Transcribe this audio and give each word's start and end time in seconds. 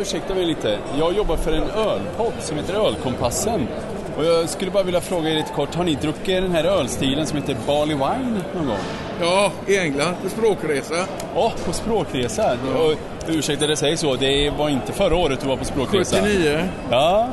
Ursäkta 0.00 0.34
mig 0.34 0.44
lite. 0.46 0.78
Jag 0.98 1.12
jobbar 1.16 1.36
för 1.36 1.52
en 1.52 1.70
ölpodd 1.70 2.32
som 2.40 2.56
heter 2.56 2.74
Ölkompassen. 2.86 3.68
Och 4.16 4.24
jag 4.24 4.48
skulle 4.48 4.70
bara 4.70 4.82
vilja 4.82 5.00
fråga 5.00 5.30
er 5.30 5.34
lite 5.34 5.52
kort, 5.52 5.74
har 5.74 5.84
ni 5.84 5.94
druckit 5.94 6.42
den 6.42 6.52
här 6.52 6.64
ölstilen 6.64 7.26
som 7.26 7.38
heter 7.38 7.56
Barley 7.66 7.94
Wine 7.96 8.40
någon 8.54 8.66
gång? 8.66 8.76
Ja, 9.20 9.52
i 9.66 9.78
England 9.78 10.14
på 10.22 10.28
språkresa. 10.28 10.94
Ja, 11.34 11.52
på 11.66 11.72
språkresa. 11.72 12.52
Och, 12.76 12.94
ursäkta 13.28 13.66
det 13.66 13.76
säger 13.76 13.96
så, 13.96 14.14
det 14.16 14.50
var 14.50 14.68
inte 14.68 14.92
förra 14.92 15.16
året 15.16 15.40
du 15.40 15.48
var 15.48 15.56
på 15.56 15.64
språkresa? 15.64 16.16
79. 16.16 16.68
Ja. 16.90 17.28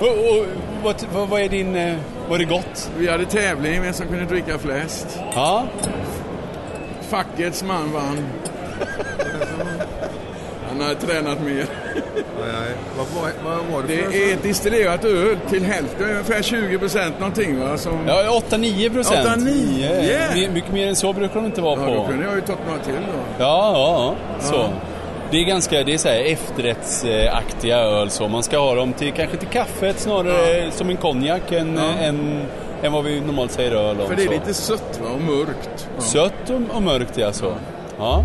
Och, 0.00 0.06
och 0.08 0.46
vad, 0.84 0.94
vad, 1.14 1.28
vad 1.28 1.40
är 1.40 1.48
din... 1.48 1.76
eh, 1.76 1.96
Var 2.28 2.38
det 2.38 2.44
gott? 2.44 2.90
Vi 2.98 3.08
hade 3.10 3.24
tävling 3.24 3.82
vem 3.82 3.92
som 3.92 4.06
kunde 4.06 4.24
dricka 4.24 4.58
flest. 4.58 5.18
Ja. 5.34 5.64
Fackets 7.08 7.62
man 7.64 7.92
vann. 7.92 8.18
Han 10.78 10.88
hade 10.88 11.00
tränat 11.00 11.40
mer. 11.40 11.66
Vad, 12.96 13.06
vad, 13.14 13.30
vad 13.44 13.66
var 13.72 13.82
det, 13.88 13.96
för 13.96 14.10
Det 14.12 14.30
är 14.30 14.34
ett 14.34 14.42
distillerat 14.42 15.04
öl 15.04 15.36
till 15.50 15.64
hälften, 15.64 16.10
ungefär 16.10 16.42
20 16.42 16.78
procent 16.78 17.18
någonting 17.18 17.60
va? 17.60 17.78
Som... 17.78 17.98
Ja, 18.08 18.40
8-9 18.50 18.92
procent. 18.94 19.28
8-9, 19.28 19.48
yeah. 19.48 20.34
My- 20.34 20.48
Mycket 20.48 20.72
mer 20.72 20.88
än 20.88 20.96
så 20.96 21.12
brukar 21.12 21.34
de 21.34 21.44
inte 21.46 21.60
vara 21.60 21.80
Ja, 21.80 21.86
på. 21.86 21.94
då 21.94 22.06
kunde 22.06 22.24
jag 22.24 22.34
ju 22.34 22.40
tagit 22.40 22.60
några 22.66 22.78
till 22.80 22.92
då. 22.94 23.18
Ja, 23.44 23.72
ja, 23.74 24.14
ja. 24.38 24.44
Så. 24.46 24.54
Ja. 24.54 24.68
Det 25.30 25.36
är 25.36 25.44
ganska, 25.44 25.82
det 25.84 25.94
är 25.94 25.98
så 25.98 26.08
här 26.08 26.32
efterrättsaktiga 26.32 27.78
öl 27.78 28.10
så. 28.10 28.28
Man 28.28 28.42
ska 28.42 28.58
ha 28.58 28.74
dem 28.74 28.92
till, 28.92 29.12
kanske 29.12 29.36
till 29.36 29.48
kaffet 29.48 29.98
snarare 30.00 30.70
som 30.70 30.88
en 30.90 30.96
konjak 30.96 31.52
än, 31.52 31.76
Ja. 31.76 32.04
än, 32.04 32.42
än 32.82 32.92
vad 32.92 33.04
vi 33.04 33.20
normalt 33.20 33.52
säger 33.52 33.72
öl 33.72 34.00
om. 34.00 34.06
För 34.08 34.16
det 34.16 34.22
är 34.22 34.26
så. 34.26 34.32
lite 34.32 34.54
sött 34.54 35.00
va? 35.02 35.08
och 35.14 35.20
mörkt. 35.20 35.88
Ja. 35.96 36.02
Sött 36.02 36.50
och, 36.50 36.76
och 36.76 36.82
mörkt 36.82 37.18
ja, 37.18 37.32
så. 37.32 37.52
Ja. 37.98 38.24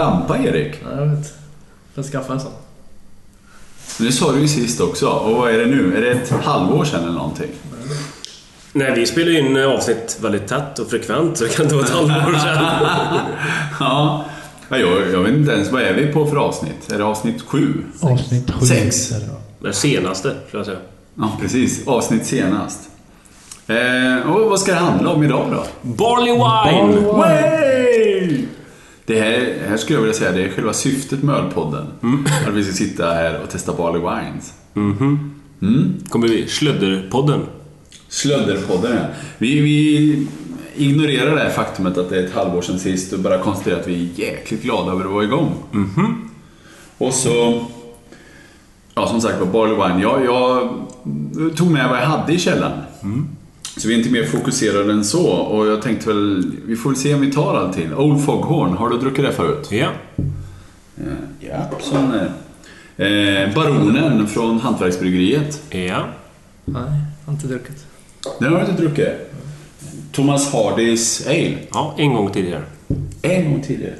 Lampa, 0.00 0.38
Erik. 0.38 0.74
Nej, 0.84 0.96
jag 0.98 1.06
vet. 1.06 1.34
Får 1.94 2.02
skaffa 2.02 2.32
en 2.32 2.40
sån. 2.40 2.52
Det 3.98 4.12
sa 4.12 4.32
du 4.32 4.40
ju 4.40 4.48
sist 4.48 4.80
också. 4.80 5.08
Och 5.08 5.36
vad 5.36 5.50
är 5.50 5.58
det 5.58 5.66
nu? 5.66 5.96
Är 5.96 6.00
det 6.00 6.10
ett 6.10 6.30
halvår 6.44 6.84
sedan 6.84 7.02
eller 7.02 7.12
någonting? 7.12 7.50
Nej, 8.72 8.92
vi 8.96 9.06
spelar 9.06 9.38
in 9.38 9.56
avsnitt 9.56 10.18
väldigt 10.22 10.48
tätt 10.48 10.78
och 10.78 10.90
frekvent 10.90 11.38
så 11.38 11.44
det 11.44 11.50
kan 11.50 11.64
inte 11.64 11.74
vara 11.74 11.84
ett 11.84 11.92
halvår 11.92 12.38
sedan. 12.38 12.64
Ja. 13.80 14.24
ja 14.68 14.76
jag, 14.78 15.10
jag 15.12 15.22
vet 15.22 15.32
inte 15.32 15.52
ens. 15.52 15.72
Vad 15.72 15.82
är 15.82 15.94
vi 15.94 16.06
på 16.12 16.26
för 16.26 16.36
avsnitt? 16.36 16.92
Är 16.92 16.98
det 16.98 17.04
avsnitt 17.04 17.42
sju? 17.42 17.74
Avsnitt 18.00 18.50
sju. 18.50 18.66
Sex. 18.66 19.12
det, 19.60 19.72
senaste, 19.72 20.34
skulle 20.48 20.60
jag 20.60 20.66
säga. 20.66 20.78
Ja, 21.14 21.32
precis. 21.40 21.86
Avsnitt 21.88 22.26
senast. 22.26 22.80
Eh, 23.66 24.30
och 24.30 24.50
vad 24.50 24.60
ska 24.60 24.72
det 24.72 24.78
handla 24.78 25.10
om 25.10 25.22
idag 25.22 25.46
då? 25.50 25.64
Barley 25.82 26.32
wine! 26.32 27.06
Way! 27.06 27.89
Det 29.10 29.20
här, 29.20 29.68
här 29.68 29.76
skulle 29.76 29.96
jag 29.96 30.02
vilja 30.02 30.16
säga, 30.16 30.32
det 30.32 30.44
är 30.44 30.48
själva 30.48 30.72
syftet 30.72 31.22
med 31.22 31.34
Ölpodden. 31.34 31.86
Att 32.48 32.54
vi 32.54 32.64
ska 32.64 32.72
sitta 32.72 33.06
här 33.06 33.42
och 33.42 33.50
testa 33.50 33.72
Barley 33.72 34.00
Wines. 34.00 34.52
kommer 36.08 36.28
vi 36.28 36.48
Slödderpodden. 36.48 37.40
Slödderpodden, 38.08 38.96
ja. 38.96 39.02
Vi, 39.38 39.60
vi 39.60 40.26
ignorerar 40.76 41.34
det 41.34 41.42
här 41.42 41.50
faktumet 41.50 41.98
att 41.98 42.10
det 42.10 42.20
är 42.20 42.24
ett 42.24 42.34
halvår 42.34 42.62
sedan 42.62 42.78
sist 42.78 43.12
och 43.12 43.18
bara 43.18 43.38
konstaterar 43.38 43.80
att 43.80 43.88
vi 43.88 43.94
är 43.94 44.20
jäkligt 44.20 44.62
glada 44.62 44.92
över 44.92 45.04
att 45.04 45.10
vara 45.10 45.24
igång. 45.24 45.54
Och 46.98 47.12
så... 47.12 47.64
Ja, 48.94 49.06
som 49.06 49.20
sagt 49.20 49.40
var, 49.40 49.46
Barley 49.46 49.74
Wine. 49.74 50.02
Jag, 50.02 50.24
jag 50.24 51.56
tog 51.56 51.70
med 51.70 51.88
vad 51.88 51.98
jag 51.98 52.06
hade 52.06 52.32
i 52.32 52.38
källaren. 52.38 52.80
Så 53.76 53.88
vi 53.88 53.94
är 53.94 53.98
inte 53.98 54.10
mer 54.10 54.24
fokuserade 54.24 54.92
än 54.92 55.04
så. 55.04 55.26
Och 55.30 55.66
jag 55.66 55.82
tänkte 55.82 56.08
väl, 56.08 56.52
vi 56.66 56.76
får 56.76 56.90
väl 56.90 56.98
se 56.98 57.14
om 57.14 57.20
vi 57.20 57.32
tar 57.32 57.56
allting. 57.56 57.94
Old 57.94 58.24
Foghorn, 58.24 58.72
har 58.76 58.90
du 58.90 58.98
druckit 58.98 59.24
det 59.24 59.32
förut? 59.32 59.68
Ja. 59.72 59.88
Ja, 61.40 61.70
sån 61.80 62.12
är 62.12 62.26
eh, 63.46 63.54
Baronen 63.54 64.28
från 64.28 64.60
Hantverksbryggeriet. 64.60 65.62
Ja. 65.70 66.04
Nej, 66.64 66.82
har 67.26 67.32
inte 67.32 67.46
druckit. 67.46 67.86
Den 68.40 68.52
har 68.52 68.60
du 68.60 68.66
inte 68.70 68.82
druckit? 68.82 69.08
Thomas 70.12 70.52
Hardys 70.52 71.26
Ale. 71.26 71.58
Ja, 71.72 71.94
en 71.98 72.12
gång 72.14 72.32
tidigare. 72.32 72.62
En 73.22 73.50
gång 73.50 73.62
tidigare. 73.62 73.94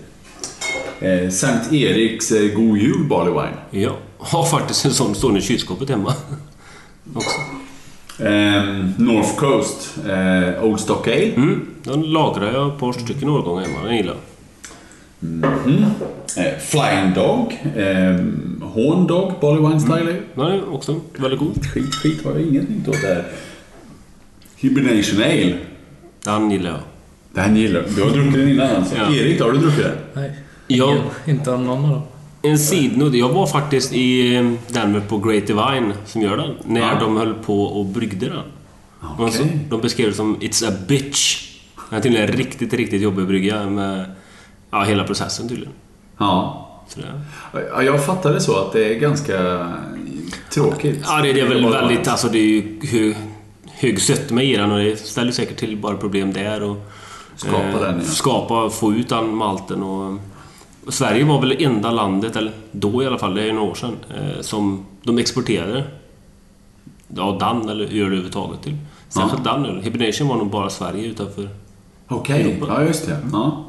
Eh, 1.00 1.30
Sankt 1.30 1.72
Eriks 1.72 2.32
eh, 2.32 2.54
God 2.54 2.78
Jul 2.78 3.04
Barley 3.08 3.32
Wine. 3.32 3.84
Ja. 3.84 3.96
Har 4.18 4.44
faktiskt 4.44 4.84
en 4.84 4.90
sån 4.92 5.14
stående 5.14 5.40
i 5.40 5.42
kylskåpet 5.42 5.88
hemma. 5.90 6.14
Också. 7.14 7.40
Eh, 8.22 8.64
North 8.96 9.36
Coast 9.36 9.98
eh, 10.08 10.64
Old 10.64 10.80
Stock 10.80 11.06
Ale. 11.06 11.32
Mm. 11.34 11.66
Den 11.82 12.02
lagrar 12.02 12.52
jag 12.52 12.68
ett 12.72 12.78
par 12.78 12.92
stycken 12.92 13.28
årgångar 13.28 13.62
hemma. 13.66 13.84
Den 13.84 13.96
gillar 13.96 14.14
jag. 14.14 14.20
Eh, 16.36 16.58
Flying 16.58 17.14
Dog. 17.14 17.52
Eh, 17.76 18.16
Horn 18.62 19.06
Dog 19.06 19.32
Barley 19.40 19.68
Wine 19.68 19.80
Style 19.80 20.00
Ale. 20.00 20.16
Den 20.34 20.46
är 20.46 20.74
också 20.74 21.00
väldigt 21.16 21.40
god. 21.40 21.66
Skit, 21.66 21.94
skit 21.94 22.24
har 22.24 22.32
jag 22.32 22.40
ingenting 22.40 22.84
åt 22.88 23.02
där. 23.02 23.24
Hibernation 24.56 25.22
Ale. 25.22 25.54
Den 26.24 26.50
gillar 26.50 26.70
jag. 26.70 26.80
Den 27.44 27.56
gillar 27.56 27.82
du. 27.88 27.94
Du 27.94 28.02
har 28.02 28.10
druckit 28.10 28.32
den 28.32 28.48
innan 28.48 28.76
alltså. 28.76 28.96
Ja. 28.96 29.14
Erik, 29.14 29.40
har 29.40 29.52
du 29.52 29.58
druckit 29.58 29.84
den? 29.84 29.96
Nej. 30.14 30.32
Ja. 30.66 30.92
Ingen, 30.92 31.36
inte 31.38 31.52
av 31.52 31.60
någon 31.62 31.84
av 31.84 31.90
dem. 31.90 32.02
En 32.42 32.58
sidnot. 32.58 33.14
Jag 33.14 33.28
var 33.28 33.46
faktiskt 33.46 33.92
i 33.92 34.36
eh, 34.36 34.52
Danmark 34.68 35.08
på 35.08 35.18
Great 35.18 35.46
Divine 35.46 35.92
som 36.06 36.22
gör 36.22 36.36
den. 36.36 36.54
När 36.64 36.80
Ja. 36.80 36.96
de 37.00 37.16
höll 37.16 37.34
på 37.34 37.62
och 37.64 37.86
bryggde 37.86 38.28
den. 38.28 38.42
Okej. 39.02 39.24
Och 39.26 39.32
så, 39.32 39.42
de 39.68 39.80
beskrev 39.80 40.08
det 40.08 40.14
som 40.14 40.36
It's 40.36 40.68
a 40.68 40.72
bitch. 40.88 41.46
Den 41.90 41.98
är 41.98 42.02
tydligen 42.02 42.26
riktigt, 42.28 42.72
riktigt 42.74 43.02
jobbig 43.02 43.26
brygga 43.26 43.66
med 43.70 44.04
ja, 44.70 44.82
hela 44.82 45.04
processen 45.04 45.48
tydligen. 45.48 45.72
Ja. 46.18 46.66
Så 46.88 47.00
det, 47.00 47.84
Jag 47.84 48.04
fattar 48.06 48.32
det 48.32 48.40
så 48.40 48.56
att 48.58 48.72
det 48.72 48.84
är 48.94 48.98
ganska 48.98 49.68
tråkigt. 50.54 50.98
ja, 51.04 51.22
det, 51.22 51.32
det 51.32 51.40
är 51.40 51.48
väl 51.48 51.70
väldigt... 51.72 52.08
Alltså 52.08 52.28
det 52.28 52.38
är 52.38 52.46
ju 52.46 52.78
hög, 52.90 53.16
hög 53.66 54.00
sötma 54.00 54.42
i 54.42 54.56
den 54.56 54.72
och 54.72 54.78
det 54.78 54.96
ställer 54.96 55.32
säkert 55.32 55.56
till 55.56 55.76
bara 55.76 55.96
problem 55.96 56.32
där. 56.32 56.62
Och, 56.62 56.76
Skapa 57.36 57.78
den, 57.80 57.98
ja. 57.98 58.04
Skapa, 58.04 58.70
få 58.70 58.92
ut 58.92 59.08
den 59.08 59.34
malten 59.36 59.82
och... 59.82 60.18
Sverige 60.88 61.24
var 61.24 61.40
väl 61.40 61.56
enda 61.58 61.90
landet, 61.90 62.36
eller 62.36 62.52
då 62.72 63.02
i 63.02 63.06
alla 63.06 63.18
fall, 63.18 63.34
det 63.34 63.42
är 63.42 63.46
ju 63.46 63.52
några 63.52 63.70
år 63.70 63.74
sedan, 63.74 63.96
eh, 64.10 64.40
som 64.40 64.84
de 65.02 65.18
exporterade 65.18 65.84
ja, 67.16 67.36
Dan 67.40 67.68
eller 67.68 67.84
öl 67.84 68.00
överhuvudtaget 68.00 68.62
till. 68.62 68.76
Särskilt 69.08 69.44
Dan 69.44 69.66
öl. 69.66 69.80
Hibernation 69.82 70.28
var 70.28 70.36
nog 70.36 70.50
bara 70.50 70.70
Sverige 70.70 71.06
utanför... 71.06 71.48
Okej, 72.08 72.42
Europa. 72.42 72.66
ja 72.68 72.84
just 72.84 73.06
det. 73.06 73.18
Ja. 73.32 73.64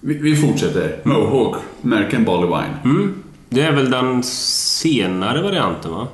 Vi, 0.00 0.14
vi 0.14 0.36
fortsätter. 0.36 1.00
Mohawk, 1.04 1.56
American 1.84 2.24
Barley 2.24 2.46
Wine. 2.46 2.76
Mm. 2.84 3.14
Det 3.48 3.62
är 3.62 3.72
väl 3.72 3.90
den 3.90 4.22
senare 4.22 5.42
varianten 5.42 5.92
va? 5.92 6.08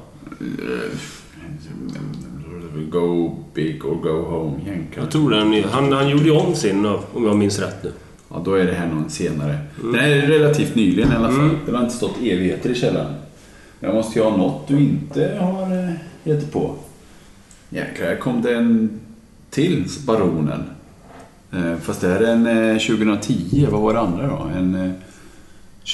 Go 2.91 3.37
big 3.55 3.85
or 3.85 3.95
go 3.95 4.23
home, 4.23 4.61
jänkar. 4.67 5.01
Jag 5.01 5.11
tror 5.11 5.31
den, 5.31 5.65
han, 5.65 5.93
han 5.93 6.09
gjorde 6.09 6.25
ju 6.25 6.31
om 6.31 6.55
sin 6.55 6.87
om 6.87 7.25
jag 7.25 7.37
minns 7.37 7.59
rätt 7.59 7.85
nu. 7.85 7.93
Ja, 8.35 8.43
då 8.45 8.55
är 8.55 8.67
det 8.67 8.73
här 8.73 8.87
någon 8.87 9.11
senare. 9.11 9.59
Den 9.83 9.95
är 9.95 10.27
relativt 10.27 10.75
nyligen 10.75 11.13
i 11.13 11.15
alla 11.15 11.29
fall. 11.29 11.41
Mm. 11.41 11.57
Den 11.67 11.75
har 11.75 11.83
inte 11.83 11.97
stått 11.97 12.17
evigheter 12.19 12.71
i 12.71 12.75
källaren. 12.75 13.15
Jag 13.81 13.95
måste 13.95 14.19
ju 14.19 14.25
ha 14.25 14.37
något 14.37 14.69
du 14.69 14.81
inte 14.81 15.39
har 15.41 15.63
eh, 15.79 15.91
gett 16.25 16.53
på. 16.53 16.75
Jäklar, 17.69 18.07
här 18.07 18.17
kom 18.17 18.43
det 18.43 18.55
en 18.55 19.01
till 19.51 19.85
Baronen. 20.07 20.63
Eh, 21.53 21.77
Fast 21.83 22.01
det 22.01 22.09
här 22.09 22.21
är 22.21 22.33
en 22.33 22.47
eh, 22.71 22.79
2010. 22.79 23.67
Vad 23.71 23.81
var 23.81 23.95
det 23.95 24.01
andra 24.01 24.27
då? 24.27 24.51
En 24.57 24.75
eh, 24.75 24.93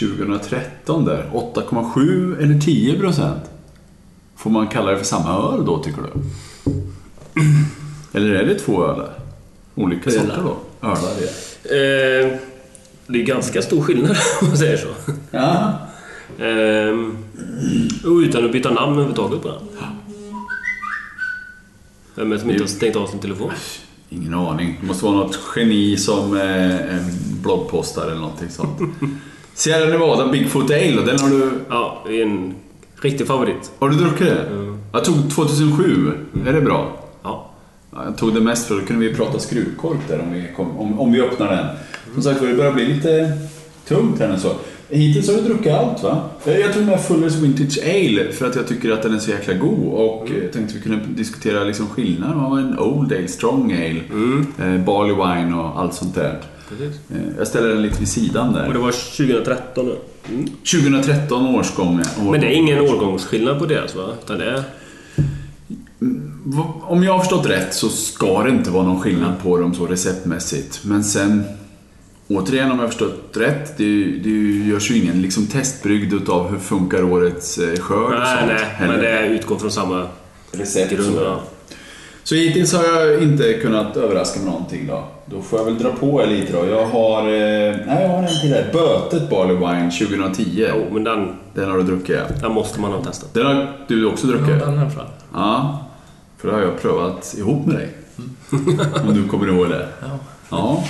2013 0.01 1.05
där. 1.05 1.31
8,7 1.33 2.43
eller 2.43 2.59
10 2.61 2.99
procent. 2.99 3.43
Får 4.37 4.51
man 4.51 4.67
kalla 4.69 4.91
det 4.91 4.99
för 4.99 5.05
samma 5.05 5.55
öl 5.55 5.65
då, 5.67 5.83
tycker 5.83 6.03
du? 6.03 6.21
Eller 8.19 8.35
är 8.35 8.47
det 8.47 8.55
två 8.59 8.85
ölar? 8.85 9.11
Olika 9.75 10.11
Ölar. 10.11 10.21
sorter 10.21 10.43
då? 10.43 10.87
Ölar, 10.89 10.97
ja. 11.21 11.29
Eh, 11.65 12.39
det 13.07 13.21
är 13.21 13.25
ganska 13.25 13.62
stor 13.62 13.83
skillnad 13.83 14.11
om 14.41 14.49
man 14.49 14.57
säger 14.57 14.77
så. 14.77 14.89
Ja. 15.31 15.79
Eh, 16.39 16.99
och 18.11 18.17
utan 18.17 18.45
att 18.45 18.53
byta 18.53 18.71
namn 18.71 18.93
överhuvudtaget 18.93 19.43
på 19.43 19.49
den. 19.49 19.59
Vem 22.15 22.33
är 22.33 22.35
det 22.35 22.41
som 22.41 22.51
inte 22.51 22.62
har 22.62 22.69
stängt 22.69 22.97
av 22.97 23.07
sin 23.07 23.19
telefon? 23.19 23.51
Ingen 24.09 24.35
aning. 24.35 24.79
Det 24.81 24.87
måste 24.87 25.05
vara 25.05 25.17
något 25.17 25.41
geni 25.57 25.97
som 25.97 26.37
eh, 26.37 26.97
bloggpostar 27.43 28.06
eller 28.06 28.21
någonting 28.21 28.49
sånt. 28.51 28.79
Sierra 29.55 29.89
Nevada 29.91 30.29
Bigfoot 30.29 30.71
Ale, 30.71 31.03
den 31.03 31.21
har 31.21 31.29
du... 31.29 31.51
Ja, 31.69 32.05
det 32.06 32.21
är 32.21 32.23
en 32.23 32.55
riktig 33.01 33.27
favorit. 33.27 33.71
Har 33.79 33.89
du 33.89 33.97
druckit 33.97 34.27
det? 34.27 34.47
Jag 34.93 35.05
tog 35.05 35.31
2007. 35.31 36.13
Är 36.47 36.53
det 36.53 36.61
bra? 36.61 37.00
Ja. 38.00 38.05
Ja, 38.05 38.11
Jag 38.11 38.17
tog 38.17 38.35
det 38.35 38.41
mest 38.41 38.67
för 38.69 38.75
då 38.81 38.87
kunde 38.87 39.08
vi 39.08 39.14
prata 39.14 39.38
skruvkork 39.38 39.99
där 40.08 40.20
om 40.20 40.32
vi, 40.32 40.44
kom, 40.56 40.79
om, 40.79 41.00
om 41.00 41.12
vi 41.12 41.20
öppnar 41.20 41.56
den. 41.56 41.67
Som 42.14 42.23
sagt 42.23 42.41
det 42.41 42.55
börjar 42.55 42.73
bli 42.73 42.87
lite 42.94 43.32
tungt 43.88 44.20
här 44.20 44.29
nu 44.29 44.38
så. 44.38 44.52
Hittills 44.88 45.29
har 45.29 45.35
du 45.37 45.41
druckit 45.43 45.73
allt 45.73 46.02
va? 46.02 46.23
Eh, 46.44 46.56
Jag 46.58 46.75
tog 46.75 46.82
med 46.85 47.00
Fullers 47.00 47.35
Vintage 47.35 47.79
Ale 47.85 48.32
för 48.32 48.47
att 48.47 48.56
jag 48.56 48.67
tycker 48.69 48.91
att 48.93 49.02
den 49.02 49.14
är 49.14 49.19
så 49.19 49.31
jäkla 49.31 49.55
god 49.55 49.93
och 49.94 50.31
mm. 50.31 50.41
tänkte 50.52 50.75
vi 50.75 50.81
kunde 50.81 50.99
diskutera 51.06 51.64
liksom 51.64 51.87
skillnaden 51.87 52.41
av 52.41 52.58
en 52.58 52.79
Old 52.79 53.12
Ale, 53.12 53.29
Strong 53.29 53.73
Ale, 53.73 54.00
eh, 54.58 54.85
Barley 54.85 55.14
Wine 55.14 55.56
och 55.56 55.81
allt 55.81 55.94
sånt 55.94 56.14
där. 56.14 56.38
Precis. 56.69 57.00
Eh, 57.11 57.17
Jag 57.38 57.46
ställer 57.46 57.69
den 57.69 57.82
lite 57.82 57.99
vid 57.99 58.08
sidan 58.08 58.49
Och 58.49 58.55
där. 58.55 58.73
det 58.73 58.79
var 58.79 58.91
2013 59.17 59.87
nu. 59.87 59.96
Mm. 60.35 60.46
2013 60.46 61.46
årsgång. 61.55 62.00
år- 62.00 62.31
Men 62.31 62.41
det 62.41 62.46
är 62.46 62.50
ingen 62.56 62.81
årgångsskillnad 62.81 63.58
på 63.58 63.67
deras 63.67 63.94
va? 63.96 64.03
Utan 64.25 64.38
det 64.38 64.44
är... 64.50 64.62
Om 66.82 67.02
jag 67.05 67.12
har 67.12 67.19
förstått 67.19 67.47
rätt 67.47 67.75
så 67.75 67.88
ska 67.88 68.43
det 68.43 68.50
inte 68.50 68.70
vara 68.70 68.82
någon 68.85 69.00
skillnad 69.00 69.32
på 69.43 69.56
dem 69.58 69.75
så 69.75 69.87
receptmässigt. 69.87 70.81
Men 70.85 71.05
sen, 71.05 71.44
återigen 72.29 72.70
om 72.70 72.76
jag 72.76 72.85
har 72.85 72.88
förstått 72.88 73.37
rätt, 73.37 73.76
det, 73.79 74.05
det 74.05 74.31
görs 74.69 74.91
ju 74.91 74.99
ingen 74.99 75.23
liksom 75.23 75.47
testbrygd 75.47 76.12
utav 76.14 76.50
hur 76.50 76.58
funkar 76.58 77.02
årets 77.02 77.58
eh, 77.58 77.79
skörd 77.81 78.12
och 78.14 78.19
Nej, 78.20 78.37
sånt. 78.38 78.52
nej. 78.52 78.64
heller. 78.75 78.93
Men 78.93 79.02
det 79.02 79.26
utgår 79.26 79.56
från 79.56 79.70
samma 79.70 80.06
Recept 80.52 80.91
grund. 80.93 81.14
så. 81.14 81.20
Ja. 81.25 81.41
Så 82.25 82.35
hittills 82.35 82.73
har 82.75 82.85
jag 82.85 83.23
inte 83.23 83.53
kunnat 83.53 83.96
överraska 83.96 84.41
med 84.41 84.49
någonting 84.53 84.87
då. 84.87 85.05
Då 85.26 85.43
får 85.43 85.58
jag 85.58 85.67
väl 85.67 85.79
dra 85.79 85.91
på 85.91 86.23
er 86.23 86.26
lite 86.26 86.53
då. 86.53 86.67
Jag 86.67 86.87
har, 86.87 87.20
eh, 87.23 87.76
nej 87.87 88.03
jag 88.03 88.08
har 88.08 88.23
en 88.23 88.41
till 88.41 88.50
där. 88.50 88.70
Bötet 88.73 89.31
Barley 89.31 89.56
Wine 89.56 89.91
2010. 89.91 90.44
Jo, 90.75 90.85
men 90.93 91.05
den, 91.05 91.29
Den 91.55 91.70
har 91.70 91.76
du 91.76 91.82
druckit 91.82 92.17
ja. 92.17 92.23
den 92.43 92.53
måste 92.53 92.81
man 92.81 92.93
ha 92.93 93.05
testat. 93.05 93.35
Den 93.35 93.46
har 93.46 93.73
du 93.88 94.06
också 94.06 94.26
Ja, 94.26 94.32
druckit? 94.32 94.61
den 94.61 94.79
är 94.79 94.91
fram. 94.91 95.06
Ja, 95.35 95.87
för 96.41 96.49
det 96.49 96.55
har 96.55 96.61
jag 96.61 96.81
prövat 96.81 97.35
ihop 97.39 97.67
med 97.67 97.77
dig. 97.77 97.93
Om 99.07 99.15
du 99.15 99.29
kommer 99.29 99.49
ihåg 99.49 99.69
det. 99.69 99.89
Ja. 100.01 100.19
Ja. 100.51 100.85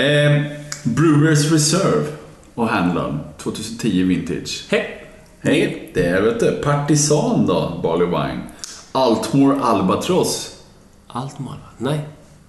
Eh, 0.00 0.42
Brewers 0.84 1.52
Reserve 1.52 2.06
och 2.54 2.68
Hanlon 2.68 3.20
2010 3.38 4.02
Vintage. 4.02 4.66
Hej! 4.68 5.08
Hej, 5.40 5.90
det 5.94 6.06
är 6.06 6.22
vet 6.22 6.40
du, 6.40 6.52
Partisan 6.62 7.46
då, 7.46 7.80
Barley 7.82 8.06
Wine. 8.06 8.40
Altmore 8.92 9.60
Albatross. 9.60 10.56
Mal 11.14 11.56
Nej. 11.78 12.00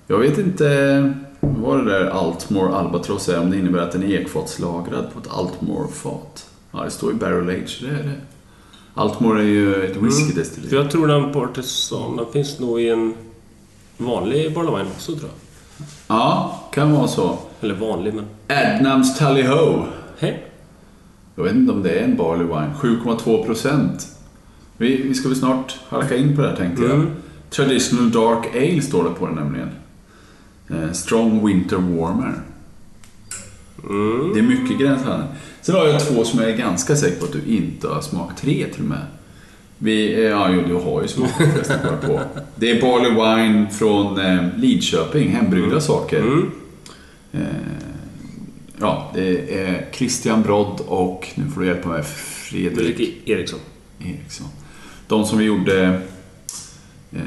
Jag 0.07 0.17
vet 0.17 0.37
inte 0.37 1.13
vad 1.39 1.85
det 1.85 1.91
där 1.91 2.05
Altmore 2.05 2.75
Albatross 2.75 3.29
är, 3.29 3.39
om 3.39 3.51
det 3.51 3.57
innebär 3.57 3.79
att 3.79 3.91
den 3.91 4.03
är 4.03 4.21
ekfatslagrad 4.21 5.13
på 5.13 5.19
ett 5.19 5.27
Altmore-fat. 5.29 6.49
Ja, 6.71 6.83
det 6.83 6.91
står 6.91 7.11
ju 7.11 7.17
Barrel 7.17 7.49
Age, 7.49 7.79
det 7.81 7.89
är 7.89 8.03
det. 8.03 8.15
Altmore 8.93 9.41
är 9.41 9.45
ju 9.45 9.85
ett 9.85 9.97
whiskydestilleri. 9.97 10.69
För 10.69 10.77
jag 10.77 10.91
tror 10.91 11.07
den 11.07 11.33
Partisan, 11.33 12.17
den 12.17 12.25
finns 12.33 12.59
nog 12.59 12.81
i 12.81 12.89
en 12.89 13.13
vanlig 13.97 14.53
Barley 14.53 14.75
Wine 14.75 14.89
också 14.95 15.15
tror 15.15 15.29
jag. 15.29 15.87
Ja, 16.07 16.59
kan 16.73 16.91
vara 16.91 17.07
så. 17.07 17.39
Eller 17.61 17.75
vanlig, 17.75 18.13
men... 18.13 18.25
Adnams 18.47 19.17
Tally 19.17 19.43
Ho. 19.43 19.85
Hej! 20.19 20.47
Jag 21.35 21.43
vet 21.43 21.53
inte 21.53 21.73
om 21.73 21.83
det 21.83 21.89
är 21.89 22.03
en 22.03 22.17
Barley 22.17 22.45
Wine. 22.47 22.73
7,2 22.79 23.45
procent. 23.45 24.07
Vi, 24.77 25.01
vi 25.01 25.13
ska 25.13 25.29
väl 25.29 25.37
snart 25.37 25.79
halka 25.89 26.15
in 26.15 26.35
på 26.35 26.41
det 26.41 26.47
här 26.47 26.55
tänkte 26.55 26.83
jag. 26.83 26.91
Mm. 26.91 27.11
Traditional 27.49 28.11
Dark 28.11 28.55
Ale 28.55 28.81
står 28.81 29.03
det 29.03 29.09
på 29.09 29.25
den 29.25 29.35
nämligen. 29.35 29.69
Eh, 30.69 30.91
strong 30.91 31.47
Winter 31.47 31.77
Warmer. 31.77 32.33
Mm. 33.89 34.33
Det 34.33 34.39
är 34.39 34.43
mycket 34.43 34.79
gränslandet. 34.79 35.29
Sen 35.63 35.75
har 35.75 35.87
jag 35.87 36.07
två 36.07 36.23
som 36.23 36.39
jag 36.39 36.49
är 36.49 36.57
ganska 36.57 36.95
säker 36.95 37.19
på 37.19 37.25
att 37.25 37.31
du 37.31 37.41
inte 37.47 37.87
har 37.87 38.01
smakat. 38.01 38.37
Tre 38.37 38.65
till 38.73 38.81
och 38.81 38.89
med. 38.89 39.05
Vi, 39.77 40.13
eh, 40.13 40.19
ja, 40.21 40.49
jo, 40.51 40.61
du 40.67 40.73
har 40.73 41.01
ju 41.01 41.07
smakat 41.07 41.35
förresten 41.53 41.79
på. 42.05 42.21
Det 42.55 42.71
är 42.71 42.81
Barley 42.81 43.11
Wine 43.11 43.69
från 43.69 44.19
eh, 44.19 44.43
Lidköping, 44.57 45.29
hembryggda 45.29 45.81
saker. 45.81 46.19
Mm. 46.19 46.51
Eh, 47.31 47.41
ja, 48.79 49.11
det 49.15 49.59
är 49.65 49.89
Christian 49.93 50.41
Brodd 50.41 50.81
och, 50.87 51.27
nu 51.35 51.51
får 51.51 51.61
du 51.61 51.67
hjälpa 51.67 51.89
mig, 51.89 52.03
Fredrik 52.03 52.95
Fredrik 52.97 53.29
Eriksson. 53.29 53.59
Eriksson. 53.99 54.47
De 55.07 55.25
som 55.25 55.37
vi 55.37 55.45
gjorde 55.45 56.01
eh, 57.11 57.19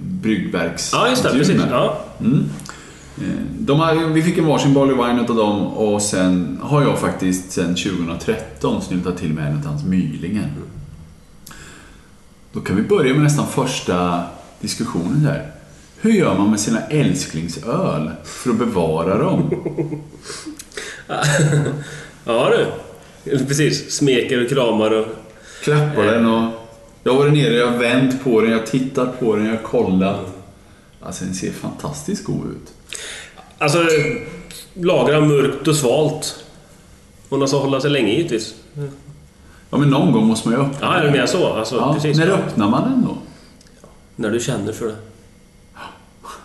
bryggverks 0.00 0.90
Ja, 0.92 1.08
just 1.08 1.22
det. 1.22 1.30
Precis. 1.30 1.62
Ja. 1.70 2.04
Mm. 2.20 2.44
Eh, 3.18 3.76
har, 3.76 4.08
vi 4.08 4.22
fick 4.22 4.38
en 4.38 4.46
varsin 4.46 4.74
Barley 4.74 4.94
Wine 4.94 5.20
av 5.28 5.36
dem 5.36 5.66
och 5.66 6.02
sen 6.02 6.58
har 6.62 6.82
jag 6.82 6.98
faktiskt 6.98 7.52
sen 7.52 7.74
2013 7.74 8.82
snyltat 8.82 9.18
till 9.18 9.32
med 9.32 9.46
en 9.46 9.56
av 9.56 9.66
hans 9.66 9.84
Mylingen. 9.84 10.50
Då 12.52 12.60
kan 12.60 12.76
vi 12.76 12.82
börja 12.82 13.14
med 13.14 13.22
nästan 13.22 13.46
första 13.46 14.22
diskussionen 14.60 15.22
där. 15.22 15.50
Hur 16.00 16.12
gör 16.12 16.38
man 16.38 16.50
med 16.50 16.60
sina 16.60 16.80
älsklingsöl 16.80 18.10
för 18.24 18.50
att 18.50 18.58
bevara 18.58 19.18
dem? 19.18 19.50
Ja 22.26 22.50
du. 22.50 23.38
Precis. 23.38 23.96
Smeker 23.96 24.44
och 24.44 24.48
kramar 24.48 24.90
och... 24.90 25.06
Klappar 25.62 26.04
den 26.04 26.26
och... 26.26 26.50
Jag 27.02 27.12
har 27.12 27.18
varit 27.18 27.32
nere, 27.32 27.54
jag 27.54 27.70
har 27.70 27.78
vänt 27.78 28.24
på 28.24 28.40
den, 28.40 28.50
jag 28.50 28.58
har 28.58 28.66
tittat 28.66 29.20
på 29.20 29.36
den, 29.36 29.46
jag 29.46 29.52
har 29.52 29.62
kollat. 29.62 30.20
Alltså 31.00 31.24
den 31.24 31.34
ser 31.34 31.52
fantastiskt 31.52 32.24
god 32.24 32.46
ut. 32.46 32.72
Alltså, 33.64 33.78
lagra 34.74 35.20
mörkt 35.20 35.68
och 35.68 35.76
svalt. 35.76 36.44
Och 37.28 37.38
den 37.38 37.48
ska 37.48 37.58
hålla 37.58 37.80
sig 37.80 37.90
länge 37.90 38.12
givetvis. 38.12 38.54
Ja 39.70 39.78
men 39.78 39.90
någon 39.90 40.12
gång 40.12 40.26
måste 40.26 40.48
man 40.48 40.58
ju 40.58 40.64
öppna 40.66 40.78
Ja, 40.86 40.94
är 40.94 41.04
det 41.04 41.10
mer 41.10 41.26
så? 41.26 41.52
Alltså, 41.52 41.76
Ja, 41.76 41.94
precis. 41.94 42.18
när 42.18 42.28
öppnar 42.28 42.68
man 42.68 42.82
den 42.90 43.02
då? 43.04 43.16
När 44.16 44.30
du 44.30 44.40
känner 44.40 44.72
för 44.72 44.86
det. 44.86 44.94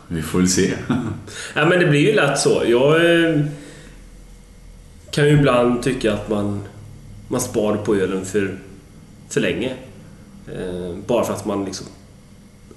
Vi 0.08 0.22
får 0.22 0.40
väl 0.40 0.50
se. 0.50 0.74
Ja, 1.56 1.66
men 1.66 1.80
det 1.80 1.86
blir 1.86 2.00
ju 2.00 2.14
lätt 2.14 2.40
så. 2.40 2.64
Jag 2.68 2.96
eh, 2.96 3.40
kan 5.12 5.26
ju 5.28 5.32
ibland 5.40 5.84
tycka 5.84 6.14
att 6.14 6.30
man, 6.30 6.62
man 7.28 7.42
spar 7.42 7.76
på 7.78 7.96
ölen 7.96 8.26
för, 8.26 8.58
för 9.30 9.42
länge. 9.42 9.74
Eh, 10.48 10.96
bara 11.08 11.24
för 11.24 11.34
att 11.34 11.46
man 11.46 11.66
liksom... 11.66 11.88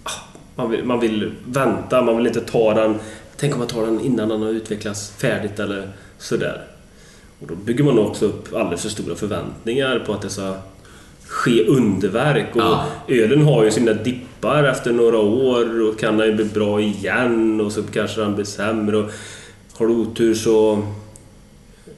ah, 0.05 0.11
Man 0.56 0.71
vill, 0.71 0.85
man 0.85 1.00
vill 1.00 1.32
vänta, 1.46 2.03
man 2.03 2.17
vill 2.17 2.27
inte 2.27 2.41
ta 2.41 2.75
den... 2.75 2.99
Tänk 3.36 3.53
om 3.53 3.58
man 3.58 3.69
tar 3.69 3.86
den 3.86 4.01
innan 4.01 4.29
den 4.29 4.43
har 4.43 4.48
utvecklats 4.51 5.10
färdigt 5.10 5.58
eller 5.60 5.89
sådär. 6.19 6.62
Och 7.41 7.46
då 7.48 7.55
bygger 7.55 7.84
man 7.84 7.98
också 7.98 8.27
upp 8.27 8.55
alldeles 8.55 8.82
för 8.82 8.89
stora 8.89 9.15
förväntningar 9.15 9.98
på 10.06 10.12
att 10.12 10.22
det 10.22 10.31
ska 10.31 10.55
ske 11.27 11.65
underverk. 11.67 12.56
Och 12.56 12.62
Ja. 12.62 12.86
ölen 13.08 13.43
har 13.44 13.65
ju 13.65 13.70
sina 13.70 13.93
dippar 13.93 14.65
efter 14.65 14.93
några 14.93 15.19
år 15.19 15.89
och 15.89 15.98
kan 15.98 16.17
den 16.17 16.36
bli 16.36 16.44
bra 16.44 16.81
igen 16.81 17.60
och 17.60 17.72
så 17.72 17.82
kanske 17.82 18.20
den 18.20 18.34
blir 18.34 18.44
sämre. 18.44 18.96
Och 18.96 19.10
har 19.72 19.86
du 19.86 19.93
otur 19.94 20.34
så, 20.34 20.86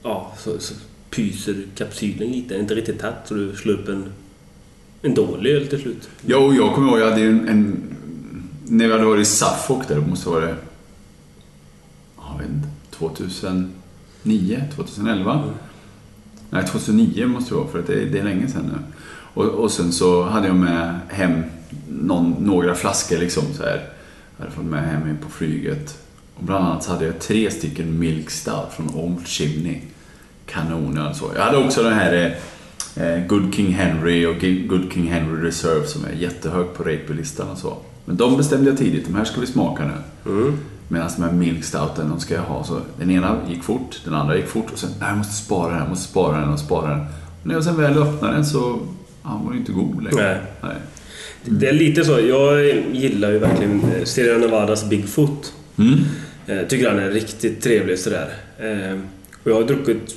ja, 0.02 0.32
så, 0.38 0.58
så 0.58 0.74
pyser 1.10 1.54
kapsylen 1.76 2.28
lite, 2.32 2.54
inte 2.58 2.74
riktigt 2.74 2.98
tätt 3.00 3.14
så 3.24 3.34
du 3.34 3.56
slår 3.56 3.74
upp 3.74 3.88
en, 3.88 4.04
en 5.02 5.14
dålig 5.14 5.50
öl 5.50 5.66
till 5.66 5.80
slut. 5.80 6.08
Ja, 6.26 6.36
och 6.38 6.54
jag 6.54 6.74
kommer 6.74 6.88
ihåg, 6.90 7.00
jag 7.00 7.10
hade 7.10 7.20
ju 7.20 7.28
en, 7.28 7.48
en... 7.48 7.82
När 8.66 8.86
vi 8.86 8.92
hade 8.92 9.04
varit 9.04 9.22
i 9.22 9.24
Suffolk 9.30 9.88
där, 9.88 9.94
det 9.94 10.06
måste 10.06 10.28
vara 10.28 10.40
det... 10.46 10.54
Jag 12.34 12.42
vet 12.42 12.56
inte. 12.56 12.68
2009? 12.90 14.64
2011? 14.74 15.42
Nej, 16.50 16.66
2009 16.66 17.26
måste 17.26 17.50
det 17.50 17.58
vara 17.58 17.68
för 17.68 17.78
att 17.78 17.86
det, 17.86 18.04
det 18.04 18.18
är 18.18 18.24
länge 18.24 18.48
sedan 18.48 18.70
nu. 18.72 18.78
Och, 19.34 19.44
och 19.44 19.70
sen 19.70 19.92
så 19.92 20.22
hade 20.22 20.46
jag 20.46 20.56
med 20.56 20.98
hem 21.08 21.42
någon, 21.88 22.30
några 22.38 22.74
flaskor 22.74 23.18
liksom 23.18 23.44
så 23.54 23.62
här. 23.62 23.88
Jag 24.36 24.44
hade 24.44 24.56
fått 24.56 24.64
med 24.64 24.84
hem 24.84 25.18
på 25.22 25.30
flyget. 25.30 25.98
Och 26.34 26.44
bland 26.44 26.64
annat 26.64 26.84
så 26.84 26.92
hade 26.92 27.04
jag 27.04 27.20
tre 27.20 27.50
stycken 27.50 27.98
Milk 27.98 28.30
Stout 28.30 28.72
från 28.76 28.94
Old 28.94 29.26
Chimney. 29.26 29.80
Kanon 30.46 30.98
alltså. 30.98 31.30
Jag 31.36 31.42
hade 31.42 31.56
också 31.56 31.82
den 31.82 31.92
här 31.92 32.38
eh, 32.96 33.06
eh 33.06 33.26
Good 33.26 33.54
King 33.54 33.72
Henry 33.72 34.26
och 34.26 34.68
Good 34.68 34.92
King 34.92 35.06
Henry 35.06 35.48
Reserve 35.48 35.86
som 35.86 36.04
är 36.04 36.12
jättehög 36.12 36.74
på 36.74 36.82
ratebillistan 36.82 37.50
och 37.50 37.58
så. 37.58 37.76
Men 38.04 38.16
de 38.16 38.36
bestämde 38.36 38.70
jag 38.70 38.78
tidigt, 38.78 39.06
de 39.06 39.14
här 39.14 39.24
ska 39.24 39.40
vi 39.40 39.46
smaka 39.46 39.84
nu. 39.84 40.30
Mm. 40.32 40.58
Medan 40.88 41.10
de 41.16 41.22
här 41.22 41.32
Milk 41.32 41.64
Stouten, 41.64 42.08
de 42.08 42.20
ska 42.20 42.34
jag 42.34 42.42
ha. 42.42 42.64
Så 42.64 42.80
den 42.98 43.10
ena 43.10 43.36
gick 43.48 43.62
fort, 43.62 44.00
den 44.04 44.14
andra 44.14 44.36
gick 44.36 44.46
fort 44.46 44.72
och 44.72 44.78
sen, 44.78 44.90
nej 45.00 45.08
jag 45.08 45.18
måste 45.18 45.44
spara 45.44 45.70
den, 45.70 45.80
jag 45.80 45.88
måste 45.88 46.10
spara 46.10 46.40
den 46.40 46.52
och 46.52 46.58
spara 46.58 46.90
den. 46.90 47.00
Och 47.00 47.46
när 47.46 47.54
jag 47.54 47.64
sen 47.64 47.76
väl 47.76 47.98
öppnade 47.98 48.34
den 48.34 48.46
så, 48.46 48.78
ja, 49.22 49.40
var 49.44 49.50
den 49.50 49.60
inte 49.60 49.72
god 49.72 50.04
längre. 50.04 50.16
Nej. 50.22 50.40
Nej. 50.60 50.76
Det 51.44 51.68
är 51.68 51.72
lite 51.72 52.04
så. 52.04 52.20
Jag 52.20 52.64
gillar 52.92 53.30
ju 53.30 53.38
verkligen 53.38 53.84
eh, 53.84 54.04
Sierra 54.04 54.38
Nevadas 54.38 54.88
Bigfoot. 54.88 55.52
Mm. 55.78 55.98
Eh, 56.46 56.66
tycker 56.66 56.90
han 56.90 56.98
är 56.98 57.10
riktigt 57.10 57.62
trevlig 57.62 57.98
sådär. 57.98 58.28
Eh, 58.58 58.98
och 59.42 59.50
jag 59.50 59.54
har 59.54 59.62
druckit 59.62 60.14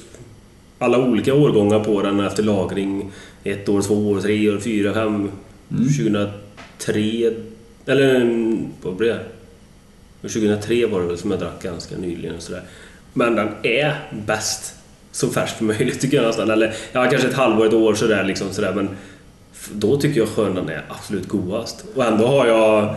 alla 0.80 0.98
olika 0.98 1.34
årgångar 1.34 1.80
på 1.80 2.02
den 2.02 2.20
efter 2.20 2.44
lagring. 2.44 3.12
Ett 3.44 3.70
år, 3.70 3.82
två 3.82 4.10
år, 4.10 4.22
tre 4.22 4.50
år, 4.50 4.60
fyra, 4.60 4.94
fem. 4.94 5.30
2003 5.70 7.32
Eller 7.86 8.16
mm, 8.16 8.68
vad 8.82 8.96
blir 8.96 9.08
det? 9.08 9.24
2003 10.22 10.86
var 10.88 11.02
det 11.02 11.08
väl 11.08 11.18
som 11.18 11.32
jag 11.32 11.40
drack 11.40 11.64
ganska 11.64 11.98
nyligen. 11.98 12.36
Och 12.36 12.42
sådär. 12.42 12.62
Men 13.14 13.36
den 13.36 13.50
är 13.64 13.96
bäst 14.26 14.74
så 15.12 15.30
färsk 15.30 15.58
som 15.58 15.68
möjligt 15.68 16.00
tycker 16.02 16.18
jag 16.18 16.26
nästan. 16.26 16.50
Eller 16.52 16.74
ja, 16.92 17.06
kanske 17.10 17.28
ett 17.28 17.34
halvår, 17.34 17.66
ett 17.66 17.74
år 17.74 17.94
sådär. 17.94 18.24
Liksom, 18.24 18.48
sådär 18.54 18.74
men 18.74 18.90
då 19.74 19.98
tycker 19.98 20.20
jag 20.20 20.30
Skönan 20.30 20.70
är 20.70 20.82
absolut 20.90 21.28
godast. 21.28 21.86
Och 21.96 22.06
ändå 22.06 22.28
har 22.28 22.48
jag 22.48 22.96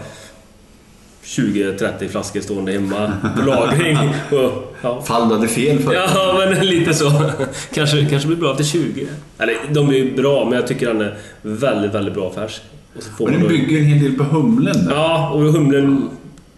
20-30 1.25 2.09
flaskor 2.09 2.41
stående 2.41 2.73
hemma 2.73 3.13
på 3.37 3.43
lagring. 3.51 3.99
Och, 4.31 4.75
ja. 4.83 5.03
Fall 5.03 5.29
du 5.29 5.35
hade 5.35 5.49
fel 5.49 5.79
för. 5.79 5.95
Ja, 5.95 6.45
men 6.55 6.67
lite 6.67 6.95
så. 6.95 7.31
Kanske, 7.75 8.07
kanske 8.11 8.27
blir 8.29 8.37
bra 8.39 8.57
till 8.57 8.67
20. 8.67 9.07
Eller, 9.39 9.55
de 9.71 9.89
är 9.89 9.95
ju 9.95 10.17
bra, 10.17 10.45
men 10.45 10.53
jag 10.55 10.67
tycker 10.67 10.87
den 10.87 11.01
är 11.01 11.19
väldigt, 11.43 11.95
väldigt 11.95 12.15
bra 12.15 12.33
färsk. 12.33 12.63
Och 12.97 13.03
så 13.03 13.11
får 13.11 13.29
Men 13.29 13.41
då- 13.43 13.49
bygger 13.49 13.79
en 13.79 13.85
hel 13.85 14.03
del 14.03 14.13
på 14.19 14.25
humlen 14.25 14.85
där. 14.87 14.95
Ja, 14.95 15.31
och 15.31 15.41
humlen 15.41 16.11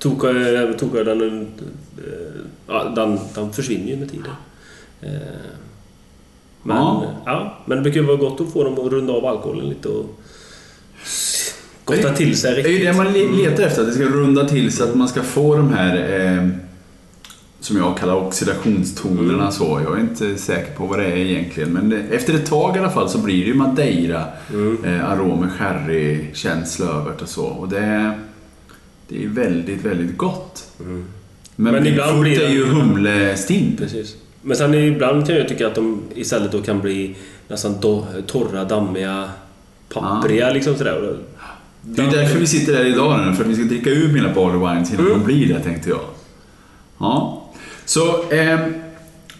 tog 0.02 0.20
tog 0.78 0.96
jag 0.96 1.06
den... 1.06 1.46
Ja, 2.68 2.84
den, 2.96 3.18
den 3.34 3.52
försvinner 3.52 3.86
ju 3.90 3.96
med 3.96 4.10
tiden. 4.10 4.26
Eh, 5.00 5.10
Men, 6.62 6.76
Ja. 6.76 7.04
ja. 7.26 7.58
men 7.66 7.76
det 7.76 7.82
brukar 7.82 8.00
ju 8.00 8.06
vara 8.06 8.16
gott 8.16 8.40
att 8.40 8.52
få 8.52 8.64
dem 8.64 8.72
att 8.86 8.92
runda 8.92 9.12
av 9.12 9.26
alkoholen 9.26 9.68
lite 9.68 9.88
och 9.88 10.20
gotta 11.84 12.12
till 12.12 12.36
sig 12.36 12.54
Det 12.54 12.60
är 12.60 12.68
ju 12.68 12.72
riktigt. 12.78 12.86
det 12.92 12.96
man 13.04 13.12
le- 13.12 13.32
letar 13.50 13.62
efter, 13.62 13.80
att 13.82 13.88
det 13.88 13.94
ska 13.94 14.04
runda 14.04 14.48
till 14.48 14.72
så 14.72 14.84
att 14.84 14.94
man 14.94 15.08
ska 15.08 15.22
få 15.22 15.56
de 15.56 15.72
här 15.74 16.20
eh, 16.20 16.48
som 17.60 17.76
jag 17.76 17.96
kallar 17.98 18.14
oxidationstonerna 18.14 19.32
Mm. 19.38 19.52
så. 19.52 19.80
Jag 19.84 19.96
är 19.96 20.00
inte 20.00 20.36
säker 20.36 20.74
på 20.74 20.86
vad 20.86 20.98
det 20.98 21.04
är 21.06 21.16
egentligen. 21.16 21.70
Men 21.72 21.88
det, 21.90 21.96
efter 21.98 22.34
ett 22.34 22.46
tag 22.46 22.76
i 22.76 22.78
alla 22.78 22.90
fall 22.90 23.08
så 23.08 23.18
blir 23.18 23.40
det 23.40 23.46
ju 23.48 23.54
madeira, 23.54 24.24
Mm. 24.52 24.84
eh, 24.84 25.10
aromer, 25.10 25.48
sherry, 25.48 26.24
känsla 26.34 26.86
övert 26.86 27.22
och 27.22 27.28
så. 27.28 27.44
Och 27.46 27.68
det, 27.68 28.12
det 29.12 29.24
är 29.24 29.28
väldigt, 29.28 29.84
väldigt 29.84 30.16
gott. 30.18 30.64
Men, 30.78 31.06
Men 31.56 31.72
men 31.72 31.86
ibland 31.86 32.20
blir 32.20 32.40
är 32.42 32.46
det- 32.48 32.52
ju 32.52 32.64
humlestint. 32.66 33.78
Precis. 33.78 34.16
Men 34.42 34.56
sen 34.56 34.74
ibland 34.74 35.26
kan 35.26 35.36
jag 35.36 35.48
tycka 35.48 35.66
att 35.66 35.74
de 35.74 36.02
istället 36.14 36.52
då 36.52 36.62
kan 36.62 36.80
bli 36.80 37.14
nästan 37.48 37.80
do, 37.80 38.06
torra, 38.26 38.64
dammiga, 38.64 39.30
pappriga 39.94 40.50
liksom 40.50 40.74
sådär. 40.76 41.16
Det 41.82 42.02
är 42.02 42.06
ju 42.06 42.10
därför 42.10 42.38
vi 42.38 42.46
sitter 42.46 42.74
här 42.76 42.84
idag 42.84 43.26
nu, 43.26 43.34
för 43.34 43.44
att 43.44 43.50
vi 43.50 43.54
ska 43.54 43.64
dricka 43.64 43.90
ur 43.90 44.12
mina 44.12 44.34
barley 44.34 44.58
wines 44.74 44.92
innan 44.92 45.06
Mm. 45.06 45.18
de 45.18 45.24
blir 45.24 45.54
det, 45.54 45.60
tänkte 45.60 45.88
jag. 45.90 46.00
Ja. 46.98 47.42
Så, 47.84 48.30
eh, 48.32 48.58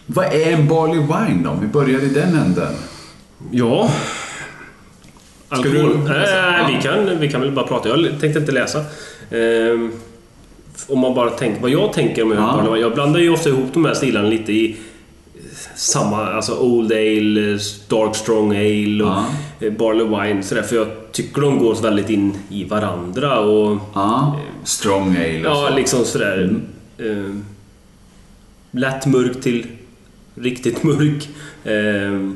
vad 0.05 0.25
är 0.25 0.51
en 0.53 0.67
barley 0.67 0.99
wine 0.99 1.43
då? 1.43 1.49
Om 1.49 1.61
vi 1.61 1.67
börjar 1.67 1.99
i 2.03 2.09
den 2.09 2.35
änden. 2.35 2.73
Ja. 3.51 3.91
Ska 5.47 5.55
Alkohol? 5.55 5.99
du 6.07 6.15
äh, 6.15 6.67
vi, 6.67 6.81
kan, 6.83 7.19
vi 7.19 7.29
kan 7.31 7.41
väl 7.41 7.51
bara 7.51 7.67
prata. 7.67 7.89
Jag 7.89 8.19
tänkte 8.19 8.39
inte 8.39 8.51
läsa. 8.51 8.85
Ehm, 9.31 9.91
om 10.87 10.99
man 10.99 11.13
bara 11.15 11.29
tänker 11.29 11.61
vad 11.61 11.71
jag 11.71 11.93
tänker 11.93 12.23
om 12.23 12.31
jag 12.31 12.39
Ja. 12.39 12.63
ja. 12.67 12.77
Jag 12.77 12.93
blandar 12.93 13.19
ju 13.19 13.29
ofta 13.29 13.49
ihop 13.49 13.73
de 13.73 13.85
här 13.85 13.93
stilarna 13.93 14.27
lite 14.27 14.53
i 14.53 14.75
samma, 15.75 16.25
alltså 16.33 16.57
Old 16.59 16.91
Ale, 16.91 17.59
Dark 17.87 18.15
Strong 18.15 18.51
Ale 18.55 19.03
och 19.03 19.09
Ja. 19.09 19.25
eh, 19.59 19.73
Barley 19.73 20.05
Wine 20.05 20.43
sådär. 20.43 20.61
För 20.61 20.75
jag 20.75 20.87
tycker 21.11 21.41
de 21.41 21.57
går 21.59 21.75
väldigt 21.81 22.09
in 22.09 22.33
i 22.49 22.63
varandra 22.63 23.39
och 23.39 23.77
Ja. 23.93 24.39
Strong 24.63 25.15
ale 25.17 25.39
och 25.39 25.45
Ja, 25.45 25.67
så. 25.69 25.75
liksom 25.75 26.05
sådär. 26.05 26.55
Eh, 26.97 27.35
lätt 28.71 29.05
mörk 29.05 29.41
till 29.41 29.65
riktigt 30.35 30.83
mörk. 30.83 31.29
Eh, 31.63 32.29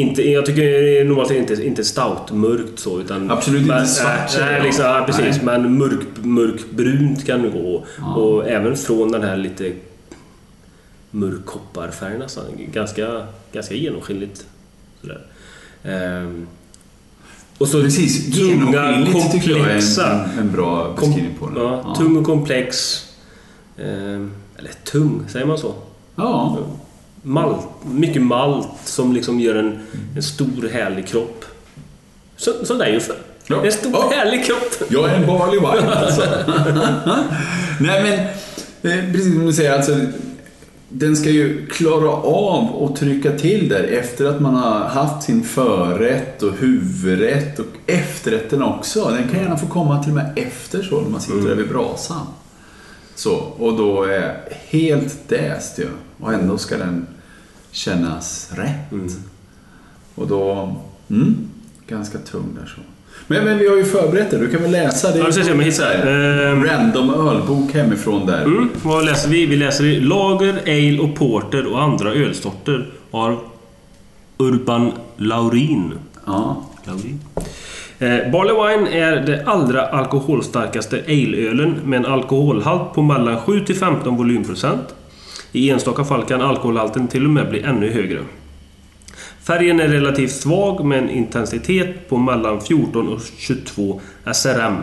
inte, 0.00 0.22
jag 0.30 0.46
tycker 0.46 1.04
normalt 1.04 1.30
inte, 1.30 1.66
inte 1.66 1.84
stout 1.84 2.30
mörkt 2.32 2.78
så 2.78 3.00
utan... 3.00 3.30
Absolut 3.30 3.62
inte 3.62 3.74
men, 3.74 3.86
svart, 3.86 4.14
Nej, 4.18 4.28
säger 4.28 4.52
nej, 4.52 4.62
liksom, 4.62 4.84
ja, 4.84 5.02
precis. 5.06 5.42
Nej. 5.42 5.44
Men 5.44 5.78
mörk, 5.78 6.06
mörkbrunt 6.22 7.26
kan 7.26 7.42
det 7.42 7.48
gå. 7.48 7.84
Ja. 7.98 8.14
Och 8.14 8.48
även 8.48 8.76
från 8.76 9.12
den 9.12 9.22
här 9.22 9.36
lite 9.36 9.72
mörk 11.10 11.44
kopparfärg 11.46 12.18
nästan. 12.18 12.44
Ganska, 12.72 13.26
ganska 13.52 13.74
genomskinligt. 13.74 14.46
Sådär. 15.00 15.20
Eh, 15.82 16.30
och 17.58 17.68
så 17.68 17.82
Precis, 17.82 18.38
tunga, 18.38 19.06
komplexa. 19.12 20.24
en, 20.32 20.38
en 20.38 20.52
bra 20.52 20.94
beskrivning 21.00 21.34
på 21.40 21.46
det. 21.50 21.60
ja, 21.60 21.94
Tung 21.98 22.16
och 22.16 22.24
komplex. 22.24 23.04
Eh, 23.76 23.86
eller 24.56 24.72
tung, 24.84 25.22
säger 25.28 25.46
man 25.46 25.58
så? 25.58 25.74
Ja. 26.16 26.58
Malt, 27.22 27.66
mycket 27.84 28.22
malt 28.22 28.68
som 28.84 29.12
liksom 29.12 29.40
gör 29.40 29.54
en, 29.54 29.78
en 30.16 30.22
stor 30.22 30.68
härlig 30.72 31.06
kropp. 31.06 31.44
Så, 32.36 32.64
som 32.64 32.78
det 32.78 32.84
är 32.84 32.92
ju 32.92 33.00
för. 33.00 33.16
Ja. 33.46 33.64
En 33.66 33.72
stor 33.72 33.92
Ja. 33.92 34.12
härlig 34.14 34.44
kropp. 34.44 34.90
Jag 34.90 35.10
är 35.10 35.14
en 35.14 35.26
barley 35.26 35.58
wine 35.60 35.94
alltså. 35.94 36.22
Nej 37.80 38.02
men, 38.02 38.92
eh, 38.92 39.12
precis 39.12 39.34
som 39.34 39.46
du 39.46 39.52
säger, 39.52 39.72
alltså, 39.72 39.96
den 40.88 41.16
ska 41.16 41.30
ju 41.30 41.66
klara 41.66 42.10
av 42.22 42.84
att 42.84 42.96
trycka 43.00 43.32
till 43.32 43.68
där 43.68 43.82
efter 43.84 44.24
att 44.24 44.40
man 44.40 44.54
har 44.54 44.80
haft 44.80 45.22
sin 45.22 45.42
förrätt 45.44 46.42
och 46.42 46.52
huvudrätt 46.52 47.58
och 47.58 47.66
efterrätten 47.86 48.62
också. 48.62 49.04
Den 49.10 49.28
kan 49.28 49.40
gärna 49.40 49.56
få 49.56 49.66
komma 49.66 50.02
till 50.02 50.10
och 50.12 50.16
med 50.16 50.32
efter 50.36 50.82
så 50.82 51.00
när 51.00 51.08
man 51.10 51.20
sitter 51.20 51.48
där 51.48 51.54
vid 51.54 51.68
brasan. 51.68 52.26
Så, 53.14 53.34
och 53.36 53.76
då 53.76 54.04
är 54.04 54.36
helt 54.68 55.28
däst 55.28 55.78
ju. 55.78 55.88
Och 56.20 56.32
ändå 56.32 56.58
ska 56.58 56.76
den 56.76 57.06
kännas 57.70 58.50
rätt. 58.54 59.12
Och 60.14 60.26
då, 60.26 60.74
mm, 61.10 61.36
ganska 61.86 62.18
tung 62.18 62.56
där 62.60 62.66
så. 62.66 62.80
Men, 63.26 63.44
men 63.44 63.58
vi 63.58 63.68
har 63.68 63.76
ju 63.76 63.84
förberett 63.84 64.30
det, 64.30 64.38
du 64.38 64.50
kan 64.50 64.62
väl 64.62 64.70
läsa? 64.70 65.10
Det 65.10 65.18
Ja, 65.18 65.24
precis, 65.24 65.48
men 65.48 65.60
hittar. 65.60 65.94
Ehm. 65.94 66.64
random 66.64 67.28
ölbok 67.28 67.72
hemifrån 67.72 68.26
där. 68.26 68.44
Mm, 68.44 68.68
vad 68.82 69.04
läser 69.04 69.28
vi? 69.28 69.46
Vi 69.46 69.56
läser 69.56 70.00
Lager, 70.00 70.60
Ale 70.66 70.98
och 70.98 71.16
Porter 71.16 71.66
och 71.66 71.82
andra 71.82 72.12
ölsorter 72.12 72.90
av 73.10 73.38
Urban 74.38 74.92
Laurin. 75.16 75.92
Ja. 76.26 76.64
Laurin. 76.84 77.20
Eh, 77.98 78.30
Barley 78.30 78.54
Wine 78.54 78.98
är 78.98 79.16
det 79.26 79.44
allra 79.46 79.86
alkoholstarkaste 79.86 81.02
aleölen 81.08 81.80
med 81.84 81.96
en 81.96 82.06
alkoholhalt 82.06 82.94
på 82.94 83.02
mellan 83.02 83.40
7 83.40 83.64
till 83.64 83.76
15 83.76 84.16
volymprocent. 84.16 84.94
I 85.58 85.70
enstaka 85.70 86.04
fall 86.04 86.24
kan 86.24 86.40
alkoholhalten 86.40 87.08
till 87.08 87.24
och 87.24 87.30
med 87.30 87.50
bli 87.50 87.62
ännu 87.62 87.92
högre. 87.92 88.24
Färgen 89.42 89.80
är 89.80 89.88
relativt 89.88 90.32
svag 90.32 90.84
med 90.84 90.98
en 90.98 91.10
intensitet 91.10 92.08
på 92.08 92.16
mellan 92.16 92.60
14 92.60 93.08
och 93.08 93.20
22 93.38 94.00
SRM. 94.32 94.76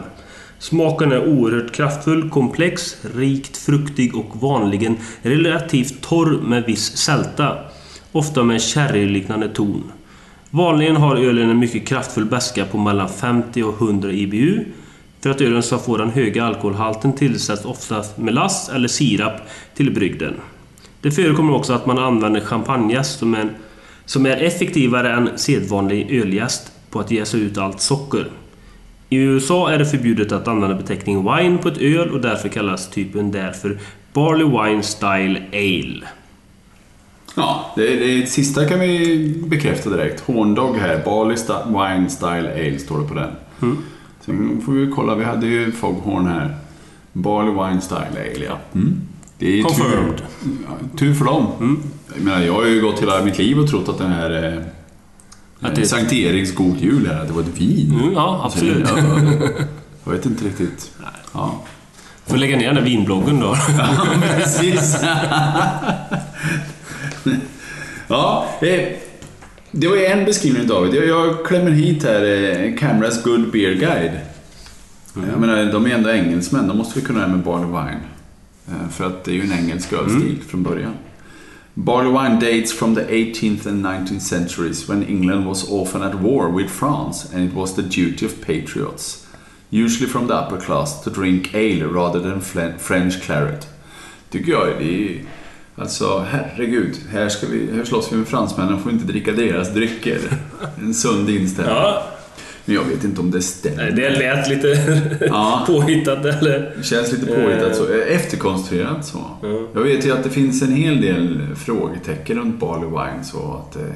Smaken 0.60 1.12
är 1.12 1.28
oerhört 1.28 1.72
kraftfull, 1.72 2.30
komplex, 2.30 2.98
rikt 3.16 3.58
fruktig 3.58 4.16
och 4.16 4.42
vanligen 4.42 4.98
relativt 5.22 6.02
torr 6.02 6.42
med 6.42 6.64
viss 6.64 6.98
sälta. 6.98 7.58
Ofta 8.12 8.44
med 8.44 8.54
en 8.54 8.60
sherryliknande 8.60 9.50
ton. 9.50 9.92
Vanligen 10.50 10.96
har 10.96 11.16
ölen 11.16 11.50
en 11.50 11.60
mycket 11.60 11.88
kraftfull 11.88 12.26
beska 12.26 12.66
på 12.66 12.78
mellan 12.78 13.10
50 13.10 13.64
och 13.64 13.82
100 13.82 14.12
IBU. 14.12 14.66
För 15.22 15.30
att 15.30 15.42
ölen 15.42 15.64
ska 15.64 15.78
få 15.78 15.98
den 15.98 16.10
höga 16.10 16.46
alkoholhalten 16.46 17.14
tillsätts 17.14 17.66
oftast 17.66 18.18
melass 18.18 18.70
eller 18.70 18.88
sirap 18.88 19.34
till 19.76 19.94
brygden. 19.94 20.34
Det 21.06 21.12
förekommer 21.12 21.54
också 21.54 21.74
att 21.74 21.86
man 21.86 21.98
använder 21.98 22.42
champagnejäst 22.42 23.20
som, 23.20 23.36
en, 23.36 23.50
som 24.06 24.26
är 24.26 24.38
effektivare 24.38 25.14
än 25.14 25.30
sedvanlig 25.36 26.22
öljäst 26.22 26.72
på 26.90 27.00
att 27.00 27.12
jäsa 27.12 27.38
ut 27.38 27.58
allt 27.58 27.82
socker. 27.82 28.28
I 29.10 29.18
USA 29.18 29.72
är 29.72 29.78
det 29.78 29.86
förbjudet 29.86 30.32
att 30.32 30.48
använda 30.48 30.76
beteckningen 30.76 31.22
wine 31.22 31.58
på 31.58 31.68
ett 31.68 31.78
öl 31.78 32.10
och 32.12 32.22
därför 32.22 32.50
kallas 32.50 32.90
typen 32.90 33.32
därför 33.32 33.78
Barley 34.14 34.46
Wine 34.46 34.84
Style 34.84 35.42
Ale. 35.52 36.08
Ja, 37.36 37.74
det, 37.76 37.96
det 37.96 38.28
sista 38.28 38.68
kan 38.68 38.80
vi 38.80 39.44
bekräfta 39.48 39.90
direkt. 39.90 40.20
Horndog 40.22 40.78
här, 40.78 41.02
Barley 41.06 41.38
Wine 41.66 42.10
Style 42.10 42.54
Ale 42.54 42.80
står 42.80 43.02
det 43.02 43.08
på 43.08 43.14
den. 43.14 43.32
Sen 44.22 44.62
får 44.66 44.72
vi 44.72 44.92
kolla, 44.96 45.16
vi 45.16 45.24
hade 45.24 45.48
ju 45.48 45.72
Foghorn 45.72 46.28
här. 46.28 46.56
Barley 47.14 47.52
Wine 47.54 47.82
Style 47.82 48.20
Ale, 48.20 48.46
ja. 48.46 48.58
Mm. 48.74 49.02
Det 49.38 49.60
är 49.60 49.64
Confirmed. 49.64 50.18
Tur, 50.18 50.26
ja, 50.68 50.98
tur 51.00 51.14
för 51.14 51.26
dem. 51.26 51.48
Jag 52.16 52.24
menar, 52.24 52.42
jag 52.42 52.54
har 52.54 52.66
ju 52.66 52.82
gått 52.82 53.02
hela 53.02 53.24
mitt 53.24 53.38
liv 53.38 53.60
och 53.60 53.70
trott 53.70 53.90
att 53.90 53.98
den 53.98 54.12
här... 54.12 54.44
Eh, 54.54 54.62
Att 55.68 55.76
det- 55.76 55.82
det... 55.82 55.88
Sankt 55.88 56.14
Eriks 56.14 56.52
God 56.56 56.78
Jul 56.78 57.08
här, 57.08 57.22
att 57.22 57.28
det 57.28 57.34
var 57.34 57.42
ett 57.42 57.58
vin. 57.62 58.00
Mm, 58.02 58.14
ja, 58.14 58.42
absolut. 58.46 58.88
Ja, 58.96 58.98
jag 60.06 60.12
vet 60.12 60.26
inte 60.26 60.46
riktigt. 60.46 60.92
Ja. 61.34 61.62
Får 62.28 62.38
lägga 62.38 62.58
ner 62.58 62.66
den 62.66 62.76
där 62.76 62.82
vinbloggen 62.82 63.40
då. 63.40 63.56
Precis. 64.38 64.98
ja, 68.08 68.46
eh, 68.62 68.88
det 69.72 69.88
var 69.88 69.98
en 69.98 70.26
beskrivning 70.26 70.68
David. 70.68 70.94
Jag, 70.96 71.08
jag 71.08 71.46
klämmer 71.46 71.72
hit 71.72 72.04
här 72.04 72.24
eh, 72.26 72.76
Cameras 72.78 73.24
Good 73.24 73.52
Beer 73.52 73.74
Guide. 73.74 74.20
Jag 75.32 75.40
menar, 75.40 75.72
de 75.72 75.86
är 75.86 75.90
ändå 75.90 76.10
engelsmän. 76.10 76.68
De 76.68 76.78
måste 76.78 77.00
vi 77.00 77.06
kunna 77.06 77.20
det 77.20 77.26
här 77.26 77.32
med 77.36 77.44
Barley 77.46 77.68
Wine. 77.68 78.00
Eh, 78.68 78.90
för 78.90 79.06
att 79.06 79.24
det 79.24 79.32
är 79.32 79.36
ju 79.36 79.42
en 79.42 79.52
engelsk 79.52 79.94
ölstil 79.94 80.42
från 80.48 80.64
början. 80.64 80.94
Barley 81.74 82.12
wine 82.12 82.40
dates 82.40 82.74
from 82.74 82.96
the 82.96 83.02
18th 83.02 83.68
and 83.68 83.86
19th 83.86 84.20
centuries 84.20 84.90
when 84.90 85.04
England 85.04 85.46
was 85.46 85.72
often 85.72 86.02
at 86.02 86.14
war 86.16 86.58
with 86.58 86.70
France 86.70 87.28
and 87.34 87.50
it 87.50 87.54
was 87.54 87.76
the 87.76 87.82
duty 87.82 88.26
of 88.26 88.42
patriots, 88.42 89.26
Usually 89.70 90.08
from 90.08 90.28
the 90.28 90.34
upper 90.34 90.58
class 90.58 91.04
to 91.04 91.10
drink 91.10 91.54
ale 91.54 91.88
rather 91.88 92.20
than 92.20 92.42
French 92.80 93.22
claret. 93.22 93.68
Tycker 94.30 94.52
jag 94.52 94.68
det 94.80 94.84
är... 94.84 95.22
Alltså 95.78 96.26
herregud, 96.30 96.96
här, 97.12 97.30
ska 97.30 97.48
vi, 97.48 97.72
här 97.76 97.84
slåss 97.84 98.12
vi 98.12 98.18
med 98.18 98.28
fransmännen 98.28 98.80
får 98.80 98.92
inte 98.92 99.06
dricka 99.06 99.32
deras 99.32 99.74
drycker. 99.74 100.20
En 100.78 100.94
sund 100.94 101.30
inställning. 101.30 101.76
Ja, 101.76 102.04
men 102.66 102.76
jag 102.76 102.84
vet 102.84 103.04
inte 103.04 103.22
om 103.22 103.32
det 103.32 103.42
stämmer. 103.42 103.92
det 103.92 104.10
lät 104.10 104.50
lite 104.50 104.68
Ja. 105.30 105.64
påhittat 105.68 106.26
eller? 106.26 106.74
Det 106.78 106.84
känns 106.84 107.12
lite 107.12 107.26
påhittat 107.26 107.76
så. 107.76 107.84
eh, 107.94 108.16
Efterkonstruerat 108.16 109.06
så. 109.06 109.20
Jag 109.74 109.82
vet 109.82 110.06
ju 110.06 110.12
att 110.12 110.24
det 110.24 110.30
finns 110.30 110.62
en 110.62 110.74
hel 110.74 111.02
del 111.02 111.40
frågetecken 111.56 112.38
runt 112.38 112.60
Barley 112.60 112.90
Wine 112.90 113.24
så 113.24 113.54
att 113.54 113.72
det 113.74 113.94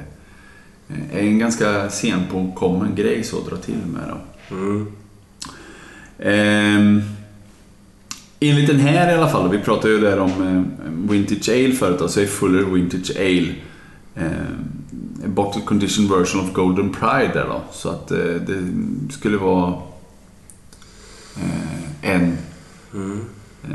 är 1.20 1.22
en 1.24 1.40
ganska 1.40 1.90
sen 1.90 2.20
påkommen 2.32 2.96
grej 2.96 3.24
så 3.24 3.38
att 3.38 3.50
dra 3.50 3.56
till 3.58 3.76
med 3.94 4.02
då. 4.10 4.86
Ehm, 6.24 7.02
enligt 8.40 8.68
den 8.68 8.80
här 8.80 9.12
i 9.12 9.18
alla 9.18 9.30
fall, 9.30 9.50
vi 9.52 9.58
pratade 9.60 9.94
ju 9.94 10.00
där 10.00 10.20
om 10.20 10.32
eh, 10.32 11.12
Vintage 11.12 11.50
Ale 11.50 11.72
förut, 11.72 12.02
alltså 12.02 12.22
är 12.22 12.26
Fuller 12.26 12.64
Vintage 12.64 13.12
Ale 13.20 13.48
eh, 14.20 15.28
bottle 15.28 15.62
condition 15.62 16.08
version 16.08 16.42
of 16.42 16.54
Golden 16.54 16.90
Pride 16.90 17.32
där 17.34 17.46
då. 17.48 17.62
Så 17.72 17.90
att 17.90 18.12
eh, 18.12 18.18
det 18.18 18.64
skulle 19.14 19.38
vara 19.38 19.74
eh, 21.36 22.12
en, 22.12 22.38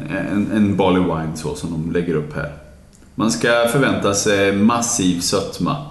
en, 0.09 0.53
en 0.53 0.77
barley 0.77 1.03
wine 1.03 1.37
så 1.37 1.55
som 1.55 1.71
de 1.71 1.93
lägger 1.93 2.15
upp 2.15 2.35
här. 2.35 2.53
Man 3.15 3.31
ska 3.31 3.69
förvänta 3.73 4.15
sig 4.15 4.57
massiv 4.57 5.21
sötma, 5.21 5.87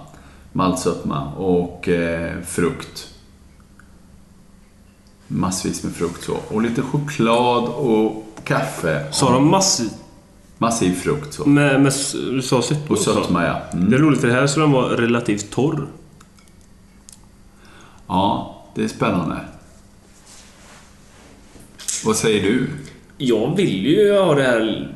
maltsötma 0.52 1.32
och 1.32 1.88
eh, 1.88 2.40
frukt. 2.42 3.08
Massvis 5.28 5.84
med 5.84 5.92
frukt 5.92 6.24
så. 6.24 6.36
Och 6.48 6.62
lite 6.62 6.82
choklad 6.82 7.64
och 7.64 8.26
kaffe. 8.44 9.12
Sa 9.12 9.32
de 9.32 9.50
massivt 9.50 10.03
Massiv 10.58 10.94
frukt 10.94 11.34
så. 11.34 11.44
med, 11.48 11.80
med 11.80 11.88
s- 11.88 12.12
du 12.12 12.42
sa 12.42 12.62
sötma? 12.62 12.86
Och 12.88 12.98
sötma 12.98 13.44
ja. 13.44 13.60
Mm. 13.72 13.90
Det 13.90 13.96
är 13.96 14.00
roligt 14.00 14.20
för 14.20 14.28
här 14.30 14.46
så 14.46 14.60
den 14.60 14.72
var 14.72 14.88
relativt 14.88 15.50
torr. 15.50 15.86
Ja, 18.06 18.64
det 18.74 18.84
är 18.84 18.88
spännande. 18.88 19.40
Vad 22.04 22.16
säger 22.16 22.42
du? 22.42 22.66
Jag 23.18 23.56
vill 23.56 23.86
ju 23.86 24.18
ha 24.18 24.34
det 24.34 24.42
här 24.42 24.92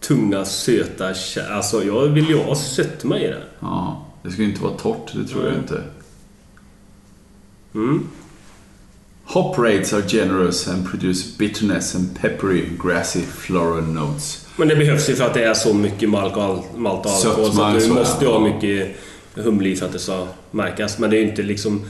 tunga, 0.00 0.44
söta... 0.44 1.14
Alltså, 1.50 1.84
jag 1.84 2.06
vill 2.06 2.28
ju 2.28 2.42
ha 2.42 2.54
sötma 2.54 3.18
i 3.18 3.26
det. 3.26 3.42
Ja, 3.60 4.06
det 4.22 4.30
ska 4.30 4.42
ju 4.42 4.48
inte 4.48 4.62
vara 4.62 4.72
torrt, 4.74 5.12
det 5.14 5.24
tror 5.24 5.44
jag 5.44 5.52
Nej. 5.52 5.60
inte. 5.60 5.82
Mm. 7.74 8.08
Hop 9.24 9.58
rates 9.58 9.92
are 9.92 10.02
generous 10.08 10.68
and 10.68 10.86
produce 10.90 11.38
bitterness 11.38 11.94
and 11.94 12.18
peppery, 12.20 12.68
grassy 12.84 13.20
floral 13.22 13.82
notes. 13.82 14.47
Men 14.58 14.68
det 14.68 14.76
behövs 14.76 15.10
ju 15.10 15.14
för 15.14 15.24
att 15.24 15.34
det 15.34 15.44
är 15.44 15.54
så 15.54 15.74
mycket 15.74 16.02
och 16.02 16.08
malt 16.10 16.36
och 16.36 16.42
alkohol. 16.42 17.06
Så 17.06 17.44
Sötma, 17.44 17.66
att 17.66 17.74
du 17.74 17.80
så, 17.80 17.94
måste 17.94 18.24
ju 18.24 18.30
ha 18.30 18.40
mycket 18.40 18.96
humle 19.34 19.68
i 19.68 19.76
för 19.76 19.86
att 19.86 19.92
det 19.92 19.98
ska 19.98 20.26
märkas. 20.50 20.98
Men 20.98 21.10
det 21.10 21.16
är 21.16 21.20
ju 21.20 21.28
inte 21.28 21.42
liksom... 21.42 21.82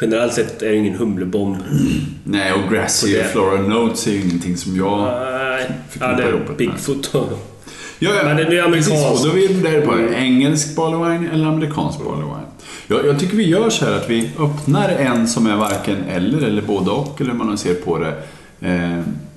Generellt 0.00 0.32
sett 0.32 0.62
är 0.62 0.68
det 0.68 0.76
ingen 0.76 0.94
humlebomb. 0.94 1.56
Nej, 2.24 2.52
och 2.52 2.72
grassy 2.72 3.20
Och 3.20 3.24
floral 3.24 3.68
notes 3.68 4.06
är 4.06 4.10
ju 4.10 4.20
ingenting 4.20 4.56
som 4.56 4.76
jag... 4.76 4.98
Nej, 4.98 5.70
ja, 6.00 6.06
det 6.06 6.22
är. 6.22 6.56
Bigfoot. 6.56 7.10
Ja, 7.12 8.10
ja. 8.14 8.22
Men 8.24 8.36
det 8.36 8.58
är 8.58 8.62
amerikanskt. 8.62 8.90
Precis, 8.90 9.24
och 9.24 9.30
då 9.30 9.38
är 9.38 9.48
vi 9.48 9.54
där 9.54 9.80
på 9.80 10.14
engelsk 10.14 10.76
barley 10.76 11.18
wine 11.18 11.32
eller 11.32 11.46
amerikansk 11.46 11.98
barley 11.98 12.24
wine. 12.24 12.46
Jag, 12.86 13.06
jag 13.06 13.18
tycker 13.18 13.36
vi 13.36 13.48
gör 13.48 13.70
så 13.70 13.84
här 13.84 13.92
att 13.92 14.10
vi 14.10 14.30
öppnar 14.38 14.88
en 14.88 15.28
som 15.28 15.46
är 15.46 15.56
varken 15.56 16.04
eller, 16.08 16.46
eller 16.46 16.62
både 16.62 16.90
och, 16.90 17.20
eller 17.20 17.30
hur 17.30 17.38
man 17.38 17.58
ser 17.58 17.74
på 17.74 17.98
det. 17.98 18.22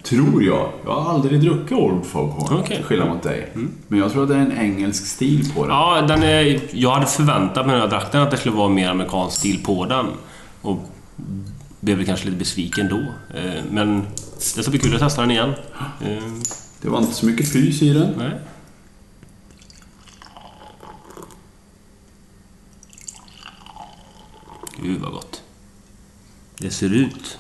Tror 0.09 0.43
jag. 0.43 0.71
Jag 0.85 0.91
har 1.01 1.13
aldrig 1.13 1.41
druckit 1.41 1.71
Old 1.77 2.05
Foghorn, 2.05 2.63
till 2.63 2.83
skillnad 2.83 3.07
mot 3.09 3.23
dig. 3.23 3.51
Men 3.87 3.99
jag 3.99 4.11
tror 4.11 4.23
att 4.23 4.29
det 4.29 4.35
är 4.35 4.39
en 4.39 4.57
engelsk 4.57 5.05
stil 5.07 5.51
på 5.55 5.61
den. 5.61 5.71
Ja, 5.71 6.01
den 6.01 6.23
är, 6.23 6.59
jag 6.71 6.91
hade 6.91 7.05
förväntat 7.05 7.65
mig 7.65 7.75
när 7.75 7.81
jag 7.81 7.89
drack 7.89 8.11
den 8.11 8.21
att 8.21 8.31
det 8.31 8.37
skulle 8.37 8.55
vara 8.55 8.69
mer 8.69 8.89
amerikansk 8.89 9.37
stil 9.39 9.63
på 9.63 9.85
den. 9.85 10.05
Och 10.61 10.79
blev 11.79 12.05
kanske 12.05 12.25
lite 12.25 12.37
besviken 12.37 12.87
då. 12.89 12.99
Eh, 13.39 13.63
Men 13.71 14.05
det 14.55 14.61
ska 14.63 14.71
bli 14.71 14.79
kul 14.79 14.93
att 14.93 14.99
testa 14.99 15.21
den 15.21 15.31
igen. 15.31 15.53
Eh, 16.01 16.23
Det 16.81 16.89
var 16.89 16.99
inte 16.99 17.13
så 17.13 17.25
mycket 17.25 17.51
fys 17.51 17.81
i 17.81 17.93
den. 17.93 18.13
Nej. 18.17 18.31
Gud 24.81 25.01
vad 25.01 25.11
gott. 25.11 25.41
Det 26.57 26.69
ser 26.69 26.93
ut. 26.93 27.37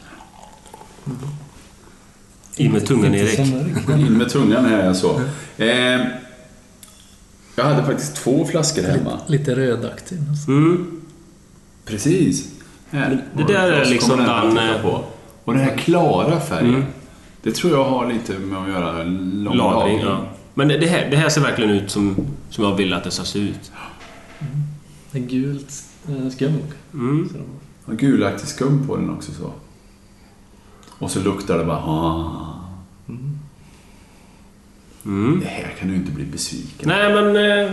I 2.57 2.69
med 2.69 2.85
tungan 2.85 3.15
Erik. 3.15 3.39
In 3.89 4.17
med 4.17 4.29
tungan 4.29 4.65
här 4.65 4.85
jag 4.85 4.95
så. 4.95 5.21
Eh, 5.57 6.01
jag 7.55 7.63
hade 7.63 7.83
faktiskt 7.85 8.15
två 8.15 8.45
flaskor 8.45 8.83
hemma. 8.83 9.19
Lite 9.27 9.55
rödaktig. 9.55 10.17
Mm. 10.47 11.01
Precis. 11.85 12.49
Här. 12.89 13.23
Det 13.33 13.43
där 13.43 13.71
är 13.71 13.85
liksom 13.85 14.17
den, 14.17 14.57
eh, 14.57 14.81
på. 14.81 15.03
Och 15.43 15.53
den 15.53 15.63
här 15.63 15.77
klara 15.77 16.39
färgen. 16.39 16.75
Mm. 16.75 16.85
Det 17.41 17.51
tror 17.51 17.73
jag 17.73 17.83
har 17.83 18.13
lite 18.13 18.39
med 18.39 18.59
att 18.59 18.69
göra 18.69 19.03
lång 19.03 19.57
Lagring, 19.57 19.99
ja. 19.99 20.25
Men 20.53 20.67
det 20.67 20.87
här, 20.87 21.09
det 21.11 21.17
här 21.17 21.29
ser 21.29 21.41
verkligen 21.41 21.71
ut 21.71 21.91
som, 21.91 22.15
som 22.49 22.63
jag 22.63 22.75
vill 22.75 22.93
att 22.93 23.03
det 23.03 23.11
ska 23.11 23.23
se 23.23 23.39
ut. 23.39 23.71
Det 25.11 25.19
är 25.19 25.23
gult 25.23 25.83
eh, 26.09 26.29
skum. 26.29 26.53
Mm. 26.93 27.29
Gulaktig 27.85 28.47
skum 28.47 28.87
på 28.87 28.95
den 28.95 29.09
också 29.09 29.31
så. 29.31 29.51
Och 30.99 31.11
så 31.11 31.19
luktar 31.19 31.57
det 31.57 31.65
bara... 31.65 31.77
Ah. 31.77 32.53
Mm. 35.05 35.39
Det 35.39 35.47
här 35.47 35.75
kan 35.79 35.87
du 35.87 35.95
inte 35.95 36.11
bli 36.11 36.25
besviken 36.25 36.89
Nej, 36.89 37.13
men... 37.13 37.35
Eh, 37.35 37.71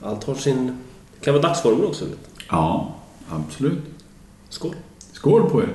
allt 0.00 0.24
har 0.24 0.34
sin... 0.34 0.66
Det 1.18 1.24
kan 1.24 1.34
vara 1.34 1.42
dagsformen 1.42 1.86
också. 1.86 2.04
vet. 2.04 2.30
Ja, 2.50 2.94
absolut. 3.30 3.84
Skål. 4.48 4.74
Skål 5.12 5.50
på 5.50 5.62
er. 5.62 5.74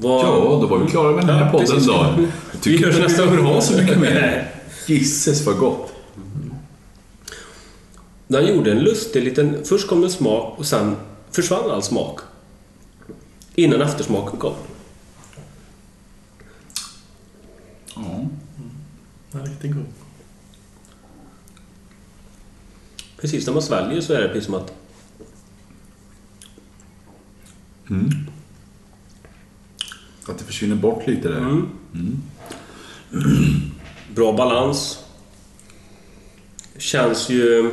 Vad... 0.00 0.24
Ja, 0.24 0.58
då 0.60 0.66
var 0.66 0.78
vi 0.78 0.90
klara 0.90 1.12
med 1.16 1.26
den 1.26 1.36
här 1.36 1.44
Ja, 1.44 1.52
podden 1.52 1.86
då. 1.86 1.92
Jag 1.92 2.26
Vi 2.64 2.84
hörs 2.84 2.96
vi 2.96 3.00
nästa 3.02 3.22
behöver 3.22 3.42
gång. 3.42 3.52
ha 3.54 3.60
så 3.60 3.76
mycket 3.76 3.98
mer. 4.00 4.14
Nej. 4.14 4.54
Gisses 4.86 5.46
vad 5.46 5.58
gott. 5.58 5.92
Den 8.28 8.46
gjorde 8.46 8.70
en 8.72 8.78
lustig 8.78 9.22
liten... 9.24 9.64
Först 9.64 9.88
kom 9.88 10.04
en 10.04 10.10
smak 10.10 10.58
och 10.58 10.66
sen 10.66 10.96
försvann 11.30 11.70
all 11.70 11.82
smak. 11.82 12.20
Innan 13.54 13.82
eftersmaken 13.82 14.38
kom. 14.38 14.54
Ja. 17.96 18.26
Den 19.32 19.40
är 19.40 19.46
riktigt 19.46 19.72
god. 19.74 19.84
Precis 23.20 23.46
när 23.46 23.52
man 23.54 23.62
sväljer 23.62 24.00
så 24.00 24.12
är 24.12 24.20
det 24.20 24.28
precis 24.28 24.44
som 24.44 24.54
att... 24.54 24.72
Att 30.28 30.38
det 30.38 30.44
försvinner 30.44 30.76
bort 30.76 31.06
lite 31.06 31.28
där. 31.28 31.38
Mm. 31.38 32.22
Bra 34.14 34.32
balans. 34.32 35.04
Känns 36.78 37.30
ju 37.30 37.70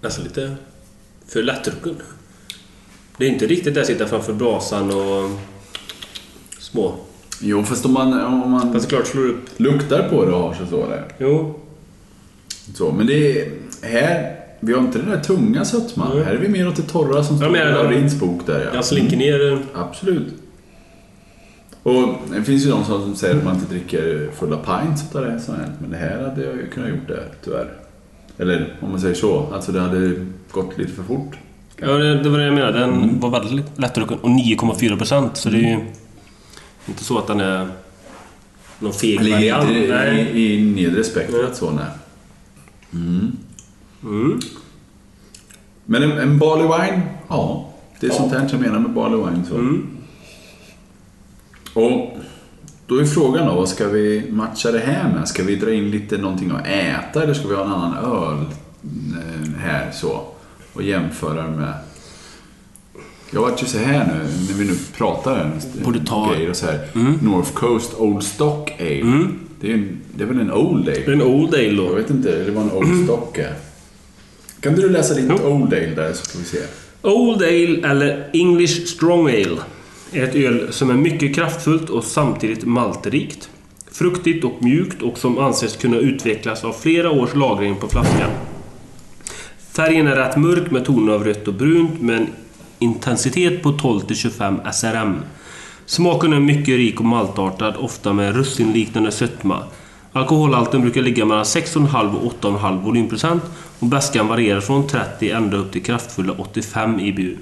nästan 0.00 0.24
lite 0.24 0.56
för 1.26 1.42
lättdrucken. 1.42 1.96
Det 3.16 3.26
är 3.26 3.30
inte 3.30 3.46
riktigt 3.46 3.74
där 3.74 3.80
att 3.80 3.86
sitta 3.86 4.06
framför 4.06 4.32
brasan 4.32 4.90
och 4.90 5.30
små. 6.58 6.94
Jo, 7.40 7.62
fast 7.64 7.84
om 7.84 7.92
man, 7.92 8.20
om 8.24 8.50
man 8.50 8.72
Fast 8.72 8.88
det 8.88 8.96
klart 8.96 9.06
slår 9.06 9.28
upp. 9.28 9.60
luktar 9.60 10.08
på 10.08 10.24
det 10.24 10.32
och 10.32 10.40
har 10.40 10.54
sig 10.54 10.66
så 10.70 10.88
där. 10.88 11.04
Jo. 11.18 11.60
Så, 12.74 12.92
men 12.92 13.06
det 13.06 13.40
är... 13.40 13.52
Här... 13.82 14.36
Vi 14.62 14.72
har 14.72 14.80
inte 14.80 14.98
den 14.98 15.10
där 15.10 15.20
tunga 15.20 15.64
sötman. 15.64 16.16
Nej. 16.16 16.24
Här 16.24 16.32
är 16.34 16.38
vi 16.38 16.48
mer 16.48 16.68
åt 16.68 16.76
det 16.76 16.82
torra 16.82 17.24
som 17.24 17.36
står 17.36 17.56
i 17.56 17.60
Laurins 17.60 18.20
bok 18.20 18.46
där 18.46 18.64
ja. 18.64 18.74
Jag 18.74 18.84
slinker 18.84 19.16
ner... 19.16 19.62
Absolut. 19.74 20.34
Och 21.82 22.14
det 22.30 22.42
finns 22.42 22.66
ju 22.66 22.70
de 22.70 22.84
som 22.84 23.16
säger 23.16 23.36
att 23.36 23.44
man 23.44 23.54
inte 23.54 23.74
dricker 23.74 24.30
fulla 24.38 24.56
pints 24.56 25.02
utav 25.10 25.24
det 25.24 25.40
som 25.40 25.54
hänt. 25.54 25.72
Men 25.80 25.90
det 25.90 25.96
här 25.96 26.22
hade 26.28 26.44
jag 26.44 26.56
ju 26.56 26.66
kunnat 26.70 26.90
gjort 26.90 27.08
det, 27.08 27.24
tyvärr. 27.44 27.72
Eller 28.38 28.76
om 28.80 28.90
man 28.90 29.00
säger 29.00 29.14
så. 29.14 29.46
Alltså 29.52 29.72
det 29.72 29.80
hade 29.80 30.26
gått 30.50 30.78
lite 30.78 30.92
för 30.92 31.02
fort. 31.02 31.36
Ja, 31.76 31.88
det, 31.92 32.22
det 32.22 32.28
var 32.28 32.38
det 32.38 32.44
jag 32.44 32.54
menade. 32.54 32.78
Den 32.78 33.20
var 33.20 33.30
väldigt 33.30 33.78
lättdrucken. 33.78 34.18
Och 34.18 34.28
9,4 34.28 34.96
procent. 34.96 35.36
Så 35.36 35.48
det 35.48 35.56
är 35.56 35.60
ju 35.60 35.78
inte 36.88 37.04
så 37.04 37.18
att 37.18 37.26
den 37.26 37.40
är 37.40 37.68
någon 38.78 38.92
feg 38.92 39.20
Ligger 39.22 39.36
variant. 39.36 39.70
inte 39.70 39.94
Nej. 39.94 40.30
i, 40.30 40.54
i 40.54 40.64
nedre 40.64 41.04
spektrat 41.04 41.56
så 41.56 41.70
nej. 41.70 41.84
Mm. 42.92 43.32
Mm. 44.02 44.40
Men 45.84 46.02
en, 46.02 46.18
en 46.18 46.38
barley 46.38 46.64
wine, 46.66 47.02
ja. 47.28 47.66
Det 48.00 48.06
är 48.06 48.10
sånt 48.10 48.32
här 48.32 48.48
jag 48.52 48.60
menar 48.60 48.78
med 48.78 48.90
barley 48.90 49.18
wine. 49.18 49.44
Så. 49.48 49.54
Mm. 49.54 49.86
Och 51.74 52.16
då 52.86 52.96
är 52.96 53.04
frågan 53.04 53.46
då, 53.46 53.54
vad 53.54 53.68
ska 53.68 53.88
vi 53.88 54.22
matcha 54.30 54.70
det 54.72 54.78
här 54.78 55.12
med? 55.14 55.28
Ska 55.28 55.42
vi 55.42 55.56
dra 55.56 55.72
in 55.74 55.90
lite 55.90 56.18
någonting 56.18 56.50
att 56.50 56.66
äta 56.66 57.22
eller 57.22 57.34
ska 57.34 57.48
vi 57.48 57.54
ha 57.54 57.64
en 57.64 57.72
annan 57.72 57.96
öl 58.04 58.44
eh, 59.12 59.60
här 59.60 59.90
så? 59.92 60.20
Och 60.72 60.82
jämföra 60.82 61.46
med... 61.50 61.72
Jag 63.32 63.40
vart 63.40 63.62
ju 63.62 63.66
så 63.66 63.78
här 63.78 64.06
nu, 64.06 64.18
när 64.48 64.54
vi 64.58 64.64
nu 64.64 64.74
pratar. 64.96 65.50
Borde 65.84 66.04
ta- 66.04 66.32
Grejer 66.34 66.50
och 66.50 66.56
så 66.56 66.66
här. 66.66 66.88
North 67.22 67.52
Coast 67.52 67.94
Old 67.98 68.22
Stock 68.24 68.70
Ale. 68.80 69.26
Det, 69.60 69.70
är 69.70 69.74
en, 69.74 70.00
det 70.14 70.22
är 70.22 70.26
väl 70.28 70.40
en 70.40 70.52
Old 70.52 70.88
Ale? 70.88 70.98
Det 70.98 71.10
är 71.10 71.12
en 71.12 71.22
Old 71.22 71.54
Ale 71.54 71.62
Jag 71.64 71.76
då. 71.76 71.94
vet 71.94 72.10
inte, 72.10 72.44
det 72.44 72.50
var 72.50 72.62
en 72.62 72.72
Old 72.72 73.04
Stock 73.04 73.38
är. 73.38 73.54
Kan 74.60 74.74
du 74.74 74.88
läsa 74.88 75.14
ditt 75.14 75.30
Old 75.30 75.74
Ale 75.74 75.86
där 75.94 76.12
så 76.12 76.30
får 76.30 76.38
vi 76.38 76.44
se. 76.44 76.58
Old 77.02 77.42
Ale 77.42 77.90
eller 77.90 78.30
English 78.32 78.86
Strong 78.86 79.28
Ale 79.28 79.56
är 80.12 80.24
ett 80.24 80.34
öl 80.34 80.72
som 80.72 80.90
är 80.90 80.94
mycket 80.94 81.34
kraftfullt 81.34 81.90
och 81.90 82.04
samtidigt 82.04 82.64
maltrikt. 82.64 83.50
Fruktigt 83.92 84.44
och 84.44 84.62
mjukt 84.62 85.02
och 85.02 85.18
som 85.18 85.38
anses 85.38 85.76
kunna 85.76 85.96
utvecklas 85.96 86.64
av 86.64 86.72
flera 86.72 87.10
års 87.10 87.34
lagring 87.34 87.76
på 87.76 87.88
flaskan. 87.88 88.30
Färgen 89.72 90.06
är 90.06 90.16
rätt 90.16 90.36
mörk 90.36 90.70
med 90.70 90.84
toner 90.84 91.12
av 91.12 91.24
rött 91.24 91.48
och 91.48 91.54
brunt 91.54 92.00
med 92.00 92.16
en 92.16 92.26
intensitet 92.78 93.62
på 93.62 93.68
12-25 93.68 94.70
SRM. 94.72 95.16
Smaken 95.86 96.32
är 96.32 96.40
mycket 96.40 96.76
rik 96.76 97.00
och 97.00 97.06
maltartad, 97.06 97.76
ofta 97.76 98.12
med 98.12 98.36
russinliknande 98.36 99.12
sötma. 99.12 99.62
Alkoholhalten 100.12 100.82
brukar 100.82 101.02
ligga 101.02 101.24
mellan 101.24 101.44
6,5 101.44 102.14
och 102.14 102.42
8,5 102.42 102.82
volymprocent 102.82 103.42
och 103.78 103.86
bäskan 103.86 104.28
varierar 104.28 104.60
från 104.60 104.86
30 104.86 105.30
ända 105.30 105.56
upp 105.56 105.72
till 105.72 105.82
kraftfulla 105.82 106.32
85 106.32 107.00
IBU. 107.00 107.36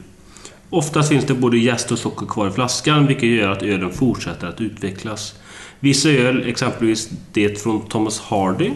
Oftast 0.70 1.08
finns 1.08 1.24
det 1.24 1.34
både 1.34 1.58
jäst 1.58 1.92
och 1.92 1.98
socker 1.98 2.26
kvar 2.26 2.48
i 2.48 2.50
flaskan, 2.50 3.06
vilket 3.06 3.28
gör 3.28 3.48
att 3.50 3.62
ölen 3.62 3.92
fortsätter 3.92 4.46
att 4.46 4.60
utvecklas. 4.60 5.34
Vissa 5.80 6.08
öl, 6.08 6.48
exempelvis 6.48 7.10
det 7.32 7.62
från 7.62 7.88
Thomas 7.88 8.20
Hardy, 8.20 8.72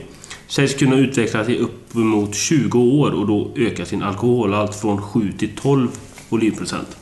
sägs 0.46 0.74
kunna 0.74 0.96
utvecklas 0.96 1.48
i 1.48 1.58
uppemot 1.58 2.34
20 2.34 2.78
år 2.78 3.10
och 3.10 3.26
då 3.26 3.50
öka 3.56 3.86
sin 3.86 4.02
alkoholhalt 4.02 4.74
från 4.74 5.02
7 5.02 5.32
till 5.32 5.56
12 5.56 5.88
volymprocent. 6.28 6.96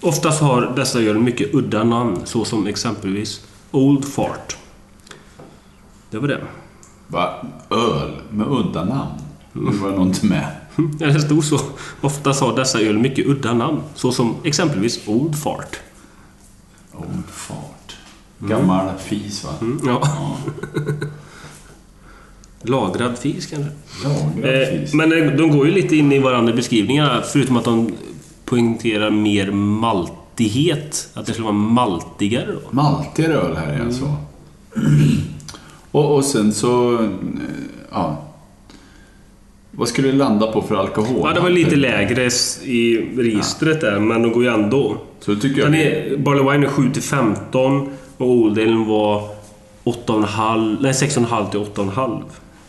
Oftast 0.00 0.40
har 0.40 0.72
dessa 0.76 1.00
öl 1.00 1.18
mycket 1.18 1.54
udda 1.54 1.84
namn, 1.84 2.20
såsom 2.24 2.66
exempelvis 2.66 3.46
Old 3.70 4.04
Fart. 4.04 4.56
Det 6.10 6.18
var 6.18 6.28
det. 6.28 6.40
Va? 7.06 7.46
Öl 7.70 8.10
med 8.30 8.46
udda 8.46 8.84
namn? 8.84 9.10
Det 9.52 9.82
var 9.82 9.90
nog 9.90 10.06
inte 10.06 10.26
med. 10.26 10.59
Ja, 11.00 11.06
det 11.06 11.20
stod 11.20 11.44
så. 11.44 11.60
Oftast 12.00 12.40
har 12.40 12.56
dessa 12.56 12.80
öl 12.80 12.98
mycket 12.98 13.26
udda 13.26 13.54
namn, 13.54 13.80
såsom 13.94 14.34
exempelvis 14.44 15.00
Old 15.08 15.36
Fart. 15.42 15.76
Old 16.94 17.24
fart. 17.30 17.96
Gammal 18.38 18.88
fis 18.98 19.44
va? 19.44 19.50
Mm, 19.60 19.80
ja. 19.86 20.02
Lagrad 22.62 23.18
fisk 23.18 23.50
kanske? 23.50 23.70
Lagrad 24.04 24.54
Eh, 24.62 24.80
fis. 24.80 24.94
men 24.94 25.12
eh, 25.12 25.32
de 25.32 25.50
går 25.50 25.66
ju 25.66 25.72
lite 25.72 25.96
in 25.96 26.12
i 26.12 26.18
varandra 26.18 26.52
i 26.52 26.56
beskrivningarna, 26.56 27.22
förutom 27.32 27.56
att 27.56 27.64
de 27.64 27.92
poängterar 28.44 29.10
mer 29.10 29.50
maltighet. 29.52 31.08
Att 31.14 31.26
det 31.26 31.32
skulle 31.32 31.44
vara 31.44 31.54
maltigare 31.56 32.52
då. 32.52 32.60
Maltigare 32.70 33.32
öl 33.34 33.56
här 33.56 33.72
är 33.72 33.80
alltså. 33.84 34.16
Och, 35.90 36.14
och 36.16 36.24
sen 36.24 36.52
så... 36.54 36.94
eh, 37.02 37.08
Ja. 37.92 38.22
Vad 39.70 39.88
skulle 39.88 40.08
det 40.08 40.16
landa 40.16 40.52
på 40.52 40.62
för 40.62 40.76
alkohol? 40.76 41.20
Ja, 41.24 41.32
det 41.32 41.40
var 41.40 41.50
lite 41.50 41.76
lägre 41.76 42.30
i 42.64 43.08
registret 43.16 43.80
där, 43.80 43.98
men 43.98 44.22
de 44.22 44.32
går 44.32 44.42
ju 44.42 44.48
ändå. 44.48 44.96
Så 45.20 45.30
det 45.30 45.40
tycker 45.40 45.60
jag... 45.60 45.74
Är, 45.74 46.16
Barley 46.16 46.52
Wine 46.52 46.66
är 46.66 46.70
7 46.70 46.90
till 46.92 47.02
15 47.02 47.88
och 48.16 48.26
Old 48.26 48.58
Ale 48.58 48.84
var 48.84 49.28
8,5, 49.84 50.76
nej 50.80 50.92
6,5 50.92 51.50
till 51.50 51.60
8,5. 51.60 52.22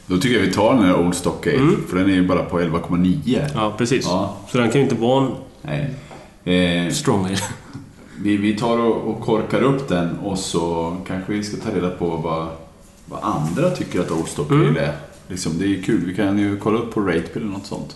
Då 0.08 0.18
tycker 0.18 0.36
jag 0.36 0.46
vi 0.46 0.54
tar 0.54 0.74
den 0.74 0.84
här 0.84 1.00
Old 1.00 1.16
Stock 1.16 1.48
Ale. 1.48 1.72
För 1.90 1.98
den 1.98 2.10
är 2.10 2.14
ju 2.14 2.28
bara 2.28 2.44
på 2.44 2.60
11,9. 2.60 3.42
Ja, 3.56 3.74
precis. 3.78 4.06
Ja. 4.06 4.38
Så 4.52 4.58
den 4.58 4.72
kan 4.72 4.82
ju 4.82 4.84
inte 4.84 4.96
vara 4.96 5.26
en 5.26 5.32
Nej. 5.62 6.86
Eh, 6.86 6.92
strong 6.92 7.26
ale. 7.26 7.38
vi, 8.24 8.38
vi 8.38 8.58
tar 8.58 8.78
och, 8.80 8.96
och 8.96 9.22
korkar 9.22 9.62
upp 9.62 9.88
den 9.88 10.18
och 10.24 10.38
så 10.38 10.98
kanske 11.08 11.34
vi 11.34 11.44
ska 11.44 11.58
ta 11.58 11.76
reda 11.78 11.90
på 11.90 12.06
vad, 12.06 12.48
vad 13.06 13.20
andra 13.24 13.70
tycker 13.70 14.00
att 14.00 14.12
Old 14.12 14.28
Stock 14.28 14.52
Ale 14.52 14.80
är. 14.80 14.96
Liksom, 15.32 15.60
det 15.60 15.66
är 15.66 15.84
kul. 15.84 16.06
Vi 16.06 16.16
kan 16.16 16.40
ju 16.40 16.58
kolla 16.58 16.80
upp 16.80 16.94
på 16.94 17.02
Ratebill 17.02 17.42
eller 17.44 17.52
något 17.52 17.66
sånt. 17.66 17.96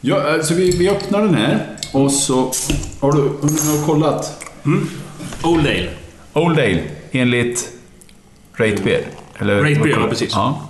Ja, 0.00 0.32
alltså 0.32 0.54
vi, 0.54 0.70
vi 0.70 0.88
öppnar 0.88 1.22
den 1.22 1.34
här 1.34 1.76
och 1.92 2.12
så... 2.12 2.52
Har 3.00 3.12
du, 3.12 3.18
har 3.18 3.78
du 3.78 3.86
kollat? 3.86 4.44
Old 5.42 5.66
Ale. 5.66 5.90
Old 6.32 6.58
Ale 6.58 6.82
enligt 7.10 7.72
Ratebeer? 8.52 9.06
Eller, 9.38 9.62
Ratebeer, 9.62 10.00
ja, 10.00 10.08
precis. 10.08 10.30
Ja. 10.32 10.68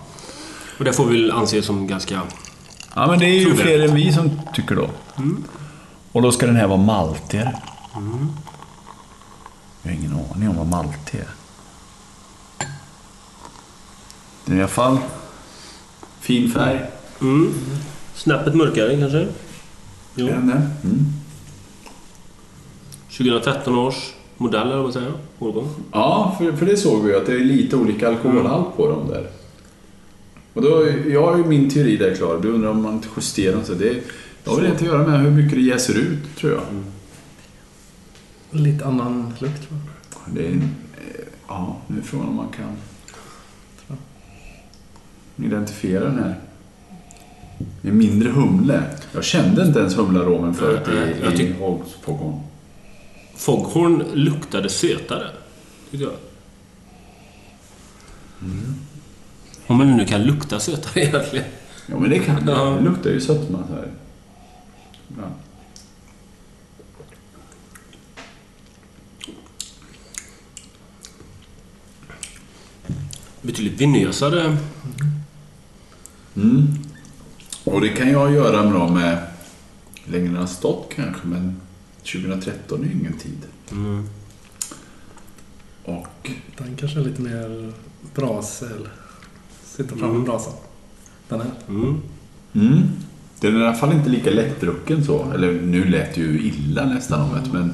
Och 0.79 0.85
det 0.85 0.93
får 0.93 1.07
vi 1.07 1.23
väl 1.23 1.31
anse 1.31 1.63
som 1.63 1.87
ganska... 1.87 2.23
ja, 2.95 3.07
men 3.07 3.19
det 3.19 3.27
är 3.27 3.39
ju 3.39 3.51
det. 3.51 3.57
fler 3.57 3.89
än 3.89 3.95
vi 3.95 4.13
som 4.13 4.41
tycker 4.55 4.75
då. 4.75 4.91
Och 6.13 6.23
då 6.23 6.33
ska 6.33 6.47
den 6.47 6.57
här 6.57 6.67
vara 6.67 6.81
maltigare. 6.81 7.63
Jag 9.83 9.91
har 9.91 9.99
ingen 9.99 10.21
aning 10.35 10.49
om 10.49 10.57
vad 10.57 10.67
maltig 10.67 11.19
är. 11.19 11.29
Den 14.45 14.55
är 14.55 14.59
i 14.59 14.63
alla 14.63 14.69
fall 14.69 14.99
fin 16.29 16.51
färg. 16.51 16.81
Mm. 17.21 17.55
Snäppet 18.15 18.55
mörkare 18.55 18.97
kanske? 19.01 19.27
Jo. 20.15 20.29
Mm. 20.29 20.59
2013 23.11 23.75
års 23.79 24.13
modell, 24.37 24.67
eller 24.67 24.83
vad 24.83 24.93
säger. 24.93 25.13
Årgång. 25.39 25.69
Ja, 25.93 26.37
för, 26.39 26.53
för 26.53 26.67
det 26.67 26.77
såg 26.77 27.05
vi 27.05 27.11
ju 27.11 27.17
att 27.17 27.27
det 27.27 27.33
är 27.33 27.39
lite 27.39 27.77
olika 27.77 28.09
alkoholhalt 28.09 28.77
på 28.77 28.89
dem 28.91 29.09
där. 29.09 29.31
Och 30.55 30.63
då, 30.63 30.87
jag 31.11 31.27
har 31.27 31.37
ju 31.39 31.45
min 31.45 31.71
teori 31.71 31.97
där 31.97 32.15
klar. 32.15 32.39
Du 32.43 32.49
undrar 32.49 32.71
om 32.71 32.83
man 32.83 32.95
inte 32.95 33.09
justerar 33.17 33.53
dem. 33.57 33.65
Så 33.65 33.75
det 33.75 33.93
det 34.45 34.51
har 34.51 34.57
väl 34.57 34.65
inte 34.67 34.77
att 34.79 34.83
göra 34.91 35.07
med 35.07 35.21
hur 35.21 35.31
mycket 35.31 35.59
det 35.59 35.61
jäser 35.65 35.95
ut, 35.95 36.37
tror 36.37 36.53
jag. 36.53 36.63
Lite 38.61 38.85
annan 38.85 39.33
lukt 39.39 39.69
tror 39.69 39.79
jag. 40.27 40.35
Det 40.35 40.47
är, 40.47 40.51
en- 40.53 40.75
eh, 40.97 41.25
ja, 41.49 41.77
nu 41.87 41.99
är 41.99 42.03
frågan 42.03 42.29
om 42.29 42.37
man 42.37 42.49
kan 42.49 42.77
identifiera 45.45 46.05
den 46.05 46.19
här. 46.19 46.35
Det 47.83 47.89
är 47.89 47.93
mindre 47.93 48.31
humle. 48.31 48.83
Jag 49.13 49.25
kände 49.25 49.67
inte 49.67 49.79
ens 49.79 49.99
humlearomen 49.99 50.55
förut 50.55 50.81
Nej, 50.87 51.17
jag 51.23 51.35
i, 51.35 51.43
i 51.43 51.53
Hogsfogon. 51.53 52.41
Foghorn 53.37 54.05
luktade 54.15 54.69
sötare. 54.69 55.31
Tyckte 55.91 56.05
jag. 56.05 56.15
Om 59.67 59.77
man 59.77 59.97
nu 59.97 60.07
kan 60.07 60.23
lukta 60.23 60.61
sötare 60.61 61.05
egentligen. 61.05 61.45
Ja, 61.87 61.99
men 61.99 62.11
det 62.11 62.19
kan 62.19 62.47
det. 62.47 62.53
Ja. 62.53 62.65
Det 62.65 62.85
luktar 62.85 63.11
ju 63.11 63.21
sötma 63.21 63.59
så 63.69 63.75
här. 63.75 63.91
Ja. 65.09 65.29
Betydligt 73.43 73.81
vinösare. 73.81 74.57
Mm. 76.43 76.67
Och 77.65 77.81
det 77.81 77.89
kan 77.89 78.11
jag 78.11 78.33
göra 78.33 78.71
med, 78.71 78.93
med 78.93 79.19
hur 80.05 80.13
länge 80.13 80.27
den 80.29 80.37
har 80.37 80.47
stått 80.47 80.93
kanske, 80.97 81.27
men 81.27 81.61
2013 82.13 82.81
är 82.81 82.85
ju 82.85 82.93
ingen 82.93 83.19
tid. 83.19 83.39
Mm. 83.71 84.09
Och 85.85 86.31
Den 86.59 86.77
kanske 86.77 87.01
är 87.01 87.05
lite 87.05 87.23
mer 87.23 87.73
bras 88.15 88.63
eller 88.63 88.89
sitta 89.65 89.89
framför 89.89 90.07
Mm. 90.09 90.25
brasan. 90.25 90.53
Den 91.29 91.41
här. 91.41 91.51
Mm. 91.69 92.01
Mm. 92.55 92.83
Den 93.41 93.57
är 93.57 93.61
i 93.61 93.67
alla 93.67 93.77
fall 93.77 93.93
inte 93.93 94.09
lika 94.11 94.31
lättdrucken 94.31 95.05
så. 95.05 95.33
Eller 95.35 95.53
nu 95.53 95.85
lät 95.85 96.15
det 96.15 96.21
ju 96.21 96.41
illa 96.41 96.85
nästan 96.85 97.21
om 97.21 97.31
det, 97.45 97.53
men 97.53 97.73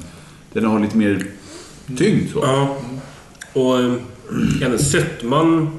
den 0.52 0.64
har 0.64 0.80
lite 0.80 0.96
mer 0.96 1.26
tyngd 1.96 2.30
så. 2.32 2.38
Ja. 2.42 2.76
Och 3.52 3.80
eh, 3.80 3.94
även 4.62 4.78
sötman 4.78 5.70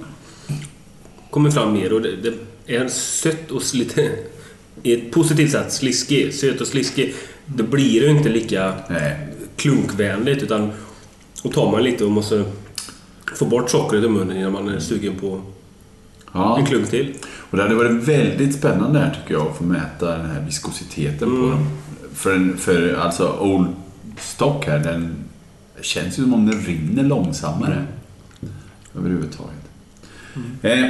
kommer 1.30 1.52
fram 1.52 1.74
mer 1.74 1.94
och 1.94 2.02
det, 2.02 2.16
det 2.16 2.34
är 2.68 2.88
sött 2.88 3.52
och 3.52 3.62
lite 3.74 4.12
i 4.84 4.94
ett 4.94 5.12
positivt 5.12 5.52
sätt 5.52 5.72
sliskig. 5.72 6.34
Söt 6.34 6.62
och 6.62 6.68
sliskig. 6.68 7.16
Det 7.46 7.64
blir 7.64 8.02
ju 8.02 8.10
inte 8.10 8.30
lika 8.30 8.74
Nej. 8.90 9.28
klunkvänligt 9.56 10.44
utan 10.44 10.72
då 11.44 11.50
tar 11.50 11.72
man 11.72 11.84
lite 11.84 12.06
och 12.06 12.12
måste 12.12 12.46
få 13.36 13.46
bort 13.46 13.70
sockret 13.70 14.04
i 14.04 14.10
munnen 14.10 14.38
innan 14.38 14.52
man 14.54 14.70
är 14.70 14.80
sugen 14.80 15.16
på 15.16 15.42
Ja. 16.34 16.60
en 16.60 16.66
klunk 16.66 16.90
till. 16.90 17.14
Och 17.24 17.58
det 17.58 17.64
hade 17.64 17.76
varit 17.76 17.92
väldigt 17.92 18.56
spännande 18.56 19.00
här 19.00 19.16
tycker 19.22 19.34
jag 19.34 19.48
att 19.48 19.58
få 19.58 19.64
mäta 19.64 20.18
den 20.18 20.26
här 20.26 20.42
viskositeten 20.42 21.30
på 21.30 21.36
dem. 21.36 21.68
För, 22.14 22.36
en, 22.36 22.58
för 22.58 22.94
alltså 22.94 23.38
Old 23.40 23.68
Stock 24.20 24.66
här, 24.66 24.80
den 24.80 25.16
känns 25.82 26.20
ju 26.20 26.24
som 26.24 26.34
om 26.34 26.46
den 26.46 26.62
rinner 26.62 27.04
långsammare. 27.04 27.86
Överhuvudtaget. 28.98 29.62
Eh, 30.62 30.90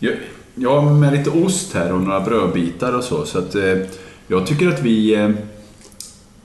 har 0.66 0.94
med 0.94 1.12
lite 1.12 1.30
ost 1.30 1.74
här 1.74 1.92
och 1.92 2.00
några 2.00 2.20
brödbitar 2.20 2.92
och 2.92 3.04
så. 3.04 3.26
Så 3.26 3.38
att 3.38 3.54
eh, 3.54 3.78
jag 4.26 4.46
tycker 4.46 4.68
att 4.68 4.82
vi 4.82 5.14
eh, 5.14 5.30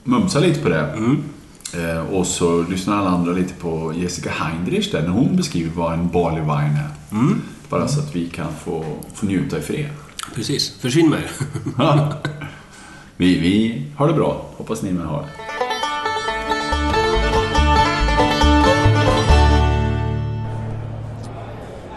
mumsar 0.04 0.42
lite 0.42 0.60
på 0.60 0.70
det. 0.70 0.96
Eh, 1.74 2.14
och 2.14 2.28
så 2.28 2.64
lyssnar 2.70 2.98
alla 2.98 3.10
andra 3.10 3.32
lite 3.32 3.54
på 3.54 3.94
Jessica 3.96 4.30
Heinrich 4.30 4.92
där, 4.92 5.02
när 5.02 5.10
hon 5.10 5.36
beskriver 5.36 5.72
vad 5.76 5.94
en 5.94 6.10
barley 6.10 6.42
wine 6.42 6.80
är. 6.80 6.90
Bara 7.70 7.88
så 7.88 8.00
att 8.00 8.16
vi 8.16 8.30
kan 8.30 8.54
få, 8.64 8.86
få 9.14 9.26
njuta 9.26 9.58
i 9.58 9.62
fred. 9.62 9.90
Precis. 10.36 10.78
Försvinn 10.80 11.10
med 11.10 11.20
er. 11.20 11.32
Ja. 11.78 12.14
vi, 13.18 13.40
vi 13.40 13.86
har 13.96 14.08
det 14.08 14.14
bra. 14.14 14.46
Hoppas 14.58 14.82
ni 14.82 14.92
med 14.92 15.06
har 15.06 15.22
det. 15.22 15.45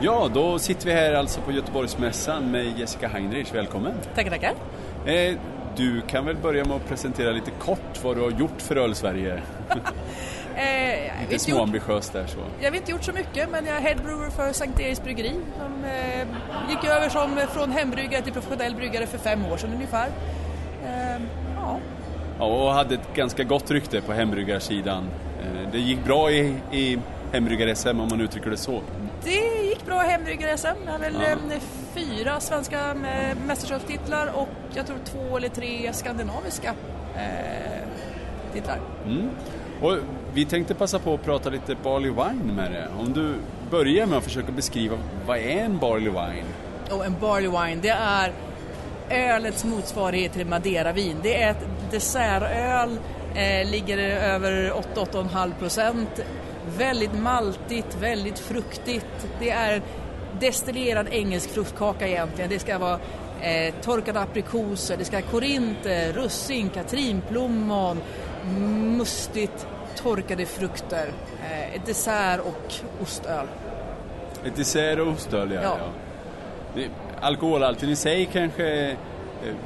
Ja, 0.01 0.31
då 0.35 0.59
sitter 0.59 0.87
vi 0.87 0.93
här 0.93 1.13
alltså 1.15 1.41
på 1.41 1.53
Göteborgsmässan 1.53 2.51
med 2.51 2.79
Jessica 2.79 3.09
Heinrich. 3.09 3.55
Välkommen! 3.55 3.93
Tackar, 4.15 4.31
tackar. 4.31 4.53
Eh, 5.07 5.35
du 5.77 6.01
kan 6.01 6.25
väl 6.27 6.37
börja 6.37 6.65
med 6.65 6.77
att 6.77 6.89
presentera 6.89 7.31
lite 7.33 7.51
kort 7.51 8.05
vad 8.05 8.17
du 8.17 8.21
har 8.23 8.31
gjort 8.31 8.63
för 8.63 8.77
Öl-Sverige? 8.77 9.43
Eh, 10.57 11.13
Lite 11.31 11.39
småambitiöst 11.45 12.13
där 12.13 12.27
så. 12.27 12.39
jag 12.61 12.71
har 12.71 12.77
inte 12.77 12.91
gjort 12.91 13.05
så 13.05 13.13
mycket, 13.13 13.51
men 13.51 13.67
jag 13.67 13.77
är 13.77 13.81
head 13.81 13.95
brewer 14.05 14.31
för 14.31 14.53
Sankt 14.53 14.81
Eriks 14.81 15.03
bryggeri. 15.03 15.33
De 15.59 15.85
eh, 15.89 16.27
gick 16.71 16.85
över 16.85 17.09
som 17.09 17.37
från 17.55 17.73
hembryggare 17.73 18.23
till 18.23 18.33
professionell 18.33 18.75
bryggare 18.75 19.07
för 19.07 19.19
fem 19.19 19.47
år 19.53 19.57
sedan 19.57 19.71
ungefär. 19.75 20.07
Eh, 20.87 21.23
ja, 21.57 21.79
Ja, 22.39 22.45
och 22.45 22.71
hade 22.73 22.95
ett 22.95 23.15
ganska 23.15 23.45
gott 23.45 23.71
rykte 23.71 24.01
på 24.01 24.13
hembryggarsidan. 24.13 25.05
Eh, 25.43 25.73
det 25.73 25.79
gick 25.79 26.05
bra 26.05 26.31
i, 26.31 26.55
i 26.73 26.99
hembryggar-SM 27.33 28.01
om 28.01 28.09
man 28.11 28.21
uttrycker 28.21 28.51
det 28.51 28.57
så. 28.57 28.81
Det 29.29 29.67
gick 29.69 29.87
bra 29.87 30.05
i 30.05 30.09
hembryggar-SM. 30.09 30.67
Jag 30.87 30.93
har 30.93 30.99
väl 30.99 31.15
Ja. 31.15 31.55
eh, 31.55 31.61
fyra 31.95 32.41
svenska 32.41 32.91
eh, 32.91 33.37
mästerskapstitlar 33.47 34.33
och 34.35 34.49
jag 34.75 34.87
tror 34.87 34.97
två 35.05 35.37
eller 35.37 35.49
tre 35.49 35.93
skandinaviska 35.93 36.75
eh, 37.17 37.83
titlar. 38.53 38.79
Och 39.83 39.97
vi 40.35 40.45
tänkte 40.45 40.75
passa 40.75 40.99
på 40.99 41.15
att 41.15 41.25
prata 41.25 41.51
lite 41.51 41.77
Barley 41.83 42.11
Wine 42.11 42.53
med 42.57 42.73
dig. 42.73 42.87
Om 42.99 43.13
du 43.13 43.35
börjar 43.71 44.07
med 44.07 44.19
att 44.19 44.25
försöka 44.25 44.53
beskriva 44.53 44.97
vad 45.27 45.39
är 45.39 45.43
en 45.65 45.79
Barley 45.79 46.09
Wine? 46.11 46.45
Och 46.91 47.05
en 47.07 47.17
barley 47.21 47.49
wine, 47.51 47.81
det 47.83 47.89
är 47.89 48.33
ölets 49.11 49.65
motsvarighet 49.65 50.33
till 50.33 50.47
maderavin. 50.47 51.17
Det 51.23 51.43
är 51.43 51.51
ett 51.51 51.67
dessertöl, 51.91 52.99
eh, 53.35 53.71
ligger 53.71 53.99
över 53.99 54.73
8-8,5 54.95 55.53
procent. 55.59 56.21
Väldigt 56.79 57.15
maltigt, 57.15 57.97
väldigt 58.01 58.39
fruktigt. 58.39 59.29
Det 59.41 59.51
är 59.51 59.83
destillerad 60.41 61.09
engelsk 61.11 61.51
fruktkaka 61.51 62.09
egentligen. 62.09 62.51
Det 62.51 62.59
ska 62.59 62.79
vara 62.79 62.99
eh, 63.41 63.75
torkade 63.83 64.21
aprikoser, 64.21 64.97
det 64.97 65.05
ska 65.05 65.17
vara 65.17 65.27
korinter, 65.27 66.13
russin, 66.13 66.69
katrinplommon, 66.69 67.99
mustigt, 68.97 69.67
torkade 69.97 70.47
frukter, 70.47 71.13
eh, 71.51 71.75
ett 71.75 71.87
dessert 71.87 72.41
och 72.41 72.75
ostöl. 73.03 73.47
Ett 74.45 74.57
dessert 74.57 74.99
och 74.99 75.09
ostöl, 75.09 75.53
ja. 75.53 75.63
Ja. 75.63 75.77
ja. 75.79 75.89
Det, 76.75 76.89
alkoholhalten 77.21 77.89
i 77.89 77.97
sig 77.97 78.29
kanske 78.33 78.91
eh, 78.91 78.97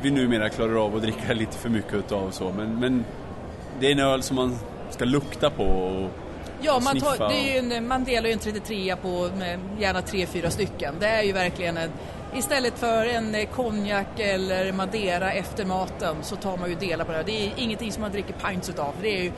vi 0.02 0.10
numera 0.10 0.48
klarar 0.48 0.84
av 0.84 0.96
att 0.96 1.02
dricka 1.02 1.32
lite 1.32 1.58
för 1.58 1.68
mycket 1.68 1.94
utav 1.94 2.30
så, 2.30 2.52
men, 2.52 2.80
men 2.80 3.04
det 3.80 3.86
är 3.86 3.92
en 3.92 3.98
öl 3.98 4.22
som 4.22 4.36
man 4.36 4.58
ska 4.90 5.04
lukta 5.04 5.50
på 5.50 5.64
och 5.64 6.10
Ja, 6.64 6.80
man, 6.80 7.00
tar, 7.00 7.28
det 7.28 7.56
är 7.56 7.72
en, 7.72 7.88
man 7.88 8.04
delar 8.04 8.26
ju 8.26 8.32
en 8.32 8.38
33 8.38 8.96
på 8.96 9.30
gärna 9.78 10.00
3-4 10.00 10.50
stycken. 10.50 10.94
Det 11.00 11.06
är 11.06 11.22
ju 11.22 11.32
verkligen 11.32 11.76
en, 11.76 11.90
istället 12.34 12.78
för 12.78 13.06
en 13.06 13.34
eh, 13.34 13.48
konjak 13.48 14.20
eller 14.20 14.72
madeira 14.72 15.32
efter 15.32 15.64
maten 15.64 16.16
så 16.22 16.36
tar 16.36 16.56
man 16.56 16.68
ju 16.68 16.74
delar 16.74 17.04
på 17.04 17.12
det. 17.12 17.22
Det 17.22 17.46
är 17.46 17.52
ingenting 17.56 17.92
som 17.92 18.00
man 18.00 18.12
dricker 18.12 18.34
pints 18.34 18.68
utav. 18.68 18.94
Det 19.02 19.18
är 19.18 19.22
ju 19.22 19.32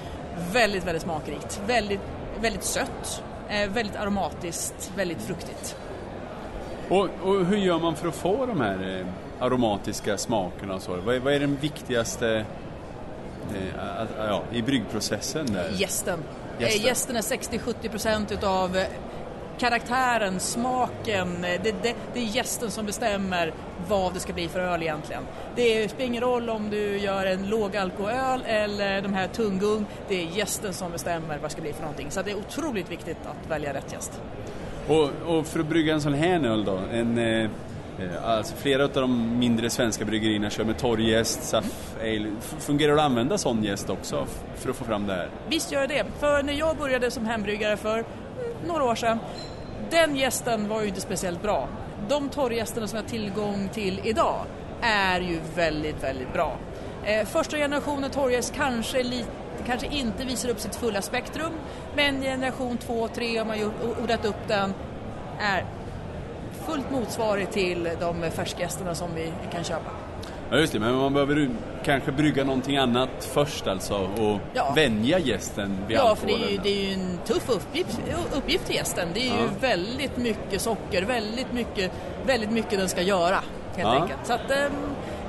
väldigt, 0.53 0.87
väldigt 0.87 1.03
smakrikt. 1.03 1.61
Väldigt, 1.67 2.01
väldigt 2.41 2.65
sött, 2.65 3.23
eh, 3.49 3.71
väldigt 3.71 3.97
aromatiskt, 3.97 4.93
väldigt 4.97 5.23
fruktigt. 5.23 5.77
Och, 6.89 7.09
och 7.23 7.47
hur 7.47 7.57
gör 7.57 7.79
man 7.79 7.97
för 7.97 8.09
att 8.09 8.15
få 8.15 8.47
de 8.47 8.61
här 8.61 9.01
eh, 9.01 9.07
aromatiska 9.45 10.19
smakerna 10.19 10.75
och 10.75 10.83
så? 10.83 10.97
Vad 10.97 11.15
är, 11.15 11.21
vad 11.21 11.35
är 11.35 11.41
den 11.41 11.57
viktigaste 11.57 12.45
ja, 14.19 14.43
i 14.53 14.63
bryggprocessen 14.63 15.47
där? 15.47 15.63
Gästen. 15.63 15.79
Jästen. 15.81 16.23
Gästen 16.59 17.17
är 17.17 17.21
60-70% 17.21 18.33
utav 18.33 18.77
eh, 18.77 18.87
karaktären, 19.59 20.40
smaken. 20.40 21.45
Eh, 21.45 21.61
Det, 21.62 21.75
det, 21.83 21.95
det 22.14 22.21
är 22.21 22.25
gästen 22.25 22.71
som 22.71 22.87
bestämmer 22.87 23.53
vad 23.88 24.14
det 24.14 24.21
ska 24.21 24.33
bli 24.33 24.49
för 24.49 24.61
öl 24.61 24.83
egentligen. 24.83 25.23
Det 25.57 25.88
spelar 25.90 26.07
ingen 26.07 26.23
roll 26.23 26.51
om 26.51 26.71
du 26.71 26.99
gör 26.99 27.27
en 27.27 27.49
lågalkoöl 27.49 28.43
eller 28.47 29.03
de 29.03 29.14
här 29.14 29.29
tunggung. 29.29 29.87
Det 30.09 30.23
är 30.23 30.27
gästen 30.27 30.73
som 30.73 30.93
bestämmer 30.93 31.29
vad 31.29 31.43
det 31.43 31.51
ska 31.51 31.62
bli 31.62 31.73
för 31.73 31.81
någonting. 31.81 32.11
Så 32.11 32.23
det 32.23 32.31
är 32.31 32.37
otroligt 32.37 32.90
viktigt 32.90 33.19
att 33.27 33.51
välja 33.51 33.75
rätt 33.75 33.93
gäst. 33.93 34.21
Och, 34.88 35.37
och 35.38 35.47
för 35.47 35.61
att 35.61 35.67
brygga 35.67 35.95
en 35.95 36.01
sån 36.01 36.14
här 36.14 36.47
öl 36.47 36.64
då, 36.64 36.79
en, 36.93 37.19
eh, 37.19 37.51
Eh, 37.99 38.29
alltså 38.29 38.57
flera 38.57 38.85
av 38.85 38.91
de 38.91 39.39
mindre 39.39 39.71
svenska 39.71 40.05
bryggerierna 40.05 40.51
kör 40.51 40.65
med 40.65 40.79
torrjäst, 40.79 41.43
saff, 41.43 41.97
ale. 42.01 42.27
Fungerar 42.41 42.95
det 42.95 43.01
att 43.01 43.07
använda 43.11 43.39
sån 43.39 43.65
jäst 43.65 43.91
också 43.91 44.27
för 44.55 44.71
att 44.71 44.77
få 44.77 44.85
fram 44.85 45.07
det 45.07 45.15
här? 45.15 45.29
Visst 45.49 45.73
gör 45.73 45.87
det. 45.87 46.05
För 46.21 46.43
när 46.43 46.53
jag 46.53 46.77
började 46.77 47.11
som 47.11 47.27
hembryggare 47.27 47.77
för 47.77 47.99
eh, 47.99 48.05
några 48.67 48.85
år 48.85 48.95
sedan, 48.95 49.19
den 49.91 50.17
gästen 50.17 50.69
var 50.69 50.83
ju 50.83 50.89
inte 50.89 51.01
speciellt 51.01 51.43
bra. 51.43 51.69
De 52.09 52.29
torrgästerna 52.29 52.87
som 52.87 52.97
jag 52.97 53.03
har 53.03 53.11
tillgång 53.11 53.69
till 53.73 54.01
idag 54.05 54.45
är 54.81 55.21
ju 55.21 55.41
väldigt, 55.57 56.03
väldigt 56.03 56.33
bra. 56.33 56.57
Eh, 57.05 57.27
första 57.27 57.57
generationen 57.57 58.11
torrjäst 58.11 58.55
kanske, 58.55 59.03
lite, 59.03 59.29
kanske 59.67 59.87
inte 59.87 60.25
visar 60.25 60.49
upp 60.49 60.61
sitt 60.61 60.77
fulla 60.77 61.03
spektrum, 61.03 61.53
men 61.97 62.23
generation 62.23 62.79
2 62.79 62.95
och 62.95 63.13
3 63.13 63.39
har 63.39 63.45
man 63.45 63.61
gjort, 63.61 63.75
odlat 64.03 64.25
upp 64.25 64.49
den, 64.49 64.75
är 65.41 65.65
fullt 66.66 66.90
motsvarig 66.90 67.50
till 67.50 67.88
de 68.00 68.31
färskgästerna 68.31 68.94
som 68.94 69.09
vi 69.14 69.33
kan 69.53 69.64
köpa. 69.64 69.90
Ja 70.50 70.57
just 70.59 70.72
det, 70.72 70.79
men 70.81 70.94
man 70.94 71.12
behöver 71.12 71.37
ju 71.37 71.50
kanske 71.85 72.12
brygga 72.12 72.44
någonting 72.44 72.77
annat 72.77 73.11
först 73.20 73.66
alltså 73.66 73.94
och 73.94 74.38
Ja. 74.55 74.72
vänja 74.77 75.18
gästen 75.18 75.77
vid 75.88 75.96
Ja, 75.96 76.14
för 76.16 76.27
det 76.27 76.33
är, 76.33 76.48
ju, 76.50 76.59
det 76.62 76.68
är 76.68 76.85
ju 76.88 76.92
en 76.94 77.18
tuff 77.24 77.48
uppgift, 77.48 78.00
uppgift 78.37 78.66
till 78.66 78.77
gästen. 78.77 79.09
Det 79.14 79.20
är 79.20 79.24
ju 79.24 79.31
Ja. 79.42 79.48
väldigt 79.61 80.16
mycket 80.16 80.61
socker, 80.61 81.03
väldigt 81.03 81.53
mycket, 81.53 81.92
väldigt 82.27 82.50
mycket 82.50 82.79
den 82.79 82.88
ska 82.88 83.03
göra 83.03 83.35
helt 83.77 83.88
Ja. 83.88 83.88
enkelt. 84.03 84.20
Så 84.24 84.33
att 84.33 84.50
äm, 84.50 84.72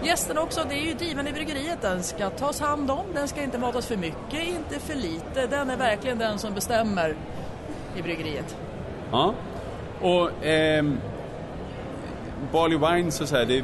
gästen 0.04 0.38
också, 0.38 0.62
det 0.70 0.76
är 0.76 0.84
ju 0.86 0.94
driven 0.94 1.28
i 1.28 1.32
bryggeriet. 1.34 1.82
Den 1.82 2.04
ska 2.04 2.30
tas 2.30 2.60
hand 2.62 2.92
om, 2.92 3.06
den 3.14 3.28
ska 3.28 3.42
inte 3.44 3.58
matas 3.58 3.86
för 3.88 3.98
mycket, 3.98 4.48
inte 4.48 4.80
för 4.80 4.96
lite. 4.96 5.48
Den 5.50 5.70
är 5.70 5.78
verkligen 5.78 6.18
den 6.18 6.38
som 6.40 6.54
bestämmer 6.54 7.16
i 7.98 8.02
bryggeriet. 8.02 8.56
Ja. 9.12 9.34
Och 10.02 10.46
ehm, 10.46 10.98
Barley 12.52 12.78
Wine 12.78 13.12
så 13.12 13.28
säga, 13.28 13.46
det 13.46 13.64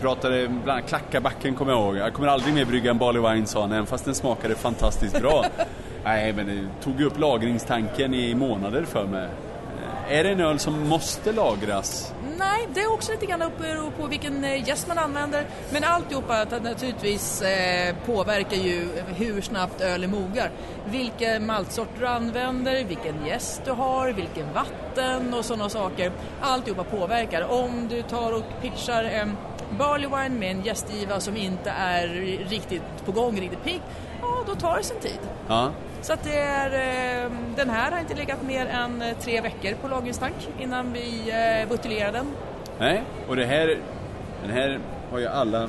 pratade 0.00 0.48
bland 0.48 0.70
annat 0.70 0.88
Klackarbacken 0.88 1.54
kommer 1.54 1.72
jag 1.72 1.80
ihåg. 1.80 1.96
Jag 1.96 2.14
kommer 2.14 2.28
aldrig 2.28 2.54
mer 2.54 2.64
brygga 2.64 2.90
en 2.90 2.98
Barley 2.98 3.22
Wine 3.34 3.46
sa 3.46 3.60
han, 3.60 3.72
även 3.72 3.86
fast 3.86 4.04
den 4.04 4.14
smakade 4.14 4.54
fantastiskt 4.54 5.20
bra. 5.20 5.44
Nej, 6.04 6.32
men 6.32 6.46
det 6.46 6.84
tog 6.84 7.00
ju 7.00 7.06
upp 7.06 7.18
lagringstanken 7.18 8.14
i 8.14 8.34
månader 8.34 8.84
för 8.84 9.06
mig. 9.06 9.28
Eh, 10.08 10.18
Är 10.18 10.24
det 10.24 10.30
en 10.30 10.40
öl 10.40 10.58
som 10.58 10.88
måste 10.88 11.32
lagras? 11.32 12.12
Nej, 12.38 12.68
det 12.74 12.80
är 12.80 12.92
också 12.92 13.12
lite 13.12 13.26
grann 13.26 13.42
upp 13.42 13.58
beror 13.58 13.90
på 13.90 14.06
vilken 14.06 14.44
eh, 14.44 14.68
gäst 14.68 14.76
jäst 14.76 14.88
man 14.88 14.98
använder. 14.98 15.46
Men 15.72 15.84
alltihopa 15.84 16.44
naturligtvis 16.62 17.42
eh, 17.42 17.94
påverkar 18.06 18.56
ju 18.56 18.88
hur 19.16 19.40
snabbt 19.40 19.80
ölen 19.80 20.10
mogar. 20.10 20.50
Vilken 20.86 21.46
maltsort 21.46 21.88
du 21.98 22.06
använder, 22.06 22.84
vilken 22.84 23.26
jäst 23.26 23.62
du 23.64 23.70
har, 23.70 24.12
vilken 24.12 24.52
vatten 24.52 25.34
och 25.34 25.44
sådana 25.44 25.68
saker. 25.68 26.12
Alltihopa 26.40 26.84
påverkar. 26.84 27.42
Om 27.52 27.88
du 27.88 28.02
tar 28.02 28.32
och 28.32 28.44
pitchar 28.62 29.04
en 29.04 29.36
barley 29.78 30.08
wine 30.08 30.38
med 30.38 30.50
en 30.50 30.62
gästgiva 30.62 31.20
som 31.20 31.36
inte 31.36 31.70
är 31.70 32.08
riktigt 32.48 32.82
på 33.04 33.12
gång, 33.12 33.40
riktigt 33.40 33.64
pigg, 33.64 33.80
ja 34.22 34.44
då 34.46 34.54
tar 34.54 34.76
det 34.76 34.84
sin 34.84 35.00
tid. 35.00 35.18
Ja. 35.48 35.70
Så 36.02 36.12
att 36.12 36.24
det 36.24 36.38
är, 36.38 36.70
eh, 37.24 37.30
den 37.56 37.70
här 37.70 37.90
har 37.90 37.98
inte 37.98 38.14
legat 38.14 38.42
mer 38.42 38.66
än 38.66 39.02
eh, 39.02 39.16
tre 39.20 39.40
veckor 39.40 39.74
på 39.82 39.88
lagringstank 39.88 40.34
innan 40.58 40.92
vi 40.92 41.30
eh, 41.30 41.68
buteljerar 41.68 42.12
den. 42.12 42.26
Nej, 42.78 43.02
och 43.28 43.36
det 43.36 43.46
här, 43.46 43.78
den 44.42 44.50
här 44.50 44.80
har 45.10 45.18
ju 45.18 45.26
alla, 45.26 45.68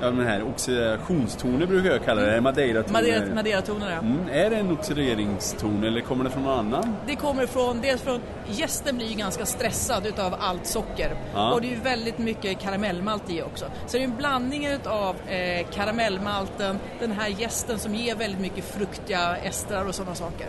ja 0.00 0.06
den 0.06 0.26
här 0.26 0.42
oxidationstoner 0.42 1.66
brukar 1.66 1.90
jag 1.90 2.04
kalla 2.04 2.22
det, 2.22 2.40
madeira-toner. 2.40 3.02
Madeira- 3.34 3.90
ja. 3.90 3.98
Mm, 3.98 4.28
är 4.32 4.50
det 4.50 4.56
en 4.56 4.70
oxideringston 4.72 5.84
eller 5.84 6.00
kommer 6.00 6.24
det 6.24 6.30
från 6.30 6.42
någon 6.42 6.58
annan? 6.58 6.96
Det 7.06 7.16
kommer 7.16 7.46
från, 7.46 7.80
dels 7.80 8.02
från, 8.02 8.20
gästen 8.46 8.96
blir 8.96 9.06
ju 9.06 9.14
ganska 9.14 9.46
stressad 9.46 10.06
utav 10.06 10.34
allt 10.40 10.66
socker. 10.66 11.16
Ja. 11.34 11.52
Och 11.52 11.60
det 11.60 11.66
är 11.66 11.70
ju 11.70 11.80
väldigt 11.80 12.18
mycket 12.18 12.60
karamellmalt 12.60 13.30
i 13.30 13.42
också. 13.42 13.64
Så 13.86 13.96
det 13.96 14.02
är 14.02 14.04
en 14.04 14.16
blandning 14.16 14.66
utav 14.66 15.16
eh, 15.28 15.66
karamellmalten, 15.74 16.78
den 17.00 17.12
här 17.12 17.28
gästen 17.28 17.78
som 17.78 17.94
ger 17.94 18.14
väldigt 18.14 18.40
mycket 18.40 18.64
fruktiga 18.64 19.36
estrar 19.36 19.88
och 19.88 19.94
sådana 19.94 20.14
saker. 20.14 20.46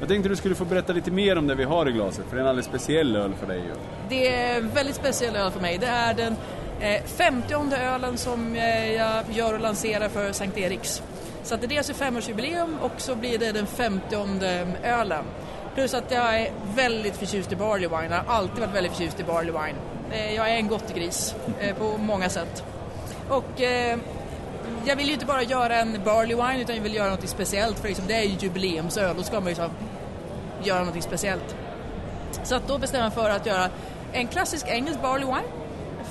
Jag 0.00 0.08
tänkte 0.08 0.28
du 0.28 0.36
skulle 0.36 0.54
få 0.54 0.64
berätta 0.64 0.92
lite 0.92 1.10
mer 1.10 1.38
om 1.38 1.46
det 1.46 1.54
vi 1.54 1.64
har 1.64 1.88
i 1.88 1.92
glaset, 1.92 2.24
för 2.28 2.36
det 2.36 2.40
är 2.40 2.42
en 2.42 2.48
alldeles 2.48 2.66
speciell 2.66 3.16
öl 3.16 3.34
för 3.34 3.46
dig 3.46 3.58
ju. 3.58 3.72
Det 4.08 4.28
är 4.28 4.60
väldigt 4.60 4.94
speciell 4.94 5.36
öl 5.36 5.50
för 5.50 5.60
mig. 5.60 5.78
Det 5.78 5.86
är 5.86 6.14
den 6.14 6.36
eh, 6.80 7.02
50 7.04 7.54
ölen 7.74 8.18
som 8.18 8.56
eh, 8.56 8.92
jag 8.92 9.24
gör 9.30 9.54
och 9.54 9.60
lanserar 9.60 10.08
för 10.08 10.32
Sankt 10.32 10.58
Eriks. 10.58 11.02
Så 11.42 11.54
att 11.54 11.60
det 11.60 11.66
är 11.66 11.68
dels 11.68 11.90
ett 11.90 11.96
femårsjubileum 11.96 12.78
och 12.80 13.00
så 13.00 13.14
blir 13.14 13.38
det 13.38 13.52
den 13.52 13.66
50 13.66 14.16
ölen. 14.84 15.24
Plus 15.74 15.94
att 15.94 16.10
jag 16.10 16.40
är 16.40 16.52
väldigt 16.74 17.16
förtjust 17.16 17.52
i 17.52 17.56
barley 17.56 17.88
wine, 17.88 18.14
jag 18.14 18.22
har 18.22 18.34
alltid 18.34 18.60
varit 18.60 18.74
väldigt 18.74 18.92
förtjust 18.92 19.20
i 19.20 19.24
barley 19.24 19.52
wine. 19.52 19.78
Eh, 20.10 20.34
jag 20.34 20.50
är 20.50 20.56
en 20.56 20.68
gottegris 20.68 21.34
eh, 21.60 21.76
på 21.76 21.98
många 21.98 22.28
sätt. 22.28 22.64
Och 23.28 23.60
eh, 23.60 23.98
jag 24.84 24.96
vill 24.96 25.06
ju 25.06 25.12
inte 25.12 25.26
bara 25.26 25.42
göra 25.42 25.76
en 25.76 26.00
barley 26.04 26.36
wine 26.36 26.60
utan 26.60 26.76
jag 26.76 26.82
vill 26.82 26.94
göra 26.94 27.10
något 27.10 27.28
speciellt 27.28 27.78
för 27.78 27.88
liksom, 27.88 28.06
det 28.08 28.14
är 28.14 28.22
ju 28.22 28.36
jubileumsöl, 28.38 29.16
då 29.16 29.22
ska 29.22 29.40
man 29.40 29.48
ju 29.48 29.54
så, 29.54 29.70
göra 30.62 30.84
något 30.84 31.02
speciellt. 31.02 31.56
Så 32.44 32.54
att 32.54 32.68
då 32.68 32.78
bestämmer 32.78 33.04
jag 33.04 33.12
för 33.12 33.30
att 33.30 33.46
göra 33.46 33.68
en 34.12 34.26
klassisk 34.26 34.66
engelsk 34.68 35.02
barley 35.02 35.26
wine. 35.26 35.48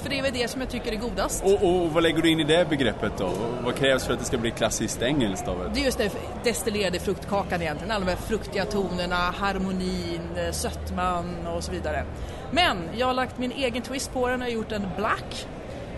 För 0.02 0.10
det 0.10 0.20
är 0.20 0.24
väl 0.24 0.34
det 0.34 0.48
som 0.48 0.62
jag 0.62 0.70
tycker 0.70 0.92
är 0.92 0.96
godast. 0.96 1.44
Och, 1.44 1.64
och 1.64 1.92
vad 1.92 2.04
lägger 2.04 2.22
du 2.22 2.30
in 2.30 2.40
i 2.40 2.44
det 2.44 2.70
begreppet 2.70 3.12
då? 3.18 3.32
Vad 3.64 3.76
krävs 3.76 4.06
för 4.06 4.14
att 4.14 4.20
det 4.20 4.26
ska 4.26 4.38
bli 4.38 4.52
klassiskt 4.52 5.02
engelskt 5.02 5.46
då? 5.46 5.56
Det 5.74 5.80
är 5.80 5.86
just 5.86 5.98
det 5.98 6.12
destillerade 6.44 7.00
fruktkakan 7.00 7.62
egentligen. 7.62 7.92
Alla 7.92 8.06
de 8.06 8.12
här 8.12 8.18
fruktiga 8.18 8.66
tonerna, 8.66 9.16
harmonin, 9.16 10.22
eh, 10.36 10.52
sötman 10.52 11.48
och 11.48 11.64
så 11.64 11.72
vidare. 11.72 12.06
Men 12.52 12.78
jag 12.98 13.08
har 13.08 13.14
lagt 13.14 13.38
min 13.38 13.52
egen 13.52 13.82
twist 13.82 14.14
på 14.14 14.28
den 14.28 14.42
och 14.42 14.50
gjort 14.50 14.72
en 14.72 14.88
black. 14.98 15.48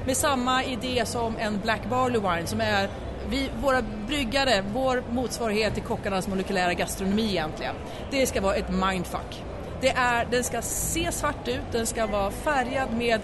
Med 0.06 0.18
samma 0.18 0.64
idé 0.64 1.06
som 1.06 1.38
en 1.38 1.60
black 1.60 1.82
barley 1.90 2.20
wine 2.20 2.48
som 2.48 2.62
är 2.62 2.90
vi, 3.30 3.50
våra 3.62 3.82
bryggare, 4.08 4.64
vår 4.74 5.04
motsvarighet 5.12 5.74
till 5.74 5.84
kockarnas 5.84 6.28
molekylära 6.28 6.74
gastronomi 6.74 7.30
egentligen. 7.30 7.76
Det 8.12 8.26
ska 8.26 8.42
vara 8.42 8.56
ett 8.56 8.70
mindfuck. 8.70 9.44
Det 9.82 9.90
är, 9.90 10.28
den 10.32 10.44
ska 10.44 10.62
se 10.62 11.12
svart 11.12 11.48
ut, 11.48 11.72
den 11.72 11.88
ska 11.88 12.08
vara 12.08 12.32
färgad 12.32 12.94
med 12.94 13.22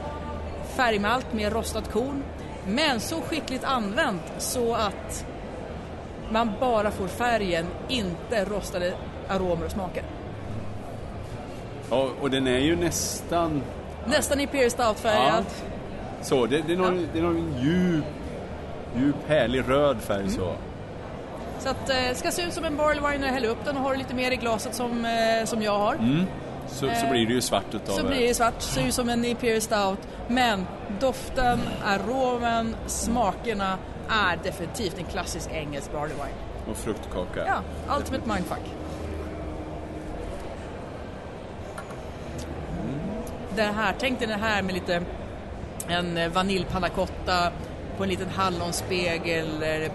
färgmalt, 0.75 1.33
med 1.33 1.53
rostat 1.53 1.91
korn. 1.91 2.23
Men 2.67 2.99
så 2.99 3.21
skickligt 3.21 3.63
använt 3.63 4.21
så 4.37 4.75
att 4.75 5.25
man 6.31 6.51
bara 6.59 6.91
får 6.91 7.07
färgen, 7.07 7.65
inte 7.87 8.45
rostade 8.45 8.93
aromer 9.27 9.65
och 9.65 9.71
smaker. 9.71 10.03
Ja, 11.89 12.09
och 12.21 12.29
den 12.29 12.47
är 12.47 12.59
ju 12.59 12.75
nästan 12.75 13.61
Nästan 14.05 14.39
Imperial 14.39 14.71
Stout-färgad. 14.71 15.45
så. 16.21 16.45
Det, 16.45 16.61
det, 16.67 16.73
är 16.73 16.77
någon, 16.77 17.07
det 17.13 17.19
är 17.19 17.23
någon 17.23 17.53
djup, 17.61 18.05
djup 18.97 19.15
härlig 19.27 19.63
röd 19.67 19.97
färg 20.01 20.29
så. 20.29 20.53
Så 21.59 21.69
att 21.69 21.87
det 21.87 22.09
eh, 22.09 22.15
ska 22.15 22.31
se 22.31 22.41
ut 22.41 22.53
som 22.53 22.65
en 22.65 22.77
barley 22.77 23.01
wine 23.11 23.17
när 23.17 23.27
jag 23.27 23.33
häller 23.33 23.49
upp 23.49 23.65
den 23.65 23.77
och 23.77 23.83
har 23.83 23.95
lite 23.95 24.15
mer 24.15 24.31
i 24.31 24.35
glaset 24.35 24.75
som, 24.75 25.05
eh, 25.05 25.45
som 25.45 25.61
jag 25.61 25.79
har. 25.79 25.95
Så, 26.67 26.89
så 26.95 27.07
blir 27.11 27.27
det 27.27 27.33
ju 27.33 27.41
svart 27.41 27.73
utav 27.73 27.93
Så 27.93 28.03
blir 28.03 28.27
det 28.27 28.33
svart, 28.33 28.61
ser 28.61 28.87
ut 28.87 28.93
som 28.93 29.09
en 29.09 29.25
Imperial 29.25 29.61
Stout. 29.61 29.99
Men 30.27 30.67
doften, 30.99 31.59
aromen, 31.85 32.75
smakerna 32.85 33.77
är 34.09 34.37
definitivt 34.43 34.97
en 34.97 35.05
klassisk 35.05 35.49
engelsk 35.51 35.91
barley 35.91 36.15
wine. 36.15 36.71
Och 36.71 36.77
fruktkaka. 36.77 37.45
Ja, 37.47 37.61
ultimate 37.97 38.29
mindfuck. 38.29 38.71
Det 43.55 43.61
här, 43.61 43.95
tänk 43.99 44.19
dig 44.19 44.27
det 44.27 44.33
här 44.33 44.61
med 44.61 44.73
lite 44.73 45.01
en 45.87 46.17
eh, 46.17 46.29
vaniljpanna 46.29 46.89
cotta 46.89 47.51
på 47.97 48.03
en 48.03 48.09
liten 48.09 48.29
hallonspegel, 48.29 49.63
eller 49.63 49.91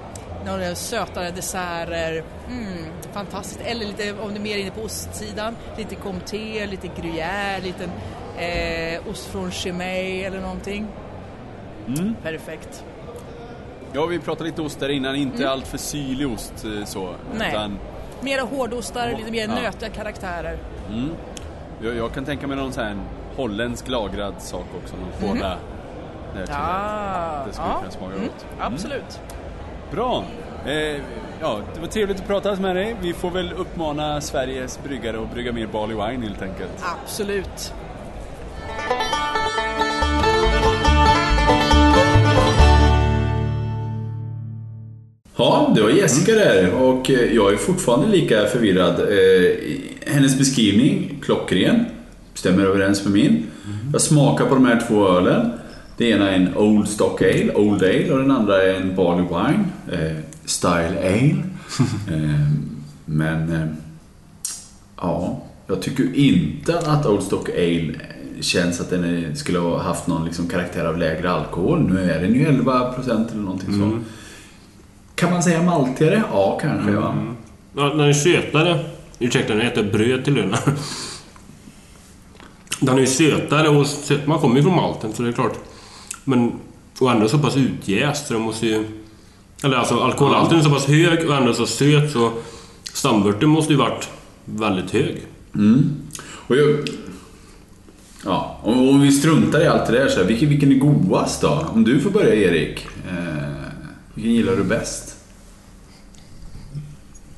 några 0.47 0.75
sötare 0.75 1.31
desserter. 1.31 2.23
Mm, 2.51 2.85
fantastiskt. 3.13 3.61
Eller 3.61 3.87
lite, 3.87 4.13
om 4.13 4.29
du 4.29 4.35
är 4.35 4.41
mer 4.41 4.57
inne 4.59 4.71
på 4.71 4.81
ostsidan, 4.81 5.57
lite 5.77 5.95
comté, 5.95 6.67
lite 6.67 6.89
gruyère, 6.89 7.61
lite 7.63 7.85
eh, 8.45 9.09
ost 9.11 9.27
från 9.27 9.51
Chimay 9.51 10.23
eller 10.23 10.41
någonting. 10.41 10.87
Perfekt. 12.23 12.85
Ja, 13.93 14.07
vi 14.07 14.19
pratade 14.19 14.45
lite 14.51 14.63
ost 14.63 14.81
där 14.81 14.89
innan. 14.89 15.17
Inte 15.17 15.51
allt 15.51 15.67
för 15.67 15.79
syrlig 15.79 16.29
ost 16.29 16.65
eh, 16.65 16.85
så. 16.85 17.03
Mm. 17.07 17.17
Nej. 17.39 17.49
Utan 17.51 17.79
Mera 18.21 18.43
hårdostar, 18.43 19.15
lite 19.19 19.31
mer 19.31 19.49
Ja. 19.49 19.55
nötiga 19.55 19.89
karaktärer. 19.91 20.59
jag, 21.83 21.97
jag 21.97 22.13
kan 22.15 22.25
tänka 22.25 22.47
mig 22.47 22.57
någon 22.57 22.73
sån 22.73 22.85
här 22.85 22.97
holländsk 23.37 23.89
lagrad 23.89 24.35
sak 24.43 24.67
också. 24.83 24.95
Någon 25.27 25.39
där 25.39 25.57
till. 26.47 26.55
Ah, 26.55 27.45
Det 27.47 27.53
skulle 27.53 27.69
ja. 27.69 27.79
kunna 27.79 27.91
smaka 27.91 28.15
Mm, 28.15 28.27
gott. 28.27 28.47
Absolut. 28.61 29.21
Bra! 29.93 30.25
Eh, 30.67 31.01
ja, 31.41 31.61
det 31.75 31.81
var 31.81 31.87
trevligt 31.87 32.21
att 32.21 32.27
prata 32.27 32.57
med 32.57 32.77
dig. 32.77 32.97
Vi 33.03 33.13
får 33.13 33.31
väl 33.31 33.53
uppmana 33.53 34.21
Sveriges 34.21 34.79
bryggare 34.85 35.23
att 35.23 35.35
brygga 35.35 35.53
mer 35.53 35.67
barley 35.67 35.97
wine 35.97 36.27
helt 36.27 36.43
enkelt. 36.43 36.85
Absolut. 37.03 37.73
Ja, 45.37 45.73
det 45.75 45.83
var 45.83 45.91
Jessica 45.91 46.35
där 46.35 46.75
och 46.75 47.11
eh, 47.11 47.35
jag 47.35 47.53
är 47.53 47.57
fortfarande 47.57 48.09
lika 48.09 48.47
förvirrad. 48.47 49.01
Eh, 49.01 49.57
Hennes 50.07 50.39
beskrivning, 50.39 51.19
klockren, 51.23 51.85
stämmer 52.35 52.65
överens 52.67 53.05
med 53.05 53.13
min. 53.13 53.47
Jag 53.93 54.01
smakar 54.01 54.47
på 54.47 54.55
de 54.55 54.67
här 54.67 54.83
två 54.89 55.09
ölen. 55.09 55.53
Det 56.01 56.11
ena 56.11 56.31
är 56.31 56.37
en 56.37 56.57
Old 56.57 56.89
Stock 56.89 57.23
Ale, 57.23 57.53
Old 57.55 57.83
Ale 57.83 58.11
och 58.13 58.19
den 58.19 58.31
andra 58.31 58.63
är 58.63 58.75
en 58.75 58.97
Barley 58.97 59.25
Wine, 59.25 59.65
eh, 59.93 60.17
Style 60.45 60.99
Ale. 60.99 61.37
eh, 62.17 62.47
men 63.05 63.53
eh, 63.53 63.67
ja, 64.97 65.43
jag 65.67 65.83
tycker 65.83 66.17
inte 66.17 66.79
att 66.79 67.07
Old 67.07 67.23
Stock 67.23 67.49
Ale 67.49 67.95
känns 68.41 68.81
att 68.81 68.91
den 68.91 69.37
skulle 69.37 69.59
ha 69.59 69.83
haft 69.83 70.07
någon 70.07 70.25
liksom 70.25 70.49
karaktär 70.49 70.85
av 70.85 70.99
lägre 70.99 71.31
alkohol. 71.31 71.91
Nu 71.93 72.11
är 72.11 72.21
den 72.21 72.35
ju 72.35 72.47
11% 72.47 73.31
eller 73.33 73.43
någonting 73.43 73.79
så. 73.79 73.99
Kan 75.15 75.31
man 75.31 75.43
säga 75.43 75.63
maltigare? 75.63 76.23
Ja, 76.33 76.59
kanske. 76.63 76.91
Ja. 76.91 77.15
Ja, 77.77 77.83
den 77.83 78.01
är 78.01 78.13
sötare. 78.13 78.85
Ursäkta, 79.19 79.55
nu 79.55 79.63
äter 79.63 79.93
bröd 79.93 80.25
till 80.25 80.35
lunch. 80.35 80.59
Den 82.81 82.97
är 82.97 83.01
ju 83.01 83.07
sötare 83.07 83.69
och 83.69 83.87
man 84.25 84.39
kommer 84.39 84.57
ju 84.57 84.63
från 84.63 84.77
malten 84.77 85.13
så 85.13 85.23
det 85.23 85.29
är 85.29 85.33
klart. 85.33 85.70
Men 86.31 86.53
och 87.01 87.11
ändå 87.11 87.29
så 87.29 87.39
pass 87.39 87.57
utjäst 87.57 88.27
så 88.27 88.35
det 88.35 88.41
måste 88.41 88.67
ju... 88.67 88.85
Eller 89.63 89.77
alltså 89.77 90.01
alkoholhalten 90.01 90.59
är 90.59 90.63
så 90.63 90.71
pass 90.71 90.87
hög 90.87 91.29
och 91.29 91.35
ändå 91.35 91.55
så 91.55 91.67
söt 91.67 92.13
så 92.13 92.33
stamvörten 92.93 93.49
måste 93.49 93.73
ju 93.73 93.79
varit 93.79 94.09
väldigt 94.45 94.91
hög. 94.91 95.23
Och 96.47 96.57
jag, 96.57 96.89
ja, 98.25 98.61
om, 98.63 98.89
om 98.89 99.01
vi 99.01 99.13
struntar 99.13 99.61
i 99.61 99.67
allt 99.67 99.87
det 99.87 99.93
där, 99.93 100.09
så 100.09 100.21
här, 100.21 100.27
vilken, 100.27 100.49
vilken 100.49 100.73
är 100.73 100.79
godast 100.79 101.41
då? 101.41 101.67
Om 101.75 101.85
du 101.85 102.01
får 102.01 102.11
börja 102.11 102.35
Erik. 102.35 102.87
Eh, 103.09 103.73
vilken 104.15 104.33
gillar 104.33 104.57
du 104.57 104.65
bäst? 104.65 105.17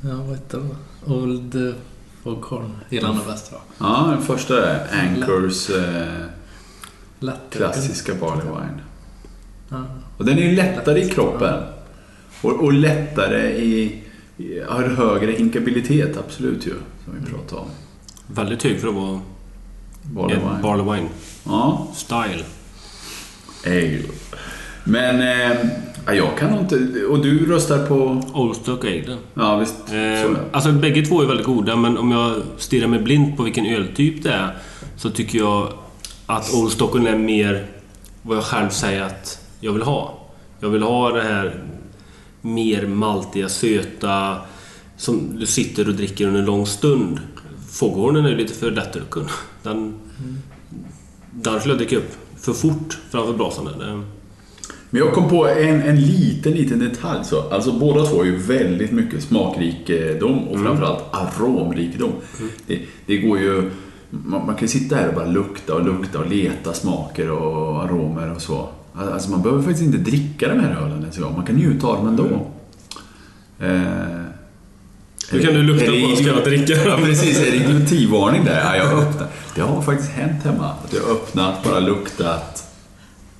Ja, 0.01 0.17
vad 0.17 0.37
heter 0.37 0.59
den? 0.59 0.77
Old 1.15 1.75
Foghorn. 2.23 2.71
Gillar 2.89 3.09
den 3.09 3.27
bäst 3.27 3.53
jag. 3.53 3.61
Ja, 3.79 4.07
den 4.11 4.23
första 4.23 4.67
är 4.67 5.01
Anchors 5.01 5.71
eh, 5.71 6.27
Lätt. 7.23 7.51
klassiska 7.51 8.15
Barley 8.15 8.45
Wine. 8.45 8.81
Ja. 9.69 9.85
Och 10.19 10.25
den 10.25 10.39
är 10.39 10.43
ju 10.43 10.57
lättare 10.57 11.01
i 11.01 11.09
kroppen. 11.09 11.63
Och, 12.43 12.65
och 12.65 12.73
lättare 12.73 13.49
i... 13.51 13.99
Har 14.69 14.83
högre 14.83 15.39
inkabilitet, 15.39 16.17
absolut 16.17 16.67
ju. 16.67 16.75
Som 17.05 17.15
vi 17.21 17.31
pratade 17.31 17.61
om. 17.61 17.69
Väldigt 18.27 18.63
hög 18.63 18.81
för 18.81 18.89
att 18.89 18.95
vara 18.95 19.21
Barley 20.03 20.37
Wine. 20.37 20.59
barley 20.63 20.97
wine. 20.97 21.09
Ja, 21.45 21.89
Style. 21.95 22.45
ale. 23.67 24.03
Men 24.85 25.21
eh, 25.21 25.57
ja, 26.07 26.15
jag 26.15 26.39
kan 26.39 26.51
nog 26.51 26.61
inte... 26.61 27.05
Och 27.05 27.23
du 27.23 27.47
röstar 27.47 27.87
på... 27.87 28.23
Old 28.35 28.57
Stock 28.57 28.85
Ale. 28.85 29.17
Ja, 29.35 29.57
visst. 29.57 29.93
Eh, 29.93 30.37
alltså 30.53 30.73
bägge 30.73 31.03
två 31.03 31.23
är 31.23 31.27
väldigt 31.27 31.47
goda 31.47 31.77
men 31.77 31.99
om 31.99 32.11
jag 32.11 32.35
stirrar 32.59 32.89
mig 32.89 32.99
blind 32.99 33.37
på 33.37 33.43
vilken 33.43 33.67
öltyp 33.67 34.23
det 34.23 34.33
är 34.33 34.57
så 34.97 35.11
tycker 35.11 35.39
jag 35.39 35.73
att 36.37 36.55
Old 36.55 36.73
Stockholm 36.73 37.07
är 37.07 37.19
mer 37.19 37.67
vad 38.23 38.37
jag 38.37 38.45
själv 38.45 38.69
säger 38.69 39.03
att 39.03 39.41
jag 39.61 39.73
vill 39.73 39.83
ha. 39.83 40.19
Jag 40.61 40.69
vill 40.69 40.83
ha 40.83 41.13
det 41.13 41.23
här 41.23 41.65
mer 42.41 42.87
maltiga, 42.87 43.49
söta 43.49 44.37
som 44.97 45.39
du 45.39 45.47
sitter 45.47 45.89
och 45.89 45.95
dricker 45.95 46.27
under 46.27 46.41
en 46.41 46.47
lång 46.47 46.67
stund. 46.67 47.21
Foghornen 47.71 48.27
är 48.27 48.37
lite 48.37 48.55
för 48.55 48.71
lättdrucken. 48.71 49.29
Den, 49.63 49.95
den 51.31 51.61
skulle 51.61 51.75
jag 51.75 51.79
dricka 51.79 51.97
upp 51.97 52.17
för 52.37 52.53
fort 52.53 52.99
framför 53.11 53.33
brasan. 53.33 53.65
där. 53.65 54.05
Men 54.91 55.01
jag 55.01 55.13
kom 55.13 55.29
på 55.29 55.49
en, 55.49 55.83
en 55.83 56.01
liten, 56.01 56.53
liten 56.53 56.79
detalj. 56.79 57.25
Så. 57.25 57.49
Alltså 57.49 57.73
båda 57.73 58.07
två 58.07 58.21
är 58.21 58.25
ju 58.25 58.37
väldigt 58.37 58.93
mycket 58.93 59.23
smakrikedom 59.23 60.49
och 60.49 60.61
framförallt 60.61 61.05
aromrikedom. 61.11 62.13
Det, 62.67 62.81
det 63.07 63.17
går 63.17 63.39
ju... 63.39 63.71
Man, 64.15 64.47
man 64.47 64.55
kan 64.55 64.63
ju 64.63 64.69
sitta 64.69 64.97
här 64.97 65.09
och 65.09 65.15
bara 65.15 65.27
lukta 65.27 65.75
och 65.75 65.85
lukta 65.85 66.19
och 66.19 66.27
leta 66.27 66.73
smaker 66.73 67.31
och 67.31 67.83
aromer 67.85 68.35
och 68.35 68.43
så. 68.43 68.69
Alltså 68.95 69.31
man 69.31 69.43
behöver 69.43 69.63
faktiskt 69.63 69.85
inte 69.85 69.99
dricka 69.99 70.49
de 70.49 70.61
här 70.61 70.77
ölen 70.77 71.01
ens. 71.01 71.19
Man 71.19 71.47
kan 71.47 71.57
njuta 71.57 71.87
av 71.87 71.97
dem 71.97 72.09
ändå. 72.09 72.25
Eh, 73.61 73.71
Nu 75.33 75.41
kan 75.43 75.55
du 75.55 75.63
lukta 75.63 75.87
på 75.87 76.07
vad 76.09 76.19
ska 76.19 76.27
jag 76.27 76.45
dricka? 76.45 76.73
Ja, 76.87 76.97
precis. 76.97 77.41
Är 77.41 77.51
det 77.53 77.59
glutivvarning 77.59 78.45
där? 78.45 78.61
Ja, 78.65 78.77
jag 78.77 78.99
öppnar. 78.99 79.29
Det 79.55 79.61
har 79.61 79.83
faktiskt 79.83 80.11
hänt 80.11 80.45
hemma. 80.45 80.71
Att 80.85 80.93
jag 80.93 81.03
har 81.03 81.11
öppnat, 81.11 81.65
bara 81.65 81.81
luktat 81.81 82.65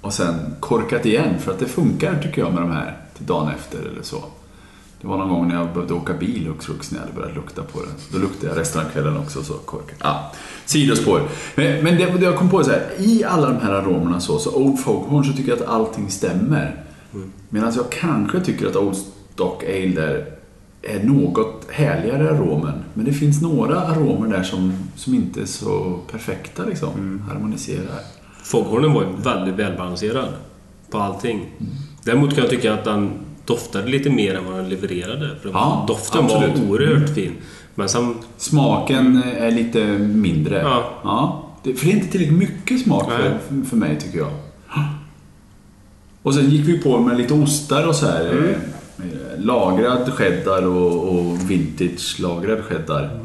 och 0.01 0.13
sen 0.13 0.35
korkat 0.61 1.07
igen. 1.07 1.35
För 1.41 1.53
att 1.53 1.59
det 1.59 1.67
funkar 1.67 2.19
tycker 2.23 2.43
jag 2.43 2.53
med 2.53 2.63
de 2.63 2.71
här 2.71 2.97
till 3.17 3.27
dagen 3.27 3.51
efter 3.57 3.79
eller 3.79 4.03
så. 4.03 4.25
Det 5.03 5.09
var 5.09 5.19
någon 5.19 5.29
gång 5.29 5.49
när 5.49 5.55
jag 5.55 5.73
behövde 5.73 5.95
åka 5.95 6.15
bil 6.15 6.47
hux 6.47 6.67
flux 6.67 6.91
när 6.91 6.99
jag 6.99 7.07
hade 7.07 7.21
börjat 7.21 7.35
lukta 7.37 7.63
på 7.63 7.81
det. 7.81 8.13
Då 8.13 8.19
luktade 8.19 8.53
jag 8.53 8.61
resten 8.61 8.87
av 8.87 8.91
kvällen 8.91 9.17
också 9.17 9.43
så 9.43 9.55
korkat. 9.55 9.97
Ja, 10.01 10.33
sidospår. 10.67 11.23
Men, 11.55 11.85
men 11.85 11.97
det, 11.97 12.07
det 12.19 12.25
jag 12.25 12.37
kom 12.37 12.51
på 12.51 12.61
är 12.61 12.65
så 12.65 12.71
här, 12.71 12.91
i 12.99 13.25
alla 13.25 13.49
de 13.49 13.57
här 13.57 13.73
aromerna 13.73 14.21
så, 14.21 14.39
så 14.39 14.55
Old 14.55 14.81
Foghorn 14.81 15.25
så 15.25 15.33
tycker 15.33 15.51
jag 15.51 15.63
att 15.63 15.69
allting 15.69 16.11
stämmer. 16.11 16.85
Medan 17.49 17.73
jag 17.77 17.91
kanske 17.91 18.41
tycker 18.41 18.67
att 18.67 18.77
Old 18.77 18.97
Stock 19.35 19.65
Ale 19.65 19.93
där 19.95 20.27
är 20.83 21.03
något 21.03 21.67
härligare 21.71 22.31
aromen. 22.31 22.85
Men 22.95 23.05
det 23.05 23.13
finns 23.13 23.43
några 23.43 23.81
aromer 23.81 24.29
där 24.29 24.43
som, 24.43 24.73
som 24.97 25.15
inte 25.15 25.41
är 25.41 25.47
så 25.47 25.99
perfekta 26.11 26.65
liksom. 26.65 27.23
Harmoniserar. 27.29 28.01
Foghornen 28.43 28.93
var 28.93 29.03
ju 29.03 29.09
väldigt 29.23 29.55
välbalanserad 29.55 30.29
på 30.91 30.99
allting. 30.99 31.51
Däremot 32.05 32.35
kan 32.35 32.41
jag 32.41 32.51
tycka 32.51 32.75
att 32.75 32.85
den 32.85 33.11
doftade 33.45 33.89
lite 33.89 34.11
mer 34.11 34.35
än 34.35 34.45
vad 34.45 34.55
den 34.55 34.69
levererade. 34.69 35.37
För 35.43 35.49
Ja, 35.51 35.85
doften 35.89 36.25
absolut. 36.25 36.59
var 36.59 36.67
oerhört 36.69 37.15
fin. 37.15 37.33
Men 37.75 37.89
sen... 37.89 38.15
Smaken 38.37 39.23
är 39.39 39.51
lite 39.51 39.85
mindre. 39.99 40.61
Ja. 41.05 41.49
Det, 41.63 41.75
för 41.75 41.87
det 41.87 41.93
är 41.93 41.97
inte 41.97 42.09
tillräckligt 42.13 42.39
mycket 42.39 42.81
smak 42.83 43.11
för, 43.11 43.39
för 43.71 43.77
mig 43.77 43.99
tycker 44.01 44.19
jag. 44.19 44.31
Och 46.23 46.35
sen 46.35 46.51
gick 46.51 46.69
vi 46.69 46.79
på 46.79 46.99
med 47.01 47.19
lite 47.19 47.35
ostar 47.35 47.87
och 47.89 47.95
så 47.97 48.07
här. 48.07 48.31
Mm. 48.31 48.49
eh, 48.51 49.45
Lagrad 49.45 50.13
cheddar 50.13 50.67
och, 50.67 51.09
och 51.09 51.51
vintage-lagrad 51.51 52.63
cheddar. 52.65 53.21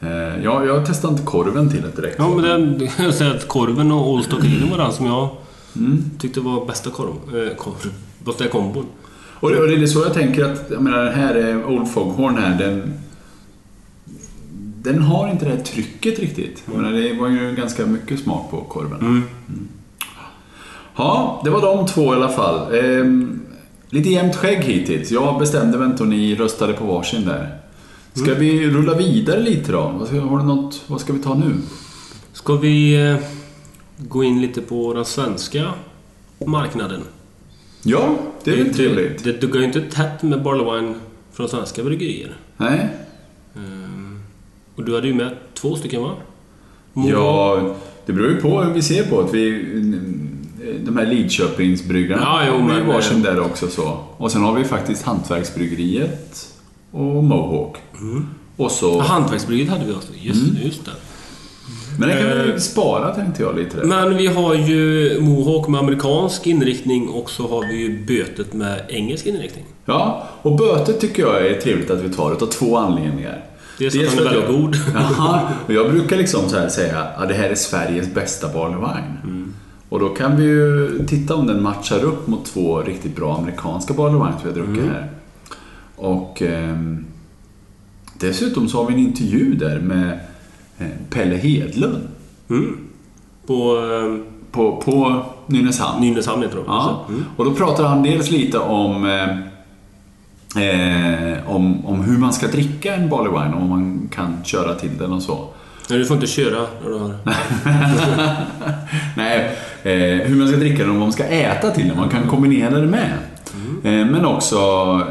Eh, 0.00 0.42
Ja, 0.44 0.64
jag 0.64 0.86
testade 0.86 1.12
inte 1.12 1.24
korven 1.26 1.70
till 1.70 1.82
det 1.82 2.02
direkt. 2.02 2.14
Ja, 2.18 2.28
men 2.28 2.42
den, 2.42 2.88
jag 3.04 3.14
säger 3.14 3.34
att 3.34 3.48
korven 3.48 3.92
och 3.92 4.10
Old 4.10 4.24
Stock 4.24 4.40
Ale 4.40 4.70
var 4.70 4.78
den 4.78 4.92
som 4.92 5.06
jag 5.06 5.28
Mm. 5.76 6.04
tyckte 6.18 6.40
var 6.40 6.66
bästa 6.66 6.90
korv. 6.90 7.46
Eh, 7.48 7.54
korv 7.56 7.92
bästa 8.24 8.48
kombon. 8.48 8.86
Och 9.40 9.50
det, 9.50 9.60
och 9.60 9.68
det 9.68 9.74
är 9.74 9.86
så 9.86 10.00
jag 10.00 10.14
tänker 10.14 10.44
att, 10.44 10.66
jag 10.70 10.82
menar 10.82 11.04
den 11.04 11.14
här 11.14 11.50
eh, 11.50 11.70
Old 11.70 11.90
Foghorn 11.90 12.36
här, 12.36 12.58
den... 12.58 12.92
Den 14.82 15.02
har 15.02 15.30
inte 15.30 15.44
det 15.44 15.50
här 15.50 15.62
trycket 15.62 16.18
riktigt. 16.18 16.62
Jag 16.66 16.76
menar, 16.76 16.92
det 16.92 17.12
var 17.12 17.28
ju 17.28 17.54
ganska 17.54 17.86
mycket 17.86 18.20
smak 18.20 18.50
på 18.50 18.60
korven. 18.60 19.00
Mm. 19.00 19.22
Ja, 20.96 21.40
det 21.44 21.50
var 21.50 21.60
de 21.60 21.86
två 21.86 22.14
i 22.14 22.16
alla 22.16 22.28
fall. 22.28 22.74
Ehm, 22.74 23.40
lite 23.90 24.08
jämnt 24.08 24.36
skägg 24.36 24.58
hittills. 24.58 25.10
Jag 25.10 25.38
bestämde 25.38 25.78
mig 25.78 25.86
inte 25.86 26.02
och 26.02 26.08
ni 26.08 26.34
röstade 26.34 26.72
på 26.72 26.84
varsin 26.84 27.24
där. 27.24 27.58
Ska 28.12 28.34
vi 28.34 28.70
rulla 28.70 28.94
vidare 28.94 29.40
lite 29.40 29.72
då? 29.72 29.80
Har 30.28 30.38
du 30.38 30.44
något, 30.44 30.82
vad 30.86 31.00
ska 31.00 31.12
vi 31.12 31.18
ta 31.18 31.34
nu? 31.34 31.54
Ska 32.32 32.56
vi 32.56 33.10
eh, 33.10 33.16
gå 33.98 34.24
in 34.24 34.40
lite 34.40 34.60
på 34.60 34.94
den 34.94 35.04
svenska 35.04 35.70
marknaden? 36.46 37.00
Ja, 37.82 38.16
det 38.44 38.50
är 38.50 38.56
väl 38.64 38.74
trevligt. 38.74 39.24
Det, 39.24 39.32
det 39.32 39.40
duggar 39.40 39.60
ju 39.60 39.66
inte 39.66 39.80
tätt 39.80 40.22
med 40.22 40.42
Barley 40.42 40.64
Wine 40.80 40.94
från 41.32 41.48
svenska 41.48 41.84
bryggerier. 41.84 42.36
Nej? 42.56 42.88
Ehm, 43.56 44.20
och 44.76 44.84
du 44.84 44.94
hade 44.94 45.06
ju 45.06 45.14
med 45.14 45.36
två 45.54 45.76
stycken 45.76 46.02
va? 46.02 46.10
Ja, 46.94 47.74
det 48.06 48.12
beror 48.12 48.28
ju 48.30 48.36
på 48.40 48.62
hur 48.62 48.72
vi 48.74 48.82
ser 48.82 49.04
på 49.04 49.20
att 49.20 49.34
vi... 49.34 49.62
De 50.84 50.96
här 50.96 51.06
Lidköpingsbryggarna 51.06 52.22
Ja, 52.22 52.42
jo, 52.46 52.52
har 52.52 52.60
men- 52.68 52.86
varsin 52.86 53.22
där 53.22 53.40
också 53.40 53.68
så. 53.68 53.98
Och 54.16 54.32
sen 54.32 54.42
har 54.42 54.54
vi 54.54 54.64
faktiskt 54.64 55.02
Hantverksbryggeriet 55.02 56.48
och 56.90 57.24
Mohawk. 57.24 57.76
Och 58.56 58.70
så... 58.70 58.86
Ja, 58.98 59.02
Hantverksbryggeriet 59.02 59.72
hade 59.72 59.84
vi 59.84 59.92
också. 59.92 60.12
Just, 60.20 60.50
Mm. 60.50 60.62
just 60.66 60.84
det. 60.84 60.90
Men 61.98 62.08
det 62.08 62.14
kan 62.16 62.26
vi 62.44 62.50
Eh, 62.52 62.56
spara 62.56 63.14
tänkte 63.14 63.42
jag 63.42 63.56
lite 63.56 63.76
där. 63.76 63.84
Men 63.84 64.16
vi 64.16 64.26
har 64.26 64.54
ju 64.54 65.20
Mohawk 65.20 65.68
med 65.68 65.80
amerikansk 65.80 66.46
inriktning 66.46 67.08
och 67.08 67.30
så 67.30 67.48
har 67.48 67.68
vi 67.68 67.76
ju 67.76 68.04
Bötet 68.06 68.52
med 68.52 68.80
engelsk 68.88 69.26
inriktning. 69.26 69.64
Ja, 69.84 70.28
och 70.42 70.56
bötet 70.56 71.00
tycker 71.00 71.22
jag 71.22 71.46
är 71.46 71.60
trevligt 71.60 71.90
att 71.90 72.00
vi 72.00 72.08
tar 72.10 72.32
utav 72.32 72.46
två 72.46 72.76
anledningar. 72.76 73.44
Dels 73.78 73.94
att 73.94 74.00
den 74.16 74.26
är 74.26 74.30
väldigt 74.32 74.48
god. 74.48 74.76
Jaha, 74.94 75.40
och 75.66 75.72
jag 75.72 75.90
brukar 75.90 76.16
liksom 76.16 76.48
så 76.48 76.58
här 76.58 76.68
säga 76.68 76.98
att 77.16 77.28
det 77.28 77.34
här 77.34 77.48
är 77.50 77.54
Sveriges 77.54 78.14
bästa 78.14 78.48
barley 78.52 78.76
wine. 78.78 79.16
Mm. 79.24 79.54
Och 79.88 80.00
då 80.00 80.08
kan 80.08 80.36
vi 80.36 80.44
ju 80.44 80.98
titta 81.08 81.34
om 81.34 81.46
den 81.46 81.62
matchar 81.62 82.04
upp 82.04 82.26
mot 82.26 82.44
två 82.46 82.80
riktigt 82.82 83.16
bra 83.16 83.36
amerikanska 83.36 83.94
barley 83.94 84.18
wines 84.18 84.40
vi 84.44 84.48
har 84.48 84.54
druckit 84.54 84.82
Mm. 84.84 84.88
här. 84.94 85.08
Och 85.96 86.42
ehm, 86.42 87.04
dessutom 88.20 88.68
så 88.68 88.78
har 88.78 88.86
vi 88.86 88.94
en 88.94 89.00
intervju 89.00 89.54
där 89.54 89.78
med 89.80 90.08
eh, 90.12 90.18
Pelle 91.10 91.36
Hedlund 91.36 92.08
Mm. 92.50 92.76
På 93.46 93.76
eh, 93.76 94.16
på, 94.52 94.76
på 94.76 95.22
Nynäshamn. 95.46 96.00
Nynäshamn 96.00 96.42
heter 96.42 96.56
de. 96.56 96.64
Ja, 96.66 97.04
Mm. 97.08 97.24
och 97.36 97.44
då 97.44 97.50
pratar 97.54 97.84
han 97.84 98.02
dels 98.02 98.30
lite 98.30 98.58
om, 98.58 99.04
eh, 99.06 99.28
eh, 100.64 101.38
om, 101.50 101.86
om 101.86 102.00
hur 102.00 102.18
man 102.18 102.32
ska 102.32 102.46
dricka 102.46 102.94
en 102.94 103.08
barley 103.08 103.32
wine, 103.32 103.54
om 103.56 103.68
man 103.68 104.08
kan 104.14 104.44
köra 104.44 104.74
till 104.74 104.98
den 104.98 105.12
och 105.12 105.22
så. 105.22 105.48
Nej, 105.90 105.98
du 105.98 106.04
får 106.04 106.14
inte 106.14 106.26
köra 106.26 106.66
när 106.82 106.90
du 106.90 106.98
har... 106.98 107.14
Nej, 109.16 109.56
eh, 109.82 110.26
hur 110.26 110.36
man 110.38 110.48
ska 110.48 110.56
dricka 110.56 110.78
den 110.78 110.88
och 110.90 110.96
vad 110.96 111.02
man 111.04 111.12
ska 111.12 111.24
äta 111.24 111.70
till 111.70 111.88
den, 111.88 111.96
man 111.96 112.08
kan 112.08 112.28
kombinera 112.28 112.78
det 112.80 112.86
med. 112.86 113.12
Eh, 113.84 114.06
men 114.06 114.24
också 114.24 114.56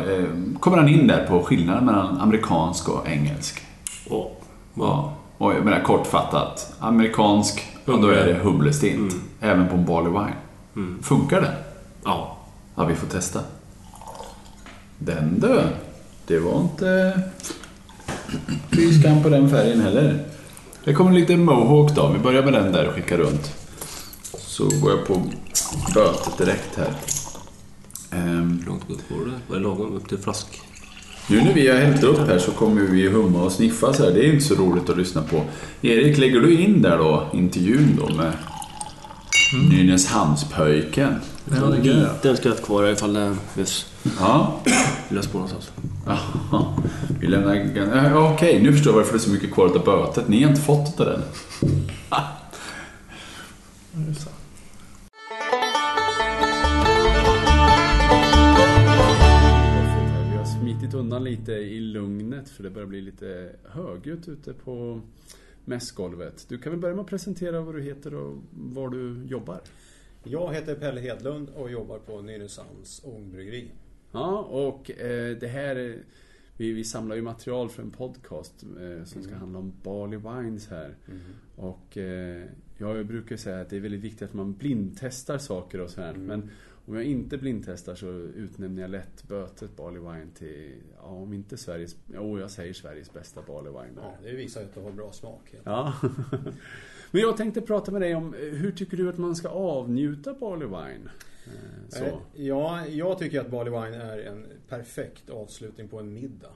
eh, 0.10 0.26
kommer 0.60 0.78
han 0.78 0.88
in 0.90 1.08
där 1.08 1.26
på 1.30 1.44
skillnaden 1.44 1.86
mellan 1.86 2.18
amerikansk 2.20 2.90
och 2.90 3.08
engelsk. 3.10 3.62
Åh, 4.10 4.28
Ja, 4.74 5.14
och 5.40 5.54
jag 5.54 5.66
menar 5.66 5.82
kortfattat, 5.84 6.74
amerikansk, 6.80 7.68
och 7.86 8.02
då 8.02 8.08
är 8.08 8.26
det 8.26 8.34
humlestint. 8.34 9.16
Även 9.40 9.68
på 9.68 9.76
en 9.76 9.86
barley 9.86 10.12
wine. 10.12 10.98
Funkar 11.02 11.42
det? 11.42 11.54
Ja. 12.04 12.38
Ja, 12.76 12.86
vi 12.86 12.96
får 12.96 13.08
testa. 13.08 13.40
Den 14.98 15.40
du. 15.40 15.62
Det 16.28 16.40
var 16.40 16.62
inte 16.62 17.22
skam 19.02 19.24
på 19.24 19.30
den 19.30 19.50
färgen 19.50 19.82
heller. 19.82 20.26
Det 20.84 20.94
kommer 20.94 21.12
lite 21.12 21.38
mohawk 21.38 21.96
då. 21.96 22.08
Vi 22.08 22.20
börjar 22.20 22.44
med 22.44 22.54
den 22.54 22.72
där 22.72 22.88
och 22.88 22.94
skickar 22.94 23.18
runt. 23.18 23.54
Så 24.38 24.64
går 24.82 24.92
jag 24.92 25.08
på 25.08 25.22
bötet 25.94 26.38
direkt 26.38 26.76
här. 26.78 26.94
Ehm, 28.12 28.60
Hur 28.60 28.66
långt 28.68 28.90
upp 28.90 29.10
går 29.10 29.26
det? 29.26 29.32
Vad 29.48 29.58
är 29.58 29.62
lagom 29.64 29.94
upp 29.96 30.10
till 30.10 30.18
flask? 30.18 30.62
Nu 31.30 31.42
när 31.44 31.54
vi 31.54 31.68
har 31.68 31.78
hällt 31.78 32.04
upp 32.04 32.28
här 32.28 32.40
så 32.40 32.52
kommer 32.52 32.82
vi 32.82 33.08
humma 33.08 33.44
och 33.44 33.52
sniffa 33.52 33.94
så 33.94 34.04
här. 34.04 34.12
Det 34.12 34.26
är 34.26 34.34
inte 34.34 34.46
så 34.46 34.56
roligt 34.56 34.90
att 34.90 34.98
lyssna 34.98 35.22
på. 35.22 35.44
Erik, 35.82 36.18
lägger 36.18 36.40
du 36.42 36.60
in 36.62 36.82
där 36.82 36.98
då 36.98 37.28
intervjun 37.34 38.00
då 38.00 38.14
med 38.16 38.32
Nynäshamnspöjken? 39.72 41.16
Ja, 41.46 41.66
det 41.66 41.76
kan 41.78 41.86
jag. 42.00 42.10
Liten 42.14 42.38
skratt 42.38 42.64
kvar 42.66 42.88
ifall 42.88 43.14
det 43.14 43.36
behövs 43.56 43.86
Ja. 44.20 44.60
lös 45.10 45.28
på 45.28 45.38
någonstans. 45.38 45.72
Vi 47.20 47.28
lämnar... 47.28 47.56
Ja, 48.14 48.34
Okej, 48.34 48.62
nu 48.64 48.72
förstår 48.74 48.94
jag 48.94 48.98
varför 48.98 49.14
det 49.14 49.18
är 49.18 49.20
så 49.20 49.30
mycket 49.30 49.52
kvar 49.54 49.66
av 49.66 49.84
bötet. 49.86 50.28
Ni 50.28 50.44
har 50.44 50.50
inte 50.50 50.62
fått 50.62 51.00
av 51.00 51.06
den. 51.06 51.22
Smitit 60.74 60.94
undan 60.94 61.24
lite 61.24 61.52
i 61.52 61.80
lugnet 61.80 62.50
för 62.50 62.64
det 62.64 62.70
börjar 62.70 62.88
bli 62.88 63.02
lite 63.02 63.56
högljutt 63.64 64.28
ute 64.28 64.54
på 64.54 65.02
mässgolvet. 65.66 66.46
Du 66.50 66.58
kan 66.58 66.72
väl 66.72 66.80
börja 66.82 66.96
med 66.96 67.02
att 67.04 67.10
presentera 67.10 67.62
vad 67.62 67.76
du 67.76 67.82
heter 67.82 68.14
och 68.14 68.38
var 68.52 68.90
du 68.90 69.26
jobbar? 69.28 69.62
Jag 70.24 70.54
heter 70.54 70.76
Pelle 70.76 71.02
Hedlund 71.02 71.50
och 71.50 71.72
jobbar 71.72 72.00
på 72.00 72.22
Nynäshamns 72.22 73.02
ångbryggeri. 73.06 73.72
Ja, 74.12 74.40
och 74.42 74.92
eh, 74.92 75.38
det 75.38 75.48
här... 75.48 75.76
är- 75.76 75.98
Vi, 76.58 76.72
vi 76.74 76.84
samlar 76.84 77.16
ju 77.16 77.22
material 77.22 77.70
för 77.70 77.84
en 77.84 77.92
podcast 77.92 78.64
eh, 78.64 79.04
som 79.06 79.24
ska 79.24 79.36
handla 79.36 79.60
om 79.60 79.74
Barley 79.84 80.20
Wines 80.20 80.68
här. 80.68 80.96
Och 81.56 81.98
eh, 81.98 82.44
jag 82.78 83.06
brukar 83.08 83.38
säga 83.38 83.62
att 83.62 83.70
det 83.70 83.76
är 83.76 83.80
väldigt 83.82 84.02
viktigt 84.02 84.22
att 84.22 84.34
man 84.34 84.54
blindtestar 84.54 85.38
saker 85.38 85.82
och 85.82 85.90
så 85.90 86.02
här. 86.02 86.14
Men 86.14 86.50
om 86.90 86.96
jag 86.96 87.04
inte 87.04 87.38
blindtestar 87.38 87.96
så 87.96 88.08
utnämner 88.12 88.82
jag 88.82 88.92
lätt 88.92 89.28
bötet 89.28 89.76
Barley 89.76 90.00
Wine 90.00 90.28
till, 90.38 90.76
ja 90.98 91.04
om 91.08 91.34
inte 91.34 91.58
Sveriges, 91.58 91.96
jo 92.14 92.40
jag 92.40 92.52
säger 92.52 92.74
Sveriges 92.74 93.14
bästa 93.14 93.42
Barley 93.48 93.72
Wine. 93.72 94.02
Ja, 94.02 94.16
det 94.24 94.32
visar 94.32 94.62
ju 94.62 94.68
att 94.68 94.74
du 94.74 94.80
har 94.80 94.92
bra 94.92 95.12
smak. 95.12 95.56
Ja. 95.64 95.94
Men 97.12 97.22
jag 97.22 97.38
tänkte 97.38 97.62
prata 97.62 97.92
med 97.92 98.02
dig 98.02 98.16
om, 98.16 98.34
eh, 98.34 98.40
hur 98.40 98.72
tycker 98.72 98.98
du 98.98 99.10
att 99.10 99.18
man 99.18 99.36
ska 99.36 99.50
avnjuta 99.50 100.34
Barley 100.34 100.68
Wine? 100.68 101.10
Eh, 101.46 101.90
Så. 101.90 102.04
Eh, 102.04 102.14
Ja, 102.34 102.86
jag 102.88 103.20
tycker 103.20 103.42
att 103.42 103.50
Barley 103.50 103.74
Wine 103.74 104.04
är 104.04 104.18
en 104.20 104.46
perfekt 104.68 105.30
avslutning 105.30 105.88
på 105.88 106.00
en 106.00 106.14
middag. 106.14 106.54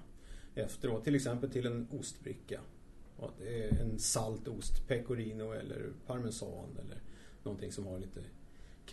Efteråt, 0.55 1.03
till 1.03 1.15
exempel 1.15 1.49
till 1.49 1.65
en 1.65 1.87
ostbricka. 1.91 2.59
En 3.81 3.99
salt 3.99 4.47
ost, 4.47 4.87
pecorino 4.87 5.51
eller 5.53 5.89
parmesan 6.07 6.77
eller 6.85 7.01
någonting 7.43 7.71
som 7.71 7.85
har 7.85 7.99
lite 7.99 8.19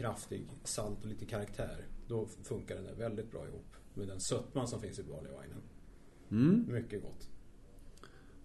kraftig 0.01 0.49
salt 0.65 1.03
och 1.03 1.09
lite 1.09 1.27
karaktär. 1.27 1.87
Då 2.07 2.27
funkar 2.43 2.75
den 2.75 2.85
där 2.85 2.95
väldigt 2.95 3.31
bra 3.31 3.47
ihop 3.47 3.77
med 3.95 4.09
den 4.09 4.21
sötman 4.21 4.69
som 4.69 4.81
finns 4.81 4.99
i 4.99 5.03
Barley 5.03 5.33
Winen. 5.33 5.63
Mm. 6.31 6.73
Mycket 6.73 7.03
gott. 7.03 7.29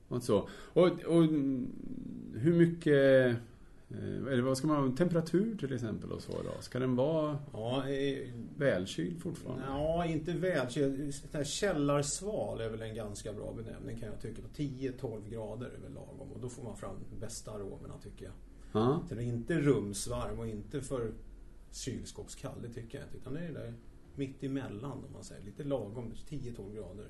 Och, 0.07 0.23
så. 0.23 0.49
Och, 0.73 0.87
och 0.87 1.23
hur 2.33 2.53
mycket 2.53 3.37
Eh, 3.89 4.33
eller 4.33 4.41
vad 4.41 4.57
ska 4.57 4.67
man 4.67 4.89
ha? 4.89 4.97
Temperatur 4.97 5.57
till 5.57 5.73
exempel 5.73 6.11
och 6.11 6.21
så 6.21 6.31
då? 6.31 6.61
Ska 6.61 6.79
den 6.79 6.95
vara 6.95 7.37
Ja, 7.53 7.89
eh, 7.89 8.29
välkyld 8.57 9.21
fortfarande? 9.21 9.65
ja 9.67 10.05
inte 10.05 10.31
välkyld. 10.33 11.13
Källarsval 11.45 12.61
är 12.61 12.69
väl 12.69 12.81
en 12.81 12.95
ganska 12.95 13.33
bra 13.33 13.53
benämning 13.53 13.99
kan 13.99 14.09
jag 14.09 14.21
tycka. 14.21 14.41
På 14.41 14.47
10-12 14.47 15.29
grader 15.29 15.65
är 15.65 15.81
väl 15.81 15.93
lagom. 15.93 16.31
Och 16.31 16.39
då 16.41 16.49
får 16.49 16.63
man 16.63 16.77
fram 16.77 16.95
bästa 17.19 17.51
aromerna 17.51 17.93
tycker 18.03 18.25
jag. 18.25 18.33
Ja. 18.71 19.03
Så 19.09 19.15
den 19.15 19.23
är 19.23 19.27
inte 19.27 19.53
rumsvarm 19.61 20.39
och 20.39 20.47
inte 20.47 20.81
för 20.81 21.11
kylskåpskall, 21.75 22.61
det 22.61 22.69
tycker 22.69 22.97
jag 22.97 23.07
inte. 23.07 23.17
Utan 23.17 23.33
det 23.33 23.39
är 23.39 23.53
där 23.53 23.73
mitt 24.15 24.43
emellan 24.43 24.91
om 24.91 25.13
man 25.13 25.23
säger. 25.23 25.45
Lite 25.45 25.63
lagom, 25.63 26.13
10-12 26.29 26.75
grader. 26.75 27.03
Det 27.03 27.09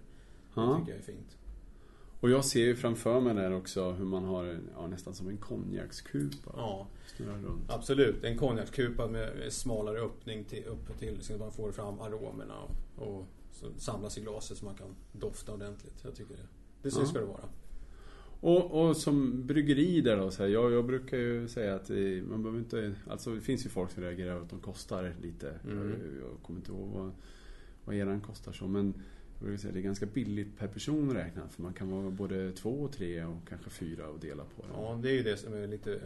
ja. 0.56 0.78
tycker 0.80 0.92
jag 0.92 1.00
är 1.00 1.04
fint. 1.04 1.38
Och 2.20 2.30
jag 2.30 2.46
ser 2.46 2.66
ju 2.66 2.76
framför 2.76 3.20
mig 3.20 3.34
där 3.34 3.52
också 3.52 3.92
hur 3.92 4.06
man 4.06 4.24
har 4.24 4.60
ja, 4.76 4.88
nästan 4.88 5.14
som 5.14 5.28
en 5.28 5.38
konjakskupa. 5.38 6.52
Ja, 6.58 6.88
absolut. 7.68 8.24
En 8.24 8.38
konjakskupa 8.38 9.08
med 9.08 9.54
smalare 9.54 10.00
öppning 10.00 10.44
till, 10.44 10.64
uppe 10.66 10.94
till 10.94 11.22
så 11.22 11.34
att 11.34 11.40
man 11.40 11.52
får 11.52 11.72
fram 11.72 12.00
aromerna 12.00 12.56
och, 12.62 13.08
och 13.08 13.26
så 13.52 13.68
samlas 13.78 14.18
i 14.18 14.22
glaset 14.22 14.58
så 14.58 14.66
man 14.66 14.76
kan 14.76 14.96
dofta 15.12 15.54
ordentligt. 15.54 16.02
Jag 16.04 16.16
tycker 16.16 16.34
det. 16.36 16.48
Det 16.82 16.92
så 16.92 17.02
Ja. 17.02 17.06
ska 17.06 17.20
det 17.20 17.26
vara. 17.26 17.50
Och, 18.46 18.88
och 18.88 18.98
som 18.98 19.48
bryggeri 19.48 20.02
där 20.02 20.18
då, 20.18 20.32
så 20.32 20.44
här, 20.44 20.50
jag, 20.50 20.72
jag 20.72 20.86
brukar 20.86 21.18
ju 21.18 21.48
säga 21.48 21.76
att 21.76 21.88
det, 21.88 22.24
man 22.24 22.44
behöver 22.44 22.60
inte... 22.60 22.96
Alltså 23.08 23.36
det 23.36 23.42
finns 23.42 23.66
ju 23.66 23.70
folk 23.70 23.92
som 23.92 24.04
reagerar 24.04 24.32
över 24.32 24.42
att 24.42 24.50
de 24.50 24.60
kostar 24.60 25.16
lite. 25.22 25.60
Mm. 25.64 25.78
Jag, 25.90 25.98
jag 25.98 26.44
kommer 26.44 26.60
inte 26.60 26.72
ihåg 26.72 26.90
vad, 26.90 27.12
vad 27.86 27.96
eran 27.96 28.22
kostar 28.22 28.52
så, 28.52 28.68
men 28.68 28.94
jag 29.34 29.44
brukar 29.44 29.58
säga 29.58 29.70
att 29.70 29.74
det 29.74 29.80
är 29.80 29.84
ganska 29.84 30.06
billigt 30.06 30.58
per 30.58 30.68
person 30.68 31.14
räknat. 31.14 31.54
För 31.54 31.62
man 31.62 31.74
kan 31.74 31.92
vara 31.92 32.10
både 32.10 32.52
två 32.52 32.70
och 32.70 32.92
tre 32.92 33.24
och 33.24 33.48
kanske 33.50 33.70
fyra 33.70 34.08
och 34.08 34.20
dela 34.20 34.44
på 34.44 34.62
det. 34.62 34.68
Ja, 34.74 35.00
det 35.04 35.10
är 35.10 35.14
ju 35.14 35.24
det 35.24 35.38
som 35.38 35.54
är 35.54 35.68
lite 35.68 36.00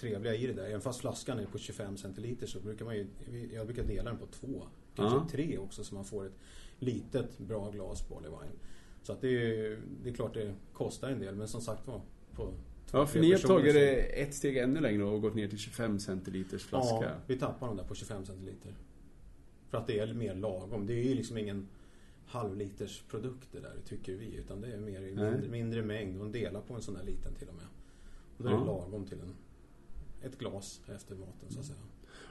trevliga 0.00 0.34
i 0.34 0.46
det 0.46 0.52
där. 0.52 0.66
Även 0.66 0.80
fast 0.80 1.00
flaskan 1.00 1.38
är 1.38 1.46
på 1.46 1.58
25 1.58 1.96
centiliter 1.96 2.46
så 2.46 2.60
brukar 2.60 2.84
man 2.84 2.96
ju... 2.96 3.06
Jag 3.52 3.66
brukar 3.66 3.84
dela 3.84 4.10
den 4.10 4.18
på 4.18 4.26
två. 4.26 4.62
Kanske 4.94 5.16
Ja. 5.16 5.28
tre 5.30 5.58
också 5.58 5.84
så 5.84 5.94
man 5.94 6.04
får 6.04 6.26
ett 6.26 6.38
litet 6.78 7.38
bra 7.38 7.70
glas 7.70 8.08
barley 8.08 8.30
wine. 8.30 8.58
Så 9.04 9.12
att 9.12 9.20
det 9.20 9.28
är, 9.28 9.78
det 10.02 10.10
är 10.10 10.14
klart 10.14 10.34
det 10.34 10.54
kostar 10.72 11.10
en 11.10 11.20
del 11.20 11.34
men 11.34 11.48
som 11.48 11.60
sagt 11.60 11.86
var 11.86 12.00
på 12.34 12.42
två, 12.90 12.98
Ja, 12.98 13.06
för 13.06 13.20
ni 13.20 13.32
har 13.32 13.38
tagit 13.38 13.74
det 13.74 13.96
ett 14.22 14.34
steg 14.34 14.56
ännu 14.56 14.80
längre 14.80 15.04
och 15.04 15.22
gått 15.22 15.34
ner 15.34 15.48
till 15.48 15.58
25 15.58 15.98
centiliters 16.00 16.64
flaska. 16.64 17.04
Ja, 17.04 17.10
vi 17.26 17.38
tappar 17.38 17.66
dem 17.66 17.76
där 17.76 17.84
på 17.84 17.94
25 17.94 18.24
centiliter. 18.26 18.74
För 19.68 19.78
att 19.78 19.86
det 19.86 19.98
är 19.98 20.14
mer 20.14 20.34
lagom. 20.34 20.86
Det 20.86 20.92
är 20.94 21.04
ju 21.04 21.14
liksom 21.14 21.38
ingen 21.38 21.68
halvliters 22.26 23.02
det 23.52 23.60
där 23.60 23.76
tycker 23.84 24.12
vi. 24.14 24.36
Utan 24.36 24.60
det 24.60 24.72
är 24.72 24.76
mer 24.78 25.00
i 25.00 25.04
mindre, 25.14 25.48
mindre 25.48 25.82
mängd. 25.82 26.18
Och 26.20 26.26
en 26.26 26.32
delar 26.32 26.60
på 26.60 26.74
en 26.74 26.82
sån 26.82 26.96
här 26.96 27.04
liten 27.04 27.34
till 27.34 27.48
och 27.48 27.54
med. 27.54 27.64
Och 28.36 28.44
då 28.44 28.48
är 28.48 28.52
Ja. 28.52 28.58
det 28.60 28.66
lagom 28.66 29.06
till 29.06 29.20
en, 29.20 29.34
ett 30.22 30.38
glas 30.38 30.80
efter 30.94 31.14
maten 31.14 31.50
så 31.50 31.60
att 31.60 31.66
säga. 31.66 31.78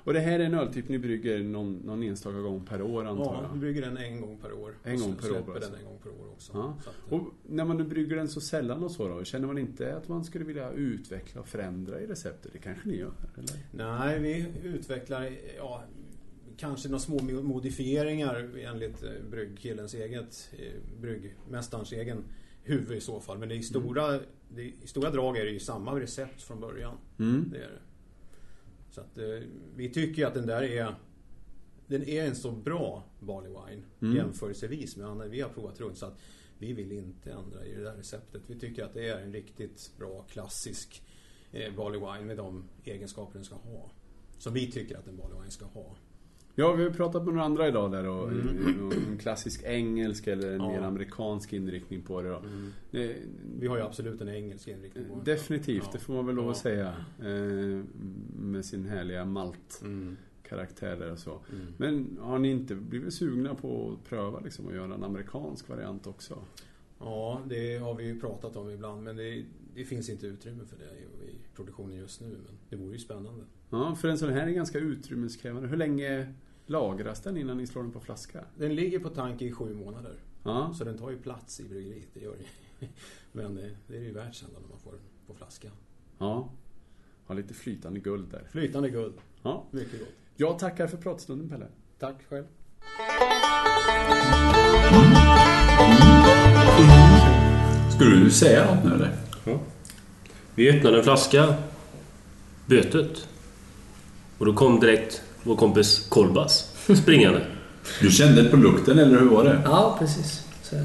Och 0.06 0.14
det 0.14 0.20
här 0.20 0.40
är 0.40 0.44
en 0.44 0.54
öltyp 0.54 0.90
ni 0.90 1.00
brygger 1.00 1.44
någon, 1.44 1.74
någon 1.74 2.04
enstaka 2.04 2.38
gång 2.40 2.66
per 2.66 2.82
år 2.82 3.06
antar 3.06 3.24
Ja, 3.24 3.40
vi 3.42 3.48
jag? 3.48 3.58
brygger 3.60 3.82
den 3.82 3.98
en 3.98 4.22
gång 4.22 4.38
per 4.38 4.54
år. 4.54 4.78
En 4.84 5.00
gång 5.00 5.16
per 5.16 5.26
år 5.26 5.34
släpper 5.34 5.48
bara, 5.48 5.60
den 5.60 5.76
en 5.76 5.86
gång 5.86 5.98
per 6.04 6.10
år 6.10 6.30
också. 6.32 6.52
Ja. 6.56 6.78
Att, 6.80 7.12
eh, 7.12 7.20
Och 7.20 7.28
när 7.50 7.66
man 7.66 7.78
nu 7.78 7.84
brygger 7.84 8.16
den 8.16 8.28
så 8.28 8.42
sällan 8.42 8.84
och 8.84 8.92
så 8.92 9.08
då, 9.08 9.24
känner 9.24 9.48
man 9.48 9.58
inte 9.58 9.96
att 9.98 10.08
man 10.08 10.24
skulle 10.24 10.46
vilja 10.46 10.72
utveckla 10.72 11.42
och 11.42 11.48
förändra 11.48 12.02
i 12.02 12.08
receptet? 12.08 12.54
Det 12.54 12.60
kanske 12.60 12.88
ni 12.90 12.98
gör? 12.98 13.14
Eller? 13.38 13.98
Nej, 14.00 14.20
vi 14.20 14.68
utvecklar 14.70 15.30
ja, 15.58 15.84
kanske 16.58 16.90
några 16.90 17.00
små 17.00 17.20
modifieringar 17.42 18.50
enligt 18.60 19.04
eh, 19.04 19.10
bryggkillens 19.32 19.94
eget, 19.94 20.50
eh, 20.60 21.02
bryggmästarens 21.02 21.92
egen 21.92 22.24
huvud 22.64 22.98
i 22.98 23.02
så 23.02 23.20
fall. 23.20 23.38
Men 23.38 23.50
det 23.50 23.56
är 23.56 23.62
stora, 23.62 24.20
det 24.50 24.62
är, 24.62 24.66
i 24.84 24.88
stora 24.88 25.10
drag 25.12 25.38
är 25.38 25.46
det 25.46 25.52
ju 25.52 25.60
samma 25.60 26.00
recept 26.00 26.42
från 26.42 26.60
början. 26.60 26.98
Mm. 27.20 27.50
Det 27.52 27.58
är 27.58 27.62
det. 27.70 27.80
Så 28.94 29.02
att 29.02 29.18
eh, 29.18 29.26
vi 29.76 29.90
tycker 29.90 30.26
att 30.26 30.34
den 30.34 30.46
där 30.48 30.64
är 30.64 30.96
den 31.88 32.04
är 32.04 32.26
en 32.26 32.36
så 32.36 32.52
bra 32.52 33.04
barley 33.20 33.50
wine 33.50 33.84
Mm. 34.02 34.16
jämförelsevis 34.16 34.98
med 34.98 35.08
andra 35.08 35.28
vi 35.28 35.42
har 35.42 35.50
provat 35.50 35.80
runt. 35.80 35.98
Så 35.98 36.06
att 36.06 36.20
vi 36.60 36.74
vill 36.74 36.92
inte 36.92 37.32
ändra 37.32 37.66
i 37.66 37.76
det 37.76 37.84
där 37.84 37.96
receptet. 37.96 38.42
Vi 38.48 38.60
tycker 38.60 38.84
att 38.84 38.94
det 38.94 39.10
är 39.10 39.20
en 39.22 39.34
riktigt 39.34 39.92
bra 39.98 40.22
klassisk 40.30 41.02
eh, 41.52 41.74
barley 41.76 42.00
wine 42.00 42.26
med 42.26 42.38
de 42.38 42.64
egenskaper 42.84 43.34
den 43.34 43.46
ska 43.46 43.56
ha. 43.56 43.92
Som 44.38 44.54
vi 44.54 44.72
tycker 44.72 44.98
att 44.98 45.08
en 45.08 45.18
barley 45.18 45.40
wine 45.40 45.52
ska 45.52 45.66
ha. 45.66 45.96
Ja, 46.56 46.74
vi 46.74 46.84
har 46.84 46.92
pratat 46.92 47.24
med 47.26 47.34
några 47.34 47.46
andra 47.46 47.68
idag 47.68 47.92
där 47.92 48.08
och 48.08 48.32
Mm. 48.32 48.92
en 49.12 49.18
klassisk 49.18 49.64
engelsk 49.66 50.28
eller 50.28 50.52
en 50.52 50.62
Ja. 50.62 50.68
mer 50.70 50.82
amerikansk 50.82 51.54
inriktning 51.54 52.02
på 52.02 52.22
det 52.22 52.30
då. 52.30 52.42
Det, 52.92 53.16
Vi 53.60 53.68
har 53.68 53.78
ju 53.78 53.84
absolut 53.84 54.22
en 54.22 54.30
engelsk 54.30 54.68
inriktning 54.68 55.06
på 55.10 55.16
den. 55.16 55.24
definitivt, 55.24 55.84
Ja. 55.86 55.90
det 55.94 56.00
får 56.00 56.14
man 56.14 56.26
väl 56.26 56.36
lov 56.36 56.50
att 56.50 56.58
säga. 56.58 56.94
Eh, 57.20 57.82
med 58.40 58.66
sin 58.66 58.86
härliga 58.86 59.26
malt 59.26 59.82
Mm. 59.84 60.18
karaktär 60.44 60.96
där 61.00 61.12
och 61.12 61.20
så. 61.20 61.32
Mm. 61.52 61.66
Men 61.78 62.18
har 62.22 62.40
ni 62.40 62.52
inte 62.52 62.76
blivit 62.76 63.14
sugna 63.14 63.56
på 63.56 63.92
att 63.94 64.10
pröva 64.10 64.40
liksom 64.40 64.68
att 64.68 64.74
göra 64.74 64.94
en 64.94 65.04
amerikansk 65.04 65.70
variant 65.70 66.08
också? 66.08 66.38
Ja, 67.00 67.42
det 67.46 67.78
har 67.78 67.96
vi 67.96 68.04
ju 68.06 68.20
pratat 68.20 68.56
om 68.56 68.70
ibland 68.70 69.04
men 69.04 69.16
det, 69.16 69.44
det 69.76 69.86
finns 69.86 70.10
inte 70.10 70.28
utrymme 70.28 70.66
för 70.66 70.78
det 70.78 70.84
i, 71.26 71.30
i 71.32 71.36
produktionen 71.56 71.96
just 71.98 72.22
nu. 72.22 72.28
Men 72.28 72.58
det 72.70 72.76
vore 72.76 72.94
ju 72.94 73.00
spännande. 73.00 73.44
Ja, 73.70 73.96
för 73.96 74.08
en 74.08 74.18
sån 74.18 74.30
här 74.34 74.48
är 74.48 74.52
ganska 74.52 74.80
utrymmeskrävande. 74.80 75.68
Hur 75.70 75.78
länge 75.78 76.34
lagras 76.66 77.22
den 77.22 77.38
innan 77.38 77.58
ni 77.58 77.68
slår 77.68 77.84
den 77.84 77.92
på 77.92 78.00
flaska? 78.00 78.46
Den 78.58 78.76
ligger 78.76 79.00
på 79.00 79.10
tank 79.10 79.42
i 79.42 79.52
sju 79.52 79.74
månader. 79.74 80.16
Ja, 80.44 80.74
Så 80.78 80.84
den 80.84 80.98
tar 80.98 81.10
ju 81.10 81.18
plats 81.18 81.60
i 81.60 81.64
bryggeriet, 81.64 82.08
det 82.14 82.20
gör 82.20 82.36
det 82.80 82.88
Men 83.32 83.56
det, 83.56 83.70
det 83.88 83.98
är 83.98 84.02
ju 84.02 84.12
värt 84.14 84.36
sen 84.36 84.50
när 84.54 84.70
man 84.70 84.80
får 84.80 84.92
den 84.92 85.02
på 85.28 85.34
flaska. 85.34 85.70
ja. 86.18 86.50
Har 87.26 87.36
lite 87.36 87.54
flytande 87.54 88.00
guld 88.00 88.30
där. 88.32 88.48
Flytande 88.52 88.90
guld, 88.90 89.14
Ja. 89.44 89.66
mycket 89.72 90.00
gott. 90.00 90.10
Jag 90.36 90.60
tackar 90.60 90.88
för 90.88 90.98
pratstunden 90.98 91.50
Pelle. 91.50 91.68
Tack 92.00 92.24
själv. 92.30 92.46
Skulle 97.96 98.16
du 98.24 98.32
säga 98.32 98.76
något 98.76 98.84
nu 98.86 98.94
eller? 98.94 99.12
Vi 100.56 100.70
öppnade 100.70 100.98
en 100.98 101.04
flaska 101.04 101.54
Bötet. 102.66 103.28
Och 104.38 104.46
då 104.46 104.54
kom 104.54 104.80
direkt 104.80 105.22
vår 105.44 105.56
kompis 105.56 106.06
Kolbas 106.10 106.72
springande. 107.02 107.42
Du 108.02 108.12
kände 108.12 108.44
på 108.44 108.58
lukten 108.58 109.00
eller 109.00 109.20
hur 109.20 109.30
var 109.30 109.44
det? 109.44 109.62
Ja, 109.66 109.96
precis. 110.00 110.42
Så. 110.64 110.76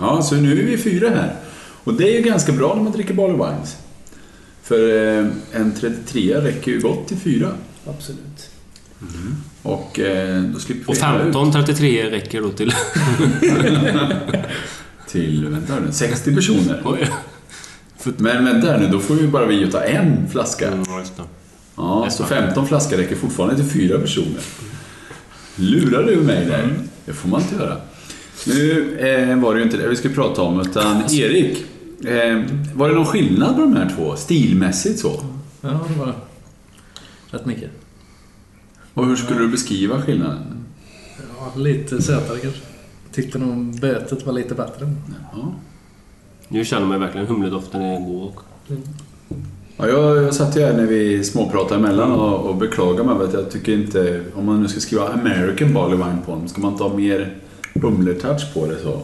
Ja, 0.00 0.22
så 0.22 0.34
nu 0.34 0.52
är 0.52 0.66
vi 0.66 0.78
fyra 0.78 1.08
här. 1.08 1.36
Och 1.84 1.94
det 1.94 2.08
är 2.08 2.16
ju 2.16 2.22
ganska 2.22 2.52
bra 2.52 2.74
när 2.74 2.82
man 2.82 2.92
dricker 2.92 3.14
Barley 3.14 3.36
Wines. 3.36 3.76
För 4.62 5.18
eh, 5.18 5.26
en 5.52 5.74
33 5.80 6.40
räcker 6.40 6.70
ju 6.70 6.80
gott 6.80 7.08
till 7.08 7.16
fyra. 7.16 7.52
Absolut. 7.86 8.50
Och 9.62 10.00
eh, 10.00 10.42
då 10.42 10.58
slipper 10.58 10.90
Och 10.90 10.96
vi 10.96 11.00
hälla 11.00 11.24
ut 11.24 11.34
15.33 11.34 12.10
räcker 12.10 12.40
då 12.40 12.50
till... 12.50 12.72
till, 15.08 15.46
vänta 15.48 15.80
nu, 15.80 15.92
60 15.92 16.34
personer. 16.34 16.82
Men 18.16 18.44
vänta 18.44 18.66
här 18.66 18.78
nu, 18.78 18.88
då 18.88 19.00
får 19.00 19.16
ju 19.16 19.28
bara 19.28 19.46
vi 19.46 19.70
ta 19.70 19.80
en 19.80 20.28
flaska. 20.28 20.68
Mm, 20.68 20.84
ja, 21.76 22.10
så 22.10 22.24
15 22.24 22.66
flaskor 22.66 22.96
räcker 22.96 23.16
fortfarande 23.16 23.56
till 23.56 23.64
fyra 23.64 23.98
personer. 23.98 24.40
Lurar 25.56 26.02
du 26.02 26.16
mig 26.16 26.44
där? 26.44 26.74
Det 27.04 27.12
får 27.12 27.28
man 27.28 27.40
inte 27.40 27.54
göra. 27.54 27.76
Nu 28.46 28.96
eh, 28.98 29.38
var 29.38 29.54
det 29.54 29.60
ju 29.60 29.64
inte 29.64 29.76
det 29.76 29.88
vi 29.88 29.96
skulle 29.96 30.14
prata 30.14 30.42
om, 30.42 30.60
utan 30.60 31.02
Erik. 31.10 31.64
Eh, 32.04 32.42
var 32.74 32.88
det 32.88 32.94
någon 32.94 33.06
skillnad 33.06 33.54
på 33.54 33.60
de 33.60 33.76
här 33.76 33.94
två? 33.96 34.16
Stilmässigt 34.16 34.98
så? 34.98 35.24
Ja, 35.60 35.80
det 35.88 35.98
var. 35.98 36.14
Rätt 37.30 37.46
mycket. 37.46 37.70
Och 38.94 39.06
hur 39.06 39.16
skulle 39.16 39.40
du 39.40 39.48
beskriva 39.48 40.02
skillnaden? 40.02 40.64
Ja, 41.38 41.60
lite 41.60 42.02
sötare 42.02 42.38
kanske. 42.38 42.60
Tyckte 43.12 43.38
nog 43.38 43.80
bötet 43.80 44.26
var 44.26 44.32
lite 44.32 44.54
bättre. 44.54 44.92
Ja. 45.32 45.54
Nu 46.48 46.64
känner 46.64 46.86
man 46.86 47.00
verkligen 47.00 47.26
humledoften 47.26 47.82
är 47.82 48.00
god 48.00 48.22
och... 48.22 48.40
Ja, 49.76 49.88
jag, 49.88 50.16
jag 50.16 50.34
satt 50.34 50.56
ju 50.56 50.60
här 50.60 50.72
när 50.72 50.86
vi 50.86 51.24
småpratade 51.24 51.80
emellan 51.80 52.12
och, 52.12 52.50
och 52.50 52.56
beklagade 52.56 53.04
mig 53.04 53.26
att 53.26 53.34
jag 53.34 53.50
tycker 53.50 53.72
inte, 53.72 54.22
om 54.34 54.46
man 54.46 54.62
nu 54.62 54.68
ska 54.68 54.80
skriva 54.80 55.08
American 55.08 55.74
Barley 55.74 55.96
Wine 55.96 56.18
på 56.26 56.32
den, 56.32 56.48
ska 56.48 56.60
man 56.60 56.72
inte 56.72 56.84
ha 56.84 56.96
mer 56.96 57.36
humletouch 57.74 58.54
på 58.54 58.66
det 58.66 58.78
så? 58.82 59.02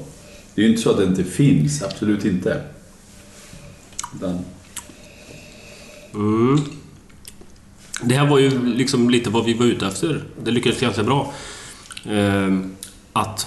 Det 0.54 0.62
är 0.62 0.64
ju 0.64 0.70
inte 0.70 0.82
så 0.82 0.90
att 0.90 0.96
det 0.96 1.04
inte 1.04 1.24
finns, 1.24 1.82
absolut 1.82 2.24
inte. 2.24 2.60
Utan, 4.16 4.38
Mm. 6.14 6.60
Det 8.02 8.14
här 8.14 8.26
var 8.26 8.38
ju 8.38 8.74
liksom 8.74 9.10
lite 9.10 9.30
vad 9.30 9.44
vi 9.44 9.54
var 9.54 9.66
ute 9.66 9.86
efter. 9.86 10.24
Det 10.44 10.50
lyckades 10.50 10.80
ganska 10.80 11.02
bra. 11.02 11.32
Ehm, 12.10 12.76
att... 13.12 13.46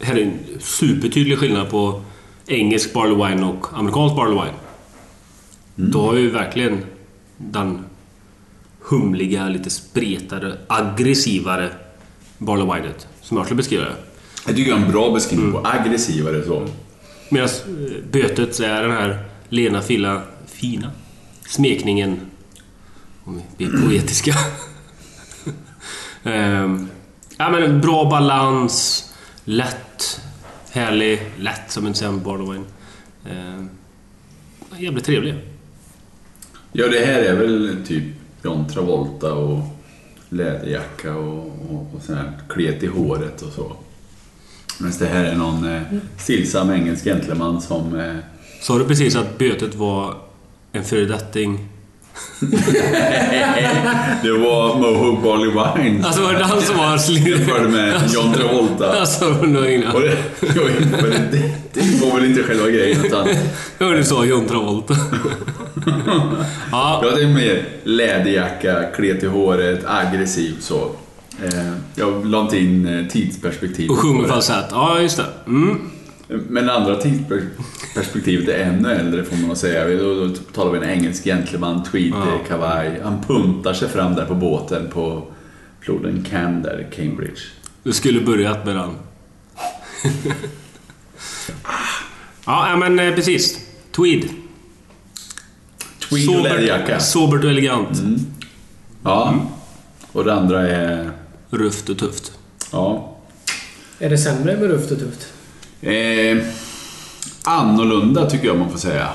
Här 0.00 0.16
är 0.16 0.22
en 0.22 0.38
supertydlig 0.60 1.38
skillnad 1.38 1.70
på 1.70 2.02
engelsk 2.48 2.92
barley 2.92 3.28
wine 3.28 3.46
och 3.46 3.66
amerikansk 3.78 4.16
barley 4.16 4.34
wine. 4.34 4.56
Då 5.74 6.06
har 6.06 6.14
ju 6.14 6.30
verkligen 6.30 6.84
den 7.36 7.84
humliga, 8.80 9.48
lite 9.48 9.70
spretare, 9.70 10.58
aggressivare 10.66 11.70
barley 12.38 12.64
winet, 12.64 13.08
som 13.22 13.36
jag 13.36 13.46
skulle 13.46 13.56
beskriva 13.56 13.84
det. 13.84 13.94
jag 14.46 14.56
tycker 14.56 14.70
jag 14.70 14.80
är 14.80 14.84
en 14.84 14.92
bra 14.92 15.10
beskrivning 15.10 15.52
på 15.52 15.68
aggressivare 15.68 16.44
så. 16.44 16.66
Medan 17.28 17.48
eh, 17.48 18.04
bötet 18.12 18.60
är 18.60 18.82
den 18.82 18.92
här 18.92 19.24
lena, 19.48 19.82
fila, 19.82 20.22
fina 20.46 20.90
smekningen. 21.48 22.20
Om 23.24 23.42
vi 23.56 23.66
blir 23.66 23.82
poetiska. 23.82 24.34
Ehm, 26.22 26.88
ja, 27.36 27.50
men 27.50 27.80
bra 27.80 28.10
balans, 28.10 29.04
lätt, 29.44 30.20
härlig, 30.70 31.22
lätt 31.38 31.70
som 31.70 31.86
en 31.86 31.94
sämre 31.94 32.20
Barley 32.24 32.52
Wine. 32.52 32.64
Ehm, 33.30 33.68
jävligt 34.78 35.04
trevlig. 35.04 35.34
Ja, 36.72 36.88
det 36.88 37.06
här 37.06 37.20
är 37.20 37.34
väl 37.36 37.76
typ 37.86 38.04
John 38.42 38.68
Travolta 38.68 39.34
och 39.34 39.60
läderjacka 40.28 41.16
och, 41.16 41.46
och, 41.70 41.94
och 41.94 42.02
sån 42.02 42.16
här 42.16 42.32
klet 42.48 42.82
i 42.82 42.86
håret 42.86 43.42
och 43.42 43.52
så. 43.52 43.76
Men 44.78 44.92
det 44.98 45.06
här 45.06 45.24
är 45.24 45.36
någon 45.36 45.64
eh, 45.68 45.82
stillsam 46.18 46.70
engelsk 46.70 47.04
gentleman 47.04 47.60
som... 47.60 47.98
Eh, 48.00 48.16
Sa 48.60 48.78
du 48.78 48.84
precis 48.84 49.16
att 49.16 49.38
bötet 49.38 49.74
var 49.74 50.16
en 50.72 50.84
föredetting? 50.84 51.68
det 54.22 54.30
var 54.32 54.78
Mohawk 54.78 55.22
Barley 55.22 55.50
Wine. 55.50 56.04
Alltså 56.06 56.22
var 56.22 56.32
det 56.32 56.44
han 56.44 56.62
som 56.62 56.76
var 56.76 56.98
slirig? 56.98 57.38
Jämförde 57.38 57.68
med 57.68 58.10
John 58.14 58.34
Travolta. 58.34 59.00
Alltså, 59.00 59.24
undrar 59.24 59.68
innan. 59.70 59.94
Och 59.94 60.00
det, 60.00 60.16
men 61.02 61.30
det, 61.30 61.54
det 61.72 62.00
var 62.06 62.14
väl 62.20 62.24
inte 62.24 62.42
själva 62.42 62.68
grejen 62.68 63.04
utan... 63.04 63.28
Ja, 63.78 63.86
du 63.90 64.04
sa 64.04 64.24
John 64.24 64.46
Travolta. 64.46 64.94
ja, 66.72 67.00
Ja, 67.02 67.10
det 67.16 67.22
är 67.22 67.28
mer 67.28 67.64
läderjacka, 67.84 68.82
klet 68.96 69.22
i 69.22 69.26
håret, 69.26 69.84
aggressiv 69.86 70.56
så. 70.60 70.90
Eh, 71.44 71.72
jag 71.94 72.26
la 72.26 72.40
inte 72.40 72.58
in 72.58 72.86
eh, 72.98 73.06
tidsperspektiv. 73.06 73.90
och 73.90 73.98
sjunger 73.98 74.28
falsett. 74.28 74.66
Ja, 74.70 75.00
just 75.00 75.16
det. 75.16 75.26
Mm. 75.46 75.90
Men 76.28 76.70
andra 76.70 76.96
tidsperspektivet 76.96 78.48
är 78.48 78.58
ännu 78.58 78.92
äldre 78.92 79.24
får 79.24 79.36
man 79.46 79.56
säga. 79.56 80.02
Då, 80.02 80.14
då 80.26 80.34
talar 80.54 80.70
vi 80.72 80.78
en 80.78 80.84
engelsk 80.90 81.24
gentleman, 81.24 81.82
tweed, 81.84 82.12
Ja. 82.12 82.34
eh, 82.40 82.46
kavaj. 82.48 83.00
Han 83.04 83.22
puntar 83.24 83.72
sig 83.74 83.88
fram 83.88 84.14
där 84.14 84.24
på 84.26 84.34
båten 84.34 84.90
på 84.90 85.26
floden 85.80 86.24
Cam 86.30 86.62
där 86.62 86.86
i 86.90 86.94
Cambridge. 86.96 87.40
Du 87.82 87.92
skulle 87.92 88.20
börjat 88.20 88.66
med 88.66 88.76
den. 88.76 88.90
ja, 92.46 92.76
men 92.76 92.98
eh, 92.98 93.14
precis. 93.14 93.58
Tweed. 93.96 94.28
Tweed 96.10 96.28
och 96.36 96.42
läderjacka. 96.42 97.00
sobert 97.00 97.44
och 97.44 97.50
elegant. 97.50 98.02
Ja. 99.04 99.34
Och 100.12 100.24
det 100.24 100.34
andra 100.34 100.68
är... 100.68 101.10
Rufft 101.50 101.88
och 101.88 101.98
tufft. 101.98 102.32
Ja. 102.72 103.16
Är 103.98 104.10
det 104.10 104.18
sämre 104.18 104.56
med 104.56 104.70
rufft 104.70 104.90
och 104.90 104.98
tufft? 104.98 105.32
Eh, 105.80 106.38
annorlunda 107.42 108.30
tycker 108.30 108.46
jag 108.46 108.58
man 108.58 108.70
får 108.70 108.78
säga. 108.78 109.08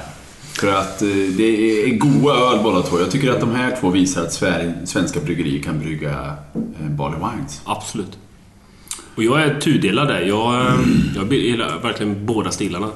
För 0.59 0.67
att 0.67 1.01
eh, 1.01 1.07
det 1.37 1.43
är 1.83 1.97
goda 1.97 2.33
öl 2.33 2.63
båda 2.63 2.81
två. 2.81 2.99
Jag 2.99 3.11
tycker 3.11 3.31
att 3.31 3.39
de 3.39 3.55
här 3.55 3.77
två 3.81 3.89
visar 3.89 4.23
att 4.23 4.33
Sverige, 4.33 4.73
svenska 4.85 5.19
bryggerier 5.19 5.63
kan 5.63 5.79
brygga 5.79 6.35
eh, 6.55 6.89
Barley 6.89 7.19
Wines. 7.19 7.61
Absolut. 7.63 8.17
Och 9.15 9.23
jag 9.23 9.41
är 9.41 9.59
tudelad 9.59 10.07
där. 10.07 10.21
Jag, 10.21 10.65
eh, 10.65 10.79
jag 11.15 11.33
gillar 11.33 11.79
verkligen 11.79 12.25
båda 12.25 12.51
stilarna. 12.51 12.89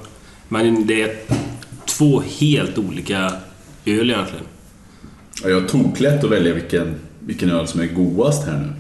Men 0.47 0.87
det 0.87 1.01
är 1.01 1.15
två 1.85 2.23
helt 2.39 2.77
olika 2.77 3.31
öl 3.85 4.09
egentligen. 4.09 4.45
Ja, 5.43 5.49
jag 5.49 5.67
tog 5.67 6.01
lätt 6.01 6.23
att 6.23 6.31
välja 6.31 6.53
vilken, 6.53 6.95
vilken 7.19 7.49
öl 7.49 7.67
som 7.67 7.81
är 7.81 7.87
godast 7.87 8.47
här 8.47 8.59
nu. 8.59 8.73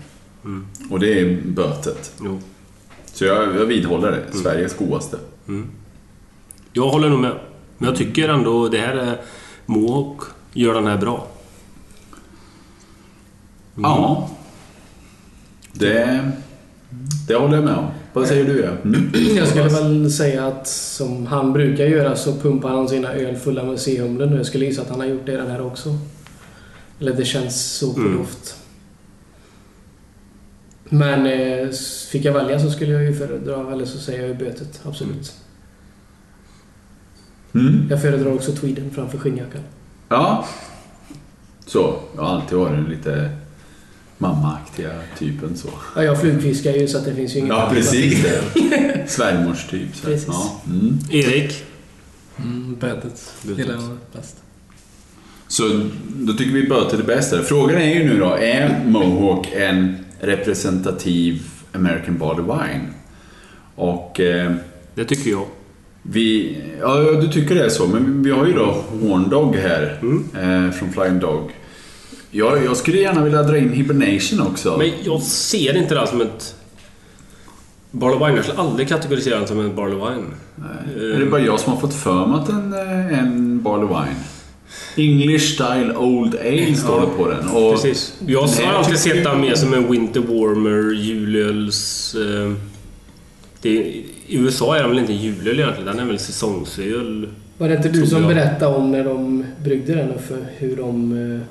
Och 0.89 0.99
det 0.99 1.19
är 1.19 1.41
bötet. 1.45 2.11
Jo. 2.23 2.41
Så 3.17 3.25
jag, 3.25 3.55
jag 3.55 3.65
vidhåller 3.65 4.11
det. 4.11 4.37
Sveriges 4.37 4.77
godaste. 4.77 5.17
Jag 6.73 6.89
håller 6.89 7.09
nog 7.09 7.19
med. 7.19 7.31
Men 7.77 7.89
jag 7.89 7.97
tycker 7.97 8.29
ändå 8.29 8.67
det 8.67 8.77
här 8.77 8.95
är... 8.95 9.21
Mohawk 9.65 10.21
gör 10.53 10.73
den 10.73 10.87
här 10.87 10.97
bra. 10.97 11.27
Ja. 13.75 14.29
Det, 15.73 16.31
det 17.27 17.35
håller 17.35 17.55
jag 17.55 17.63
med 17.63 17.75
om. 17.77 17.85
Vad 18.13 18.27
säger 18.27 18.45
du? 18.45 18.59
Ja? 18.59 18.71
Mm. 18.83 19.11
Jag 19.35 19.47
skulle 19.47 19.63
väl 19.69 20.11
säga 20.11 20.47
att 20.47 20.67
som 20.67 21.25
han 21.25 21.53
brukar 21.53 21.85
göra 21.85 22.15
så 22.15 22.33
pumpar 22.33 22.69
han 22.69 22.87
sina 22.89 23.13
öl 23.13 23.35
fulla 23.35 23.63
med 23.63 23.79
C-humlen. 23.79 24.35
Jag 24.35 24.45
skulle 24.45 24.65
gissa 24.65 24.81
att 24.81 24.89
han 24.89 24.99
har 24.99 25.07
gjort 25.07 25.25
det 25.25 25.37
den 25.37 25.51
här 25.51 25.65
också. 25.65 25.97
Eller 26.99 27.13
det 27.13 27.25
känns 27.25 27.65
så 27.77 27.93
på 27.93 27.99
Mm. 27.99 28.17
doft. 28.17 28.56
Men 30.89 31.25
eh, 31.25 31.69
fick 32.11 32.25
jag 32.25 32.33
välja 32.33 32.59
så 32.59 32.69
skulle 32.71 32.91
jag 32.91 33.03
ju 33.03 33.13
föredra, 33.15 33.71
eller 33.73 33.85
så 33.85 33.97
säger 33.97 34.19
jag 34.19 34.27
ju 34.27 34.33
bötet. 34.35 34.81
Absolut. 34.83 35.33
Mm. 37.55 37.87
Jag 37.89 38.01
föredrar 38.01 38.33
också 38.33 38.51
tweeden 38.51 38.91
framför 38.95 39.17
skinnjackan. 39.17 39.61
Ja. 40.09 40.47
Så. 41.65 41.99
Jag 42.15 42.21
har 42.21 42.35
alltid 42.35 42.57
varit 42.57 42.71
den 42.75 42.85
lite 42.85 43.29
mammaaktiga 44.17 44.91
typen 45.17 45.57
så. 45.57 45.69
Ja, 45.95 46.03
jag 46.03 46.21
flugfiskar 46.21 46.71
ju 46.71 46.87
så 46.87 46.97
att 46.97 47.05
det 47.05 47.15
finns 47.15 47.35
ju 47.35 47.39
inget 47.39 47.49
Ja, 47.49 47.69
precis. 47.73 48.25
Svärmorstyp. 49.07 49.95
Så. 49.95 50.05
Precis. 50.05 50.27
Ja. 50.27 50.61
Mm. 50.67 50.99
Erik? 51.11 51.63
Mm, 52.37 52.75
bötet 52.79 53.33
Bötet. 53.43 53.57
gillar 53.57 53.73
jag 53.73 53.97
bäst. 54.13 54.35
Så 55.47 55.81
då 56.07 56.33
tycker 56.33 56.51
vi 56.51 56.67
böter 56.67 56.99
är 56.99 57.03
bäst. 57.03 57.33
Frågan 57.45 57.77
är 57.77 57.93
ju 57.93 58.03
nu 58.05 58.19
då, 58.19 58.33
är 58.35 58.83
Mohawk 58.85 59.47
en 59.53 60.05
representativ 60.19 61.41
American 61.73 62.17
Barley 62.17 62.43
Wine? 62.43 62.85
Och 63.75 64.19
eh, 64.19 64.51
Det 64.95 65.05
tycker 65.05 65.31
jag. 65.31 65.45
vi... 66.01 66.57
Ja, 66.81 66.95
du 66.95 67.27
tycker 67.27 67.55
det 67.55 67.65
är 67.65 67.69
så, 67.69 67.87
men 67.87 68.23
vi 68.23 68.31
har 68.31 68.45
ju 68.45 68.53
då 68.53 68.83
Horn 69.01 69.29
Dog 69.29 69.55
här 69.55 69.99
eh, 70.41 70.71
från 70.71 70.91
Flying 70.91 71.19
Dog. 71.19 71.51
Jag, 72.31 72.65
jag 72.65 72.77
skulle 72.77 72.97
gärna 72.97 73.23
vilja 73.23 73.43
dra 73.43 73.57
in 73.57 73.71
Hibernation 73.73 74.41
också. 74.41 74.77
Men 74.77 74.91
jag 75.03 75.21
ser 75.21 75.77
inte 75.77 75.93
det 75.93 75.99
här 75.99 76.07
som 76.07 76.21
ett... 76.21 76.55
Barley 77.91 78.17
Wine. 78.19 78.35
Jag 78.35 78.45
skulle 78.45 78.59
aldrig 78.59 78.89
kategorisera 78.89 79.37
den 79.39 79.47
som 79.47 79.59
en 79.59 79.75
Barley 79.75 79.95
Wine. 79.95 80.27
Nej. 80.55 81.11
Är 81.15 81.19
det 81.19 81.25
bara 81.25 81.41
jag 81.41 81.59
som 81.59 81.73
har 81.73 81.79
fått 81.79 81.93
för 81.93 82.25
mig 82.25 82.39
att 82.39 82.47
den 82.47 82.73
är 82.73 83.11
en 83.11 83.61
Barley 83.63 83.87
Wine? 83.87 84.15
English 84.97 85.53
Style 85.53 85.95
Old 85.97 86.35
Ale 86.35 86.75
står 86.75 87.01
det 87.01 87.07
på 87.07 87.27
den. 87.27 87.47
Och 87.49 87.71
Precis. 87.73 88.13
Jag 88.27 88.41
har 88.41 88.73
alltid 88.73 88.95
tycker- 88.97 89.15
sett 89.15 89.23
den 89.23 89.41
mer 89.41 89.55
som 89.55 89.73
en 89.73 89.91
Winter 89.91 90.19
Warmer, 90.19 90.93
julöls... 90.93 92.15
Eh, 92.15 92.53
det, 93.61 93.69
I 93.69 94.05
USA 94.27 94.75
är 94.77 94.81
den 94.81 94.89
väl 94.89 94.99
inte 94.99 95.13
julöl 95.13 95.59
egentligen, 95.59 95.85
den 95.85 95.99
är 95.99 96.05
väl 96.05 96.19
säsongsöl. 96.19 97.27
Var 97.57 97.69
det 97.69 97.75
inte 97.75 97.89
du 97.89 98.07
som 98.07 98.19
jag. 98.23 98.27
berättade 98.35 98.75
om 98.75 98.91
när 98.91 99.03
de 99.03 99.45
bryggde 99.63 99.95
den 99.95 100.11
och 100.11 100.21
för 100.21 100.37
hur 100.57 100.75
de 100.75 101.11
eh, 101.35 101.47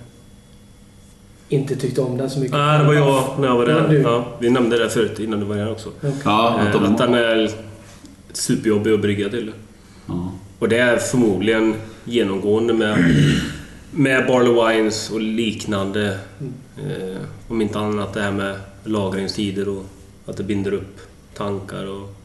inte 1.48 1.76
tyckte 1.76 2.00
om 2.00 2.16
den 2.16 2.30
så 2.30 2.38
mycket? 2.40 2.56
Nej, 2.56 2.78
det 2.78 2.84
var 2.84 2.94
jag 2.94 3.24
när 3.40 3.48
jag 3.48 3.56
var 3.56 3.66
där. 3.66 4.00
Ja, 4.04 4.26
vi 4.38 4.50
nämnde 4.50 4.78
det 4.78 4.90
förut 4.90 5.20
innan 5.20 5.40
du 5.40 5.46
var 5.46 5.56
här 5.56 5.70
också. 5.72 5.88
ja, 6.24 6.48
att 6.60 6.74
Eh, 6.74 6.82
de, 6.82 6.92
Att 6.92 6.98
den 6.98 7.14
är 7.14 7.50
superjobbig 8.32 8.92
att 8.92 9.00
brygga 9.02 9.28
till. 9.28 9.52
ja. 10.06 10.32
Och 10.58 10.68
det 10.68 10.78
är 10.78 10.96
förmodligen 10.96 11.74
genomgående 12.06 12.74
med, 12.74 13.14
med 13.90 14.26
Barley 14.26 14.52
Wines 14.78 15.10
och 15.10 15.20
liknande. 15.20 16.18
Eh, 16.76 17.20
om 17.48 17.62
inte 17.62 17.78
annat 17.78 18.14
det 18.14 18.20
här 18.20 18.32
med 18.32 18.60
lagringstider 18.84 19.68
och 19.68 19.84
att 20.26 20.36
det 20.36 20.42
binder 20.44 20.72
upp 20.74 21.00
tankar 21.34 21.86
och 21.86 22.16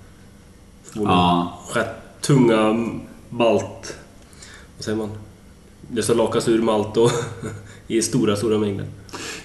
Ja. 0.94 1.60
rätt 1.76 2.22
tunga 2.22 2.90
malt... 3.30 3.98
Vad 4.78 4.86
säger 4.86 4.98
man? 4.98 5.10
Det 5.88 6.04
ska 6.04 6.14
lakas 6.14 6.48
ur 6.48 6.62
malt 6.62 6.98
och 6.98 7.12
i 7.88 8.02
stora, 8.02 8.36
stora 8.36 8.58
mängder. 8.58 8.86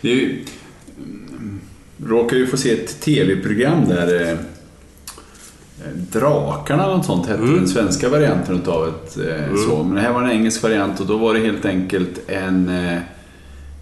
Mm, 0.02 1.60
råkar 2.04 2.36
ju 2.36 2.46
få 2.46 2.56
se 2.56 2.70
ett 2.70 3.00
tv-program 3.00 3.84
där 3.88 4.30
eh, 4.32 4.38
Drakarna 6.12 6.84
eller 6.84 6.96
något 6.96 7.06
sånt 7.06 7.26
hette 7.26 7.42
Mm. 7.42 7.56
den 7.56 7.68
svenska 7.68 8.08
varianten 8.08 8.54
utav 8.56 8.88
ett 8.88 9.16
eh, 9.18 9.56
så. 9.68 9.82
Men 9.82 9.94
det 9.94 10.00
här 10.00 10.12
var 10.12 10.22
en 10.22 10.30
engelsk 10.30 10.62
variant 10.62 11.00
och 11.00 11.06
då 11.06 11.16
var 11.16 11.34
det 11.34 11.40
helt 11.40 11.64
enkelt 11.64 12.20
en 12.28 12.68
eh, 12.68 12.94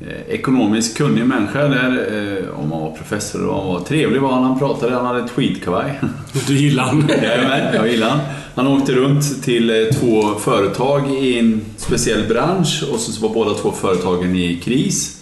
eh, 0.01 0.21
ekonomiskt 0.29 0.97
kunnig 0.97 1.27
människa 1.27 1.69
där. 1.69 2.07
Eh, 2.13 2.61
om 2.61 2.73
han 2.73 2.81
var 2.81 2.91
professor 2.97 3.47
och 3.47 3.57
han 3.63 3.67
var 3.69 3.81
trevlig 3.81 4.21
var 4.21 4.33
han. 4.33 4.43
Han 4.45 4.59
pratade, 4.59 4.95
han 4.97 5.07
hade 5.07 5.21
ett 5.25 5.35
tweedkavaj. 5.35 6.01
Du 6.47 6.57
gillar? 6.57 6.95
Jajamän, 7.23 7.75
jag 7.75 7.89
gillar 7.91 8.09
han. 8.09 8.21
Han 8.55 8.67
åkte 8.67 8.93
runt 8.93 9.43
till 9.43 9.71
eh, 9.71 9.77
två 10.01 10.23
företag 10.39 11.11
i 11.11 11.39
en 11.39 11.61
speciell 11.77 12.29
bransch 12.29 12.85
och 12.93 13.01
så 13.01 13.27
var 13.29 13.35
båda 13.35 13.55
två 13.55 13.73
företagen 13.73 14.37
i 14.37 14.61
kris. 14.65 15.21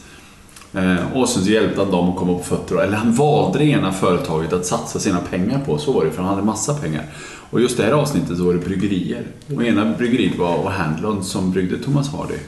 Eh, 0.74 1.16
och 1.16 1.28
sen 1.28 1.44
så 1.44 1.50
hjälpte 1.50 1.80
han 1.80 1.90
dem 1.90 2.10
att 2.10 2.16
komma 2.16 2.34
på 2.34 2.44
fötter. 2.44 2.76
Eller 2.76 2.96
han 2.96 3.12
valde 3.12 3.58
det 3.58 3.64
ena 3.64 3.92
företaget 3.92 4.52
att 4.52 4.66
satsa 4.66 4.98
sina 4.98 5.18
pengar 5.20 5.60
på. 5.66 5.78
Så 5.78 5.92
var 5.92 6.04
det, 6.04 6.10
för 6.10 6.22
han 6.22 6.34
hade 6.34 6.46
massa 6.46 6.74
pengar. 6.74 7.04
Och 7.50 7.60
just 7.60 7.76
det 7.76 7.82
här 7.82 7.92
avsnittet 7.92 8.36
så 8.36 8.44
var 8.44 8.52
det 8.52 8.58
bryggerier. 8.58 9.22
Och 9.56 9.64
ena 9.64 9.94
bryggeriet 9.98 10.38
var 10.38 10.70
Handlon 10.70 11.24
som 11.24 11.52
bryggde 11.52 11.78
Thomas 11.78 12.12
Hardy. 12.12 12.38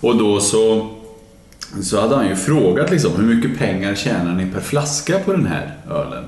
Och 0.00 0.16
då 0.16 0.40
så, 0.40 0.90
så 1.82 2.00
hade 2.00 2.16
han 2.16 2.28
ju 2.28 2.36
frågat 2.36 2.90
liksom, 2.90 3.12
hur 3.16 3.34
mycket 3.34 3.58
pengar 3.58 3.94
tjänar 3.94 4.34
ni 4.34 4.46
per 4.46 4.60
flaska 4.60 5.18
på 5.18 5.32
den 5.32 5.46
här 5.46 5.74
ölen? 5.90 6.24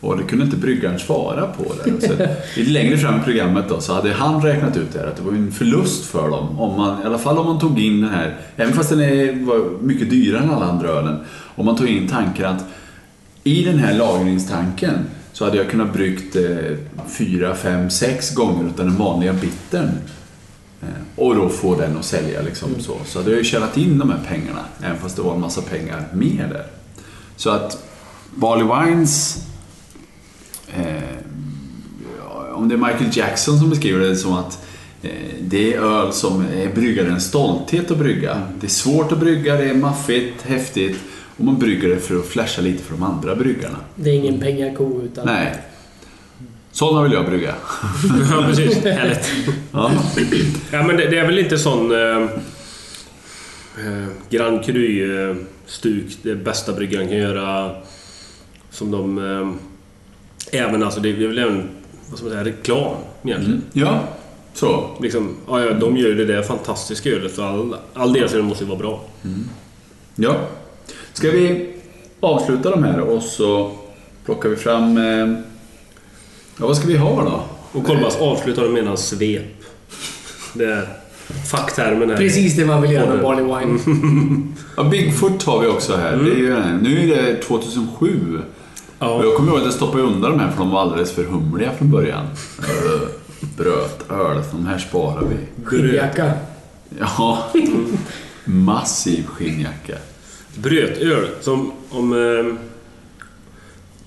Och 0.00 0.16
det 0.16 0.22
kunde 0.22 0.44
inte 0.44 0.56
bryggaren 0.56 0.98
svara 0.98 1.46
på 1.46 1.74
det. 1.84 2.00
Så, 2.00 2.12
lite 2.56 2.70
längre 2.70 2.96
fram 2.98 3.20
i 3.20 3.22
programmet 3.24 3.64
då, 3.68 3.80
så 3.80 3.94
hade 3.94 4.12
han 4.12 4.42
räknat 4.42 4.76
ut 4.76 4.92
det 4.92 4.98
här, 4.98 5.06
att 5.06 5.16
det 5.16 5.22
var 5.22 5.32
en 5.32 5.52
förlust 5.52 6.04
för 6.04 6.30
dem. 6.30 6.60
Om 6.60 6.76
man, 6.76 7.02
I 7.02 7.04
alla 7.04 7.18
fall 7.18 7.38
om 7.38 7.46
man 7.46 7.58
tog 7.58 7.80
in 7.80 8.00
den 8.00 8.10
här, 8.10 8.36
även 8.56 8.72
fast 8.72 8.90
den 8.90 9.00
är, 9.00 9.46
var 9.46 9.82
mycket 9.82 10.10
dyrare 10.10 10.42
än 10.42 10.50
alla 10.50 10.66
andra 10.66 10.88
ölen. 10.88 11.18
Om 11.54 11.66
man 11.66 11.76
tog 11.76 11.88
in 11.88 12.08
tanken 12.08 12.46
att 12.46 12.64
i 13.44 13.64
den 13.64 13.78
här 13.78 13.98
lagringstanken 13.98 14.94
så 15.32 15.44
hade 15.44 15.56
jag 15.56 15.70
kunnat 15.70 15.92
bryggt 15.92 16.36
eh, 16.36 16.76
fyra, 17.08 17.54
fem, 17.54 17.90
sex 17.90 18.34
gånger 18.34 18.68
utan 18.68 18.86
den 18.86 18.96
vanliga 18.96 19.32
bittern. 19.32 19.90
Eh, 20.82 20.88
och 21.16 21.34
då 21.34 21.48
få 21.48 21.76
den 21.76 21.98
att 21.98 22.04
sälja 22.04 22.42
liksom 22.42 22.68
så. 22.78 22.96
Så 23.06 23.18
hade 23.18 23.30
jag 23.30 23.38
ju 23.38 23.44
tjänat 23.44 23.76
in 23.76 23.98
de 23.98 24.10
här 24.10 24.20
pengarna, 24.28 24.64
även 24.82 24.98
fast 24.98 25.16
det 25.16 25.22
var 25.22 25.34
en 25.34 25.40
massa 25.40 25.62
pengar 25.62 26.04
mer 26.12 26.48
där. 26.52 26.66
Så 27.36 27.50
att 27.50 27.84
Barley 28.34 28.64
Wines 28.64 29.46
eh, 30.76 32.54
om 32.54 32.68
det 32.68 32.74
är 32.74 32.76
Michael 32.76 33.10
Jackson 33.12 33.58
som 33.58 33.70
beskriver 33.70 34.00
det 34.00 34.16
som 34.16 34.32
att 34.32 34.66
eh, 35.02 35.10
det 35.40 35.74
är 35.74 35.80
öl 35.80 36.12
som 36.12 36.44
är 36.54 36.74
bryggarens 36.74 37.24
stolthet 37.24 37.90
att 37.90 37.98
brygga. 37.98 38.42
Det 38.60 38.66
är 38.66 38.70
svårt 38.70 39.12
att 39.12 39.18
brygga, 39.18 39.56
det 39.56 39.64
är 39.64 39.74
maffigt, 39.74 40.42
häftigt 40.42 40.96
och 41.36 41.44
man 41.44 41.58
brygger 41.58 41.88
det 41.88 41.96
för 41.96 42.16
att 42.16 42.26
flasha 42.26 42.62
lite 42.62 42.82
för 42.82 42.92
de 42.92 43.02
andra 43.02 43.36
bryggarna. 43.36 43.76
Det 43.94 44.10
är 44.10 44.14
ingen 44.14 44.40
pengako 44.40 45.02
utan... 45.02 45.26
Nej. 45.26 45.54
Sådana 46.72 47.02
vill 47.02 47.12
jag 47.12 47.26
brygga. 47.26 47.54
Ja, 48.30 48.44
precis. 48.46 48.84
Härligt. 48.84 49.32
Ja. 49.72 49.92
Ja, 50.70 50.82
men 50.82 50.96
det, 50.96 51.10
det 51.10 51.18
är 51.18 51.26
väl 51.26 51.38
inte 51.38 51.58
sån... 51.58 51.92
Eh, 51.92 52.22
eh, 53.78 54.06
Grand 54.30 54.64
Cru-stuk, 54.64 56.18
det 56.22 56.34
bästa 56.34 56.72
bryggaren 56.72 57.08
kan 57.08 57.16
göra. 57.16 57.74
Som 58.70 58.90
de... 58.90 59.18
Eh, 59.18 59.69
även 60.52 60.82
alltså, 60.82 61.00
det 61.00 61.08
är 61.08 61.28
väl 61.28 61.38
även 61.38 61.68
vad 62.08 62.18
ska 62.18 62.26
man 62.28 62.32
säga, 62.32 62.44
reklam 62.44 62.96
egentligen. 63.22 63.62
ja, 63.72 64.00
så. 64.54 64.90
Liksom, 65.00 65.36
ja, 65.48 65.60
ja, 65.60 65.72
de 65.74 65.96
gör 65.96 66.08
ju 66.08 66.14
det 66.14 66.24
där 66.24 66.42
fantastiska 66.42 67.10
ölet 67.10 67.34
så 67.34 67.42
all, 67.42 67.76
all 67.94 68.12
deras 68.12 68.34
öl 68.34 68.42
måste 68.42 68.64
ju 68.64 68.68
vara 68.68 68.78
bra. 68.78 69.04
Ja. 70.14 70.36
Ska 71.12 71.30
vi 71.30 71.72
avsluta 72.20 72.70
de 72.70 72.84
här 72.84 73.00
och 73.00 73.22
så 73.22 73.72
plockar 74.24 74.48
vi 74.48 74.56
fram... 74.56 74.98
Eh, 74.98 75.40
ja, 76.58 76.66
vad 76.66 76.76
ska 76.76 76.88
vi 76.88 76.96
ha 76.96 77.24
då? 77.24 77.42
Och 77.78 77.86
Kolbas 77.86 78.16
avslutar 78.16 78.68
med 78.68 78.86
en 78.86 78.96
svep. 78.96 79.64
Det 80.54 80.64
är 80.64 80.88
facktermen 81.50 82.10
här. 82.10 82.16
Precis 82.16 82.56
det 82.56 82.64
man 82.64 82.82
vill 82.82 82.92
göra 82.92 83.14
med 83.14 83.22
Barley 83.22 83.44
Wine. 83.44 83.78
Ja, 84.76 84.84
Bigfoot 84.84 85.42
har 85.42 85.60
vi 85.60 85.66
också 85.66 85.96
här. 85.96 86.16
Det 86.16 86.30
är 86.30 86.36
ju, 86.36 86.54
nu 86.82 87.12
är 87.12 87.22
det 87.22 87.42
2007. 87.42 88.38
Ja. 89.02 89.14
Och 89.14 89.24
jag 89.24 89.36
kommer 89.36 89.48
ihåg 89.50 89.58
att 89.58 89.64
jag 89.64 89.74
stoppade 89.74 90.02
undan 90.02 90.30
de 90.30 90.40
här 90.40 90.50
för 90.50 90.58
de 90.58 90.70
var 90.70 90.80
alldeles 90.80 91.12
för 91.12 91.24
humliga 91.24 91.72
från 91.72 91.90
början. 91.90 92.26
Öh, 92.60 93.08
Brötöl, 93.56 94.42
de 94.52 94.66
här 94.66 94.78
sparar 94.78 95.24
vi. 95.24 95.64
Skinnjacka. 95.64 96.32
Ja, 96.98 97.44
massiv 98.44 99.24
skinnjacka. 99.26 99.94
Brötöl. 100.62 101.28
Som 101.40 101.72
om... 101.90 102.12
Eh, 102.12 102.54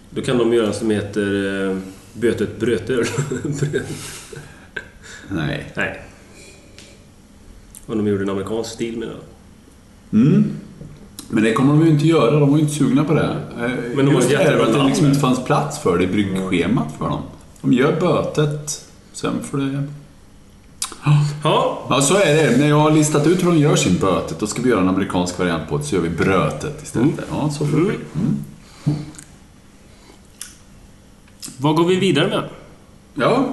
då 0.09 0.21
kan 0.21 0.37
de 0.37 0.53
göra 0.53 0.67
en 0.67 0.73
som 0.73 0.89
heter 0.89 1.61
eh, 1.69 1.77
Bötet 2.13 2.59
brötöl. 2.59 3.05
Bröt- 3.43 3.83
Nej. 5.29 5.71
Nej. 5.75 6.01
Om 7.85 7.97
de 7.97 8.07
gjorde 8.07 8.23
en 8.23 8.29
amerikansk 8.29 8.69
stil 8.71 8.97
med 8.97 9.07
det. 9.07 10.17
Mm. 10.17 10.43
Men 11.33 11.43
det 11.43 11.53
kommer 11.53 11.73
de 11.73 11.85
ju 11.85 11.91
inte 11.91 12.07
göra, 12.07 12.39
de 12.39 12.49
var 12.49 12.57
ju 12.57 12.63
inte 12.63 12.75
sugna 12.75 13.03
på 13.03 13.13
det. 13.13 13.35
Men 13.95 14.05
de 14.05 14.11
Just 14.15 14.29
det 14.29 14.37
här 14.37 14.59
att 14.59 14.73
det 14.73 14.83
liksom 14.83 15.05
inte 15.05 15.19
fanns 15.19 15.43
plats 15.45 15.79
för 15.79 15.97
det 15.97 16.03
i 16.03 16.07
bryggschemat 16.07 16.87
för 16.97 17.05
dem. 17.09 17.21
De 17.61 17.73
gör 17.73 17.99
bötet, 17.99 18.85
sen 19.13 19.33
får 19.43 19.57
det... 19.57 19.83
Ja, 21.43 21.83
Ja, 21.89 22.01
så 22.01 22.15
är 22.15 22.35
det. 22.35 22.57
När 22.57 22.67
jag 22.67 22.79
har 22.79 22.91
listat 22.91 23.27
ut 23.27 23.43
hur 23.43 23.47
de 23.47 23.57
gör 23.57 23.75
sin 23.75 23.97
bötet, 23.97 24.39
då 24.39 24.47
ska 24.47 24.61
vi 24.61 24.69
göra 24.69 24.81
en 24.81 24.89
amerikansk 24.89 25.39
variant 25.39 25.69
på 25.69 25.77
det, 25.77 25.83
så 25.83 25.95
gör 25.95 26.01
vi 26.01 26.09
brötet 26.09 26.83
istället. 26.83 27.09
Ja, 27.31 27.49
så 27.49 27.65
får 27.65 27.77
det 27.77 27.83
bli. 27.83 27.95
Mm. 28.15 28.95
vad 31.57 31.75
går 31.75 31.85
vi 31.85 31.95
vidare 31.95 32.27
med? 32.27 32.43
Ja, 33.15 33.45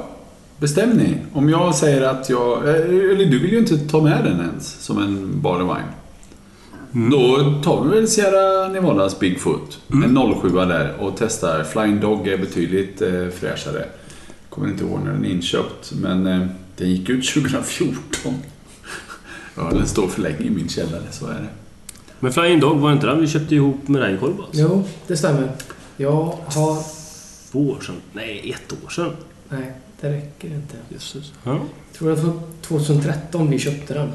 bestäm 0.58 0.90
ni. 0.90 1.16
Om 1.32 1.48
jag 1.48 1.74
säger 1.74 2.02
att 2.02 2.30
jag... 2.30 2.68
eh, 2.68 2.74
Eller 2.74 3.26
du 3.30 3.38
vill 3.38 3.52
ju 3.52 3.58
inte 3.58 3.78
ta 3.78 4.00
med 4.00 4.24
den 4.24 4.40
ens, 4.40 4.84
som 4.84 4.98
en 4.98 5.40
barley 5.40 5.66
wine. 5.66 5.92
Då 6.92 7.54
tar 7.64 7.84
vi 7.84 7.90
väl 7.94 8.08
Sierra 8.08 8.68
Nevadas 8.68 9.18
Bigfoot, 9.18 9.78
en 9.88 10.34
07 10.42 10.48
där 10.48 10.96
och 11.00 11.12
testar. 11.18 11.64
Flying 11.64 12.00
Dog 12.00 12.28
är 12.28 12.38
betydligt 12.38 13.02
eh, 13.02 13.28
fräschare. 13.28 13.84
Kommer 14.48 14.68
inte 14.68 14.84
ihåg 14.84 15.00
när 15.04 15.12
den 15.12 15.24
är 15.24 15.28
inköpt, 15.30 15.92
men 16.02 16.26
eh, 16.26 16.46
den 16.76 16.90
gick 16.90 17.08
ut 17.08 17.28
2014. 17.34 18.34
ja, 19.56 19.70
den 19.72 19.86
står 19.86 20.08
för 20.08 20.22
länge 20.22 20.40
i 20.40 20.50
min 20.50 20.68
källare, 20.68 21.02
så 21.10 21.26
är 21.26 21.34
det. 21.34 21.48
Men 22.20 22.32
Flying 22.32 22.60
Dog, 22.60 22.78
var 22.78 22.92
inte 22.92 23.06
den 23.06 23.20
vi 23.20 23.26
köpte 23.28 23.54
ihop 23.54 23.88
med 23.88 24.02
dig 24.02 24.18
Kolbas? 24.20 24.48
Jo, 24.52 24.84
det 25.06 25.16
stämmer. 25.16 25.50
Jag 25.96 26.12
har... 26.12 26.82
Två 27.52 27.70
år 27.70 27.80
sedan? 27.80 27.94
Nej, 28.12 28.54
ett 28.54 28.72
år 28.84 28.88
sedan. 28.90 29.10
Nej, 29.48 29.72
det 30.00 30.08
räcker 30.12 30.48
inte. 30.48 30.76
Jösses. 30.88 31.32
Ja. 31.44 31.50
Jag 31.52 31.98
tror 31.98 32.12
att 32.12 32.18
det 32.20 32.26
var 32.26 32.34
2013 32.62 33.50
vi 33.50 33.58
köpte 33.58 33.94
den. 33.94 34.12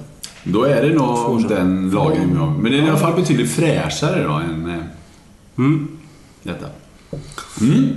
Då 0.47 0.63
är 0.63 0.81
det 0.81 0.93
nog 0.93 1.47
den 1.49 1.91
lagringen 1.91 2.31
vi 2.31 2.37
har. 2.37 2.51
Men 2.51 2.71
den 2.71 2.81
är 2.81 2.85
i 2.85 2.89
alla 2.89 2.99
fall 2.99 3.15
betydligt 3.15 3.51
fräschare 3.51 4.23
då 4.23 4.31
än 4.33 4.69
eh, 4.69 4.75
Mm. 5.57 5.87
detta. 6.43 6.65
Mm. 7.61 7.89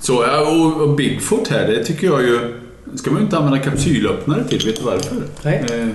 Så, 0.00 0.24
och, 0.42 0.80
och 0.82 0.96
Bigfoot 0.96 1.48
här, 1.48 1.66
det 1.68 1.84
tycker 1.84 2.06
jag 2.06 2.22
ju... 2.22 2.54
ska 2.94 3.10
man 3.10 3.20
ju 3.20 3.24
inte 3.24 3.36
använda 3.38 3.58
kapsylöppnare 3.58 4.44
till. 4.48 4.66
Vet 4.66 4.76
du 4.76 4.82
varför? 4.82 5.22
Nej. 5.42 5.64
Eh, 5.72 5.88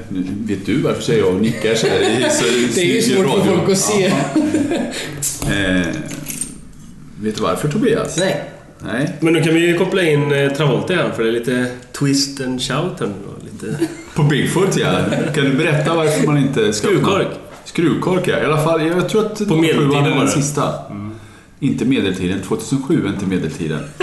vet 0.45 0.65
du 0.65 0.81
varför 0.81 1.01
säger 1.01 1.19
jag 1.23 1.33
och 1.35 1.41
nickar 1.41 1.75
så 1.75 1.87
här 1.87 1.99
i, 2.01 2.29
så 2.31 2.43
Det 2.75 2.81
är 2.81 2.95
ju 2.95 3.01
svårt 3.01 3.25
för 3.45 3.55
folk 3.57 3.69
att 3.71 3.77
se. 3.77 4.03
Ja. 4.07 4.41
Eh, 5.53 5.87
vet 7.21 7.35
du 7.35 7.41
varför 7.43 7.69
Tobias? 7.69 8.17
Nej. 8.17 8.43
Nej. 8.79 9.13
Men 9.19 9.33
nu 9.33 9.43
kan 9.43 9.53
vi 9.53 9.67
ju 9.67 9.77
koppla 9.77 10.01
in 10.01 10.31
eh, 10.31 10.51
Travolta 10.51 10.93
igen 10.93 11.11
för 11.15 11.23
det 11.23 11.29
är 11.29 11.33
lite 11.33 11.67
twist 11.99 12.41
and 12.41 12.61
shout 12.61 12.99
här 12.99 13.07
nu. 13.07 13.13
Lite... 13.51 13.87
På 14.15 14.23
Bigfoot 14.23 14.77
ja. 14.77 14.99
Kan 15.35 15.43
du 15.43 15.53
berätta 15.53 15.95
varför 15.95 16.27
man 16.27 16.37
inte 16.37 16.73
ska... 16.73 16.87
Skruvkork. 16.87 17.27
Skruvkork 17.65 18.27
ja. 18.27 18.41
I 18.41 18.45
alla 18.45 18.63
fall, 18.63 18.87
jag 18.87 19.09
tror 19.09 19.25
att 19.25 19.47
På 19.47 19.55
medeltiden 19.55 20.11
var 20.11 20.17
den 20.17 20.27
sista. 20.27 20.73
Inte 21.59 21.85
medeltiden. 21.85 22.41
2007 22.41 23.05
är 23.05 23.09
inte 23.09 23.25
medeltiden. 23.25 23.79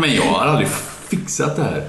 Men 0.00 0.14
jag 0.14 0.22
har 0.22 0.46
aldrig 0.46 0.68
fixat 1.08 1.56
det 1.56 1.62
här. 1.62 1.82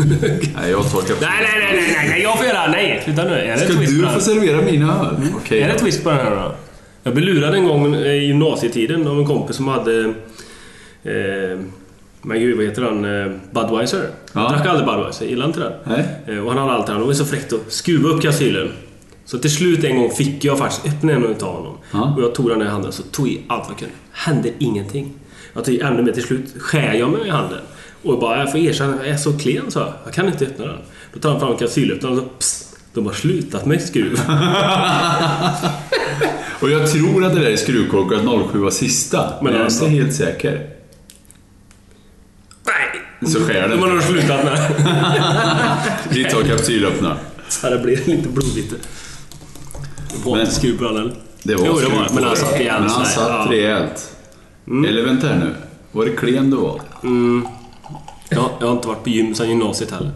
Nej, 0.60 0.70
jag 0.70 0.82
kapsyl. 0.82 1.16
Nej, 1.20 1.30
nej, 1.42 1.72
nej, 1.72 1.94
nej, 1.96 2.08
nej, 2.08 2.22
jag 2.22 2.38
får 2.38 2.46
göra... 2.46 2.66
Nej, 2.70 3.00
sluta 3.04 3.24
nu. 3.24 3.34
Är 3.34 3.52
det 3.52 3.58
Ska 3.58 3.72
du 3.72 4.08
få 4.14 4.20
servera 4.20 4.62
mina 4.62 5.06
öl? 5.06 5.16
Okej. 5.36 5.60
Är 5.60 5.68
det 5.68 5.78
twist 5.78 6.04
på 6.04 6.10
den 6.10 6.18
här 6.18 6.30
då? 6.30 6.54
Jag 7.02 7.14
blev 7.14 7.26
lurad 7.26 7.54
en 7.54 7.64
gång 7.64 7.94
eh, 7.94 8.12
i 8.12 8.26
gymnasietiden 8.26 9.08
av 9.08 9.18
en 9.18 9.26
kompis 9.26 9.56
som 9.56 9.68
hade... 9.68 10.04
Eh, 11.02 11.58
men 12.22 12.40
gud, 12.40 12.56
vad 12.56 12.66
heter 12.66 12.82
han? 12.82 13.04
Eh, 13.04 13.32
Budweiser. 13.50 14.10
Ja. 14.32 14.40
Jag 14.40 14.52
drack 14.52 14.66
aldrig 14.66 14.86
Budweiser, 14.86 15.26
gillade 15.26 15.48
inte 15.48 15.60
den. 15.60 15.72
Nej. 15.84 16.04
Eh, 16.26 16.44
och 16.44 16.52
han 16.52 16.58
hade 16.58 16.72
alltid 16.72 16.94
han 16.94 17.06
var 17.06 17.12
så 17.12 17.24
fräckt 17.24 17.52
att 17.52 17.72
skruva 17.72 18.08
upp 18.08 18.22
kapsylen. 18.22 18.72
Så 19.24 19.38
till 19.38 19.50
slut 19.50 19.84
en 19.84 19.96
gång 19.96 20.10
fick 20.10 20.44
jag 20.44 20.58
faktiskt 20.58 20.86
öppna 20.86 21.12
en 21.12 21.24
utav 21.24 21.54
honom. 21.54 21.78
Ja. 21.92 22.14
Och 22.16 22.22
jag 22.22 22.34
tog 22.34 22.48
den 22.48 22.62
i 22.62 22.64
handen 22.64 22.92
så 22.92 23.02
tog 23.02 23.28
i 23.28 23.40
allt 23.48 23.62
vad 23.62 23.70
jag 23.70 23.78
kunde. 23.78 23.94
Hände 24.12 24.50
ingenting. 24.58 25.12
Jag 25.52 25.64
tog 25.64 25.74
ännu 25.74 26.02
mer. 26.02 26.12
Till 26.12 26.22
slut 26.22 26.54
skär 26.58 26.94
jag 26.94 27.10
mig 27.10 27.26
i 27.26 27.30
handen. 27.30 27.60
Och 28.02 28.18
bara, 28.20 28.38
jag 28.38 28.50
får 28.50 28.60
erkänna, 28.60 28.96
jag 28.96 29.08
är 29.08 29.16
så 29.16 29.38
klen 29.38 29.70
så 29.70 29.78
jag. 29.78 29.92
Jag 30.04 30.14
kan 30.14 30.26
inte 30.26 30.44
öppna 30.44 30.66
den. 30.66 30.78
Då 31.12 31.20
tar 31.20 31.30
han 31.30 31.40
fram 31.40 31.56
kapsylöppnaren 31.56 32.18
och 32.18 32.22
så 32.22 32.28
psst, 32.38 32.76
De 32.94 33.06
har 33.06 33.12
slutat 33.12 33.66
med 33.66 33.82
skruv. 33.82 34.20
Och 36.60 36.70
jag 36.70 36.92
tror 36.92 37.24
att 37.24 37.34
det 37.34 37.40
där 37.40 37.50
är 37.50 37.56
skruvkork 37.56 38.12
och 38.12 38.18
att 38.18 38.50
07 38.52 38.58
var 38.58 38.70
sista. 38.70 39.32
Men, 39.42 39.52
jag 39.52 39.62
är 39.62 39.66
inte 39.66 39.86
helt 39.86 40.14
säker. 40.14 40.79
Så 43.26 43.40
skär 43.40 43.68
De 43.68 43.78
har 43.80 43.88
det. 43.88 43.94
nog 43.94 44.02
slutat 44.02 44.44
med. 44.44 44.58
Vi 46.10 46.24
tar 46.24 46.42
kapsylöppnare. 46.42 47.16
Så 47.48 47.70
det 47.70 47.78
blir 47.78 47.96
lite 48.06 48.28
blodigt. 48.28 48.70
Det 50.12 50.24
var 50.30 50.40
inte 50.40 50.52
skruv 50.54 50.78
på 50.78 50.84
den 50.84 50.96
eller? 50.96 51.14
Det 51.42 51.54
var 51.54 51.66
Jo, 51.66 51.78
det 51.80 51.88
var 51.88 52.08
men 52.14 52.24
han 52.24 52.36
satt 52.36 52.52
rejält 52.52 52.80
Men 52.80 52.90
han 52.90 53.00
här, 53.04 53.10
satt 53.12 53.28
ja. 53.28 53.46
rejält. 53.52 54.12
Eller 54.66 55.04
vänta 55.04 55.26
här 55.28 55.36
nu. 55.36 55.54
Var 55.92 56.04
det 56.04 56.10
klen 56.16 56.50
du 56.50 56.56
var? 56.56 56.80
Mm. 57.02 57.46
Jag, 58.28 58.50
jag 58.60 58.66
har 58.66 58.72
inte 58.74 58.88
varit 58.88 59.02
på 59.04 59.08
gym 59.10 59.34
sedan 59.34 59.48
gymnasiet 59.48 59.90
heller. 59.90 60.10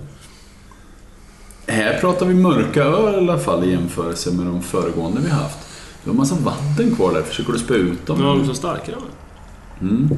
Här 1.66 1.98
pratar 2.00 2.26
vi 2.26 2.34
mörka 2.34 2.82
öl 2.82 3.14
i 3.14 3.16
alla 3.16 3.38
fall 3.38 3.64
i 3.64 3.70
jämförelse 3.70 4.30
med 4.30 4.46
de 4.46 4.62
föregående 4.62 5.20
vi 5.20 5.30
haft. 5.30 5.58
Du 6.04 6.10
har 6.10 6.16
massa 6.16 6.34
vatten 6.34 6.94
kvar 6.96 7.12
där. 7.14 7.22
Försöker 7.22 7.52
du 7.52 7.58
spä 7.58 7.74
ut 7.74 8.06
dem? 8.06 8.18
Men 8.18 8.26
de 8.26 8.40
är 8.40 8.44
så 8.44 8.54
starka 8.54 8.92
de 8.92 9.02
är. 9.02 9.90
Mm. 9.90 10.10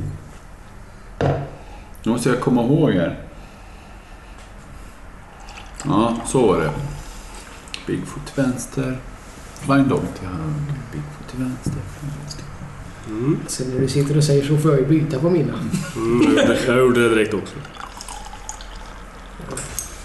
Nu 2.07 2.13
måste 2.13 2.29
jag 2.29 2.41
komma 2.41 2.63
ihåg 2.63 2.91
här. 2.93 3.19
Ja, 5.85 6.17
så 6.27 6.47
var 6.47 6.61
det. 6.61 6.71
Bigfoot 7.87 8.27
till 8.27 8.43
vänster. 8.45 8.97
Dog 9.67 10.01
till 10.19 10.27
höger. 10.29 10.55
Bigfoot 10.93 11.29
till 11.31 11.39
vänster. 11.39 11.73
Sen 13.47 13.67
när 13.71 13.81
du 13.81 13.89
sitter 13.89 14.17
och 14.17 14.25
säger 14.25 14.45
så 14.45 14.57
får 14.57 14.71
jag 14.71 14.81
ju 14.81 14.87
byta 14.87 15.19
på 15.19 15.31
mina. 15.31 15.53
Mm, 15.97 16.39
jag 16.67 16.79
gjorde- 16.79 17.09
det 17.09 17.15
direkt 17.15 17.35
också. 17.35 17.55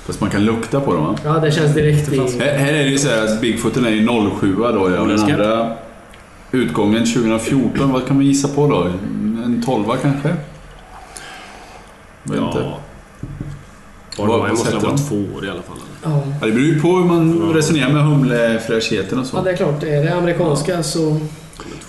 Fast 0.06 0.22
man 0.22 0.30
kan 0.30 0.46
lukta 0.46 0.80
på 0.82 0.94
dem 0.94 1.04
va? 1.06 1.16
Ja, 1.24 1.40
det 1.40 1.52
känns 1.52 1.74
direkt 1.74 2.14
i... 2.14 2.18
Här, 2.18 2.58
här 2.58 2.74
är 2.74 2.84
det 2.84 2.90
ju 2.90 2.98
så 2.98 3.10
här 3.10 3.24
att 3.26 3.42
Bigfooten 3.42 3.86
är 3.86 3.90
ju 3.90 4.08
07 4.40 4.56
då 4.56 4.64
ja, 4.92 5.00
och 5.00 5.08
den 5.08 5.20
andra 5.20 5.78
utgången 6.52 7.06
2014, 7.06 7.92
vad 7.92 8.08
kan 8.08 8.16
man 8.16 8.26
gissa 8.26 8.48
på 8.48 8.68
då? 8.68 8.84
En 9.46 9.64
12 9.66 9.86
kanske? 10.02 10.36
Inte. 12.26 12.40
Ja. 12.60 12.78
Vad 14.18 14.42
Wine 14.42 14.50
måste 14.50 14.76
ha 14.76 14.90
varit 14.90 15.10
två 15.10 15.16
år 15.36 15.46
i 15.46 15.50
alla 15.50 15.62
fall. 15.62 15.78
Ja. 16.04 16.24
Ja, 16.40 16.46
det 16.46 16.52
beror 16.52 16.66
ju 16.66 16.82
på 16.82 16.88
hur 16.88 17.06
man 17.06 17.54
resonerar 17.54 17.90
med 17.90 18.04
humlefräschheten 18.04 19.20
och 19.20 19.26
ja, 19.26 19.30
så. 19.30 19.42
det 19.42 19.52
är 19.52 19.56
klart. 19.56 19.84
Är 19.84 20.04
det 20.04 20.16
amerikanska 20.16 20.84
så... 20.84 21.20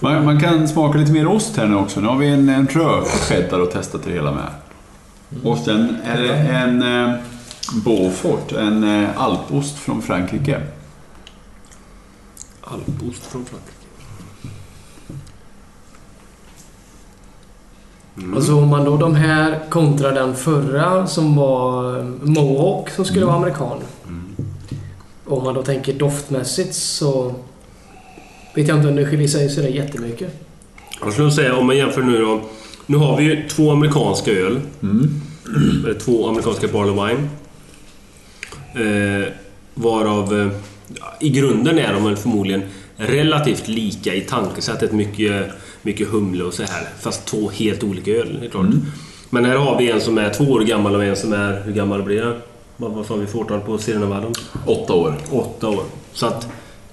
Man, 0.01 0.25
man 0.25 0.41
kan 0.41 0.69
smaka 0.69 0.99
lite 0.99 1.13
mer 1.13 1.27
ost 1.27 1.57
här 1.57 1.67
nu 1.67 1.77
också. 1.77 2.01
Nu 2.01 2.09
har 2.09 2.17
vi 2.17 2.29
en, 2.29 2.49
en 2.49 2.67
rödcheddar 2.67 3.61
att 3.61 3.71
testa 3.71 3.99
till 3.99 4.09
det 4.09 4.17
hela 4.17 4.33
med. 4.33 4.49
Och 5.45 5.59
sen 5.59 5.97
är 6.05 6.23
det 6.23 6.35
en 6.35 6.83
eh, 6.83 7.15
Beaufort, 7.85 8.53
en 8.53 9.03
eh, 9.03 9.09
alpost 9.17 9.79
från 9.79 10.03
Frankrike. 10.03 10.61
Alpost 12.61 13.27
från 13.27 13.45
Frankrike. 13.45 13.82
Alltså 18.35 18.55
om 18.55 18.69
man 18.69 18.85
då 18.85 18.97
de 18.97 19.15
här 19.15 19.61
kontra 19.71 20.11
den 20.13 20.37
förra 20.37 21.07
som 21.07 21.37
var 21.37 21.99
eh, 21.99 22.05
Mohawk 22.23 22.91
som 22.91 23.05
skulle 23.05 23.27
vara 23.27 23.37
amerikan. 23.37 23.79
Om 25.25 25.45
man 25.45 25.55
då 25.55 25.63
tänker 25.63 25.93
doftmässigt 25.93 26.75
så 26.75 27.35
vet 28.55 28.69
jag 28.69 28.77
inte 28.77 28.89
om 28.89 28.97
det 28.97 29.07
skiljer 29.07 29.29
sig 29.29 29.49
så 29.49 29.61
det 29.61 29.67
är 29.67 29.73
jättemycket. 29.73 30.45
Jag 31.01 31.13
skulle 31.13 31.31
säga 31.31 31.57
om 31.57 31.67
man 31.67 31.77
jämför 31.77 32.03
nu 32.03 32.19
då. 32.19 32.41
Nu 32.87 32.97
har 32.97 33.17
vi 33.17 33.25
ju 33.25 33.49
två 33.49 33.71
amerikanska 33.71 34.31
öl. 34.31 34.61
Eller 35.85 35.95
två 36.05 36.29
amerikanska 36.29 36.69
Barley 36.69 36.93
Wine. 36.95 37.29
Eh, 38.75 39.29
varav 39.75 40.41
eh, 40.41 40.49
i 41.21 41.31
grunden 41.31 41.79
är 41.79 41.93
de 41.93 42.05
väl 42.05 42.17
förmodligen 42.17 42.63
relativt 42.97 43.69
lika 43.69 44.15
i 44.15 44.21
tankesättet. 44.21 44.93
Mycket, 44.93 45.51
mycket 45.83 46.09
humle 46.09 46.45
och 46.45 46.55
så 46.55 46.63
här. 46.63 46.89
Fast 47.01 47.27
två 47.27 47.51
helt 47.51 47.83
olika 47.83 48.11
öl, 48.11 48.39
det 48.41 48.47
är 48.47 48.51
klart. 48.51 48.67
Men 49.31 49.45
här 49.45 49.57
har 49.57 49.79
vi 49.79 49.91
en 49.91 50.01
som 50.01 50.19
är 50.19 50.31
två 50.31 50.45
år 50.45 50.61
gammal 50.61 50.95
och 50.95 51.05
en 51.05 51.17
som 51.17 51.33
är... 51.33 51.63
Hur 51.65 51.73
gammal 51.73 52.03
blir 52.03 52.23
det? 52.23 52.41
Vad, 52.77 52.91
vad 52.93 53.07
sa 53.07 53.15
vi 53.15 53.27
för 53.27 53.39
årtal 53.39 53.61
på 53.61 53.79
Sirenavallon? 53.79 54.33
Åtta 54.67 54.93
år. 54.93 55.15
Åtta 55.31 55.69
år. 55.69 55.85
Så 56.13 56.27
att, 56.27 56.49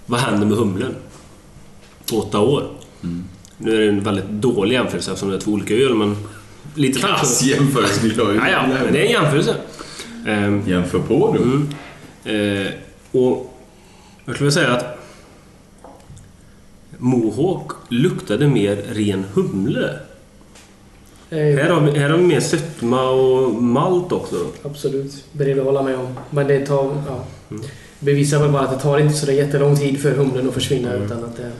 vad 0.06 0.20
händer 0.20 0.48
med 0.48 0.58
humlen? 0.58 0.96
På 2.10 2.18
åtta 2.18 2.40
år? 2.40 2.64
Nu 3.58 3.76
är 3.76 3.80
det 3.80 3.88
en 3.88 4.04
väldigt 4.04 4.30
dålig 4.30 4.76
jämförelse 4.76 5.12
eftersom 5.12 5.30
det 5.30 5.36
är 5.36 5.40
två 5.40 5.52
olika 5.52 5.74
öl, 5.74 5.96
men... 5.96 6.16
Lite 6.76 7.00
Kass 7.00 7.44
jämförelse. 7.44 8.12
Ja, 8.18 8.50
ja, 8.50 8.68
men 8.68 8.94
det 8.94 9.00
är 9.00 9.06
en 9.06 9.12
jämförelse. 9.12 9.56
Ehm, 10.28 10.64
Jämför 10.68 11.00
på 11.00 11.38
du. 11.38 11.44
Mm. 11.44 11.68
Eh, 12.66 12.72
och 13.12 13.60
jag 14.26 14.36
skulle 14.36 14.50
vilja 14.50 14.52
säga 14.52 14.74
att 14.74 14.99
Mohawk 17.00 17.72
luktade 17.90 18.48
mer 18.48 18.76
ren 18.76 19.26
humle. 19.34 20.00
Eh, 21.30 21.38
Här 21.38 21.70
har 21.70 21.82
vi, 21.82 22.00
här 22.00 22.10
har 22.10 22.18
vi 22.18 22.24
mer 22.24 22.40
sötma 22.40 23.10
och 23.10 23.64
malt 23.64 24.12
också. 24.12 24.36
Absolut. 24.64 25.24
Beredd 25.32 25.60
att 25.60 25.66
hålla 25.66 25.84
med 25.84 25.96
om. 25.96 26.08
Men 26.30 26.48
det 26.48 26.66
tar... 26.66 27.04
Ja. 27.08 27.26
Bevisar 28.00 28.40
väl 28.40 28.52
bara 28.52 28.62
att 28.62 28.72
det 28.72 28.80
tar 28.84 29.00
inte 29.00 29.14
så 29.14 29.26
där 29.26 29.34
jättelång 29.34 29.76
tid 29.78 30.02
för 30.02 30.12
humlen 30.16 30.48
att 30.48 30.54
försvinna 30.54 30.94
utan 30.94 31.24
att 31.24 31.38
det... 31.38 31.52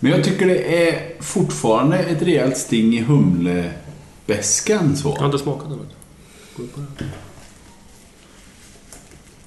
Men 0.00 0.12
jag 0.12 0.24
tycker 0.24 0.46
det 0.46 0.88
är 0.88 1.22
fortfarande 1.22 1.98
ett 1.98 2.22
rejält 2.22 2.56
sting 2.56 2.94
i 2.94 3.00
humlebäskan 3.02 4.96
så. 4.96 5.08
Jag 5.08 5.16
har 5.16 5.26
inte 5.26 5.38
smakat 5.38 5.68
den. 5.68 5.78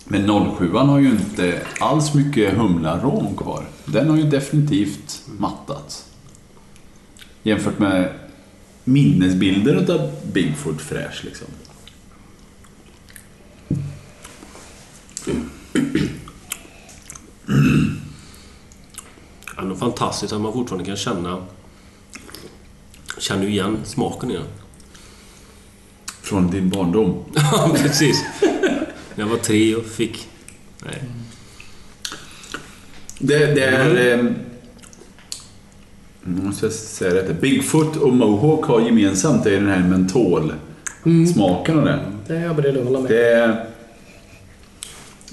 Men 0.05 0.51
07 0.57 0.69
har 0.73 0.99
ju 0.99 1.09
inte 1.09 1.61
alls 1.79 2.13
mycket 2.13 2.53
humlarom 2.53 3.37
kvar. 3.37 3.65
Den 3.85 4.09
har 4.09 4.17
ju 4.17 4.23
definitivt 4.23 5.21
mattats. 5.39 6.05
Jämfört 7.43 7.79
med 7.79 8.13
minnesbilder 8.83 9.93
av 9.93 10.11
Bigfoot 10.33 10.81
fräsch 10.81 11.21
liksom. 11.23 11.47
Det 19.55 19.77
är 19.77 19.79
fantastiskt 19.79 20.33
att 20.33 20.41
man 20.41 20.53
fortfarande 20.53 20.85
kan 20.85 20.97
känna... 20.97 21.45
Känner 23.17 23.43
ju 23.43 23.49
igen 23.49 23.77
smaken 23.83 24.31
i 24.31 24.33
den. 24.33 24.47
Från 26.21 26.51
din 26.51 26.69
barndom. 26.69 27.23
Ja, 27.35 27.75
precis. 27.75 28.23
När 29.15 29.23
jag 29.23 29.27
var 29.27 29.37
tre 29.37 29.75
och 29.75 29.85
fick... 29.85 30.27
Nej. 30.85 31.03
Det, 33.19 33.37
det 33.37 33.65
är... 33.65 34.19
Eh, 34.19 34.25
måste 36.23 36.65
jag 36.65 36.73
säga 36.73 37.15
rätt. 37.15 37.41
Bigfoot 37.41 37.97
och 37.97 38.13
Mohawk 38.13 38.65
har 38.65 38.81
gemensamt 38.81 39.43
det 39.43 39.55
är 39.55 39.59
den 39.59 39.69
här 39.69 39.83
mentolsmaken 39.83 41.79
och 41.79 41.85
det. 41.85 41.99
Det 42.27 42.35
är 42.35 42.45
jag 42.45 42.55
beredd 42.55 42.77
att 42.77 42.85
hålla 42.85 42.99
med. 42.99 43.11
Det 43.11 43.31
är... 43.31 43.65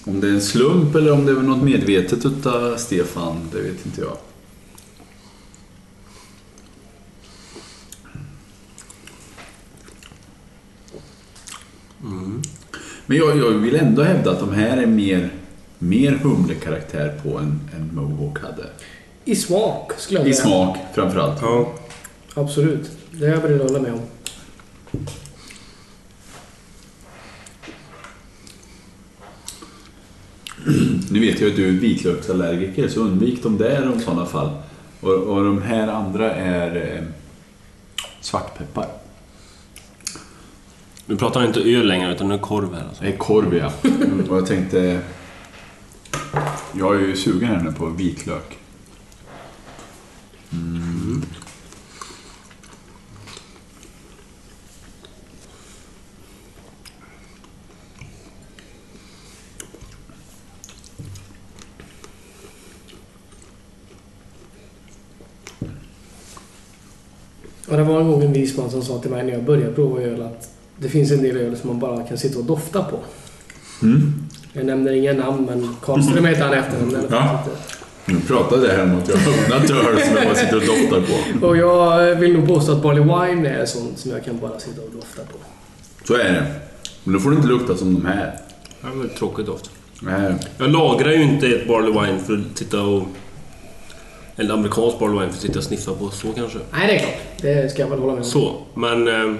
Om 0.04 0.20
det 0.20 0.28
är 0.28 0.32
en 0.32 0.40
slump 0.40 0.94
eller 0.94 1.12
om 1.12 1.26
det 1.26 1.32
är 1.32 1.36
något 1.36 1.62
medvetet 1.62 2.26
utav 2.26 2.76
Stefan, 2.76 3.36
det 3.52 3.60
vet 3.60 3.86
inte 3.86 4.00
jag. 4.00 4.16
Men 13.10 13.18
jag, 13.18 13.36
jag 13.38 13.50
vill 13.50 13.76
ändå 13.76 14.02
hävda 14.02 14.30
att 14.30 14.40
de 14.40 14.52
här 14.52 14.76
är 14.76 14.86
mer, 14.86 15.30
mer 15.78 16.12
humlekaraktär 16.12 17.20
på 17.22 17.38
än, 17.38 17.60
än 17.76 17.90
Mohawk 17.94 18.38
hade. 18.38 18.66
I 19.24 19.36
smak 19.36 19.92
skulle 19.98 20.20
jag 20.20 20.28
I 20.28 20.34
säga. 20.34 20.44
smak 20.46 20.78
framförallt. 20.94 21.42
Ja. 21.42 21.72
Absolut. 22.34 22.90
Det 23.10 23.26
är 23.26 23.30
jag 23.30 23.42
beredd 23.42 23.60
att 23.60 23.70
hålla 23.70 23.80
med 23.82 23.92
om. 23.92 24.00
Nu 31.10 31.20
vet 31.20 31.40
jag 31.40 31.50
att 31.50 31.56
du 31.56 31.68
är 31.68 31.72
vitlöksallergiker, 31.72 32.88
så 32.88 33.00
undvik 33.00 33.42
de 33.42 33.58
där 33.58 33.96
i 33.96 34.00
sådana 34.00 34.26
fall. 34.26 34.50
Och, 35.00 35.12
och 35.12 35.44
de 35.44 35.62
här 35.62 35.88
andra 35.88 36.34
är 36.34 36.96
eh, 36.96 37.02
svartpeppar. 38.20 38.86
Nu 41.06 41.16
pratar 41.16 41.40
jag 41.40 41.50
inte 41.50 41.60
öl 41.60 41.86
längre, 41.86 42.12
utan 42.12 42.28
nu 42.28 42.34
är 42.34 42.38
det 42.38 42.44
korv 42.44 42.74
här. 42.74 42.84
Alltså. 42.88 43.02
Det 43.04 43.08
är 43.12 43.16
korv 43.16 43.56
ja. 43.56 43.72
Och 44.30 44.36
jag 44.36 44.46
tänkte... 44.46 45.00
Jag 46.72 46.96
är 46.96 47.00
ju 47.00 47.16
sugen 47.16 47.48
här 47.48 47.62
nu 47.62 47.72
på 47.72 47.86
vitlök. 47.86 48.58
Mm. 50.52 51.22
Och 67.68 67.76
det 67.76 67.82
var 67.82 68.00
en 68.00 68.10
gång 68.10 68.22
en 68.22 68.32
vis 68.32 68.56
man 68.56 68.70
som 68.70 68.82
sa 68.82 68.98
till 68.98 69.10
mig 69.10 69.24
när 69.24 69.32
jag 69.32 69.44
började 69.44 69.74
prova 69.74 70.00
öl 70.00 70.22
att 70.22 70.50
det 70.78 70.88
finns 70.88 71.10
en 71.10 71.22
del 71.22 71.36
öl 71.36 71.56
som 71.56 71.68
man 71.68 71.78
bara 71.78 72.02
kan 72.02 72.18
sitta 72.18 72.38
och 72.38 72.44
dofta 72.44 72.84
på. 72.84 72.98
Mm. 73.82 74.14
Jag 74.52 74.66
nämner 74.66 74.92
inga 74.92 75.12
namn 75.12 75.44
men 75.46 75.76
Karlström 75.82 76.24
heter 76.24 76.44
han 76.44 76.58
i 76.58 76.62
fall 76.62 77.06
Ja. 77.10 77.38
inte. 77.46 77.79
Nu 78.10 78.20
pratade 78.20 78.66
jag 78.66 78.74
här 78.74 78.82
om 78.84 78.98
att 78.98 79.08
jag 79.08 79.18
öppnat 79.18 79.70
öl 79.70 80.00
som 80.00 80.16
jag 80.16 80.24
bara 80.24 80.34
sitter 80.34 80.56
och 80.56 80.62
doftar 80.66 81.00
på. 81.40 81.46
Och 81.46 81.56
jag 81.56 82.14
vill 82.16 82.32
nog 82.32 82.48
påstå 82.48 82.72
att 82.72 82.82
Barley 82.82 83.02
Wine 83.02 83.48
är 83.48 83.66
sånt 83.66 83.98
som 83.98 84.10
jag 84.10 84.24
kan 84.24 84.38
bara 84.38 84.60
sitta 84.60 84.82
och 84.82 84.90
dofta 84.94 85.22
på. 85.32 85.38
Så 86.06 86.14
är 86.14 86.24
det. 86.32 86.46
Men 87.04 87.14
då 87.14 87.20
får 87.20 87.30
det 87.30 87.36
inte 87.36 87.48
lukta 87.48 87.76
som 87.76 87.94
de 87.94 88.06
här. 88.06 88.34
Det 88.80 88.96
var 88.98 89.04
ett 89.04 89.16
tråkigt 89.16 89.46
doft. 89.46 89.70
Nej. 90.00 90.34
Jag 90.58 90.70
lagrar 90.70 91.10
ju 91.10 91.22
inte 91.22 91.46
ett 91.46 91.68
Barley 91.68 91.90
Wine 91.92 92.18
för 92.26 92.32
att 92.36 92.56
titta 92.56 92.80
och... 92.82 93.02
Eller 94.36 94.54
amerikansk 94.54 94.98
Barley 94.98 95.18
Wine 95.18 95.28
för 95.28 95.36
att 95.36 95.42
sitta 95.42 95.58
och 95.58 95.64
sniffa 95.64 95.92
på 95.94 96.10
så 96.10 96.32
kanske. 96.32 96.58
Nej, 96.72 96.86
det 96.86 96.92
är 96.94 96.98
klart. 96.98 97.14
Det 97.42 97.70
ska 97.70 97.82
jag 97.82 97.88
väl 97.90 97.98
hålla 97.98 98.12
med 98.12 98.22
om. 98.22 98.28
Så, 98.28 98.54
men... 98.74 99.08
Eh, 99.08 99.34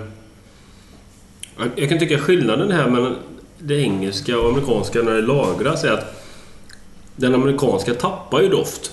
jag- 1.58 1.70
jag 1.76 1.88
kan 1.88 1.98
tycka 1.98 2.18
skillnaden 2.18 2.70
här 2.72 2.90
mellan 2.90 3.16
det 3.58 3.74
engelska 3.82 4.38
och 4.38 4.48
amerikanska 4.50 5.02
när 5.02 5.12
det 5.12 5.22
lagras 5.22 5.84
är 5.84 5.92
att 5.92 6.19
den 7.20 7.34
amerikanska 7.34 7.94
tappar 7.94 8.40
ju 8.40 8.48
doft. 8.48 8.92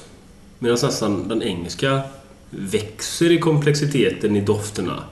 Medan 0.59 0.77
nästan 0.83 1.27
den 1.27 1.43
engelska 1.43 2.01
växer 2.49 3.31
i 3.31 3.39
komplexiteten 3.39 4.35
i 4.35 4.41
dofterna. 4.41 5.03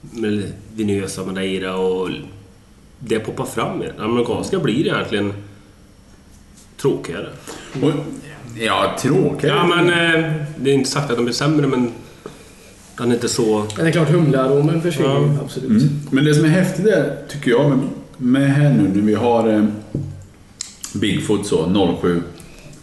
Med 0.00 0.52
vinösa 0.74 1.24
madeira 1.24 1.76
och... 1.76 2.08
Det 2.98 3.18
poppar 3.18 3.44
fram 3.44 3.78
mer. 3.78 3.92
Den 3.96 4.04
amerikanska 4.04 4.58
blir 4.58 4.86
egentligen 4.86 5.32
tråkigare. 6.76 7.28
Och, 7.82 7.90
ja, 8.60 8.96
tråkigt. 9.00 9.50
Ja, 9.50 9.66
men 9.66 9.88
eh, 9.88 10.32
det 10.58 10.70
är 10.70 10.74
inte 10.74 10.90
sagt 10.90 11.10
att 11.10 11.16
de 11.16 11.22
blir 11.22 11.34
sämre, 11.34 11.66
men 11.66 11.92
Den 12.98 13.10
är 13.10 13.14
inte 13.14 13.28
så... 13.28 13.58
Men 13.76 13.84
det 13.84 13.90
är 13.90 13.92
klart 13.92 14.10
humlearomen 14.10 14.82
försvinner 14.82 15.10
Ja. 15.10 15.20
ju, 15.20 15.38
absolut. 15.44 15.82
Mm. 15.82 16.00
Men 16.10 16.24
det 16.24 16.34
som 16.34 16.44
är 16.44 16.48
häftigt 16.48 16.86
är, 16.86 17.16
tycker 17.28 17.50
jag, 17.50 17.70
med, 17.70 17.78
med 18.16 18.50
här 18.50 18.70
nu 18.70 18.88
när 18.94 19.02
vi 19.02 19.14
har 19.14 19.48
eh, 19.48 19.64
Bigfoot 20.94 21.46
så, 21.46 21.96
07, 22.00 22.22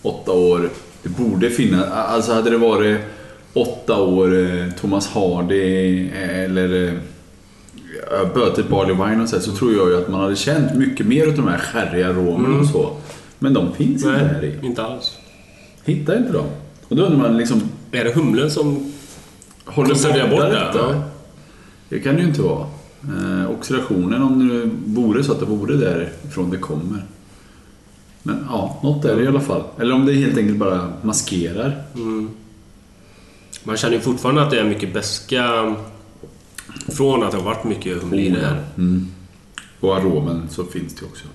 8 0.06 0.32
år. 0.32 0.70
Det 1.04 1.10
borde 1.10 1.50
finnas, 1.50 1.92
alltså 1.92 2.34
hade 2.34 2.50
det 2.50 2.58
varit 2.58 2.98
8 3.54 4.02
år 4.02 4.40
eh, 4.40 4.72
Thomas 4.82 5.08
Hardy 5.08 6.08
eh, 6.08 6.40
eller 6.44 6.88
eh, 6.88 6.94
Bötet 8.34 8.70
Barley 8.70 8.96
Wine 8.96 9.24
och 9.24 9.30
så, 9.30 9.40
så 9.40 9.52
tror 9.52 9.74
jag 9.74 9.90
ju 9.90 9.98
att 9.98 10.10
man 10.10 10.22
hade 10.22 10.36
känt 10.36 10.76
mycket 10.76 11.06
mer 11.06 11.28
av 11.28 11.36
de 11.36 11.48
här 11.48 11.58
skärriga 11.58 12.10
aromerna 12.10 12.60
och 12.60 12.66
så. 12.66 12.96
Men 13.40 13.54
de 13.54 13.74
finns 13.74 14.06
inte 14.06 14.10
här 14.18 14.44
i. 14.44 14.48
Nej, 14.48 14.60
inte 14.64 14.84
alls. 14.84 15.18
Hittar 15.86 16.18
inte 16.18 16.34
dem. 16.34 16.46
Och 16.88 16.96
då 16.96 17.04
undrar 17.04 17.20
man 17.20 17.38
liksom, 17.38 17.62
Är 17.92 18.04
det 18.04 18.16
humlen 18.16 18.52
som... 18.52 18.94
håller 19.66 19.90
Konserverar 19.90 20.30
bort 20.30 20.40
det, 20.40 20.72
ja. 20.74 21.04
Det 21.90 22.00
kan 22.00 22.16
det 22.16 22.22
ju 22.22 22.28
inte 22.28 22.42
vara. 22.42 22.68
Eh, 23.04 23.52
oxidationen, 23.52 24.22
om 24.22 24.48
det 24.48 24.70
vore 25.02 25.24
så 25.24 25.32
att 25.32 25.40
det 25.40 25.46
vore 25.46 25.76
därifrån 25.76 26.50
det 26.50 26.58
kommer. 26.58 27.04
Men 28.28 28.46
ja, 28.50 28.80
något 28.84 29.06
är 29.06 29.16
det 29.16 29.24
i 29.24 29.28
alla 29.28 29.42
fall. 29.42 29.64
Eller 29.80 29.96
om 29.96 30.06
det 30.06 30.14
helt 30.14 30.38
enkelt 30.38 30.58
bara 30.58 30.94
maskerar. 31.02 31.84
Man 33.64 33.78
känner 33.78 33.96
ju 33.96 34.02
fortfarande 34.02 34.42
att 34.42 34.52
det 34.52 34.60
är 34.60 34.64
mycket 34.64 34.94
beska 34.94 35.76
från 36.88 37.24
att 37.24 37.32
det 37.32 37.38
har 37.38 37.44
varit 37.44 37.64
mycket 37.64 38.02
humle 38.02 38.22
i 38.22 38.30
det 38.30 38.40
här. 38.40 38.64
Mm. 38.78 39.08
Och 39.80 39.98
aromen 39.98 40.48
så 40.50 40.64
finns 40.64 40.96
det 40.96 41.06
också. 41.06 41.26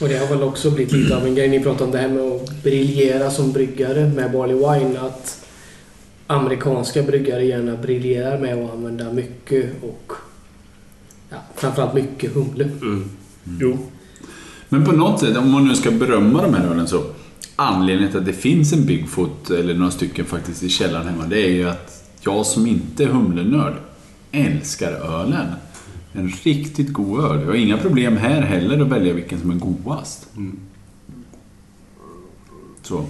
Och 0.00 0.08
det 0.08 0.18
har 0.18 0.26
väl 0.26 0.42
också 0.42 0.70
blivit 0.70 0.92
lite 0.92 1.16
av 1.16 1.26
en 1.26 1.34
grej. 1.34 1.48
Ni 1.48 1.60
pratade 1.60 1.84
om 1.84 1.90
det 1.90 1.98
här 1.98 2.08
med 2.08 2.22
att 2.22 2.62
briljera 2.62 3.30
som 3.30 3.52
bryggare 3.52 4.08
med 4.08 4.32
Barley 4.32 4.56
Wine. 4.56 5.00
Att 5.00 5.46
amerikanska 6.26 7.02
bryggare 7.02 7.44
gärna 7.44 7.76
briljerar 7.76 8.38
med 8.38 8.64
att 8.64 8.72
använda 8.72 9.12
mycket 9.12 9.82
och 9.82 10.12
ja, 11.30 11.36
framförallt 11.54 11.94
mycket 11.94 12.34
humle. 12.34 12.64
Mm. 12.64 13.10
Jo. 13.60 13.78
Men 14.68 14.84
på 14.84 14.92
något 14.92 15.20
sätt, 15.20 15.36
om 15.36 15.50
man 15.50 15.68
nu 15.68 15.74
ska 15.74 15.90
berömma 15.90 16.42
de 16.42 16.54
här 16.54 16.66
ölen 16.68 16.88
så 16.88 17.04
Anledningen 17.56 18.10
till 18.10 18.20
att 18.20 18.26
det 18.26 18.32
finns 18.32 18.72
en 18.72 18.86
Bigfoot, 18.86 19.50
eller 19.50 19.74
några 19.74 19.90
stycken 19.90 20.24
faktiskt 20.24 20.62
i 20.62 20.68
källaren 20.68 21.06
hemma, 21.06 21.26
det 21.26 21.44
är 21.44 21.50
ju 21.50 21.68
att 21.68 22.04
jag 22.20 22.46
som 22.46 22.66
inte 22.66 23.04
är 23.04 23.08
humlenörd 23.08 23.74
älskar 24.32 24.92
ölen. 24.92 25.46
En 26.12 26.32
riktigt 26.42 26.92
god 26.92 27.24
öl. 27.24 27.40
Jag 27.40 27.46
har 27.46 27.54
inga 27.54 27.78
problem 27.78 28.16
här 28.16 28.42
heller 28.42 28.80
att 28.80 28.88
välja 28.88 29.14
vilken 29.14 29.40
som 29.40 29.50
är 29.50 29.54
godast. 29.54 30.28
Så. 32.82 33.04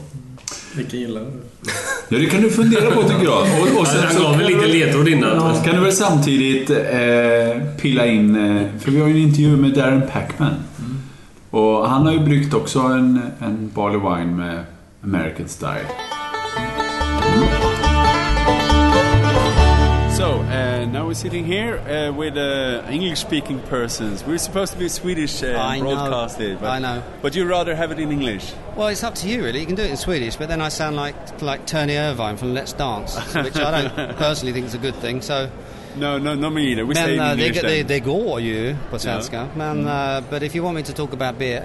Vilken 0.76 1.00
gillar 1.00 1.20
du? 1.20 1.30
Ja, 2.08 2.18
det 2.18 2.26
kan 2.26 2.42
du 2.42 2.50
fundera 2.50 2.90
på 2.90 3.02
tycker 3.02 3.24
jag. 3.24 3.42
Och, 3.42 3.80
och 3.80 3.86
Han 3.86 4.22
gav 4.22 4.38
väl 4.38 4.46
lite 4.46 4.66
ledtråd 4.66 5.08
innan. 5.08 5.36
Ja, 5.36 5.62
kan 5.64 5.74
du 5.74 5.80
väl 5.80 5.92
samtidigt 5.92 6.70
eh, 6.70 7.76
pilla 7.80 8.06
in, 8.06 8.36
eh, 8.36 8.62
för 8.80 8.90
vi 8.90 9.00
har 9.00 9.08
ju 9.08 9.14
en 9.14 9.20
intervju 9.20 9.56
med 9.56 9.74
Darren 9.74 10.02
Packman. 10.12 10.54
Och 11.54 11.88
han 11.88 12.06
har 12.06 12.12
ju 12.12 12.20
bryggt 12.20 12.54
också 12.54 12.78
en, 12.78 13.32
en 13.40 13.70
Barley 13.74 13.98
Wine 13.98 14.36
med 14.36 14.64
American 15.04 15.48
Style. 15.48 15.86
So, 20.16 20.24
uh, 20.24 20.86
now 20.86 21.06
we're 21.06 21.14
sitting 21.14 21.44
here 21.44 21.78
uh, 21.78 22.12
with 22.18 22.36
uh, 22.36 22.82
English-speaking 22.90 23.60
persons. 23.70 24.24
We're 24.26 24.38
supposed 24.38 24.72
to 24.72 24.78
be 24.78 24.88
Swedish 24.88 25.44
uh, 25.44 25.56
I 25.56 25.78
know. 25.78 25.94
broadcasted, 25.94 26.58
but, 26.60 26.70
I 26.70 26.80
know. 26.80 27.02
but 27.22 27.36
you'd 27.36 27.48
rather 27.48 27.76
have 27.76 27.92
it 27.92 28.00
in 28.00 28.10
English. 28.10 28.52
Well, 28.76 28.88
it's 28.88 29.04
up 29.04 29.14
to 29.16 29.28
you, 29.28 29.44
really. 29.44 29.60
You 29.60 29.66
can 29.66 29.76
do 29.76 29.82
it 29.82 29.90
in 29.90 29.96
Swedish, 29.96 30.34
but 30.34 30.48
then 30.48 30.60
I 30.60 30.70
sound 30.70 30.96
like 30.96 31.14
like 31.40 31.66
Tony 31.66 31.96
Irvine 31.96 32.36
from 32.36 32.52
Let's 32.52 32.72
Dance, 32.72 33.16
which 33.34 33.56
I 33.56 33.82
don't 33.82 34.16
personally 34.16 34.52
think 34.52 34.66
is 34.66 34.74
a 34.74 34.78
good 34.78 34.96
thing. 34.96 35.22
So, 35.22 35.48
No, 35.96 36.18
no, 36.18 36.34
not 36.34 36.52
me 36.52 36.62
either. 36.72 36.84
We 36.84 36.94
men 36.94 37.10
in 37.10 37.20
uh, 37.20 37.36
det, 37.36 37.46
English 37.46 37.88
det, 37.88 38.00
går 38.00 38.38
ju 38.40 38.76
på 38.90 38.98
svenska. 38.98 39.46
Men, 39.56 39.86
uh, 39.86 40.20
but 40.30 40.42
if 40.42 40.54
you 40.54 40.64
want 40.64 40.76
me 40.76 40.82
to 40.82 40.92
talk 40.92 41.12
about 41.12 41.38
beer, 41.38 41.62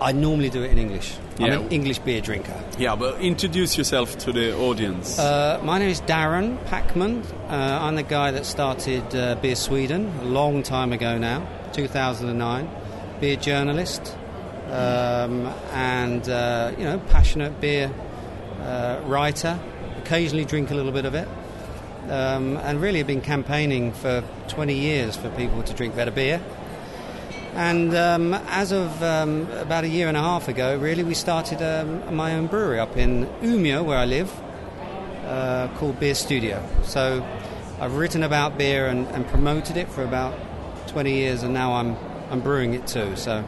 I 0.00 0.12
normally 0.12 0.50
do 0.50 0.62
it 0.64 0.72
in 0.72 0.78
English. 0.78 1.14
I'm 1.38 1.52
an 1.52 1.68
English 1.70 2.00
beer 2.04 2.20
drinker. 2.20 2.54
Yeah, 2.78 2.96
but 2.96 3.20
introduce 3.20 3.78
yourself 3.78 4.16
to 4.18 4.32
the 4.32 4.56
audience. 4.56 5.18
Uh, 5.18 5.60
my 5.64 5.78
name 5.78 5.90
is 5.90 6.00
Darren 6.00 6.58
Packman. 6.66 7.22
Uh, 7.48 7.78
I'm 7.82 7.96
the 7.96 8.02
guy 8.02 8.30
that 8.30 8.46
started 8.46 9.14
uh, 9.14 9.34
Beer 9.42 9.56
Sweden 9.56 10.12
a 10.20 10.24
long 10.24 10.62
time 10.62 10.92
ago 10.92 11.18
now, 11.18 11.42
2009. 11.72 12.68
Beer 13.20 13.36
journalist 13.36 14.16
um, 14.70 15.46
and 15.72 16.28
uh, 16.28 16.72
you 16.78 16.84
know 16.84 16.98
passionate 17.10 17.60
beer 17.60 17.92
uh, 18.60 19.00
writer. 19.06 19.58
Occasionally 19.98 20.44
drink 20.44 20.70
a 20.70 20.74
little 20.74 20.92
bit 20.92 21.04
of 21.04 21.14
it, 21.14 21.28
um, 22.10 22.56
and 22.58 22.80
really 22.80 22.98
have 22.98 23.06
been 23.06 23.20
campaigning 23.20 23.92
for 23.92 24.22
20 24.48 24.74
years 24.74 25.16
for 25.16 25.30
people 25.30 25.62
to 25.62 25.72
drink 25.74 25.96
better 25.96 26.10
beer. 26.10 26.42
And 27.54 27.94
um, 27.94 28.34
as 28.34 28.72
of 28.72 29.00
um, 29.02 29.48
about 29.52 29.84
a 29.84 29.88
year 29.88 30.08
and 30.08 30.16
a 30.16 30.20
half 30.20 30.48
ago, 30.48 30.76
really, 30.76 31.04
we 31.04 31.14
started 31.14 31.62
um, 31.62 32.14
my 32.14 32.34
own 32.34 32.48
brewery 32.48 32.80
up 32.80 32.96
in 32.96 33.26
Umeå, 33.42 33.84
where 33.84 33.98
I 33.98 34.06
live, 34.06 34.32
uh, 35.24 35.68
called 35.76 36.00
Beer 36.00 36.16
Studio. 36.16 36.66
So 36.82 37.24
I've 37.80 37.94
written 37.94 38.24
about 38.24 38.58
beer 38.58 38.86
and, 38.86 39.06
and 39.08 39.26
promoted 39.28 39.76
it 39.76 39.88
for 39.88 40.02
about 40.02 40.36
20 40.88 41.12
years, 41.12 41.44
and 41.44 41.54
now 41.54 41.74
I'm, 41.74 41.96
I'm 42.30 42.40
brewing 42.40 42.74
it 42.74 42.88
too. 42.88 43.14
So 43.14 43.44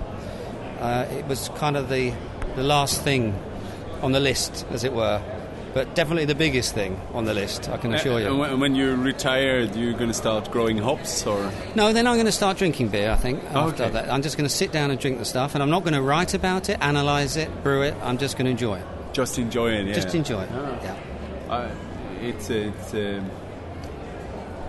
uh, 0.78 1.06
it 1.10 1.26
was 1.26 1.48
kind 1.56 1.76
of 1.76 1.88
the, 1.88 2.14
the 2.54 2.62
last 2.62 3.02
thing 3.02 3.34
on 4.02 4.12
the 4.12 4.20
list, 4.20 4.66
as 4.70 4.84
it 4.84 4.92
were. 4.92 5.20
But 5.76 5.94
definitely 5.94 6.24
the 6.24 6.34
biggest 6.34 6.72
thing 6.74 6.98
on 7.12 7.26
the 7.26 7.34
list, 7.34 7.68
I 7.68 7.76
can 7.76 7.92
assure 7.92 8.14
Uh, 8.14 8.18
you. 8.20 8.42
and 8.44 8.60
when- 8.62 8.74
you're 8.74 8.96
retired, 8.96 9.76
you're 9.76 9.92
going 9.92 10.08
to 10.08 10.14
start 10.14 10.50
growing 10.50 10.78
hops, 10.78 11.26
or 11.26 11.52
No, 11.74 11.92
then 11.92 12.06
I'm 12.06 12.14
going 12.14 12.24
to 12.24 12.32
start 12.32 12.56
drinking 12.56 12.88
beer, 12.88 13.10
I 13.10 13.16
think, 13.16 13.42
after 13.52 13.82
Okay. 13.84 13.92
that. 13.92 14.10
I'm 14.10 14.22
just 14.22 14.38
going 14.38 14.48
to 14.48 14.54
sit 14.54 14.72
down 14.72 14.90
and 14.90 14.98
drink 14.98 15.18
the 15.18 15.26
stuff, 15.26 15.54
and 15.54 15.62
I'm 15.62 15.68
not 15.68 15.82
going 15.84 15.92
to 15.92 16.00
write 16.00 16.32
about 16.32 16.70
it, 16.70 16.78
analyse 16.80 17.36
it, 17.36 17.50
brew 17.62 17.82
it. 17.82 17.94
I'm 18.02 18.16
just 18.16 18.38
going 18.38 18.46
to 18.46 18.50
enjoy 18.52 18.76
it. 18.78 18.84
just 19.12 19.38
enjoy 19.38 19.68
it? 19.72 19.86
Yeah. 19.86 19.92
Just 19.94 20.14
enjoy 20.14 20.42
it. 20.44 20.48
Ah. 20.54 20.76
Yeah. 20.82 20.94
I, 21.54 21.68
it's 22.22 22.48
it's 22.48 22.94
um, 22.94 23.30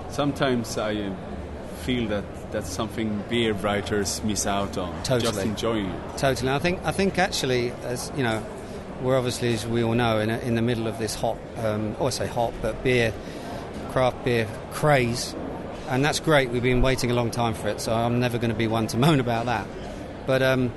sometimes 0.10 0.78
I 0.78 0.94
uh, 0.96 1.10
feel 1.84 2.08
that 2.10 2.24
that's 2.52 2.70
something 2.70 3.24
beer 3.30 3.54
writers 3.54 4.22
miss 4.24 4.46
out 4.46 4.78
on. 4.78 4.94
Totally. 5.04 5.32
Just 5.32 5.46
enjoying 5.46 5.86
it. 5.88 6.18
Totally. 6.18 6.52
I 6.52 6.60
think 6.60 6.80
I 6.86 6.92
think 6.92 7.18
actually, 7.18 7.72
as 7.86 8.12
you 8.18 8.24
know, 8.24 8.42
we're 9.02 9.18
obviously, 9.18 9.54
as 9.54 9.66
we 9.66 9.84
all 9.84 9.94
know, 9.94 10.20
in, 10.20 10.30
a, 10.30 10.38
in 10.40 10.56
the 10.56 10.62
middle 10.62 10.88
of 10.88 10.98
this 11.00 11.16
hop, 11.16 11.38
um, 11.58 11.96
or 12.00 12.08
I 12.08 12.10
say 12.10 12.28
hop, 12.28 12.54
but 12.62 12.84
beer, 12.84 13.14
craft 13.92 14.24
beer 14.26 14.48
craze, 14.72 15.36
and 15.90 16.04
that's 16.04 16.20
great. 16.20 16.50
We've 16.50 16.64
been 16.64 16.82
waiting 16.82 17.12
a 17.12 17.14
long 17.14 17.32
time 17.32 17.54
for 17.54 17.68
it, 17.70 17.80
so 17.80 17.94
I'm 17.94 18.20
never 18.20 18.38
going 18.38 18.52
to 18.52 18.58
be 18.58 18.68
one 18.68 18.88
to 18.88 18.98
moan 19.06 19.20
about 19.20 19.46
that. 19.46 19.68
But 20.26 20.42
um, 20.42 20.74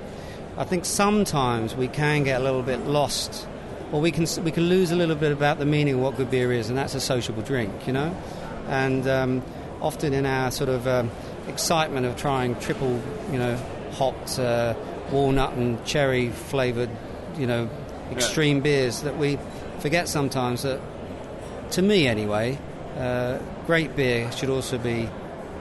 I 0.56 0.64
think 0.64 0.84
sometimes 0.84 1.74
we 1.74 1.88
can 1.88 2.22
get 2.24 2.40
a 2.40 2.44
little 2.44 2.62
bit 2.62 2.80
lost, 2.80 3.46
or 3.92 4.00
we 4.00 4.12
can 4.12 4.26
we 4.44 4.50
can 4.50 4.64
lose 4.64 4.90
a 4.90 4.96
little 4.96 5.16
bit 5.16 5.32
about 5.32 5.58
the 5.58 5.66
meaning 5.66 5.94
of 5.94 6.00
what 6.00 6.16
good 6.16 6.30
beer 6.30 6.52
is, 6.52 6.68
and 6.68 6.78
that's 6.78 6.94
a 6.94 7.00
sociable 7.00 7.42
drink, 7.42 7.86
you 7.86 7.92
know. 7.92 8.14
And 8.68 9.06
um, 9.08 9.42
often 9.80 10.12
in 10.12 10.26
our 10.26 10.50
sort 10.50 10.68
of 10.68 10.86
um, 10.86 11.10
excitement 11.48 12.06
of 12.06 12.16
trying 12.16 12.58
triple, 12.60 13.00
you 13.32 13.38
know, 13.38 13.56
hopped 13.92 14.38
uh, 14.38 14.74
walnut 15.10 15.54
and 15.54 15.84
cherry 15.84 16.30
flavored, 16.30 16.90
you 17.36 17.46
know, 17.46 17.68
extreme 18.12 18.60
beers, 18.60 19.02
that 19.02 19.16
we 19.18 19.38
forget 19.80 20.08
sometimes 20.08 20.62
that, 20.62 20.80
to 21.72 21.82
me 21.82 22.06
anyway, 22.06 22.58
uh, 22.98 23.38
great 23.66 23.94
beer 23.96 24.30
should 24.32 24.50
also 24.50 24.78
be 24.78 25.08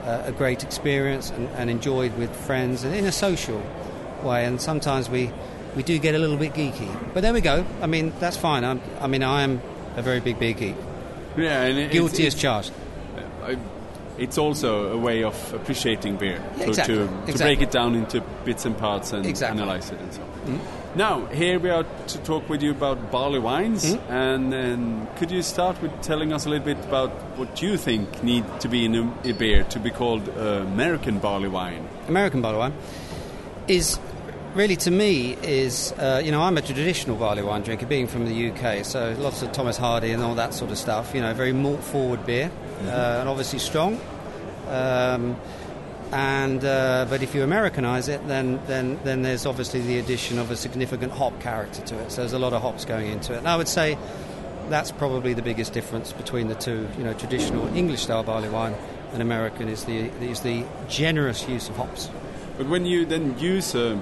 uh, 0.04 0.22
a 0.26 0.32
great 0.32 0.62
experience 0.64 1.30
and, 1.30 1.48
and 1.50 1.70
enjoyed 1.70 2.16
with 2.18 2.34
friends 2.34 2.84
and 2.84 2.94
in 2.94 3.04
a 3.06 3.12
social 3.12 3.62
way. 4.22 4.44
And 4.44 4.60
sometimes 4.60 5.08
we, 5.08 5.30
we 5.76 5.82
do 5.82 5.98
get 5.98 6.14
a 6.14 6.18
little 6.18 6.36
bit 6.36 6.52
geeky. 6.54 6.88
But 7.14 7.20
there 7.22 7.32
we 7.32 7.40
go. 7.40 7.64
I 7.80 7.86
mean, 7.86 8.12
that's 8.18 8.36
fine. 8.36 8.64
I'm, 8.64 8.80
I 9.00 9.06
mean, 9.06 9.22
I 9.22 9.42
am 9.42 9.60
a 9.96 10.02
very 10.02 10.20
big 10.20 10.38
beer 10.38 10.52
geek. 10.54 10.76
Yeah, 11.36 11.64
it- 11.64 11.92
Guilty 11.92 12.26
it's, 12.26 12.34
as 12.34 12.40
charged. 12.40 12.72
I, 13.44 13.56
it's 14.18 14.36
also 14.36 14.92
a 14.92 14.98
way 14.98 15.22
of 15.24 15.54
appreciating 15.54 16.16
beer 16.16 16.42
Yeah, 16.56 16.64
to, 16.64 16.68
exactly, 16.68 16.94
to, 16.96 17.06
to 17.06 17.14
exactly. 17.22 17.38
break 17.56 17.60
it 17.62 17.70
down 17.70 17.94
into 17.94 18.20
bits 18.44 18.64
and 18.66 18.76
parts 18.76 19.12
and 19.12 19.24
Exactly. 19.24 19.62
analyze 19.62 19.90
it 19.90 19.98
and 19.98 20.12
so 20.12 20.22
on. 20.22 20.28
Mm. 20.58 20.60
Now, 20.96 21.26
here 21.26 21.60
we 21.60 21.70
are 21.70 21.84
to 22.08 22.18
talk 22.18 22.48
with 22.48 22.62
you 22.62 22.72
about 22.72 23.12
barley 23.12 23.38
wines, 23.38 23.84
Mm. 23.94 24.10
and, 24.10 24.54
and 24.54 25.16
could 25.16 25.30
you 25.30 25.40
start 25.42 25.80
with 25.80 25.92
telling 26.02 26.32
us 26.32 26.46
a 26.46 26.48
little 26.48 26.64
bit 26.64 26.78
about 26.84 27.10
what 27.38 27.62
you 27.62 27.76
think 27.76 28.24
need 28.24 28.44
to 28.60 28.68
be 28.68 28.84
in 28.86 28.96
a, 28.96 29.28
a 29.28 29.32
beer 29.32 29.62
to 29.64 29.78
be 29.78 29.90
called 29.90 30.28
uh, 30.28 30.64
American 30.66 31.20
barley 31.20 31.48
wine? 31.48 31.88
American 32.08 32.42
barley 32.42 32.58
wine 32.58 32.72
is 33.68 34.00
really 34.56 34.74
to 34.74 34.90
me 34.90 35.36
is 35.44 35.92
uh, 35.92 36.20
you 36.24 36.32
know 36.32 36.42
I'm 36.42 36.58
a 36.58 36.62
traditional 36.62 37.16
barley 37.16 37.42
wine 37.44 37.62
drinker, 37.62 37.86
being 37.86 38.08
from 38.08 38.24
the 38.26 38.50
UK, 38.50 38.84
so 38.84 39.14
lots 39.20 39.42
of 39.42 39.52
Thomas 39.52 39.76
Hardy 39.76 40.10
and 40.10 40.24
all 40.24 40.34
that 40.34 40.54
sort 40.54 40.72
of 40.72 40.78
stuff. 40.78 41.14
You 41.14 41.20
know, 41.20 41.32
very 41.34 41.52
malt 41.52 41.84
forward 41.84 42.26
beer, 42.26 42.50
uh, 42.86 43.18
and 43.20 43.28
obviously 43.28 43.60
strong. 43.60 44.00
Um, 44.68 45.36
and 46.12 46.64
uh, 46.64 47.06
but 47.08 47.22
if 47.22 47.34
you 47.34 47.42
Americanize 47.42 48.08
it, 48.08 48.26
then, 48.26 48.60
then 48.66 48.98
then 49.04 49.22
there's 49.22 49.46
obviously 49.46 49.80
the 49.80 49.98
addition 49.98 50.38
of 50.38 50.50
a 50.50 50.56
significant 50.56 51.12
hop 51.12 51.40
character 51.40 51.82
to 51.82 51.98
it. 52.00 52.10
So 52.10 52.22
there's 52.22 52.32
a 52.32 52.38
lot 52.38 52.52
of 52.52 52.62
hops 52.62 52.84
going 52.84 53.10
into 53.10 53.34
it. 53.34 53.38
And 53.38 53.48
I 53.48 53.56
would 53.56 53.68
say 53.68 53.96
that's 54.68 54.90
probably 54.90 55.34
the 55.34 55.42
biggest 55.42 55.72
difference 55.72 56.12
between 56.12 56.48
the 56.48 56.54
two. 56.56 56.88
You 56.98 57.04
know, 57.04 57.12
traditional 57.14 57.66
English 57.76 58.02
style 58.02 58.22
barley 58.22 58.48
wine 58.48 58.74
and 59.12 59.22
American 59.22 59.68
is 59.68 59.84
the 59.84 60.06
is 60.20 60.40
the 60.40 60.64
generous 60.88 61.48
use 61.48 61.68
of 61.68 61.76
hops. 61.76 62.10
But 62.58 62.68
when 62.68 62.86
you 62.86 63.06
then 63.06 63.38
use 63.38 63.74
a, 63.74 64.00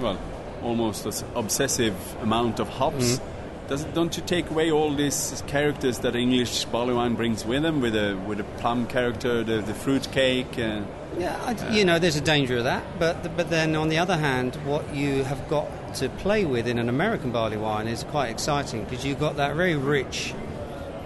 well, 0.00 0.18
almost 0.62 1.06
an 1.06 1.28
obsessive 1.36 1.94
amount 2.22 2.58
of 2.58 2.68
hops, 2.68 3.20
does 3.68 3.84
it, 3.84 3.94
don't 3.94 4.16
you 4.16 4.22
take 4.22 4.50
away 4.50 4.70
all 4.70 4.94
these 4.94 5.42
characters 5.46 5.98
that 6.00 6.16
English 6.16 6.64
barley 6.66 6.94
wine 6.94 7.14
brings 7.14 7.44
with 7.44 7.62
them, 7.62 7.80
with 7.80 7.94
a 7.94 8.14
with 8.26 8.40
a 8.40 8.44
plum 8.44 8.86
character, 8.86 9.44
the, 9.44 9.60
the 9.60 9.74
fruit 9.74 10.10
cake? 10.10 10.58
Uh, 10.58 10.82
Yeah, 11.18 11.40
I, 11.44 11.72
you 11.72 11.82
uh, 11.82 11.84
know, 11.84 11.98
there's 11.98 12.16
a 12.16 12.20
danger 12.20 12.58
of 12.58 12.64
that, 12.64 12.82
but 12.98 13.36
but 13.36 13.48
then 13.48 13.76
on 13.76 13.88
the 13.88 13.98
other 13.98 14.16
hand, 14.16 14.56
what 14.64 14.94
you 14.94 15.22
have 15.24 15.48
got 15.48 15.94
to 15.96 16.08
play 16.08 16.44
with 16.44 16.66
in 16.66 16.78
an 16.78 16.88
American 16.88 17.30
barley 17.30 17.56
wine 17.56 17.86
is 17.86 18.02
quite 18.04 18.30
exciting 18.30 18.82
because 18.84 19.04
you've 19.04 19.20
got 19.20 19.36
that 19.36 19.54
very 19.54 19.76
rich, 19.76 20.34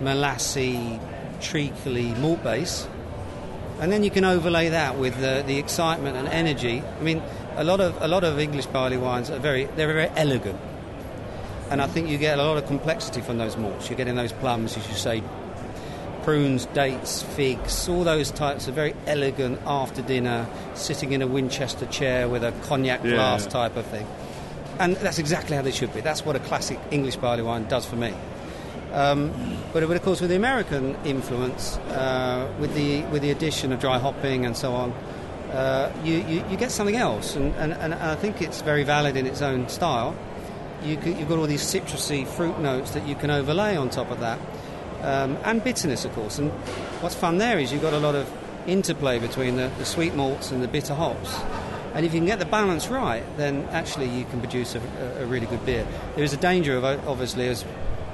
molassy, 0.00 0.98
treacly 1.42 2.14
malt 2.14 2.42
base, 2.42 2.88
and 3.80 3.92
then 3.92 4.02
you 4.02 4.11
can 4.11 4.24
overlay 4.24 4.70
that 4.70 4.98
with 4.98 5.20
the, 5.20 5.44
the 5.46 5.59
excitement 5.59 6.16
and 6.16 6.26
energy. 6.28 6.82
I 6.82 7.02
mean, 7.02 7.22
a 7.56 7.64
lot 7.64 7.80
of 7.80 8.00
a 8.00 8.09
lot 8.09 8.24
of 8.24 8.38
English 8.38 8.66
barley 8.66 8.96
wines 8.96 9.30
are 9.30 9.38
very 9.38 9.66
they're 9.76 9.92
very 9.92 10.11
elegant, 10.16 10.59
and 11.70 11.82
I 11.82 11.86
think 11.86 12.09
you 12.09 12.16
get 12.16 12.38
a 12.38 12.42
lot 12.42 12.56
of 12.56 12.66
complexity 12.66 13.20
from 13.20 13.36
those 13.36 13.59
malts. 13.59 13.90
You're 13.90 13.98
getting 13.98 14.16
those 14.16 14.32
plums, 14.32 14.74
as 14.74 14.88
you 14.88 14.94
say, 14.94 15.22
prunes, 16.22 16.66
dates, 16.66 17.22
figs, 17.22 17.88
all 17.88 18.04
those 18.04 18.30
types 18.30 18.68
of 18.68 18.74
very 18.74 18.94
elegant 19.06 19.60
after 19.66 20.02
dinner, 20.02 20.46
sitting 20.74 21.12
in 21.12 21.22
a 21.22 21.26
Winchester 21.26 21.86
chair 21.86 22.28
with 22.28 22.44
a 22.44 22.52
cognac 22.62 23.02
Yeah, 23.04 23.14
glass 23.14 23.44
yeah. 23.44 23.50
type 23.50 23.76
of 23.76 23.86
thing. 23.86 24.06
And 24.78 24.96
that's 24.96 25.18
exactly 25.18 25.56
how 25.56 25.62
they 25.62 25.72
should 25.72 25.92
be. 25.92 26.00
That's 26.00 26.24
what 26.24 26.36
a 26.36 26.40
classic 26.40 26.78
English 26.90 27.16
barley 27.16 27.42
wine 27.42 27.66
does 27.68 27.84
for 27.86 27.96
me. 27.96 28.14
Um, 28.92 29.32
but, 29.72 29.86
but 29.86 29.96
of 29.96 30.02
course, 30.02 30.20
with 30.20 30.30
the 30.30 30.36
American 30.36 30.96
influence, 31.04 31.76
uh, 31.90 32.50
with 32.58 32.74
the 32.74 33.02
with 33.12 33.20
the 33.22 33.30
addition 33.30 33.72
of 33.72 33.80
dry 33.80 33.98
hopping 33.98 34.46
and 34.46 34.56
so 34.56 34.72
on, 34.72 34.92
uh, 35.52 35.92
you, 36.04 36.14
you, 36.14 36.44
you 36.48 36.56
get 36.56 36.70
something 36.70 36.96
else, 36.96 37.36
and, 37.36 37.54
and, 37.56 37.72
and 37.74 37.92
I 37.94 38.14
think 38.14 38.40
it's 38.40 38.62
very 38.62 38.84
valid 38.84 39.16
in 39.16 39.26
its 39.26 39.42
own 39.42 39.68
style. 39.68 40.16
You 40.82 40.98
you've 41.04 41.28
got 41.28 41.38
all 41.38 41.46
these 41.46 41.62
citrusy 41.62 42.26
fruit 42.26 42.58
notes 42.60 42.92
that 42.92 43.06
you 43.06 43.14
can 43.14 43.30
overlay 43.30 43.76
on 43.76 43.90
top 43.90 44.10
of 44.10 44.20
that, 44.20 44.38
um, 45.03 45.36
and 45.44 45.62
bitterness, 45.62 46.05
of 46.05 46.12
course. 46.14 46.38
And 46.38 46.51
what's 47.01 47.14
fun 47.14 47.38
there 47.38 47.59
is 47.59 47.72
you've 47.72 47.82
got 47.82 47.92
a 47.94 47.99
lot 47.99 48.14
of 48.14 48.30
interplay 48.66 49.18
between 49.18 49.57
the, 49.57 49.70
the 49.78 49.84
sweet 49.84 50.14
malts 50.14 50.51
and 50.51 50.62
the 50.62 50.68
bitter 50.68 50.94
hops. 50.94 51.34
And 51.94 52.05
if 52.05 52.12
you 52.12 52.20
can 52.20 52.26
get 52.26 52.38
the 52.38 52.44
balance 52.44 52.88
right, 52.88 53.24
then 53.36 53.64
actually 53.70 54.09
you 54.09 54.24
can 54.26 54.40
produce 54.40 54.74
a, 54.74 54.80
a, 54.80 55.22
a 55.22 55.26
really 55.26 55.46
good 55.46 55.64
beer. 55.64 55.86
There 56.14 56.24
is 56.24 56.32
a 56.32 56.36
danger 56.36 56.76
of 56.76 56.84
obviously 57.09 57.49
as 57.49 57.64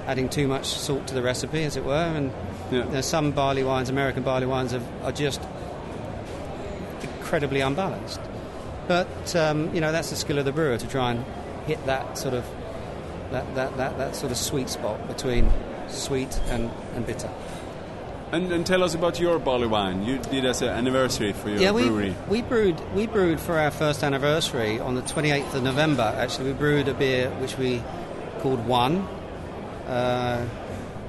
adding 0.07 0.29
too 0.29 0.47
much 0.47 0.67
salt 0.67 1.07
to 1.09 1.15
the 1.15 1.23
recipe, 1.23 1.65
as 1.65 1.77
it 1.77 1.85
were. 1.85 1.95
And 1.95 2.33
Yeah. 2.71 2.85
there's 2.91 3.07
some 3.07 3.33
barley 3.33 3.63
wines, 3.65 3.91
American 3.91 4.23
barley 4.23 4.47
wines, 4.47 4.73
have, 4.73 4.85
are 5.03 5.13
just 5.13 5.41
incredibly 7.03 7.61
unbalanced. 7.61 8.21
But 8.87 9.35
um, 9.37 9.75
you 9.75 9.81
know 9.81 9.93
that's 9.93 10.11
the 10.11 10.17
skill 10.17 10.39
of 10.39 10.45
the 10.45 10.53
brewer 10.53 10.77
to 10.79 10.87
try 10.89 11.11
and 11.13 11.25
hit 11.67 11.85
that 11.87 12.19
sort 12.19 12.35
of 12.35 12.45
that, 13.31 13.55
that, 13.55 13.77
that, 13.79 13.99
that 13.99 14.15
sort 14.15 14.31
of 14.31 14.39
sweet 14.39 14.69
spot 14.69 15.09
between 15.09 15.51
sweet 15.89 16.41
and, 16.49 16.71
and 16.95 17.07
bitter. 17.07 17.31
and, 18.33 18.51
and 18.53 18.67
tell 18.67 18.83
us 18.83 18.95
about 18.95 19.21
your 19.21 19.39
barley 19.39 19.67
wine. 19.67 20.05
You 20.05 20.19
did 20.19 20.45
as 20.45 20.61
an 20.63 20.69
anniversary 20.69 21.33
for 21.33 21.51
your 21.51 21.59
yeah, 21.59 21.71
we, 21.71 21.85
brewery. 21.85 22.15
we 22.29 22.43
brewed 22.43 22.81
we 22.95 23.07
brewed 23.07 23.41
for 23.41 23.59
our 23.59 23.71
first 23.71 24.03
anniversary 24.03 24.81
on 24.81 24.95
the 24.95 25.03
28th 25.03 25.55
of 25.55 25.63
November. 25.63 26.15
Actually, 26.17 26.53
we 26.53 26.59
brewed 26.59 26.89
a 26.89 26.95
beer 26.95 27.31
which 27.41 27.57
we 27.59 27.83
called 28.41 28.67
One, 28.67 29.07
uh, 29.87 30.47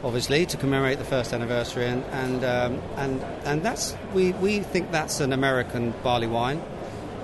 obviously 0.03 0.45
to 0.45 0.57
commemorate 0.57 0.99
the 0.99 1.05
first 1.05 1.33
anniversary, 1.33 1.87
and 1.87 2.03
and 2.05 2.43
um, 2.43 2.81
and 2.97 3.23
and 3.45 3.63
that's 3.63 3.97
we, 4.13 4.33
we 4.33 4.59
think 4.59 4.91
that's 4.91 5.19
an 5.19 5.33
American 5.33 5.93
barley 6.03 6.27
wine. 6.27 6.61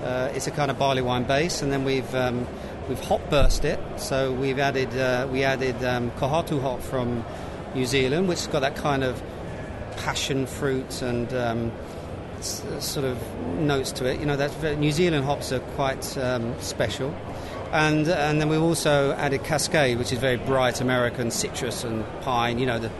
Uh, 0.04 0.32
it's 0.34 0.48
a 0.48 0.52
kind 0.52 0.72
of 0.72 0.80
barley 0.80 1.04
wine 1.04 1.24
base, 1.24 1.62
and 1.62 1.72
then 1.72 1.84
we've 1.84 2.16
um, 2.16 2.48
we've 2.92 3.00
hot 3.06 3.30
burst 3.30 3.64
it. 3.64 3.80
So 3.96 4.34
we've 4.34 4.60
added 4.60 4.94
uh, 4.98 5.26
we 5.32 5.46
added 5.46 5.82
um, 5.82 6.12
Kohatu 6.12 6.62
hop 6.62 6.82
from 6.82 7.26
New 7.74 7.86
Zealand, 7.86 8.28
which 8.28 8.40
has 8.40 8.48
got 8.48 8.60
that 8.60 8.76
kind 8.76 9.02
of 9.06 9.24
passion 9.96 10.46
fruit 10.46 11.02
and 11.02 11.34
um, 11.34 11.72
s- 12.40 12.66
sort 12.80 13.06
of 13.06 13.18
notes 13.60 13.94
to 13.94 14.06
it. 14.06 14.20
You 14.20 14.26
know, 14.26 14.36
very, 14.36 14.76
New 14.76 14.92
Zealand 14.92 15.24
hops 15.24 15.54
are 15.54 15.62
quite 15.78 16.18
um, 16.18 16.60
special. 16.60 17.16
And, 17.72 18.10
and 18.10 18.42
then 18.42 18.50
we've 18.50 18.62
also 18.62 19.14
added 19.14 19.46
Cascade, 19.46 19.98
which 19.98 20.12
is 20.12 20.20
very 20.20 20.36
bright 20.36 20.82
American 20.82 21.32
citrus 21.32 21.86
and 21.86 22.06
pine, 22.20 22.60
you 22.60 22.66
know, 22.66 22.78
the 22.80 22.92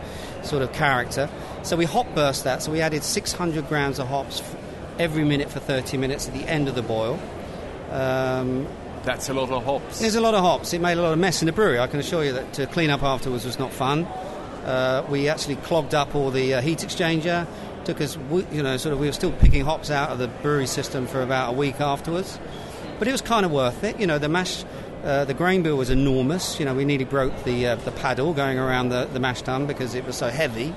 sort 0.42 0.62
of 0.62 0.72
character. 0.72 1.28
So 1.62 1.76
we 1.76 1.84
hop 1.84 2.14
burst 2.14 2.44
that. 2.44 2.62
So 2.62 2.72
we 2.72 2.80
added 2.80 3.04
600 3.04 3.68
grams 3.68 3.98
of 3.98 4.08
hops 4.08 4.42
every 4.98 5.24
minute 5.24 5.50
for 5.50 5.60
30 5.60 5.98
minutes 5.98 6.26
at 6.28 6.32
the 6.32 6.48
end 6.48 6.68
of 6.68 6.74
the 6.74 6.80
boil. 6.80 7.20
Um, 7.90 8.66
That's 9.04 9.28
a 9.28 9.34
lot 9.34 9.50
of 9.50 9.64
hops. 9.64 9.98
there's 9.98 10.14
a 10.14 10.20
lot 10.20 10.34
of 10.34 10.42
hops. 10.42 10.72
It 10.72 10.80
made 10.80 10.96
a 10.96 11.02
lot 11.02 11.12
of 11.12 11.18
mess 11.18 11.42
in 11.42 11.46
the 11.46 11.52
brewery. 11.52 11.78
I 11.78 11.86
can 11.88 11.98
assure 12.00 12.24
you 12.24 12.32
that 12.32 12.52
to 12.54 12.66
clean 12.66 12.90
up 12.90 13.02
afterwards 13.02 13.44
was 13.44 13.58
not 13.58 13.72
fun. 13.72 14.04
Uh, 14.64 15.04
we 15.10 15.28
actually 15.28 15.56
clogged 15.56 15.94
up 15.94 16.14
all 16.14 16.30
the 16.30 16.54
uh, 16.54 16.60
heat 16.60 16.78
exchanger. 16.78 17.46
Took 17.84 18.00
us, 18.00 18.16
you 18.52 18.62
know, 18.62 18.76
sort 18.76 18.92
of. 18.92 19.00
We 19.00 19.06
were 19.06 19.12
still 19.12 19.32
picking 19.32 19.64
hops 19.64 19.90
out 19.90 20.10
of 20.10 20.18
the 20.18 20.28
brewery 20.28 20.68
system 20.68 21.06
for 21.08 21.20
about 21.20 21.54
a 21.54 21.56
week 21.56 21.80
afterwards, 21.80 22.38
but 23.00 23.08
it 23.08 23.12
was 23.12 23.20
kind 23.20 23.44
of 23.44 23.50
worth 23.50 23.82
it. 23.82 23.98
You 23.98 24.06
know, 24.06 24.18
the 24.18 24.28
mash, 24.28 24.64
uh, 25.02 25.24
the 25.24 25.34
grain 25.34 25.64
bill 25.64 25.76
was 25.76 25.90
enormous. 25.90 26.60
You 26.60 26.64
know, 26.64 26.74
we 26.74 26.84
nearly 26.84 27.04
broke 27.04 27.42
the 27.42 27.66
uh, 27.66 27.74
the 27.76 27.90
paddle 27.90 28.34
going 28.34 28.56
around 28.56 28.90
the, 28.90 29.06
the 29.12 29.18
mash 29.18 29.42
tun 29.42 29.66
because 29.66 29.96
it 29.96 30.06
was 30.06 30.16
so 30.16 30.28
heavy. 30.28 30.72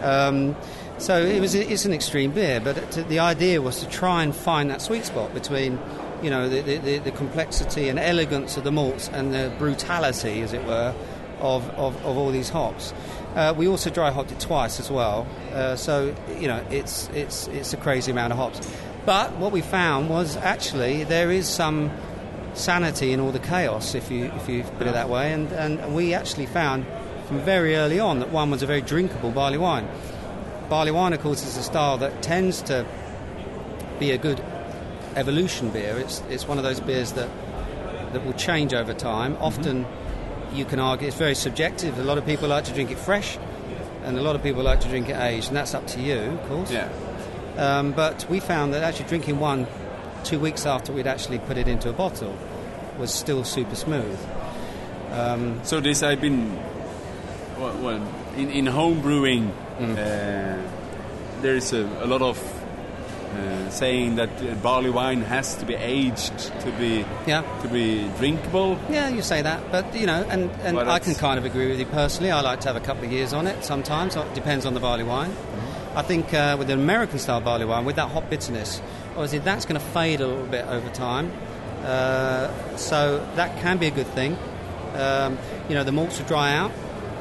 Um, 0.00 0.56
so 0.98 1.20
it 1.20 1.40
was 1.40 1.54
it's 1.54 1.84
an 1.84 1.92
extreme 1.92 2.30
beer, 2.30 2.60
but 2.60 2.78
it, 2.78 3.08
the 3.08 3.18
idea 3.18 3.60
was 3.60 3.80
to 3.80 3.88
try 3.88 4.22
and 4.22 4.34
find 4.34 4.70
that 4.70 4.80
sweet 4.80 5.04
spot 5.04 5.34
between, 5.34 5.78
you 6.22 6.30
know, 6.30 6.48
the, 6.48 6.60
the, 6.60 6.78
the, 6.78 6.98
the 6.98 7.10
complexity 7.10 7.88
and 7.88 7.98
elegance 7.98 8.56
of 8.56 8.64
the 8.64 8.72
malts 8.72 9.08
and 9.08 9.34
the 9.34 9.52
brutality, 9.58 10.40
as 10.42 10.52
it 10.52 10.64
were, 10.64 10.94
of, 11.40 11.68
of, 11.70 11.96
of 12.04 12.16
all 12.16 12.30
these 12.30 12.48
hops. 12.48 12.94
Uh, 13.34 13.54
we 13.56 13.66
also 13.66 13.90
dry 13.90 14.10
hopped 14.10 14.30
it 14.30 14.40
twice 14.40 14.78
as 14.78 14.90
well, 14.90 15.26
uh, 15.52 15.74
so 15.74 16.14
you 16.38 16.46
know 16.46 16.62
it's 16.70 17.08
it's 17.14 17.48
it's 17.48 17.72
a 17.72 17.78
crazy 17.78 18.10
amount 18.10 18.32
of 18.32 18.38
hops. 18.38 18.60
But 19.06 19.32
what 19.38 19.52
we 19.52 19.62
found 19.62 20.10
was 20.10 20.36
actually 20.36 21.04
there 21.04 21.30
is 21.30 21.48
some 21.48 21.90
sanity 22.52 23.12
in 23.12 23.20
all 23.20 23.32
the 23.32 23.38
chaos, 23.38 23.94
if 23.94 24.10
you 24.10 24.26
if 24.26 24.48
you 24.48 24.62
put 24.62 24.86
it 24.86 24.92
that 24.92 25.08
way, 25.08 25.32
and 25.32 25.50
and 25.52 25.94
we 25.94 26.12
actually 26.12 26.46
found 26.46 26.86
from 27.26 27.40
very 27.40 27.74
early 27.74 27.98
on 27.98 28.20
that 28.20 28.30
one 28.30 28.50
was 28.50 28.62
a 28.62 28.66
very 28.66 28.82
drinkable 28.82 29.30
barley 29.30 29.58
wine. 29.58 29.88
Barley 30.68 30.90
wine, 30.90 31.14
of 31.14 31.20
course, 31.20 31.44
is 31.46 31.56
a 31.56 31.62
style 31.62 31.98
that 31.98 32.22
tends 32.22 32.60
to 32.62 32.86
be 33.98 34.10
a 34.10 34.18
good 34.18 34.42
evolution 35.16 35.70
beer. 35.70 35.98
It's 35.98 36.22
it's 36.28 36.46
one 36.48 36.58
of 36.58 36.64
those 36.64 36.80
beers 36.80 37.12
that 37.12 37.28
that 38.12 38.24
will 38.24 38.34
change 38.34 38.74
over 38.74 38.94
time. 38.94 39.36
Often, 39.40 39.86
you 40.52 40.64
can 40.64 40.78
argue 40.78 41.08
it's 41.08 41.16
very 41.16 41.34
subjective. 41.34 41.98
A 41.98 42.04
lot 42.04 42.18
of 42.18 42.26
people 42.26 42.48
like 42.48 42.64
to 42.64 42.74
drink 42.74 42.90
it 42.90 42.98
fresh, 42.98 43.38
and 44.04 44.18
a 44.18 44.22
lot 44.22 44.36
of 44.36 44.42
people 44.42 44.62
like 44.62 44.80
to 44.80 44.88
drink 44.88 45.08
it 45.08 45.16
aged, 45.16 45.48
and 45.48 45.56
that's 45.56 45.74
up 45.74 45.86
to 45.88 46.00
you, 46.00 46.18
of 46.18 46.48
course. 46.48 46.70
Yeah. 46.70 46.88
Um, 47.56 47.92
but 47.92 48.26
we 48.30 48.40
found 48.40 48.72
that 48.74 48.82
actually 48.82 49.08
drinking 49.08 49.38
one 49.38 49.66
two 50.24 50.38
weeks 50.38 50.66
after 50.66 50.92
we'd 50.92 51.06
actually 51.06 51.38
put 51.38 51.56
it 51.56 51.68
into 51.68 51.88
a 51.90 51.92
bottle 51.92 52.36
was 52.98 53.12
still 53.12 53.44
super 53.44 53.74
smooth. 53.74 54.18
Um, 55.10 55.60
So 55.64 55.80
this 55.80 56.02
I've 56.02 56.20
been 56.20 56.56
well, 57.58 57.76
well 57.78 58.14
in, 58.36 58.50
in 58.50 58.66
home 58.66 59.00
brewing. 59.00 59.52
Mm. 59.78 59.92
Uh, 59.92 60.62
there 61.42 61.56
is 61.56 61.72
a, 61.72 61.84
a 62.00 62.06
lot 62.06 62.22
of 62.22 62.38
uh, 63.34 63.70
saying 63.70 64.16
that 64.16 64.30
uh, 64.42 64.54
barley 64.56 64.90
wine 64.90 65.22
has 65.22 65.54
to 65.56 65.64
be 65.66 65.74
aged 65.74 66.36
to 66.60 66.70
be 66.78 67.04
Yeah. 67.26 67.42
to 67.62 67.68
be 67.68 68.08
drinkable. 68.18 68.78
Yeah, 68.90 69.08
you 69.08 69.22
say 69.22 69.42
that, 69.42 69.70
but 69.72 69.94
you 69.94 70.06
know, 70.06 70.24
and, 70.28 70.50
and 70.62 70.76
Well, 70.76 70.90
I 70.90 70.98
can 70.98 71.14
kind 71.14 71.38
of 71.38 71.44
agree 71.44 71.68
with 71.68 71.78
you 71.80 71.86
personally. 71.86 72.30
I 72.30 72.40
like 72.40 72.60
to 72.60 72.68
have 72.68 72.76
a 72.76 72.80
couple 72.84 73.04
of 73.04 73.12
years 73.12 73.32
on 73.32 73.46
it 73.46 73.64
sometimes. 73.64 74.16
It 74.16 74.34
depends 74.34 74.66
on 74.66 74.74
the 74.74 74.80
barley 74.80 75.04
wine. 75.04 75.34
I 75.94 76.02
think 76.02 76.32
uh, 76.32 76.56
with 76.58 76.70
an 76.70 76.78
American 76.80 77.18
style 77.18 77.40
barley 77.40 77.64
wine, 77.66 77.84
with 77.84 77.96
that 77.96 78.10
hop 78.10 78.28
bitterness, 78.30 78.80
obviously 79.10 79.40
that's 79.40 79.64
going 79.66 79.78
to 79.80 79.86
fade 79.88 80.20
a 80.20 80.26
little 80.26 80.46
bit 80.46 80.64
over 80.66 80.88
time. 80.90 81.30
Uh, 81.84 82.76
so 82.76 83.18
that 83.36 83.60
can 83.60 83.76
be 83.78 83.86
a 83.86 83.90
good 83.90 84.06
thing. 84.08 84.36
Um, 84.94 85.38
you 85.68 85.74
know, 85.74 85.84
the 85.84 85.92
malts 85.92 86.18
will 86.18 86.26
dry 86.26 86.52
out. 86.54 86.70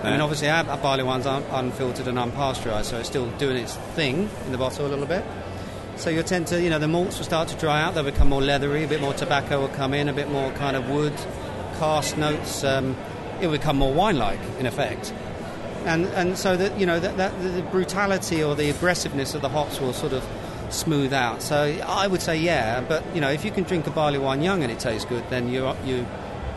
I 0.03 0.11
mean, 0.11 0.21
obviously 0.21 0.49
our, 0.49 0.65
our 0.67 0.77
barley 0.77 1.03
wines 1.03 1.25
aren't 1.27 1.45
unfiltered 1.51 2.07
and 2.07 2.17
unpasteurised, 2.17 2.85
so 2.85 2.97
it's 2.97 3.07
still 3.07 3.29
doing 3.37 3.55
its 3.57 3.75
thing 3.95 4.29
in 4.45 4.51
the 4.51 4.57
bottle 4.57 4.87
a 4.87 4.89
little 4.89 5.05
bit. 5.05 5.23
So 6.01 6.09
you'll 6.09 6.23
tend 6.23 6.47
to, 6.47 6.59
you 6.59 6.71
know, 6.71 6.79
the 6.79 6.87
malts 6.87 7.19
will 7.19 7.25
start 7.25 7.47
to 7.49 7.57
dry 7.57 7.79
out. 7.79 7.93
They'll 7.93 8.03
become 8.03 8.29
more 8.29 8.41
leathery. 8.41 8.83
A 8.83 8.87
bit 8.87 9.01
more 9.01 9.13
tobacco 9.13 9.61
will 9.61 9.67
come 9.67 9.93
in. 9.93 10.09
A 10.09 10.13
bit 10.13 10.31
more 10.31 10.51
kind 10.53 10.75
of 10.75 10.89
wood, 10.89 11.13
cast 11.77 12.17
notes. 12.17 12.63
Um, 12.63 12.97
it 13.39 13.45
will 13.45 13.57
become 13.59 13.77
more 13.77 13.93
wine-like, 13.93 14.39
in 14.57 14.65
effect. 14.65 15.13
And 15.85 16.07
and 16.07 16.39
so 16.39 16.57
that 16.57 16.79
you 16.79 16.87
know 16.87 16.99
that, 16.99 17.17
that 17.17 17.39
the 17.43 17.61
brutality 17.69 18.43
or 18.43 18.55
the 18.55 18.71
aggressiveness 18.71 19.35
of 19.35 19.43
the 19.43 19.49
hops 19.49 19.79
will 19.79 19.93
sort 19.93 20.13
of 20.13 20.27
smooth 20.69 21.13
out. 21.13 21.43
So 21.43 21.79
I 21.85 22.07
would 22.07 22.23
say 22.23 22.35
yeah, 22.35 22.81
but 22.81 23.03
you 23.13 23.21
know 23.21 23.29
if 23.29 23.45
you 23.45 23.51
can 23.51 23.63
drink 23.63 23.85
a 23.85 23.91
barley 23.91 24.17
wine 24.17 24.41
young 24.41 24.63
and 24.63 24.71
it 24.71 24.79
tastes 24.79 25.05
good, 25.05 25.23
then 25.29 25.49
you 25.49 25.71
you 25.85 26.05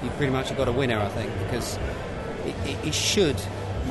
you 0.02 0.10
pretty 0.16 0.32
much 0.32 0.48
have 0.48 0.56
got 0.56 0.68
a 0.68 0.72
winner, 0.72 0.98
I 0.98 1.08
think, 1.08 1.30
because 1.40 1.78
it, 2.46 2.54
it, 2.66 2.88
it 2.88 2.94
should 2.94 3.36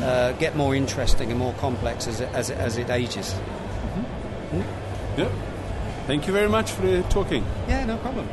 uh, 0.02 0.32
get 0.34 0.56
more 0.56 0.76
interesting 0.76 1.30
and 1.30 1.38
more 1.38 1.54
complex 1.54 2.08
as 2.08 2.22
it, 2.22 2.30
as 2.34 2.50
it, 2.50 2.58
as 2.58 2.78
it 2.78 2.90
ages. 2.90 3.36
Yeah. 5.18 5.30
Thank 6.08 6.28
you 6.28 6.34
very 6.34 6.50
much 6.50 6.72
for 6.72 6.82
the 6.82 7.04
talking. 7.04 7.44
Yeah, 7.68 7.86
no 7.88 7.98
problem. 7.98 8.26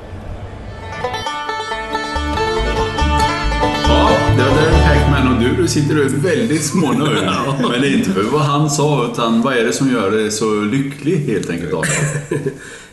Ja, 3.89 4.11
det 4.37 4.43
var 4.43 4.51
Darren 4.51 4.81
Packman 4.83 5.35
och 5.35 5.43
du, 5.43 5.63
du 5.63 5.69
sitter 5.69 5.97
är 5.97 6.09
väldigt 6.09 6.65
smånöjd. 6.65 7.25
Men 7.61 7.81
det 7.81 7.89
är 7.89 7.97
inte 7.97 8.11
för 8.11 8.23
vad 8.23 8.41
han 8.41 8.71
sa, 8.71 9.11
utan 9.13 9.43
vad 9.43 9.57
är 9.57 9.65
det 9.65 9.73
som 9.73 9.91
gör 9.91 10.11
dig 10.11 10.31
så 10.31 10.61
lycklig 10.61 11.17
helt 11.17 11.51
enkelt 11.51 11.73
Adam? 11.73 11.85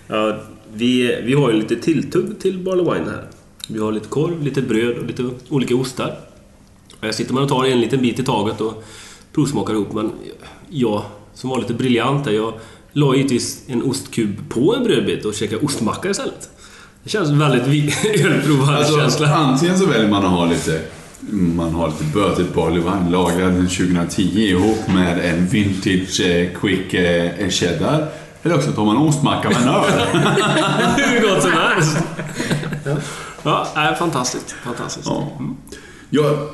Ja, 0.07 0.39
vi, 0.73 1.21
vi 1.23 1.33
har 1.33 1.51
ju 1.51 1.57
lite 1.57 1.75
tilltugg 1.75 2.39
till 2.39 2.59
Barley 2.59 2.83
Wine 2.85 3.11
här. 3.11 3.23
Vi 3.67 3.79
har 3.79 3.91
lite 3.91 4.07
korv, 4.07 4.43
lite 4.43 4.61
bröd 4.61 4.97
och 4.97 5.05
lite 5.05 5.29
olika 5.49 5.75
ostar. 5.75 6.19
Jag 7.01 7.15
sitter 7.15 7.33
man 7.33 7.43
och 7.43 7.49
tar 7.49 7.65
en 7.65 7.81
liten 7.81 8.01
bit 8.01 8.19
i 8.19 8.23
taget 8.23 8.61
och 8.61 8.83
provsmakar 9.33 9.73
ihop. 9.73 9.93
Men 9.93 10.11
jag, 10.69 11.01
som 11.33 11.49
var 11.49 11.57
lite 11.59 11.73
briljant 11.73 12.25
där, 12.25 12.31
jag 12.31 12.53
la 12.97 13.15
givetvis 13.15 13.63
en 13.67 13.83
ostkub 13.83 14.49
på 14.49 14.75
en 14.75 14.83
brödbit 14.83 15.25
och 15.25 15.33
käkade 15.33 15.65
ostmacka 15.65 16.09
istället. 16.09 16.49
Det 17.03 17.09
känns 17.09 17.29
väldigt 17.29 17.95
ölprovarkänsla. 18.25 19.03
Alltså, 19.03 19.23
antingen 19.23 19.77
så 19.79 19.85
väljer 19.85 20.09
man 20.09 20.25
att 20.25 20.31
ha 20.31 20.45
lite 20.45 20.81
man 21.29 21.73
har 21.73 21.87
lite 21.87 22.03
bötigt 22.03 22.53
Barley 22.53 22.79
Wine 22.79 23.09
lagrad 23.09 23.53
2010 23.53 24.21
ihop 24.21 24.87
med 24.87 25.19
en 25.19 25.47
vintage 25.47 26.21
eh, 26.21 26.49
quick 26.59 26.93
eh, 26.93 27.49
cheddar. 27.49 28.07
Eller 28.43 28.55
också 28.55 28.71
tar 28.71 28.85
man 28.85 28.97
ostmacka 28.97 29.49
med 29.49 29.61
en 29.61 29.67
öl. 29.67 29.83
Hur 30.97 31.27
gott 31.27 31.43
som 31.43 31.51
helst! 31.73 31.97
Ja, 33.43 33.67
är 33.75 33.95
fantastiskt. 33.95 34.55
fantastiskt. 34.63 35.07
Ja. 35.07 35.31
Ja, 36.09 36.49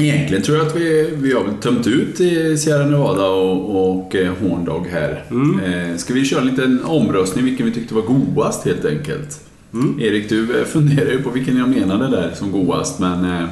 egentligen 0.00 0.42
tror 0.42 0.58
jag 0.58 0.66
att 0.66 0.76
vi, 0.76 1.10
vi 1.16 1.32
har 1.32 1.44
väl 1.44 1.54
tömt 1.54 1.86
ut 1.86 2.20
i 2.20 2.58
Sierra 2.58 2.86
Nevada 2.86 3.26
och, 3.26 3.90
och 3.90 4.14
eh, 4.14 4.32
Horndog 4.40 4.86
här. 4.86 5.24
Eh, 5.64 5.96
ska 5.96 6.14
vi 6.14 6.24
köra 6.24 6.40
en 6.40 6.46
liten 6.46 6.84
omröstning 6.84 7.44
vilken 7.44 7.66
vi 7.66 7.72
tyckte 7.72 7.94
var 7.94 8.02
godast 8.02 8.64
helt 8.64 8.84
enkelt? 8.84 9.40
Erik, 10.00 10.28
du 10.28 10.60
eh, 10.60 10.64
funderar 10.64 11.10
ju 11.10 11.22
på 11.22 11.30
vilken 11.30 11.56
jag 11.56 11.68
menade 11.68 12.08
där 12.08 12.32
som 12.34 12.52
godast, 12.52 12.98
men 12.98 13.24
eh, 13.24 13.42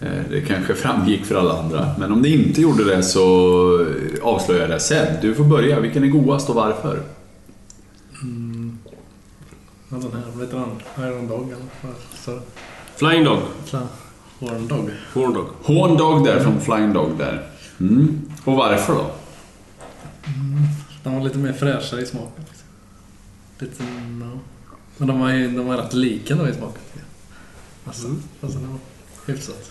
eh, 0.00 0.22
det 0.30 0.40
kanske 0.40 0.74
framgick 0.74 1.24
för 1.24 1.34
alla 1.34 1.58
andra. 1.58 1.86
Men 1.98 2.12
om 2.12 2.22
det 2.22 2.28
inte 2.28 2.60
gjorde 2.60 2.84
det 2.84 3.02
så 3.02 3.86
avslöjar 4.22 4.60
jag 4.60 4.70
det 4.70 4.80
sen. 4.80 5.06
Du 5.22 5.34
får 5.34 5.44
börja. 5.44 5.80
Vilken 5.80 6.04
är 6.04 6.08
godast 6.08 6.48
och 6.50 6.54
varför? 6.54 7.00
Ja, 9.92 9.96
den 9.96 10.12
här, 10.12 10.22
vad 10.34 10.44
heter 10.46 10.58
han? 10.58 11.06
Iron 11.08 11.28
Dog 11.28 11.46
eller? 11.46 11.94
det? 12.26 12.40
Flying 12.96 13.24
Dog. 13.24 13.38
Fla- 13.66 13.86
Horn 14.40 14.68
Dog. 14.68 14.90
Horn 15.14 15.32
Dog. 15.34 15.46
Horndog 15.62 16.24
där 16.24 16.40
från 16.40 16.60
Flying 16.60 16.92
Dog 16.92 17.18
där. 17.18 17.46
Mm. 17.80 18.20
Och 18.44 18.56
varför 18.56 18.94
då? 18.94 19.10
Den 21.02 21.14
var 21.14 21.20
lite 21.24 21.38
mer 21.38 21.52
fräschare 21.52 22.02
i 22.02 22.06
smaken. 22.06 22.44
Liksom. 22.48 22.66
Lite, 23.58 23.82
no. 24.10 24.38
Men 24.96 25.08
de 25.08 25.20
var, 25.20 25.30
ju- 25.30 25.50
de 25.56 25.66
var 25.66 25.76
rätt 25.76 25.94
lika 25.94 26.34
då 26.34 26.48
i 26.48 26.52
smaken. 26.54 26.80
tycker 26.92 26.98
jag. 26.98 27.88
Alltså, 27.88 28.08
alltså 28.42 28.58
den 28.58 28.70
var 28.70 28.78
hyfsat. 29.26 29.70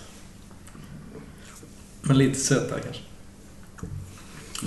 Men 2.02 2.18
lite 2.18 2.40
sötare 2.40 2.80
kanske. 2.84 3.02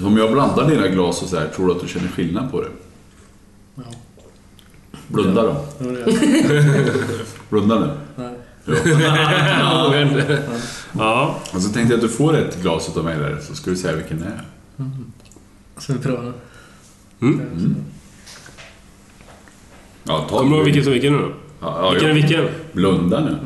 Om 0.06 0.16
jag 0.16 0.32
blandar 0.32 0.68
dina 0.70 0.88
glas 0.88 1.22
och 1.22 1.28
så 1.28 1.38
här, 1.38 1.48
tror 1.48 1.66
du 1.66 1.72
att 1.72 1.80
du 1.80 1.88
känner 1.88 2.08
skillnad 2.08 2.50
på 2.50 2.60
det? 2.62 2.68
Ja. 3.74 3.82
Blunda 5.08 5.42
då. 5.42 5.64
Det 5.78 5.84
var 5.84 5.92
det. 5.92 7.24
Blunda 7.50 7.78
nu. 7.80 7.90
Nej. 8.16 8.34
Ja, 8.64 9.88
men- 9.90 10.22
ja. 10.92 11.40
Och 11.54 11.62
så 11.62 11.68
tänkte 11.72 11.94
jag 11.94 12.04
att 12.04 12.10
du 12.10 12.16
får 12.16 12.36
ett 12.36 12.62
glas 12.62 12.88
utav 12.88 13.04
mig 13.04 13.18
där, 13.18 13.38
så 13.40 13.54
ska 13.54 13.70
du 13.70 13.76
säga 13.76 13.96
vilken 13.96 14.20
det 14.20 14.26
är. 14.26 14.44
Ska 15.78 15.92
vi 15.92 15.98
prova 15.98 16.22
den? 16.22 16.34
Mm. 17.20 17.74
Ja, 20.04 20.26
ta 20.30 20.38
Kommer 20.38 20.50
du 20.50 20.56
ihåg 20.56 20.64
vilken 20.64 20.84
som 20.84 20.92
vilken 20.92 21.12
nu 21.12 21.18
då? 21.18 21.32
Ja, 21.60 21.84
ja, 21.84 21.90
Vilken 21.90 22.10
är 22.10 22.14
vilken? 22.14 22.48
Blunda 22.72 23.20
nu. 23.20 23.36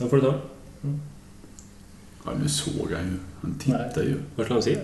Ja, 0.00 0.08
får 0.08 0.16
du 0.16 0.22
ta. 0.22 0.34
Ja, 2.24 2.32
nu 2.42 2.48
såg 2.48 2.92
han 2.96 3.04
ju. 3.04 3.12
Han 3.42 3.54
tittar 3.58 4.02
ju. 4.02 4.14
Vart 4.36 4.46
ska 4.46 4.54
han 4.54 4.62
se? 4.62 4.78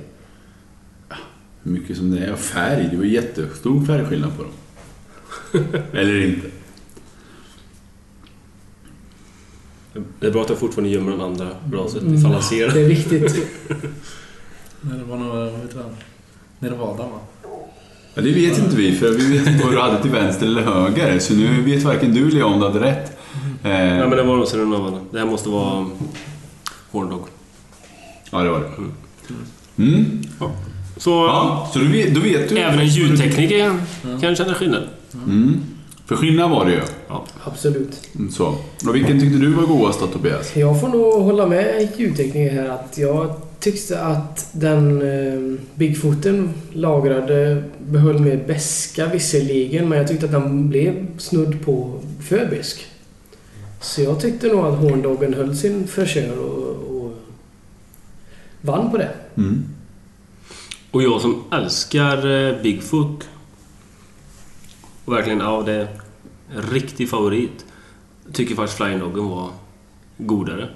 Hur 1.63 1.73
mycket 1.73 1.97
som 1.97 2.11
det 2.11 2.19
är. 2.27 2.33
Och 2.33 2.39
färg, 2.39 2.89
det 2.91 2.97
var 2.97 3.05
jättestor 3.05 3.85
färgskillnad 3.85 4.31
på 4.37 4.43
dem. 4.43 4.53
Eller 5.93 6.27
inte. 6.27 6.47
Det 10.21 10.27
är 10.27 10.31
bra 10.31 10.43
att 10.43 10.49
jag 10.49 10.59
fortfarande 10.59 10.91
gömmer 10.91 11.11
den 11.13 11.21
andra 11.21 11.49
glaset 11.71 12.03
Mm. 12.03 12.15
ifall 12.15 12.33
han 12.33 12.43
ser 12.43 12.67
Det 12.69 12.75
det. 12.75 12.81
är 12.81 12.89
viktigt. 12.89 13.37
Nej, 14.81 14.99
det 14.99 15.05
var 15.05 15.17
nog, 15.17 15.29
vad 15.29 15.47
heter 15.61 15.79
den? 15.79 15.97
Nirvana 16.59 16.93
va? 17.03 17.19
Ja, 18.15 18.23
det 18.23 18.33
vet 18.33 18.59
inte 18.59 18.77
vi, 18.77 18.93
för 18.95 19.11
vi 19.13 19.39
vet 19.39 19.47
inte 19.47 19.65
vad 19.65 19.75
du 19.75 19.81
hade 19.81 20.03
till 20.03 20.11
vänster 20.11 20.47
eller 20.47 20.63
höger. 20.63 21.19
Så 21.19 21.35
nu 21.35 21.63
vet 21.63 21.83
varken 21.83 22.15
du 22.15 22.29
eller 22.29 22.39
jag 22.39 22.53
om 22.53 22.61
du 22.61 22.67
hade 22.67 22.81
rätt. 22.81 23.17
Eh, 23.65 23.71
Ja, 23.71 24.09
men 24.09 24.11
det 24.11 24.23
var 24.23 24.37
nog 24.37 24.47
Serenova. 24.49 24.99
Det 25.13 25.19
här 25.19 25.27
måste 25.27 25.49
vara 25.49 25.87
Horn 26.91 27.11
Dog. 27.11 27.27
ja, 28.31 28.43
det 28.43 28.51
var 28.51 28.61
det. 28.61 28.67
Mm. 29.83 30.23
Så 30.97 31.11
Ja, 31.11 31.71
så 31.73 31.79
du 31.79 31.89
vet, 31.93 32.15
då 32.15 32.21
vet 32.21 32.49
du... 32.49 32.59
även 32.59 32.79
en 32.79 32.87
ljudtekniker 32.87 33.75
kan 34.21 34.37
känna 34.37 34.55
skillnad. 34.55 34.83
Mm. 35.15 35.61
För 36.11 36.17
skillnad 36.17 36.51
var 36.51 36.65
det 36.65 36.73
ju. 36.73 36.81
Absolut. 37.45 38.09
Mm, 38.15 38.31
Så. 38.31 38.47
Och 38.89 38.95
vilken 38.95 39.21
tyckte 39.21 39.39
du 39.39 39.53
var 39.53 39.67
godast 39.67 40.01
då, 40.01 40.07
Tobias? 40.07 40.57
Jag 40.57 40.81
får 40.81 40.89
nog 40.89 41.23
hålla 41.23 41.47
med 41.47 41.89
ljudtekniker 41.97 42.51
här 42.51 42.69
att 42.69 42.99
jag 42.99 43.35
tyckte 43.61 44.01
att 44.01 44.49
den 44.53 45.03
eh, 45.03 45.61
Bigfooten 45.75 46.51
lagrade 46.73 47.63
behöll 47.79 48.19
mer 48.19 48.45
beska 48.47 49.07
visserligen 49.07 49.89
men 49.89 49.99
jag 49.99 50.09
tyckte 50.09 50.27
att 50.27 50.33
den 50.33 50.69
blev 50.69 51.19
snudd 51.19 51.65
på 51.65 52.01
för 52.29 52.47
besk. 52.47 52.87
Så 53.81 54.03
jag 54.03 54.21
tyckte 54.21 54.47
nog 54.47 54.65
att 54.65 54.79
Horndoggen 54.79 55.35
höll 55.35 55.57
sin 55.57 55.87
fräschör 55.87 56.39
och, 56.39 56.97
och 56.97 57.13
vann 58.61 58.91
på 58.91 58.97
det. 58.97 59.11
Mm. 59.37 59.65
Och 60.91 61.03
jag 61.03 61.21
som 61.21 61.45
älskar 61.53 62.49
eh, 62.49 62.63
Bigfoot 62.63 63.29
och 65.11 65.17
verkligen, 65.17 65.41
ja 65.41 65.63
det 65.67 65.73
är 65.73 65.89
en 66.55 66.63
riktig 66.63 67.11
favorit. 67.11 67.65
Tycker 68.33 68.55
faktiskt 68.55 68.77
Flying 68.77 68.99
Doggen 68.99 69.29
var 69.29 69.51
godare. 70.17 70.69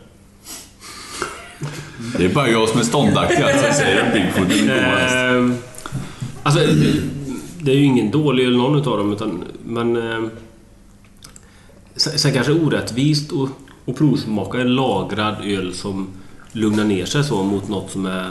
Det 2.19 2.25
är 2.25 2.35
bara 2.35 2.49
jag 2.49 2.69
som 2.69 2.81
är 2.81 2.85
ståndaktig 2.85 3.43
alltså, 3.43 3.65
som 3.65 3.75
säger 3.75 4.07
att 4.07 4.13
Bigfoot 4.13 4.51
är 4.51 4.67
godast. 4.67 5.15
Ehm, 5.15 5.55
alltså, 6.43 6.61
det 7.61 7.71
är 7.71 7.77
ju 7.77 7.85
ingen 7.85 8.11
dålig 8.11 8.47
öl 8.47 8.57
någon 8.57 8.81
utav 8.81 8.99
dem, 8.99 9.13
utan, 9.13 9.45
men... 9.65 9.97
ehm, 9.97 10.31
sen 11.97 12.33
kanske 12.33 12.53
orättvist 12.53 13.33
att 13.33 13.51
att 13.87 13.97
provsmaka 13.97 14.61
en 14.61 14.75
lagrad 14.75 15.37
öl 15.45 15.75
som 15.75 16.09
lugnar 16.53 16.85
ner 16.85 17.05
sig 17.05 17.25
så 17.25 17.43
mot 17.43 17.69
något 17.69 17.91
som 17.91 18.07
är 18.07 18.31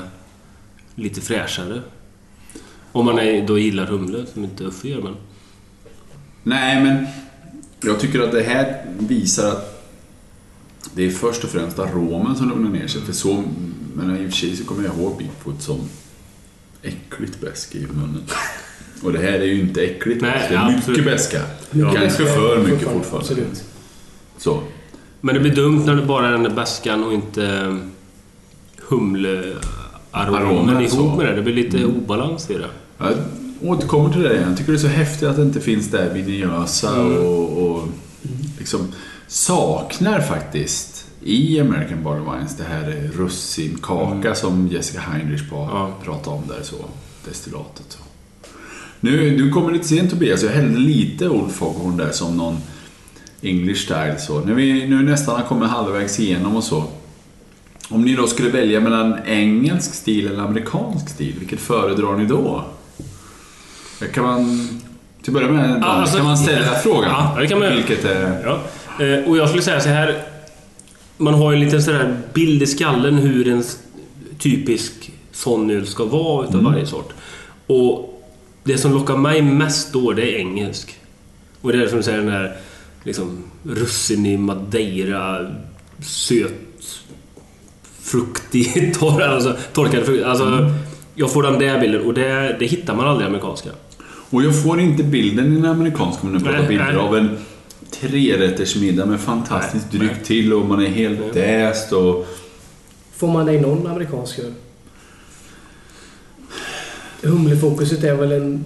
lite 0.96 1.22
fräschare. 1.22 1.82
Om 2.92 3.06
man 3.06 3.20
är, 3.20 3.48
då 3.48 3.58
gillar 3.58 3.86
humle, 3.86 4.26
som 4.26 4.44
inte 4.44 4.64
Uffe 4.64 4.88
gör, 4.88 5.02
men... 5.02 5.16
Nej, 6.44 6.84
men 6.84 7.06
jag 7.82 8.00
tycker 8.00 8.20
att 8.20 8.32
det 8.32 8.44
här 8.44 8.86
visar 9.00 9.50
att 9.50 9.70
det 10.96 11.04
är 11.06 11.10
först 11.10 11.44
och 11.44 11.50
främst 11.50 11.80
aromen 11.80 12.36
som 12.36 12.50
lugnar 12.50 12.70
ner 12.70 12.88
sig. 12.88 13.02
För 13.02 13.14
så, 13.14 13.44
men 13.96 14.18
i 14.18 14.28
och 14.28 14.32
för 14.32 14.38
sig 14.38 14.56
så 14.56 14.64
kommer 14.66 14.84
jag 14.84 14.96
ihåg 14.96 15.18
Bigfoot 15.18 15.62
som 15.62 15.80
äckligt 16.82 17.42
besk 17.42 17.76
i 17.76 17.88
munnen. 17.94 18.24
Och 19.04 19.14
det 19.14 19.20
här 19.20 19.32
är 19.40 19.44
ju 19.46 19.60
inte 19.60 19.82
äckligt. 19.82 20.22
Nej, 20.22 20.46
det 20.50 20.56
är 20.56 20.66
mycket 20.68 20.78
absolut. 20.78 20.98
Mycket 21.06 21.94
Kanske 21.94 22.24
beska, 22.24 22.26
för 22.36 22.58
mycket 22.58 22.72
fortfarande. 22.72 23.04
fortfarande. 23.04 23.18
Absolut. 23.32 23.64
Så. 24.38 24.64
Men 25.22 25.36
det 25.36 25.42
blir 25.42 25.56
dumt 25.56 25.84
när 25.86 25.96
det 25.96 26.06
bara 26.06 26.28
är 26.28 26.32
den 26.32 26.44
där 26.44 26.50
beskan 26.50 27.04
och 27.04 27.14
inte 27.14 27.78
humlearomen 28.88 29.62
Aromen, 30.12 30.82
ihop 30.82 31.18
med 31.18 31.26
det. 31.26 31.36
Det 31.36 31.42
blir 31.42 31.54
lite 31.54 31.78
Mm. 31.78 31.90
obalans 31.96 32.50
i 32.50 32.54
det. 32.58 32.70
Återkommer 33.64 34.10
till 34.14 34.22
det. 34.22 34.42
Jag 34.42 34.58
tycker 34.58 34.72
det 34.72 34.78
är 34.78 34.82
så 34.82 34.88
häftigt 34.88 35.28
att 35.30 35.36
det 35.36 35.42
inte 35.42 35.62
finns 35.62 35.92
det 35.92 35.98
här 35.98 36.10
vinösa 36.10 36.96
Mm. 36.96 37.18
och, 37.28 37.58
och 37.72 37.88
liksom 38.60 38.88
saknar 39.28 40.22
faktiskt 40.22 41.06
i 41.24 41.60
American 41.60 42.04
Barley 42.04 42.24
Wines 42.24 42.58
det 42.58 42.64
här 42.64 43.10
russinkaka 43.16 44.36
som 44.36 44.68
Jessica 44.68 45.00
Heinrich 45.00 45.50
på, 45.50 45.56
Mm. 45.56 45.70
Ja. 45.76 45.92
pratade 46.04 46.36
om 46.38 46.44
där 46.48 46.64
så. 46.64 46.76
Destillatet 47.26 47.86
så. 47.90 48.00
Nu, 49.00 49.38
du 49.38 49.52
kommer 49.52 49.72
lite 49.72 49.88
sent 49.88 50.10
Tobias, 50.12 50.44
jag 50.44 50.50
hällde 50.52 50.80
lite 50.80 51.30
Old 51.30 51.52
Foghorn 51.52 51.98
där 51.98 52.12
som 52.12 52.38
någon 52.38 52.58
English 53.42 53.82
style 53.84 54.16
så. 54.20 54.40
När 54.40 54.54
vi 54.54 54.88
nu 54.88 55.02
nästan 55.04 55.36
har 55.36 55.48
kommit 55.48 55.70
halvvägs 55.70 56.20
igenom 56.20 56.56
och 56.56 56.64
så. 56.64 56.84
Om 57.90 58.02
ni 58.02 58.16
då 58.16 58.28
skulle 58.28 58.50
välja 58.50 58.80
mellan 58.80 59.16
engelsk 59.26 59.94
stil 59.94 60.28
eller 60.28 60.44
amerikansk 60.44 61.10
stil, 61.10 61.36
vilket 61.40 61.60
föredrar 61.60 62.18
ni 62.18 62.26
då? 62.26 62.66
Kan 64.14 64.24
man... 64.24 64.70
Till 65.22 65.30
att 65.30 65.34
börja 65.34 65.52
med, 65.52 65.80
Ja, 65.82 65.86
alltså- 65.88 66.18
kan 66.18 66.26
man 66.26 66.38
ställa 66.38 66.76
frågan? 66.76 67.10
Ja, 67.12 67.36
det 67.42 67.48
kan 67.48 67.60
man. 67.60 67.76
Vilket 67.76 68.06
är... 68.06 68.42
Ja. 68.46 68.60
Eh, 69.06 69.30
Och 69.30 69.38
jag 69.38 69.48
skulle 69.48 69.64
säga 69.64 69.80
så 69.80 69.90
här. 69.90 70.24
Man 71.18 71.34
har 71.34 71.52
ju 71.52 71.58
en 71.58 71.64
liten 71.66 71.84
sån 71.84 71.94
här 71.96 72.18
bild 72.34 72.64
i 72.64 72.68
skallen 72.68 73.18
hur 73.18 73.48
en 73.48 73.64
typisk 74.40 75.12
sån 75.32 75.70
öl 75.72 75.88
ska 75.88 76.06
vara 76.06 76.48
utav 76.48 76.64
varje 76.64 76.86
sort. 76.86 77.14
Och 77.68 78.24
det 78.64 78.78
som 78.78 78.94
lockar 78.94 79.18
mig 79.18 79.42
mest 79.42 79.94
då, 79.94 80.12
det 80.12 80.22
är 80.36 80.40
engelsk. 80.40 80.98
Och 81.62 81.72
det 81.72 81.84
är 81.84 81.88
som 81.88 81.98
du 81.98 82.04
säger 82.04 82.18
den 82.18 82.30
här 82.32 82.56
liksom 83.04 83.44
i 84.26 84.38
madeira, 84.38 85.52
söt, 86.02 86.54
fruktig, 88.02 88.94
torr, 89.00 89.22
alltså, 89.22 89.56
torkad 89.74 90.04
frukt. 90.06 90.26
Alltså, 90.26 90.72
Jag 91.16 91.32
får 91.34 91.44
den 91.44 91.60
där 91.60 91.80
bilden 91.80 92.02
och 92.06 92.14
det, 92.14 92.56
det 92.60 92.66
hittar 92.66 92.96
man 92.96 93.08
aldrig 93.08 93.26
i 93.26 93.28
amerikanska. 93.30 93.70
Och 94.34 94.44
jag 94.44 94.64
får 94.64 94.80
inte 94.80 95.04
bilden 95.04 95.54
i 95.54 95.56
den 95.56 95.66
amerikanska 95.66 96.22
om 96.22 96.32
man 96.32 96.38
nu 96.42 96.44
pratar 96.46 96.60
Nej, 96.60 96.68
bilder 96.68 96.86
nej. 96.94 96.96
av 96.98 97.18
en 97.18 97.38
trerättersmiddag 97.92 99.06
med 99.06 99.20
fantastiskt 99.20 99.86
Nej, 99.92 100.00
dryck 100.00 100.24
till 100.24 100.54
och 100.54 100.66
man 100.66 100.82
är 100.86 100.88
helt 100.90 101.34
däst 101.34 101.92
och... 101.92 102.28
Får 103.18 103.28
man 103.28 103.46
det 103.46 103.54
i 103.54 103.60
någon 103.62 103.88
amerikansk 103.88 104.40
öl? 104.40 104.54
Humlefokuset 107.22 108.04
är 108.04 108.14
väl 108.16 108.32
en 108.32 108.66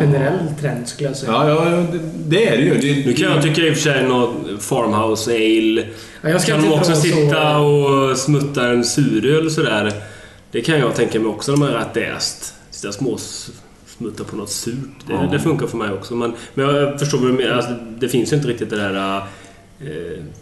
generell 0.00 0.38
trend 0.60 0.88
skulle 0.88 1.08
jag 1.08 1.16
säga. 1.16 1.32
Ja, 1.32 1.48
ja, 1.70 1.70
det, 1.92 2.00
det 2.26 2.48
är 2.48 2.56
det 2.56 2.62
ju. 2.62 2.74
Det, 2.94 3.06
Nu 3.06 3.12
kan 3.12 3.30
jag 3.32 3.42
tycka 3.42 3.60
i 3.62 3.70
och 3.70 3.74
för 3.74 3.82
sig 3.82 4.08
något 4.08 4.62
Farmhouse 4.62 5.30
Ale. 5.34 5.86
Ja, 6.22 6.28
jag 6.30 6.40
ska 6.40 6.52
kan 6.52 6.62
de 6.62 6.72
också 6.72 6.90
dra 6.90 6.96
så- 6.96 7.02
sitta 7.02 7.58
och 7.58 8.18
smutta 8.18 8.66
en 8.68 8.84
suröl 8.84 9.50
sådär. 9.50 9.92
Det 10.50 10.60
kan 10.60 10.78
jag 10.78 10.94
tänka 10.94 11.20
mig 11.20 11.28
också 11.28 11.52
när 11.52 11.58
man 11.58 11.68
är 11.68 11.72
rätt 11.78 11.96
äst. 11.96 12.54
Sitta 12.70 12.92
små 12.92 13.18
smutta 13.98 14.24
på 14.24 14.36
något 14.36 14.50
surt. 14.50 14.74
Det, 15.06 15.12
Ja. 15.12 15.28
det 15.32 15.40
funkar 15.40 15.66
för 15.66 15.76
mig 15.78 15.90
också. 15.92 16.14
Men, 16.14 16.32
men 16.54 16.66
jag 16.66 17.00
förstår 17.00 17.18
vad 17.18 17.28
du 17.28 17.32
menar. 17.32 17.56
Alltså, 17.56 17.72
det 18.00 18.08
finns 18.08 18.32
ju 18.32 18.36
inte 18.36 18.48
riktigt 18.48 18.70
det 18.70 18.76
där 18.76 19.16
eh, 19.16 19.22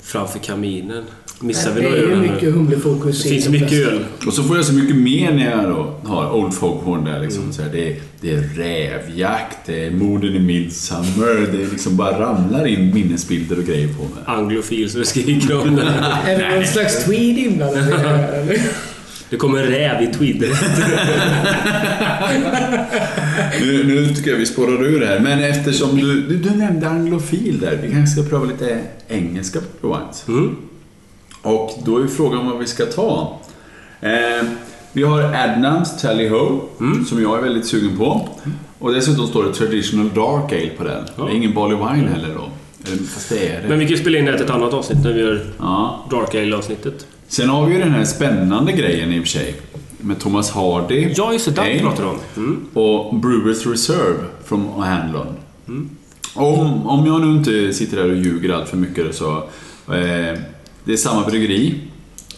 framför 0.03 0.39
kaminen. 0.39 1.05
Missar 1.41 1.73
vi 1.75 1.81
det 1.81 1.89
några 1.89 2.03
är 2.03 2.07
ju 2.07 2.13
öl 2.13 2.21
mycket 2.21 2.55
humlefokus 2.55 3.23
Det 3.23 3.29
finns 3.29 3.49
mycket 3.49 3.73
öl. 3.73 4.05
Och 4.27 4.33
så 4.33 4.43
får 4.43 4.57
jag 4.57 4.65
så 4.65 4.73
mycket 4.73 4.97
mer 4.97 5.33
när 5.33 5.51
jag 5.51 5.65
då 5.65 5.95
har 6.05 6.33
Old 6.33 6.55
Foghorn 6.55 7.05
där 7.05 7.21
liksom. 7.21 7.53
Så 7.53 7.63
här, 7.63 7.69
det, 7.73 7.89
är, 7.93 7.97
det 8.21 8.35
är 8.35 8.41
rävjakt, 8.41 9.59
det 9.67 9.87
är 9.87 9.91
morden 9.91 10.35
i 10.35 10.39
Midsummer, 10.39 11.53
det 11.53 11.63
är 11.63 11.71
liksom 11.71 11.97
bara 11.97 12.21
ramlar 12.21 12.67
in 12.67 12.95
minnesbilder 12.95 13.59
och 13.59 13.65
grejer 13.65 13.89
på 13.89 14.03
mig. 14.03 14.23
Anglofil 14.27 14.91
så 14.91 14.99
det 14.99 15.05
skriker 15.05 15.61
om 15.61 15.77
det. 15.77 15.83
Är 16.27 16.39
det 16.39 16.57
någon 16.57 16.67
slags 16.67 17.05
tweed 17.05 17.39
inblandad 17.39 17.85
det? 19.33 19.37
Det 19.37 19.41
kommer 19.41 19.59
en 19.59 19.67
räv 19.67 20.03
i 20.03 20.07
tweed. 20.07 20.45
Nu, 23.61 23.85
nu 23.85 24.15
tycker 24.15 24.31
jag 24.31 24.39
vi 24.39 24.47
spårar 24.47 24.85
ur 24.85 25.07
här, 25.07 25.21
men 25.21 25.39
eftersom 25.45 25.97
du, 25.97 26.21
du, 26.23 26.37
du 26.37 26.51
nämnde 26.51 26.89
anglofil 26.89 27.61
där, 27.61 27.79
vi 27.83 27.91
kanske 27.93 28.21
ska 28.21 28.31
pröva 28.31 28.45
lite 28.45 28.79
engelska 29.09 29.59
på 29.81 29.89
wines. 29.89 30.29
Mm. 30.29 30.57
Och 31.43 31.71
då 31.85 31.99
är 31.99 32.07
frågan 32.07 32.47
vad 32.47 32.59
vi 32.59 32.67
ska 32.67 32.85
ta. 32.87 33.41
Eh, 34.01 34.11
vi 34.93 35.03
har 35.03 35.23
Adnams 35.23 36.03
Tally 36.03 36.29
Ho, 36.29 36.61
Mm. 36.81 37.05
som 37.05 37.23
jag 37.23 37.39
är 37.39 37.43
väldigt 37.43 37.67
sugen 37.67 37.97
på. 37.99 38.29
Och 38.79 38.93
dessutom 38.95 39.27
står 39.27 39.45
det 39.45 39.53
Traditional 39.55 40.09
Dark 40.15 40.53
Ale 40.53 40.71
på 40.79 40.85
den. 40.85 41.05
Det 41.17 41.23
är 41.33 41.37
ingen 41.37 41.55
Barley 41.55 41.77
Wine 41.77 42.09
heller 42.11 42.35
då. 42.35 42.49
Eller, 42.87 43.03
fast 43.05 43.29
det 43.29 43.49
är 43.49 43.63
det. 43.63 43.69
Men 43.69 43.79
vi 43.79 43.85
kan 43.85 43.95
ju 43.97 44.01
spela 44.01 44.19
in 44.19 44.25
det 44.25 44.33
till 44.33 44.45
ett 44.45 44.51
annat 44.51 44.75
avsnitt 44.75 45.05
när 45.05 45.13
vi 45.13 45.21
gör 45.21 45.41
Ja. 45.59 46.07
Dark 46.11 46.35
Ale-avsnittet. 46.35 47.07
Sen 47.33 47.49
har 47.49 47.67
vi 47.67 47.75
ju 47.75 47.81
den 47.81 47.93
här 47.93 48.05
spännande 48.05 48.73
grejen 48.73 49.13
i 49.13 49.19
och 49.19 49.23
för 49.23 49.29
sig. 49.29 49.55
Med 49.99 50.21
Thomas 50.21 50.51
Hardy. 50.51 51.13
Ja, 51.17 51.33
just 51.33 51.47
det. 51.47 51.63
Den 51.63 51.81
pratar 51.81 52.05
om. 52.05 52.19
Mm. 52.37 52.67
Och 52.73 53.15
Brewers 53.15 53.67
Reserve 53.67 54.19
från 54.45 54.83
Hanlon. 54.83 55.27
Om, 56.35 56.87
om 56.87 57.07
jag 57.07 57.21
nu 57.21 57.33
inte 57.33 57.73
sitter 57.73 57.97
där 57.97 58.11
och 58.11 58.17
ljuger 58.17 58.55
allt 58.55 58.69
för 58.69 58.77
mycket 58.77 59.15
så... 59.15 59.37
Eh, 59.37 60.39
det 60.85 60.93
är 60.93 60.97
samma 60.97 61.27
bryggeri. 61.27 61.81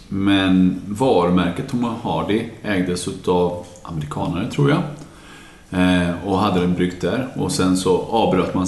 Men 0.08 0.80
varumärket 0.86 1.68
Thomas 1.68 2.02
Hardy 2.02 2.42
ägdes 2.62 3.08
utav 3.08 3.66
amerikanare 3.82 4.50
tror 4.50 4.70
jag. 4.70 4.82
Eh, 5.80 6.10
och 6.24 6.38
hade 6.38 6.60
den 6.60 6.74
bryggt 6.74 7.00
där. 7.00 7.28
Och 7.36 7.52
sen 7.52 7.76
så 7.76 7.98
avbröt 8.10 8.54
man 8.54 8.66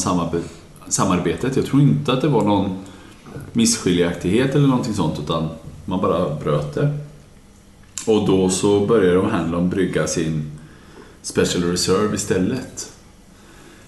samarbetet. 0.88 1.56
Jag 1.56 1.66
tror 1.66 1.82
inte 1.82 2.12
att 2.12 2.20
det 2.20 2.28
var 2.28 2.44
någon 2.44 2.78
misskiljaktighet 3.52 4.54
eller 4.54 4.68
någonting 4.68 4.94
sånt 4.94 5.18
utan 5.18 5.48
man 5.86 6.00
bara 6.00 6.34
bröt 6.34 6.74
det. 6.74 6.98
Och 8.06 8.26
då 8.26 8.50
så 8.50 8.86
började 8.86 9.28
Hanlon 9.28 9.68
brygga 9.68 10.06
sin 10.06 10.50
Special 11.22 11.64
Reserve 11.64 12.14
istället. 12.14 12.92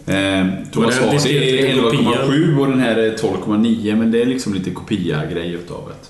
Eh, 0.07 0.47
Thomas 0.73 0.99
Hardy 0.99 1.16
är 1.16 1.83
kopia. 1.83 1.99
11,7 2.01 2.61
och 2.61 2.66
den 2.66 2.81
här 2.81 2.97
är 2.97 3.16
12,9 3.16 3.97
men 3.97 4.11
det 4.11 4.23
är 4.23 4.27
liksom 4.27 4.55
lite 4.55 4.70
kopia-grej 4.70 5.53
utav 5.53 5.89
det. 5.89 6.09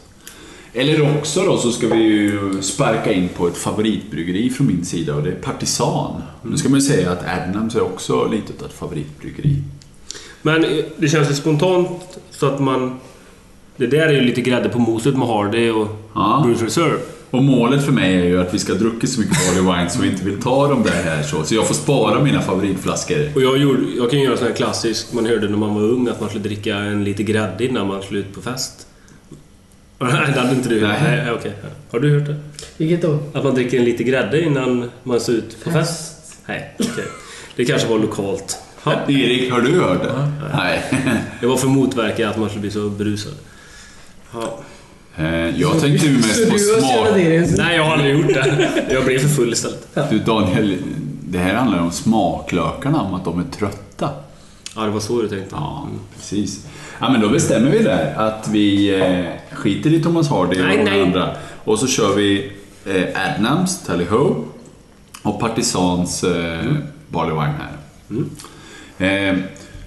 Eller 0.81 1.19
också 1.19 1.43
då 1.43 1.59
så 1.59 1.71
ska 1.71 1.89
vi 1.89 2.03
ju 2.03 2.63
sparka 2.63 3.13
in 3.13 3.29
på 3.29 3.49
ett 3.49 3.57
favoritbryggeri 3.57 4.51
från 4.51 4.67
min 4.67 4.85
sida 4.85 5.15
och 5.15 5.23
det 5.23 5.31
är 5.31 5.35
Partisan. 5.35 6.23
Nu 6.43 6.57
ska 6.57 6.69
man 6.69 6.81
ju 6.81 6.87
säga 6.87 7.11
att 7.13 7.25
Adnams 7.29 7.75
är 7.75 7.83
också 7.83 8.29
lite 8.29 8.53
av 8.65 8.71
ett 8.71 8.77
favoritbryggeri. 8.77 9.57
Men 10.43 10.65
eh, 10.65 10.85
det 10.97 11.09
känns 11.09 11.31
ju 11.31 11.35
spontant 11.35 12.19
så 12.31 12.47
att 12.47 12.61
man... 12.61 13.01
Det 13.79 13.87
där 13.87 14.07
är 14.07 14.13
ju 14.13 14.21
lite 14.21 14.41
grädde 14.41 14.69
på 14.69 14.79
moset 14.79 15.17
med 15.17 15.29
Hardy 15.29 15.71
och 15.71 15.89
Ja. 16.15 16.43
Bruce 16.47 16.65
Reserve. 16.65 16.99
Och 17.31 17.43
målet 17.43 17.85
för 17.85 17.93
mig 17.93 18.15
är 18.15 18.25
ju 18.25 18.41
att 18.41 18.55
vi 18.55 18.59
ska 18.59 18.73
ha 18.73 18.79
druckit 18.79 19.11
så 19.11 19.21
mycket 19.21 19.37
barley 19.47 19.77
wine 19.77 19.91
så 19.91 20.03
vi 20.03 20.09
inte 20.09 20.25
vill 20.25 20.43
ta 20.43 20.69
dem 20.69 20.83
där 20.83 21.03
här 21.05 21.23
så. 21.23 21.45
Så 21.45 21.55
jag 21.55 21.67
får 21.67 21.75
spara 21.75 22.23
mina 22.23 22.41
favoritflaskor. 22.41 23.31
Och 23.35 23.43
jag, 23.43 23.59
gjorde, 23.59 23.83
jag 23.97 24.11
kan 24.11 24.21
göra 24.21 24.37
sån 24.37 24.47
här 24.47 24.55
klassisk, 24.55 25.13
man 25.13 25.27
hörde 25.27 25.49
när 25.49 25.59
man 25.59 25.75
var 25.75 25.83
ung, 25.83 26.09
att 26.09 26.21
man 26.21 26.29
skulle 26.29 26.45
dricka 26.45 26.77
en 26.77 27.05
lite 27.05 27.23
grädde 27.23 27.65
innan 27.67 27.87
man 27.87 28.03
skulle 28.03 28.21
ut 28.21 28.35
på 28.35 28.41
fest. 28.41 28.87
Nej, 29.99 30.11
det 30.35 30.41
hade 30.41 30.55
inte 30.55 30.69
du. 30.69 30.81
Nej. 30.81 30.99
Nej, 31.03 31.33
okej. 31.33 31.53
Har 31.91 32.01
du 32.01 32.19
hört 32.19 32.27
det? 32.27 32.37
Vilket 32.77 33.03
då? 33.03 33.19
Att 33.33 33.45
man 33.45 33.55
dricker 33.55 33.79
en 33.79 33.85
lite 33.85 34.05
grädde 34.05 34.43
innan 34.43 34.91
man 35.03 35.21
ska 35.21 35.33
ut 35.33 35.65
på 35.65 35.71
fest? 35.71 36.15
Nej, 36.47 36.75
okej. 36.79 37.05
Det 37.57 37.65
kanske 37.65 37.89
var 37.89 37.99
lokalt. 37.99 38.59
Ja, 38.85 38.93
Erik, 39.09 39.53
har 39.53 39.61
du 39.61 39.81
hört 39.81 40.03
det? 40.03 40.29
Nej. 40.55 40.83
det 41.41 41.47
var 41.47 41.57
för 41.57 41.67
att 41.67 41.73
motverka 41.73 42.29
att 42.29 42.39
man 42.39 42.49
skulle 42.49 42.61
bli 42.61 42.71
så 42.71 42.89
berusad. 42.89 43.33
Ja. 44.33 44.59
Eh, 45.17 45.61
Jag 45.61 45.81
tänkte 45.81 46.07
ju 46.07 46.17
mest 46.17 46.51
på 46.51 46.59
smak. 46.81 47.09
Nej, 47.59 47.77
jag 47.77 47.85
har 47.85 47.93
aldrig 47.93 48.17
gjort 48.19 48.29
det. 48.35 48.87
Jag 48.91 49.05
blev 49.05 49.19
för 49.19 49.29
full 49.29 49.53
istället. 49.53 49.89
Du 50.11 50.19
Daniel, 50.19 50.77
det 51.25 51.39
här 51.39 51.55
handlar 51.55 51.79
ju 51.79 51.85
om 51.85 51.91
smaklökarna, 51.93 53.01
om 53.03 53.15
att 53.15 53.25
de 53.25 53.39
är 53.41 53.45
trötta. 53.45 54.11
Ja, 54.77 54.83
det 54.83 54.91
var 54.91 55.01
så 55.01 55.23
du 55.23 55.29
tänkte. 55.29 55.49
Ja, 55.57 55.89
precis. 56.17 56.67
Ja, 57.01 57.11
men 57.11 57.21
då 57.21 57.29
bestämmer 57.29 57.71
vi 57.71 57.79
där 57.83 58.15
att 58.17 58.49
vi 58.49 58.95
eh, 59.01 59.57
skiter 59.57 59.93
i 59.95 60.03
Thomas 60.03 60.29
Hardy 60.29 60.61
och 60.61 60.65
Nej, 60.67 60.77
de 60.77 60.85
nej. 60.85 61.03
andra. 61.03 61.31
Och 61.65 61.79
så 61.79 61.87
kör 61.87 62.15
vi 62.17 62.53
eh, 62.87 63.33
Adnams, 63.35 63.83
Tally 63.85 64.05
Ho 64.05 64.45
och 65.23 65.41
Partisans 65.41 66.25
eh, 66.25 66.65
Barley 67.09 67.33
Wine 67.33 67.55
här. 67.59 67.73
Eh, 69.31 69.37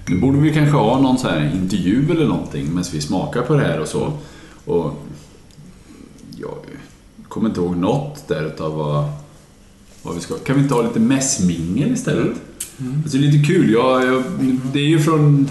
nu 0.06 0.18
borde 0.18 0.38
vi 0.38 0.54
kanske 0.54 0.76
ha 0.76 1.00
någon 1.00 1.18
så 1.18 1.28
här 1.28 1.50
intervju 1.54 2.10
eller 2.10 2.26
någonting 2.26 2.66
medan 2.68 2.84
vi 2.92 3.00
smakar 3.00 3.42
på 3.42 3.54
det 3.54 3.64
här 3.64 3.80
och 3.80 3.88
så. 3.88 4.12
Och 4.64 5.06
jag 6.36 6.54
kommer 7.28 7.48
inte 7.48 7.60
ihåg 7.60 7.76
något 7.76 8.28
där 8.28 8.46
utav 8.46 8.74
vad, 8.74 9.04
vad 10.02 10.14
vi 10.14 10.20
ska... 10.20 10.34
Kan 10.34 10.56
vi 10.56 10.62
inte 10.62 10.74
ha 10.74 10.82
lite 10.82 11.00
mässmingel 11.00 11.92
istället? 11.92 12.36
Alltså, 13.02 13.18
det 13.18 13.26
är 13.26 13.30
lite 13.30 13.46
kul. 13.46 13.70
Jag, 13.70 14.06
jag, 14.06 14.22
det 14.72 14.78
är 14.78 14.88
ju 14.88 15.00
från 15.00 15.48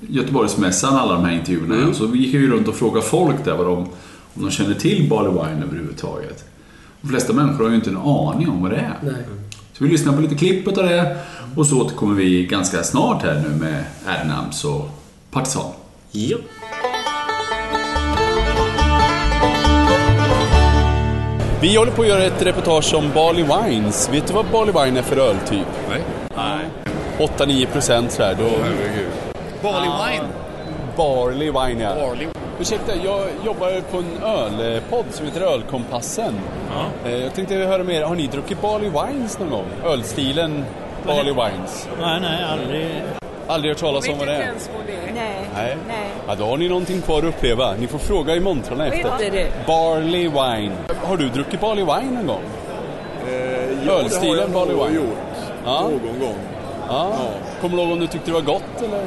Göteborgsmässan 0.00 0.94
alla 0.96 1.14
de 1.14 1.24
här 1.24 1.32
intervjuerna. 1.32 1.74
Mm. 1.74 1.94
Så 1.94 2.06
vi 2.06 2.18
gick 2.18 2.34
ju 2.34 2.50
runt 2.50 2.68
och 2.68 2.74
frågade 2.74 3.06
folk 3.06 3.44
där 3.44 3.56
vad 3.56 3.66
de, 3.66 3.78
om 4.34 4.42
de 4.42 4.50
känner 4.50 4.74
till 4.74 5.08
Barley 5.08 5.32
Wine 5.32 5.64
överhuvudtaget. 5.66 6.44
De 7.00 7.08
flesta 7.08 7.32
människor 7.32 7.64
har 7.64 7.70
ju 7.70 7.76
inte 7.76 7.90
en 7.90 7.96
aning 7.96 8.48
om 8.48 8.62
vad 8.62 8.70
det 8.70 8.76
är. 8.76 8.98
Nej. 9.02 9.26
Så 9.72 9.84
vi 9.84 9.90
lyssnar 9.90 10.12
på 10.12 10.20
lite 10.20 10.34
klipp 10.34 10.68
av 10.68 10.74
det 10.74 11.16
och 11.56 11.66
så 11.66 11.80
återkommer 11.80 12.14
vi 12.14 12.46
ganska 12.46 12.82
snart 12.82 13.22
här 13.22 13.44
nu 13.48 13.56
med 13.60 13.84
Adnams 14.06 14.64
och 14.64 14.88
Partisan. 15.30 15.72
Ja. 16.12 16.36
Vi 21.60 21.76
håller 21.76 21.92
på 21.92 22.02
att 22.02 22.08
göra 22.08 22.22
ett 22.24 22.42
reportage 22.42 22.94
om 22.94 23.10
Barley 23.14 23.42
Wines. 23.44 24.08
Vet 24.12 24.26
du 24.26 24.32
vad 24.32 24.46
Barley 24.46 24.84
Wine 24.84 24.98
är 24.98 25.02
för 25.02 25.16
öltyp? 25.16 25.66
Nej. 25.88 26.02
Nej. 26.36 26.66
8-9 27.38 27.66
procent 27.66 28.12
sådär. 28.12 28.36
Då... 28.38 28.44
Herregud. 28.44 29.08
Barley 29.62 29.90
wine. 30.12 30.24
Barley 30.96 31.50
Wine 31.50 31.82
ja. 31.82 31.94
Barley. 31.94 32.26
Ursäkta, 32.60 32.92
jag 33.04 33.26
jobbar 33.46 33.80
på 33.90 33.98
en 33.98 34.22
ölpodd 34.22 35.04
som 35.10 35.26
heter 35.26 35.40
Ölkompassen. 35.40 36.34
Eh, 37.06 37.12
Jag 37.16 37.34
tänkte 37.34 37.54
höra 37.54 37.84
med 37.84 37.94
er, 37.96 38.02
har 38.02 38.14
ni 38.14 38.26
druckit 38.26 38.60
Barley 38.62 38.90
Wines 38.90 39.38
någon 39.38 39.50
gång? 39.50 39.66
Ölstilen 39.84 40.64
Barley 41.06 41.32
Wines? 41.32 41.88
Nej, 42.00 42.20
nej, 42.20 42.44
aldrig. 42.52 43.02
Aldrig 43.48 43.70
hört 43.72 43.80
talas 43.80 44.08
om 44.08 44.18
vad 44.18 44.28
det 44.28 44.34
är? 44.34 44.52
Nej. 45.14 45.48
Nej. 45.54 45.76
Nej. 45.88 46.10
Ja, 46.28 46.34
då 46.34 46.44
har 46.44 46.56
ni 46.56 46.68
någonting 46.68 47.02
kvar 47.02 47.18
att 47.18 47.24
uppleva. 47.24 47.74
Ni 47.74 47.86
får 47.86 47.98
fråga 47.98 48.34
i 48.36 48.40
montrarna 48.40 48.84
Vad 48.84 48.92
efter. 48.94 49.10
heter 49.10 49.30
det? 49.30 49.50
Barley 49.66 50.28
Wine. 50.28 50.72
Har 51.04 51.16
du 51.16 51.28
druckit 51.28 51.60
Barley 51.60 51.84
Wine 51.84 52.12
någon 52.14 52.26
gång? 52.26 52.42
ja, 53.86 53.92
Ölstilen 53.92 54.48
det 54.48 54.54
Barley 54.54 54.74
Wine. 54.76 54.94
gjort. 54.96 55.16
Ja. 55.64 55.82
Någon 55.82 56.20
gång. 56.20 56.36
Ja. 56.88 57.12
Kommer 57.60 57.76
du 57.76 57.82
ihåg 57.82 57.92
om 57.92 58.00
du 58.00 58.06
tyckte 58.06 58.26
det 58.30 58.34
var 58.34 58.40
gott 58.40 58.82
eller? 58.82 59.06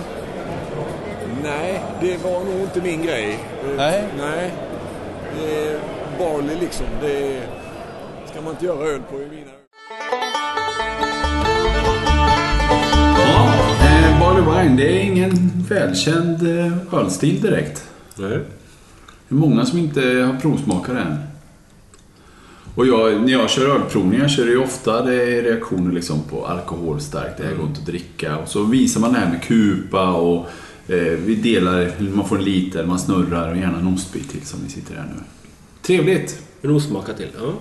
Nej, 1.43 1.81
det 2.01 2.23
var 2.23 2.39
nog 2.39 2.59
inte 2.61 2.81
min 2.81 3.01
grej. 3.05 3.29
Eh, 3.31 3.75
Nej. 3.77 4.03
Nej. 4.17 4.51
Det 5.39 5.67
är 5.67 5.79
barley 6.19 6.55
liksom. 6.59 6.85
Det 7.01 7.35
är, 7.37 7.41
ska 8.25 8.41
man 8.41 8.51
inte 8.53 8.65
göra 8.65 8.87
öl 8.87 9.01
på 9.11 9.15
i 9.17 9.27
mina 9.31 9.50
Barley 14.45 14.63
Wine, 14.63 14.77
det 14.77 14.97
är 14.97 15.03
ingen 15.03 15.51
välkänd 15.69 16.59
eh, 16.59 16.93
ölstil 16.93 17.41
direkt. 17.41 17.83
Nej. 18.15 18.29
Det 18.29 19.35
är 19.35 19.39
många 19.39 19.65
som 19.65 19.79
inte 19.79 20.01
har 20.01 20.39
provsmakat 20.39 20.95
den. 20.95 21.17
Och 22.75 22.87
jag, 22.87 23.21
när 23.21 23.31
jag 23.31 23.49
kör 23.49 23.75
ölprovningar 23.75 24.27
så 24.27 24.41
är 24.41 24.45
det 24.45 24.51
ju 24.51 24.57
ofta 24.57 25.01
det 25.01 25.37
är 25.37 25.41
reaktioner 25.41 25.91
liksom 25.91 26.23
på 26.23 26.45
alkoholstarkt, 26.45 27.37
det 27.37 27.43
här 27.43 27.55
går 27.55 27.67
inte 27.67 27.79
att 27.79 27.85
dricka. 27.85 28.37
Och 28.37 28.47
så 28.47 28.63
visar 28.63 29.01
man 29.01 29.13
det 29.13 29.19
här 29.19 29.29
med 29.29 29.43
kupa 29.43 30.11
och 30.11 30.49
eh, 30.87 31.17
vi 31.25 31.35
delar, 31.35 31.91
man 31.99 32.27
får 32.27 32.37
en 32.37 32.43
liter, 32.43 32.85
man 32.85 32.99
snurrar 32.99 33.51
och 33.51 33.57
gärna 33.57 33.79
en 33.79 33.87
ostbit 33.87 34.29
till 34.29 34.45
som 34.45 34.59
vi 34.63 34.69
sitter 34.69 34.95
här 34.95 35.05
nu. 35.15 35.23
Trevligt! 35.81 36.41
En 36.61 36.71
osmaka 36.71 37.13
till. 37.13 37.29
Ja. 37.39 37.53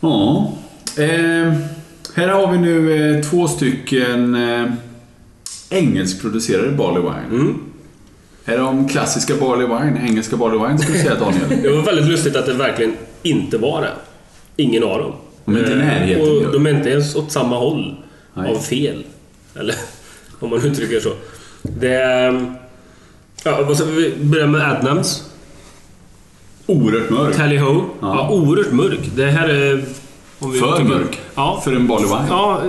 Ja. 0.00 0.52
Eh, 1.02 1.52
här 2.14 2.28
har 2.28 2.52
vi 2.52 2.58
nu 2.58 2.92
eh, 3.16 3.22
två 3.22 3.48
stycken 3.48 4.34
eh, 4.34 4.66
engelskproducerade 5.70 6.70
Barley 6.70 7.02
Wine. 7.02 7.40
Mm. 7.42 7.58
Är 8.44 8.58
de 8.58 8.88
klassiska 8.88 9.34
Barley 9.36 9.66
Wine, 9.66 10.00
engelska 10.08 10.36
Barley 10.36 10.58
Wine 10.66 10.78
skulle 10.78 10.98
du 10.98 11.02
säga 11.04 11.14
Daniel. 11.14 11.42
Det 11.62 11.70
var 11.70 11.82
väldigt 11.82 12.06
lustigt 12.06 12.36
att 12.36 12.46
det 12.46 12.52
verkligen 12.52 12.96
inte 13.22 13.58
var 13.58 13.80
det. 13.82 13.92
Ingen 14.62 14.82
av 14.84 14.98
dem. 14.98 15.12
De 15.44 15.54
är 15.56 15.58
inte 15.58 15.70
i 15.70 15.74
Eh, 15.74 15.78
närheten, 15.78 16.46
Och 16.46 16.52
de 16.52 16.66
är 16.66 16.70
inte 16.70 16.90
ens 16.90 17.16
åt 17.16 17.32
samma 17.32 17.58
håll. 17.58 17.96
Nej. 18.34 18.50
Av 18.54 18.58
fel. 18.58 19.04
Eller 19.54 19.74
om 20.40 20.50
man 20.50 20.66
uttrycker 20.66 21.00
så. 21.00 21.12
Det 21.62 21.94
är... 21.94 22.54
Ja, 23.44 23.62
vad 23.62 23.76
ska 23.76 23.86
vi 23.86 24.14
börja 24.20 24.46
med 24.46 24.70
Adnams. 24.70 25.30
Oerhört 26.66 27.10
mörk. 27.10 27.36
Tally 27.36 27.58
Ho. 27.58 27.84
Ja. 28.00 28.28
oerhört 28.30 28.72
mörk. 28.72 29.00
Det 29.16 29.26
här 29.26 29.48
är... 29.48 29.84
om 30.38 30.50
vi 30.52 30.58
För 30.58 30.84
mörk. 30.84 31.20
Ja. 31.34 31.60
För 31.64 31.72
en 31.72 31.86
Barley 31.86 32.06
Wine. 32.06 32.26
Ja, 32.28 32.62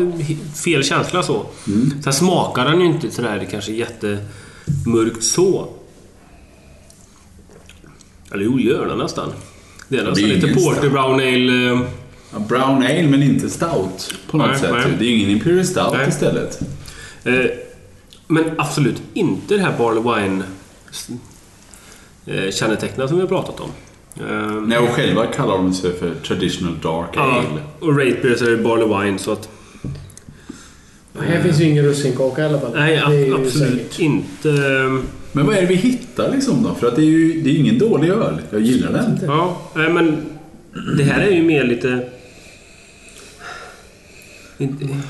fel 0.63 0.83
känsla 0.83 1.23
så. 1.23 1.45
Mm. 1.67 2.03
Sen 2.03 2.13
smakar 2.13 2.65
den 2.65 2.79
ju 2.81 2.85
inte 2.85 3.11
sådär 3.11 3.47
kanske 3.51 3.71
jättemörkt 3.71 5.23
så. 5.23 5.67
Eller 8.31 8.43
jo, 8.43 8.59
gör 8.59 8.85
den 8.85 8.97
nästan. 8.97 9.29
Det 9.87 9.97
är 9.97 10.03
Det 10.03 10.09
nästan 10.09 10.23
blir 10.25 10.35
lite 10.35 10.47
ingen 10.47 10.63
Porter 10.63 10.79
stout. 10.79 10.91
Brown 10.91 11.13
Ale... 11.19 11.71
eh, 11.71 11.81
Ja, 12.33 12.39
Brown 12.39 12.83
Ale 12.83 13.07
men 13.07 13.23
inte 13.23 13.49
Stout 13.49 14.13
på 14.31 14.37
något 14.37 14.47
Nej, 14.49 14.59
sätt. 14.59 14.71
nej. 14.71 14.85
Det 14.99 15.05
är 15.05 15.09
ju 15.09 15.15
ingen 15.17 15.29
Imperial 15.29 15.65
Stout 15.65 15.93
Nej. 15.93 16.09
istället. 16.09 16.59
Eh, 17.23 17.45
men 18.27 18.43
absolut 18.57 19.01
inte 19.13 19.55
det 19.57 19.61
här 19.61 19.73
Barley 19.77 20.03
Wine 20.03 20.43
eh, 22.25 22.51
kännetecknet 22.51 23.07
som 23.09 23.17
vi 23.17 23.21
har 23.21 23.27
pratat 23.27 23.59
om. 23.59 23.69
Eh, 24.19 24.51
Nej, 24.51 24.77
och 24.77 24.89
själva 24.89 25.25
kallar 25.25 25.57
de 25.57 25.73
sig 25.73 25.93
för 25.93 26.11
Traditional 26.27 26.73
Dark 26.83 27.09
ja, 27.13 27.21
Ale. 27.21 27.61
och 27.79 27.97
Rate 27.97 28.17
Beer 28.21 28.35
så 28.35 28.45
är 28.45 28.49
det 28.51 28.57
Barley 28.57 29.05
Wine 29.05 29.19
så 29.19 29.31
att... 29.31 29.49
Här 31.19 31.43
finns 31.43 31.59
ju 31.61 31.65
ingen 31.65 31.85
russinkaka 31.85 32.41
i 32.41 32.45
alla 32.45 32.59
fall. 32.59 32.71
Nej, 32.75 33.25
ju 33.27 33.35
absolut 33.35 33.81
säkert. 33.81 33.99
inte. 33.99 34.49
eh, 34.49 34.99
Men 35.31 35.45
vad 35.45 35.55
är 35.55 35.61
det 35.61 35.67
vi 35.67 35.75
hittar 35.75 36.31
liksom 36.31 36.63
då? 36.63 36.73
För 36.75 36.87
att 36.87 36.95
det 36.95 37.01
är 37.01 37.05
ju 37.05 37.41
det 37.41 37.49
är 37.49 37.55
ingen 37.59 37.79
dålig 37.79 38.09
öl. 38.09 38.41
Jag 38.49 38.61
gillar 38.61 38.91
den. 38.91 39.19
Ja, 39.25 39.57
nej, 39.75 39.89
men 39.89 40.25
det 40.97 41.03
här 41.03 41.21
är 41.21 41.31
ju 41.31 41.43
mer 41.43 41.63
lite... 41.63 42.09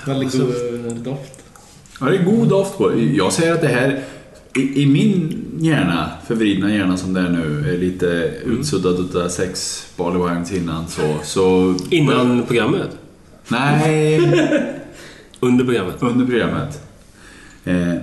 Väldigt 0.05 0.07
alltså- 0.07 0.39
god 0.88 0.95
doft. 0.95 1.43
Ja, 1.99 2.05
det 2.05 2.17
är 2.17 2.23
god 2.23 2.47
doft 2.49 2.77
på 2.77 2.99
Jag 3.17 3.34
säger 3.34 3.53
att 3.53 3.61
det 3.61 3.67
här 3.67 4.03
i, 4.57 4.81
i 4.81 4.85
min 4.85 5.45
hjärna, 5.59 6.09
förvridna 6.27 6.73
hjärna 6.73 6.97
som 6.97 7.13
det 7.13 7.19
är 7.19 7.29
nu, 7.29 7.73
är 7.73 7.77
lite 7.77 8.31
Mm. 8.45 8.59
utsuddad 8.59 8.99
utav 8.99 9.29
sex 9.29 9.85
Barley 9.97 10.29
Wines 10.29 10.51
innan 10.51 10.88
så... 10.88 11.17
så 11.23 11.75
Innan 11.89 12.43
programmet? 12.43 12.97
Nej, 13.47 14.19
Under 15.39 15.65
programmet? 15.65 15.95
under 15.99 16.25
programmet. 16.25 16.81
Eh, 17.65 17.93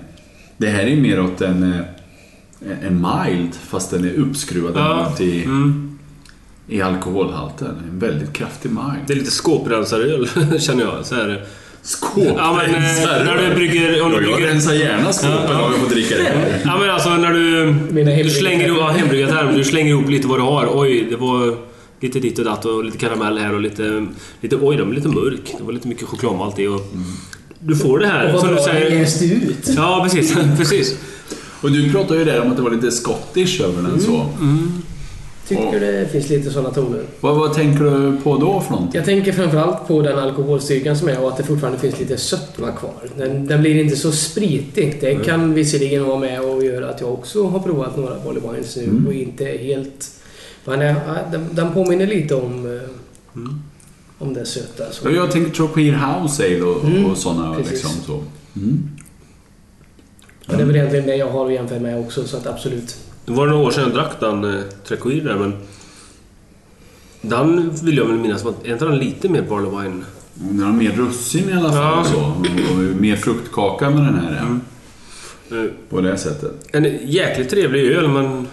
det 0.56 0.68
här 0.68 0.86
är 0.86 0.97
mer 0.97 1.20
åt 1.20 1.40
en, 1.40 1.62
eh, 1.72 2.86
en 2.86 2.94
mild, 2.94 3.55
fast 3.55 3.90
den 3.90 4.05
är 4.05 4.14
uppskruvad 4.14 4.72
ja. 4.76 5.14
i, 5.20 5.44
mm. 5.44 5.98
i 6.68 6.81
alkoholhalten. 6.82 7.76
En 7.90 7.98
väldigt 7.98 8.32
kraftig 8.32 8.70
mild. 8.70 9.05
Det 9.06 9.12
är 9.12 9.16
lite 9.16 9.31
skåprensaröl, 9.31 10.28
känner 10.60 10.85
jag. 10.85 11.06
Så 11.06 11.14
här. 11.14 11.44
Skåprensare? 11.85 12.36
Ja, 12.36 12.61
men 12.66 12.74
eh, 12.74 13.24
när 13.24 13.48
du 13.48 13.55
brygger... 13.55 14.02
Om 14.02 14.11
du 14.11 14.16
Ja, 14.16 14.23
jag 14.23 14.32
brygger 14.32 14.52
rensar 14.52 14.73
gärna 14.74 15.12
skåpen 15.12 15.32
Ja, 15.32 15.52
ja. 15.52 15.65
om 15.65 15.73
jag 15.73 15.81
får 15.81 15.89
dricka 15.89 16.15
det. 16.16 16.61
Ja 16.65 16.78
men 16.78 16.90
alltså 16.90 17.11
när 17.16 17.31
du... 17.32 17.73
Du 18.23 18.31
slänger 18.31 18.66
ihop... 18.66 18.78
Ja, 18.81 18.89
hembryggartermer. 18.89 19.52
Du 19.52 19.65
slänger 19.65 19.90
ihop 19.90 20.09
lite 20.11 20.28
vad 20.28 20.39
du 20.39 20.43
har. 20.43 20.69
Oj, 20.74 21.06
det 21.11 21.16
var 21.16 21.56
lite 22.01 22.20
ditt 22.20 22.39
och 22.39 22.44
datt 22.44 22.65
och 22.65 22.85
lite 22.85 22.98
karamell 22.98 23.39
här 23.39 23.55
och 23.55 23.61
lite... 23.61 24.06
lite 24.40 24.56
oj, 24.56 24.77
den 24.77 24.86
var 24.89 24.94
lite 24.94 25.09
mörk. 25.09 25.55
Det 25.59 25.65
var 25.65 25.73
lite 25.73 25.89
mycket 25.89 26.09
chokladmalt 26.09 26.59
i 26.59 26.66
och... 26.66 26.81
Du 27.59 27.77
får 27.77 27.98
det 27.98 28.06
här, 28.06 28.35
Och 28.35 28.40
som 28.40 28.48
vad 28.48 28.59
du 28.59 28.62
bra 28.65 28.73
det 28.74 28.81
säger... 28.81 28.98
jäst 29.01 29.23
ut. 29.23 29.74
Ja, 29.77 30.01
precis. 30.11 30.35
precis. 30.59 30.97
Och 31.61 31.70
du 31.73 31.93
pratade 31.93 32.19
ju 32.19 32.24
där 32.24 32.40
om 32.40 32.51
att 32.51 32.56
det 32.56 32.62
var 32.62 32.70
lite 32.70 32.90
Scottish 32.90 33.61
över 33.61 33.82
den 33.82 34.01
så. 34.01 34.27
Tycker 35.49 35.81
det 35.81 36.09
finns 36.12 36.29
lite 36.29 36.51
sådana 36.51 36.71
toner. 36.71 37.03
Vad, 37.21 37.37
vad 37.37 37.55
tänker 37.55 37.85
du 37.85 38.16
på 38.23 38.37
då 38.37 38.61
för 38.61 38.71
någonting? 38.71 38.97
Jag 38.99 39.05
tänker 39.05 39.33
framförallt 39.33 39.89
på 39.89 40.03
den 40.03 40.19
alkoholstyrkan 40.19 40.97
som 40.97 41.09
är 41.09 41.21
och 41.23 41.29
att 41.29 41.37
det 41.37 41.43
fortfarande 41.45 41.79
finns 41.79 41.99
lite 42.01 42.16
sötma 42.16 42.73
kvar. 42.73 42.93
Den, 43.16 43.47
den 43.47 43.61
blir 43.61 43.81
inte 43.85 43.97
så 43.97 44.12
spritig. 44.12 44.99
Det 45.01 45.15
kan 45.15 45.55
visserligen 45.55 46.05
vara 46.05 46.19
med 46.19 46.41
och 46.41 46.65
göra 46.65 46.89
att 46.89 47.01
jag 47.01 47.12
också 47.12 47.47
har 47.47 47.59
provat 47.61 47.97
några 47.97 48.16
Barley 48.25 48.43
Wines 48.53 48.77
nu 48.77 48.83
Mm. 48.85 49.07
och 49.07 49.12
inte 49.12 49.45
är 49.49 49.59
helt... 49.59 50.11
Men 50.65 50.81
ja, 50.81 50.95
den, 51.33 51.49
den 51.53 51.73
påminner 51.75 52.07
lite 52.07 52.35
om, 52.35 52.77
eh, 52.77 53.41
om 54.19 54.35
det 54.35 54.45
söta. 54.47 54.85
Så. 54.93 55.09
Ja, 55.09 55.11
Jag 55.15 55.31
tänker 55.31 55.51
Tropier 55.53 55.93
House 55.93 56.45
Ale 56.45 56.61
och, 56.62 56.85
Mm, 56.85 57.05
och 57.11 57.16
sådana 57.19 57.55
precis. 57.57 57.73
liksom 57.73 57.91
så. 58.07 58.12
Mm. 58.61 58.89
Men 60.47 60.57
det 60.57 60.62
är 60.62 60.66
väl 60.66 60.77
egentligen 60.77 61.07
det 61.07 61.16
jag 61.16 61.31
har 61.31 61.47
att 61.47 61.53
jämföra 61.53 61.81
med 61.81 62.01
också, 62.01 62.25
så 62.25 62.37
att 62.37 62.47
absolut. 62.47 62.97
Det 63.26 63.32
var 63.32 63.46
några 63.46 63.66
år 63.66 63.70
sedan 63.70 63.82
jag 63.82 63.92
drack 63.94 64.20
den 64.20 64.44
eh, 64.44 64.60
Trecoir 64.88 65.20
där, 65.24 65.34
men... 65.36 65.52
Den 67.20 67.70
vill 67.84 67.96
jag 67.96 68.05
väl 68.06 68.16
minnas. 68.18 68.44
Är 68.64 68.72
inte 68.72 68.84
den 68.84 68.98
lite 68.98 69.28
mer 69.28 69.42
Barley 69.42 69.70
Wine? 69.70 70.05
Den 70.34 70.60
har 70.62 70.72
mer 70.72 70.90
russin 70.90 71.48
i 71.48 71.52
alla 71.52 71.72
fall 71.72 71.78
Ja. 71.82 72.05
så. 72.12 72.18
Och, 72.74 73.01
mer 73.01 73.16
fruktkaka 73.16 73.90
med 73.90 74.02
den 74.02 74.14
här. 74.14 74.44
Ja. 75.48 75.56
Eh, 75.56 75.64
På 75.90 76.01
det 76.01 76.18
sättet. 76.18 76.52
En 76.72 76.84
jäkligt 77.09 77.51
trevlig 77.51 77.84
öl, 77.90 78.09
men 78.09 78.46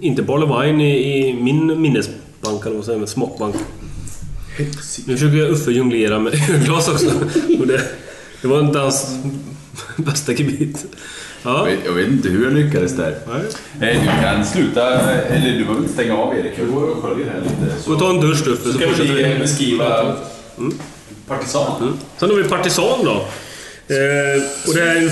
inte 0.00 0.22
Barley 0.22 0.66
Wine 0.72 0.96
i, 0.96 1.28
i 1.28 1.34
min 1.42 1.80
minnesbank, 1.80 2.66
eller 2.66 2.76
vad 2.76 2.84
säger 2.84 2.98
man, 2.98 3.08
smakbank. 3.08 3.54
Nu 5.06 5.16
försöker 5.16 5.36
jag 5.36 5.50
Uffe 5.50 5.70
jonglera 5.70 6.18
med 6.18 6.32
ölglas 6.50 6.88
också. 6.88 7.10
Och 7.60 7.66
det, 7.66 7.80
det 8.42 8.48
var 8.48 8.60
inte 8.60 8.78
hans 8.78 9.16
bästa 9.96 10.32
gebit. 10.32 10.86
Ja. 11.42 11.58
Jag 11.68 11.76
vet, 11.76 11.84
jag 11.84 11.92
vet 11.92 12.08
inte 12.08 12.28
hur 12.28 12.44
jag 12.44 12.52
lyckades 12.52 12.96
där. 12.96 13.14
Nej. 13.80 13.90
Eh, 13.94 14.00
Du 14.02 14.22
kan 14.22 14.44
sluta, 14.44 15.00
eller 15.00 15.52
du 15.52 15.58
behöver 15.58 15.80
inte 15.80 15.92
stänga 15.92 16.16
av 16.16 16.34
Erik. 16.38 16.52
Jag 16.58 16.68
går 16.68 16.82
och 16.90 17.02
sköljer 17.02 17.26
här 17.26 17.40
lite. 17.40 17.82
Får 17.82 17.96
ta 17.98 18.10
en 18.10 18.20
dusch 18.20 18.46
Uffe, 18.48 18.62
Så 18.62 18.72
så 18.72 18.78
ska 18.78 18.88
fortsätter 18.88 19.14
vi 19.14 19.38
beskriva 19.38 20.16
partisan. 21.28 21.82
Mm. 21.82 21.94
Sen 22.18 22.30
har 22.30 22.36
vi 22.36 22.44
Partisan 22.44 23.04
då. 23.04 23.10
Eh, 23.94 24.42
och 24.68 24.74
det 24.74 24.82
är 24.82 24.96
en 24.96 25.10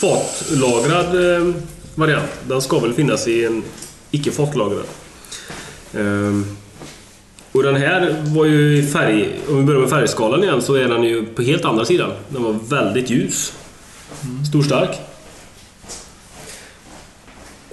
fatlagrad 0.00 1.36
eh, 1.36 1.54
variant. 1.94 2.30
Den 2.48 2.62
ska 2.62 2.78
väl 2.78 2.92
finnas 2.92 3.28
i 3.28 3.44
en 3.44 3.62
icke 4.10 4.30
fatlagrad. 4.30 4.84
Eh, 5.94 6.40
och 7.52 7.62
den 7.62 7.76
här 7.76 8.16
var 8.26 8.44
ju 8.44 8.78
i 8.78 8.82
färg... 8.86 9.28
Om 9.48 9.56
vi 9.56 9.62
börjar 9.62 9.80
med 9.80 9.90
färgskalan 9.90 10.42
igen 10.44 10.62
så 10.62 10.74
är 10.74 10.88
den 10.88 11.02
ju 11.02 11.26
på 11.26 11.42
helt 11.42 11.64
andra 11.64 11.84
sidan. 11.84 12.10
Den 12.28 12.42
var 12.42 12.56
väldigt 12.68 13.10
ljus. 13.10 13.52
Stor 14.48 14.62
stark. 14.62 14.90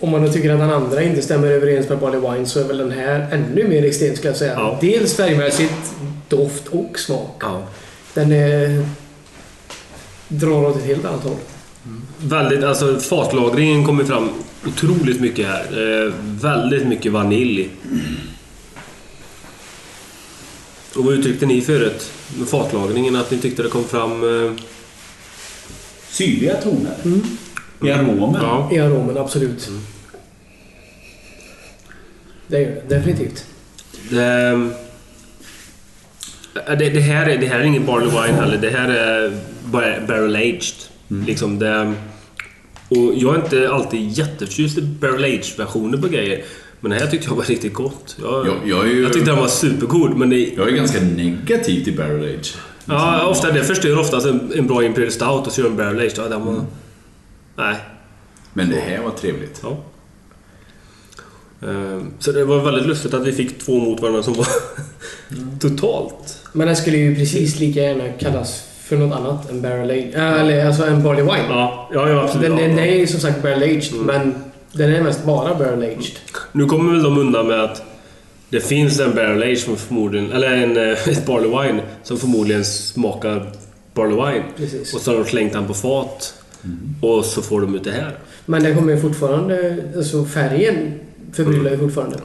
Om 0.02 0.10
man 0.10 0.22
nu 0.22 0.30
tycker 0.30 0.54
att 0.54 0.60
den 0.60 0.72
andra 0.72 1.04
inte 1.04 1.22
stämmer 1.22 1.48
överens 1.48 1.90
med 1.90 2.00
Barley 2.00 2.20
Wine 2.20 2.46
så 2.46 2.60
är 2.60 2.64
väl 2.64 2.78
den 2.78 2.92
här 2.92 3.28
ännu 3.32 3.68
mer 3.68 3.86
extrem 3.86 4.16
skulle 4.16 4.30
jag 4.30 4.38
säga. 4.38 4.54
Ja. 4.54 4.78
Dels 4.82 5.16
färgmässigt, 5.16 5.94
doft 6.28 6.68
och 6.68 7.00
smak. 7.00 7.36
Ja. 7.40 7.64
Den 8.14 8.32
är... 8.32 8.86
drar 10.28 10.66
åt 10.66 10.78
ett 10.78 10.86
helt 10.86 11.06
annat 11.06 11.24
håll. 11.24 11.38
Väldigt, 12.18 12.64
alltså 12.64 13.00
fatlagringen 13.00 13.86
kommer 13.86 14.04
fram 14.04 14.30
otroligt 14.68 15.22
mycket 15.22 15.48
här. 15.48 15.64
Eh, 16.06 16.14
väldigt 16.42 16.88
mycket 16.88 17.12
vanilj. 17.12 17.70
Och 20.96 21.06
vad 21.06 21.14
uttryckte 21.14 21.46
ni 21.46 21.62
förut 21.62 22.12
med 22.38 22.48
fatlagringen? 22.48 23.16
Att 23.16 23.32
ni 23.32 23.38
tyckte 23.38 23.64
det 23.64 23.70
kom 23.70 23.84
fram... 23.84 24.46
Eh, 24.46 24.52
Syrliga 26.10 26.62
toner. 26.62 26.96
I 27.82 27.92
aromen. 27.92 28.42
ja. 28.42 28.70
I 28.72 28.80
aromen, 28.80 29.18
absolut. 29.18 29.70
Det 32.48 32.62
gör 32.62 32.70
det, 32.70 32.96
definitivt. 32.96 33.46
Det, 34.10 34.50
eh, 36.68 36.78
det, 36.78 36.90
det, 36.90 37.00
här 37.00 37.30
är, 37.30 37.38
det 37.38 37.48
här 37.48 37.60
är 37.60 37.64
ingen 37.64 37.86
Barley 37.86 38.10
Wine 38.10 38.42
heller. 38.42 38.58
Det 38.58 38.70
här 38.70 38.90
är 38.90 39.34
bara 39.66 39.86
Barrel 40.08 40.36
Aged. 40.36 40.74
Liksom 41.28 41.60
det, 41.60 41.94
och 42.90 43.14
jag 43.16 43.36
är 43.36 43.40
inte 43.40 43.70
alltid 43.72 44.12
jätteförtjust 44.12 44.78
i 44.78 44.82
Barrel 44.82 45.24
Aged-versioner 45.24 45.98
på 45.98 46.08
grejer. 46.08 46.44
Men 46.80 46.92
det 46.92 46.98
här 46.98 47.08
tyckte 47.08 47.28
jag 47.28 47.36
var 47.36 47.44
riktigt 47.44 47.74
gott. 47.74 48.18
Jag, 48.22 48.48
Jag, 48.48 48.56
jag, 48.66 48.86
är 48.86 48.90
ju, 48.90 49.04
jag 49.04 49.14
tyckte 49.14 49.32
den 49.32 49.40
var 49.40 49.48
supergod, 49.48 50.18
men 50.18 50.30
det... 50.30 50.50
jag 50.58 50.68
är 50.68 50.72
ganska 50.72 51.02
negativ 51.02 51.84
till 51.84 51.98
barrel 51.98 52.36
age. 52.40 52.56
Ja, 52.86 53.28
ofta, 53.28 53.52
det 53.52 53.64
förstör 53.64 54.00
oftast 54.00 54.28
en, 54.28 54.52
en 54.56 54.68
bra 54.68 54.84
Imperial 54.84 55.12
Stout 55.12 55.48
och 55.48 55.52
så 55.52 55.62
gör 55.62 55.68
en 55.68 55.78
Barrel 55.78 56.00
Age. 56.00 56.14
Ja, 56.18 56.28
den 56.28 56.46
var... 56.46 56.66
Nej. 57.60 57.76
Men 58.54 58.70
det 58.70 58.80
här 58.80 59.02
var 59.02 59.12
trevligt. 59.12 59.62
Ja. 59.64 59.78
Ehm, 61.68 62.14
Så 62.20 62.32
det 62.32 62.46
var 62.46 62.60
väldigt 62.60 62.86
lustigt 62.86 63.14
att 63.14 63.28
vi 63.28 63.32
fick 63.32 63.60
två 63.60 63.80
mot 63.80 64.00
varandra 64.00 64.24
som 64.24 64.34
var 64.34 64.48
totalt... 65.60 66.38
Men 66.54 66.68
den 66.68 66.76
skulle 66.76 66.98
ju 66.98 67.16
precis 67.16 67.60
lika 67.60 67.80
gärna 67.82 68.10
kallas 68.20 68.64
för 68.84 68.98
något 68.98 69.18
annat 69.18 69.50
än 69.50 69.62
barrel 69.62 69.92
aged. 69.92 70.16
Äh, 70.16 70.40
eller 70.42 70.66
alltså 70.66 70.86
en 70.86 71.04
barley 71.04 71.24
wine. 71.24 71.46
Ja, 71.50 71.90
ja, 71.94 72.10
ja 72.10 72.24
absolut. 72.24 72.50
Den, 72.50 72.58
den 72.58 72.80
är 72.80 72.96
ju 72.96 73.08
som 73.08 73.20
sagt 73.20 73.42
barrel 73.42 73.64
aged, 73.64 73.94
men 73.94 74.36
den 74.72 74.96
är 74.96 75.04
mest 75.04 75.26
bara 75.26 75.56
barrel 75.56 75.84
aged. 75.84 76.20
Nu 76.52 76.66
kommer 76.66 76.92
väl 76.92 77.04
de 77.04 77.18
undan 77.18 77.48
med 77.48 77.64
att 77.64 77.84
det 78.50 78.62
finns 78.62 79.00
en 79.00 79.16
Barrel 79.16 79.44
Age 79.44 79.60
som 79.60 79.78
förmodligen... 79.78 80.32
Eller 80.32 80.52
en, 80.52 80.78
eh, 80.78 81.08
ett 81.08 81.26
Barley 81.26 81.50
Wine 81.50 81.82
som 82.04 82.18
förmodligen 82.18 82.66
smakar 82.66 83.52
Barley 83.94 84.16
Wine. 84.16 84.46
Precis. 84.58 84.94
Och 84.94 85.02
så 85.02 85.12
har 85.12 85.18
de 85.18 85.26
slängt 85.26 85.54
den 85.54 85.68
på 85.68 85.74
fat. 85.74 86.39
Och 87.02 87.26
så 87.26 87.42
får 87.42 87.62
de 87.62 87.76
ut 87.76 87.84
det 87.84 87.92
här. 87.92 88.18
Men 88.46 88.64
den 88.64 88.76
kommer 88.76 88.94
ju 88.94 89.00
fortfarande... 89.02 89.78
Alltså 89.98 90.26
färgen 90.26 91.00
förbryllar 91.34 91.72
ju 91.72 91.78
fortfarande. 91.78 92.18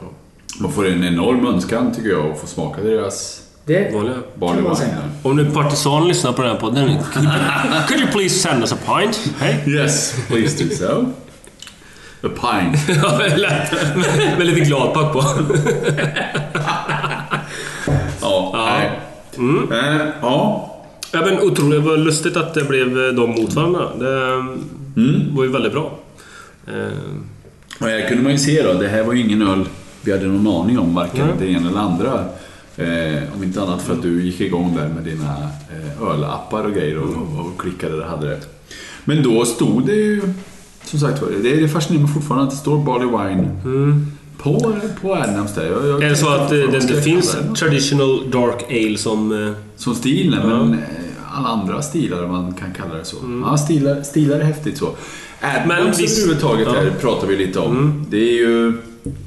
Man 0.59 0.71
får 0.71 0.87
en 0.87 1.03
enorm 1.03 1.45
önskan 1.47 1.93
tycker 1.95 2.09
jag 2.09 2.31
att 2.31 2.39
få 2.39 2.47
smaka 2.47 2.81
deras 2.81 3.41
Det 3.65 3.91
barley 3.91 4.13
Kan 4.39 4.49
man 4.49 4.63
wine. 4.63 4.75
säga. 4.75 4.97
Om 5.23 5.35
nu 5.35 5.45
Partisan 5.51 6.07
lyssnar 6.07 6.33
på 6.33 6.41
den 6.41 6.51
här 6.51 6.59
podden. 6.59 6.97
Could, 7.13 7.27
could 7.87 7.99
you 8.01 8.11
please 8.11 8.35
send 8.39 8.61
us 8.61 8.71
a 8.73 8.77
pint? 8.85 9.19
Hej? 9.39 9.63
Yes, 9.67 10.15
please 10.27 10.63
do 10.63 10.69
so. 10.75 11.05
A 12.23 12.29
pint. 12.41 12.97
Ja. 13.03 13.19
Med, 14.37 14.47
lite 14.47 14.59
gladpack 14.59 15.13
på. 15.13 15.23
Ja, 18.21 18.51
nej. 18.53 18.91
Mm. 19.37 19.71
Eh, 19.71 20.07
ja. 20.21 20.74
Ja, 21.15 21.21
men 21.25 21.39
otroligt 21.39 21.83
vad 21.83 21.99
lustigt 21.99 22.37
att 22.37 22.53
det 22.53 22.63
blev 22.63 22.87
eh, 23.05 23.13
de 23.13 23.29
mot 23.29 23.53
varandra. 23.53 23.89
Det 23.99 24.31
Mm. 25.01 25.35
var 25.35 25.43
ju 25.43 25.49
väldigt 25.51 25.71
bra. 25.71 25.99
Eh, 26.67 26.73
Och 27.79 27.87
här 27.87 28.07
kunde 28.09 28.23
man 28.23 28.31
ju 28.31 28.37
se 28.37 28.63
då, 28.63 28.73
det 28.73 28.87
här 28.87 29.03
var 29.03 29.13
ju 29.13 29.19
ingen 29.21 29.41
öl 29.41 29.65
vi 30.01 30.11
hade 30.11 30.25
någon 30.27 30.61
aning 30.61 30.79
om, 30.79 30.95
varken 30.95 31.25
Nej. 31.27 31.35
det 31.39 31.45
ena 31.47 31.69
eller 31.69 31.79
andra. 31.79 32.13
Eh, 32.77 33.23
om 33.37 33.43
inte 33.43 33.61
annat 33.61 33.81
för 33.81 33.93
att 33.93 34.01
du 34.01 34.21
gick 34.23 34.41
igång 34.41 34.75
där 34.77 34.87
med 34.89 35.03
dina 35.03 35.33
eh, 35.73 36.09
ölappar 36.11 36.63
och 36.63 36.73
grejer 36.73 36.97
och, 36.97 37.39
och 37.45 37.61
klickade 37.61 37.93
och 37.95 38.03
hade 38.09 38.27
det. 38.29 38.39
Men 39.05 39.23
då 39.23 39.45
stod 39.45 39.85
det 39.85 39.95
ju, 39.95 40.21
som 40.83 40.99
sagt 40.99 41.21
var, 41.21 41.29
det 41.43 41.63
är 41.63 41.67
fascinerande 41.67 42.13
fortfarande 42.13 42.43
att 42.45 42.51
det 42.51 42.57
står 42.57 42.77
Barley 42.83 43.07
Wine 43.07 43.49
på, 44.37 44.73
på 45.01 45.15
Adams 45.15 45.53
där. 45.55 45.65
Jag, 45.65 45.87
jag 45.87 46.03
Är 46.03 46.09
det 46.09 46.15
så 46.15 46.29
att 46.29 46.51
eh, 46.51 46.57
det, 46.57 46.89
jag 46.93 47.03
finns 47.03 47.37
traditional 47.59 48.31
dark 48.31 48.63
ale 48.69 48.97
som... 48.97 49.47
eh, 49.47 49.53
Som 49.77 49.95
stil, 49.95 50.37
Ja. 50.43 50.47
men 50.47 50.73
eh, 50.73 50.79
alla 51.35 51.47
andra 51.47 51.81
stilar 51.81 52.27
man 52.27 52.53
kan 52.53 52.73
kalla 52.73 52.93
det 52.95 53.05
så. 53.05 53.15
Ja, 53.45 53.57
stilar, 53.57 54.01
stilar 54.01 54.39
är 54.39 54.43
häftigt 54.43 54.77
så. 54.77 54.89
Adams 55.41 55.99
visst- 56.01 56.17
överhuvudtaget 56.19 56.67
ja. 56.67 56.73
här 56.73 56.91
pratar 57.01 57.27
vi 57.27 57.37
lite 57.37 57.59
om. 57.59 58.05
Det 58.09 58.17
är 58.17 58.33
ju... 58.33 58.73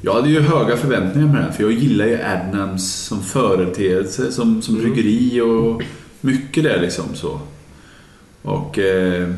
Jag 0.01 0.13
hade 0.13 0.29
ju 0.29 0.39
höga 0.39 0.77
förväntningar 0.77 1.27
med 1.27 1.35
det 1.35 1.41
här, 1.43 1.51
för 1.51 1.63
jag 1.63 1.71
gillar 1.71 2.05
ju 2.05 2.17
Adnams 2.21 2.95
som 2.95 3.23
företeelse, 3.23 4.31
som, 4.31 4.61
som 4.61 4.75
bryggeri 4.77 5.41
och 5.41 5.81
mycket 6.21 6.63
där 6.63 6.81
liksom 6.81 7.05
så. 7.13 7.39
Och... 8.41 8.79
Eh, 8.79 9.29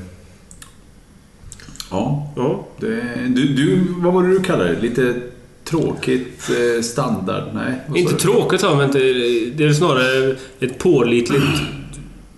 ja, 1.92 2.34
Ja. 2.36 2.68
det, 2.80 3.02
du, 3.28 3.48
du, 3.48 3.80
vad 3.98 4.14
var 4.14 4.24
det 4.24 4.30
du 4.30 4.40
kallade 4.40 4.76
det? 4.76 4.82
Lite 4.82 5.14
tråkigt 5.64 6.50
eh, 6.50 6.82
standard? 6.82 7.44
Nej, 7.54 7.74
Inte 7.96 8.16
tråkigt 8.16 8.62
har 8.62 8.76
men 8.76 8.86
inte, 8.86 9.00
det 9.56 9.64
är 9.64 9.74
snarare 9.74 10.36
ett 10.60 10.78
pålitligt, 10.80 11.44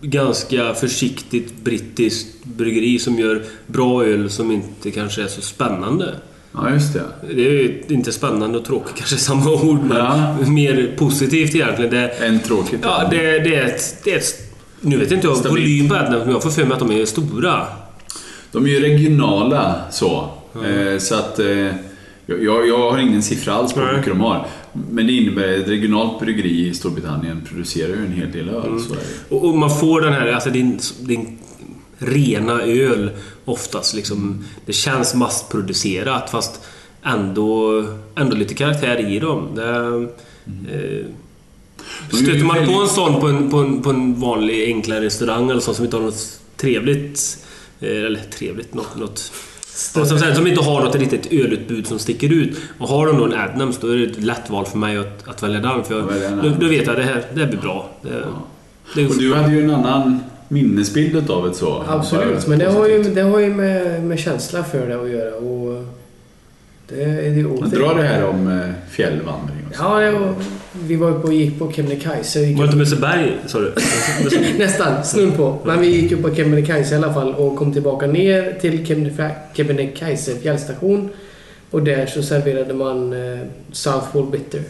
ganska 0.04 0.74
försiktigt 0.74 1.64
brittiskt 1.64 2.44
bryggeri 2.44 3.00
som 3.00 3.20
gör 3.20 3.44
bra 3.68 4.06
öl 4.06 4.30
som 4.30 4.52
inte 4.52 4.92
kanske 4.92 5.24
är 5.24 5.28
så 5.28 5.42
spännande. 5.42 6.14
Ja, 6.54 6.70
just 6.74 6.94
det. 6.94 7.04
Det 7.36 7.48
är 7.48 7.52
ju 7.52 7.82
inte 7.90 8.12
spännande 8.12 8.58
och 8.58 8.66
tråkigt 8.66 8.96
kanske 8.96 9.18
samma 9.18 9.52
ord, 9.52 9.80
men 9.84 9.98
Ja. 9.98 10.38
mer 10.48 10.94
positivt 10.98 11.56
egentligen. 11.56 11.92
Det, 11.92 12.10
En 12.10 12.40
tråkigt. 12.40 12.80
ja, 12.84 13.08
det, 13.12 13.40
det, 13.40 13.56
är 13.56 13.66
ett, 13.66 13.98
det 14.04 14.12
är 14.14 14.18
ett... 14.18 14.52
Nu 14.82 14.98
vet 14.98 15.12
inte 15.12 15.28
jag 15.28 15.50
volym 15.50 15.90
på 15.90 15.96
men 15.96 16.30
jag 16.32 16.44
får 16.44 16.50
för 16.50 16.64
mig 16.64 16.74
att 16.74 16.80
de 16.80 16.92
är 16.92 17.06
stora. 17.06 17.68
De 18.52 18.66
är 18.66 18.70
ju 18.70 18.80
regionala 18.80 19.76
så. 19.92 20.30
Eh, 20.66 20.98
så 21.00 21.16
att... 21.16 21.40
Eh, 21.40 21.68
jag, 22.26 22.68
jag 22.68 22.92
har 22.92 22.98
ingen 22.98 23.24
siffra 23.24 23.54
alls 23.54 23.74
på 23.74 23.80
hur 23.80 23.98
mycket 23.98 24.10
de 24.12 24.22
har. 24.22 24.48
Men 24.74 25.08
det 25.08 25.14
innebär 25.14 25.54
att 25.54 25.60
ett 25.60 25.68
regionalt 25.68 26.20
bryggeri 26.20 26.68
i 26.68 26.74
Storbritannien 26.74 27.41
producerar 27.50 27.95
ju 27.95 28.06
en 28.06 28.12
hel 28.12 28.32
del 28.32 28.50
öl. 28.50 28.66
Mm. 28.66 28.82
Och, 29.30 29.45
och 29.45 29.58
man 29.58 29.80
får 29.80 30.02
den 30.02 30.14
här, 30.14 30.28
alltså 30.28 30.50
din, 30.50 30.80
din 31.00 31.38
rena 31.98 32.62
öl 32.62 33.12
oftast 33.45 33.94
liksom. 33.94 34.45
Det 34.66 34.74
känns 34.74 35.16
massproducerat 35.16 36.30
fast 36.30 36.62
ändå, 37.04 37.84
ändå 38.16 38.36
lite 38.36 38.54
karaktär 38.54 39.12
i 39.12 39.20
dem. 39.20 39.50
Det, 39.56 39.64
eh, 39.64 41.06
De 42.10 42.18
är 42.18 42.20
ju 42.20 42.26
stöter 42.26 42.45
man 42.45 42.66
på 42.66 42.82
en 42.82 42.88
sån 42.88 43.22
på 43.22 43.28
en, 43.28 43.50
på 43.50 43.58
en, 43.58 43.82
på 43.82 43.90
en 43.90 44.20
vanlig 44.20 44.66
enklare 44.66 45.06
restaurang 45.06 45.50
eller 45.50 45.62
så 45.62 45.74
som 45.74 45.86
inte 45.86 45.98
har 45.98 46.04
något 46.04 46.40
trevligt, 46.58 47.38
eh, 47.80 47.90
eller 47.90 48.22
trevligt, 48.38 48.74
något, 48.74 48.98
något 48.98 49.32
och 49.95 50.08
som, 50.08 50.20
sagt, 50.20 50.36
som 50.36 50.48
inte 50.48 50.62
har 50.62 50.84
något 50.84 50.95
riktigt 50.95 51.34
ölutbud 51.34 51.88
som 51.88 52.00
sticker 52.00 52.34
ut. 52.34 52.58
Och 52.78 52.88
har 52.88 53.08
de 53.08 53.18
då 53.18 53.26
en 53.26 53.34
Adnams 53.34 53.78
då 53.78 53.88
är 53.88 53.98
det 53.98 54.04
ett 54.04 54.24
lätt 54.24 54.50
val 54.50 54.66
för 54.66 54.78
mig 54.78 54.98
att, 54.98 55.28
att 55.28 55.44
välja 55.44 55.60
den. 55.60 55.84
För 55.84 55.95
jag, 55.95 56.44
då, 56.44 56.50
då 56.60 56.68
vet 56.68 56.86
jag 56.86 56.90
att 56.90 56.98
det 56.98 57.04
här 57.04 57.24
det 57.34 57.40
här 57.40 57.48
blir 57.48 57.60
bra. 57.60 57.90
Det, 58.02 58.10
det 58.95 59.02
är 59.02 59.10
Och 59.10 59.18
du 59.18 59.34
hade 59.34 59.54
ju 59.54 59.64
en 59.64 59.72
annan 59.72 60.20
minnesbild 60.48 61.30
av 61.30 61.48
det 61.50 61.54
så. 61.54 61.84
Absolut, 61.88 62.48
men 62.48 62.60
det 62.60 62.72
har 62.72 62.88
ju, 62.88 63.04
det 63.04 63.22
har 63.22 63.40
ju 63.40 63.54
med, 63.54 64.04
med 64.04 64.20
känsla 64.20 64.64
för 64.64 64.88
det 64.88 65.02
att 65.02 65.10
göra. 65.10 65.36
Och 65.36 65.86
det 66.88 67.04
är 67.04 67.62
Men 67.62 67.70
dra 67.70 67.94
det 67.94 68.04
här 68.04 68.26
om 68.26 68.48
eh, 68.48 68.70
fjällvandring. 68.90 69.62
Ja, 69.78 69.90
var, 69.90 70.34
vi 70.88 70.95
var 70.95 71.10
uppe 71.10 71.28
och 71.28 71.34
gick 71.34 71.60
på 71.60 71.72
Kebnekaise. 71.72 72.40
Var 72.40 72.45
det 72.45 72.64
inte 72.64 72.78
Mösseberg, 72.78 73.38
sa 73.45 73.60
du? 73.60 73.74
Nästan, 74.58 75.04
snudd 75.04 75.38
på. 75.38 75.58
Men 75.66 75.82
vi 75.82 75.88
gick 75.88 76.12
upp 76.12 76.22
på 76.22 76.36
Kebnekaise 76.36 76.95
i 76.95 76.98
alla 76.98 77.14
fall 77.14 77.34
och 77.34 77.56
kom 77.56 77.74
tillbaka 77.74 78.08
ner 78.08 78.58
till 78.62 78.86
Kebnekaise 79.54 80.36
fjällstation. 80.36 81.10
Och 81.72 81.84
där 81.84 82.06
så 82.06 82.24
serverade 82.24 82.74
man 82.74 83.14
eh, 83.14 83.40
Southwall 83.72 84.26
Bitter. 84.32 84.62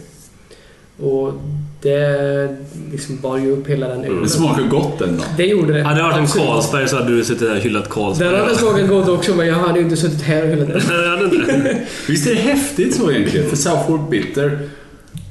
Och 1.01 1.33
det 1.81 2.55
liksom 2.91 3.19
bar 3.21 3.37
ju 3.37 3.51
upp 3.51 3.67
hela 3.67 3.87
den 3.87 4.03
ölen. 4.03 4.23
Det 4.23 4.29
smakar 4.29 4.63
gott 4.63 5.01
ändå. 5.01 5.23
Det 5.37 5.45
gjorde 5.45 5.73
det. 5.73 5.83
Hade 5.83 5.99
det 5.99 6.03
varit 6.03 6.17
en. 6.17 6.27
Carlsberg 6.27 6.87
så 6.87 6.95
hade 6.95 7.15
du 7.15 7.23
suttit 7.23 7.39
där 7.39 7.55
och 7.55 7.61
hyllat 7.61 7.89
Carlsberg. 7.89 8.29
Den 8.29 8.39
hade 8.41 8.55
smakat 8.55 8.89
gott 8.89 9.07
också 9.07 9.35
men 9.35 9.47
jag 9.47 9.55
hade 9.55 9.79
ju 9.79 9.85
inte 9.85 9.97
suttit 9.97 10.21
här 10.21 10.43
och 10.43 10.49
hyllat 10.49 10.67
den. 10.67 11.75
Visst 12.07 12.27
är 12.27 12.35
det 12.35 12.41
häftigt 12.41 12.95
så 12.95 13.11
egentligen? 13.11 13.45
För 13.49 13.55
Southward 13.55 14.09
Bitter, 14.09 14.59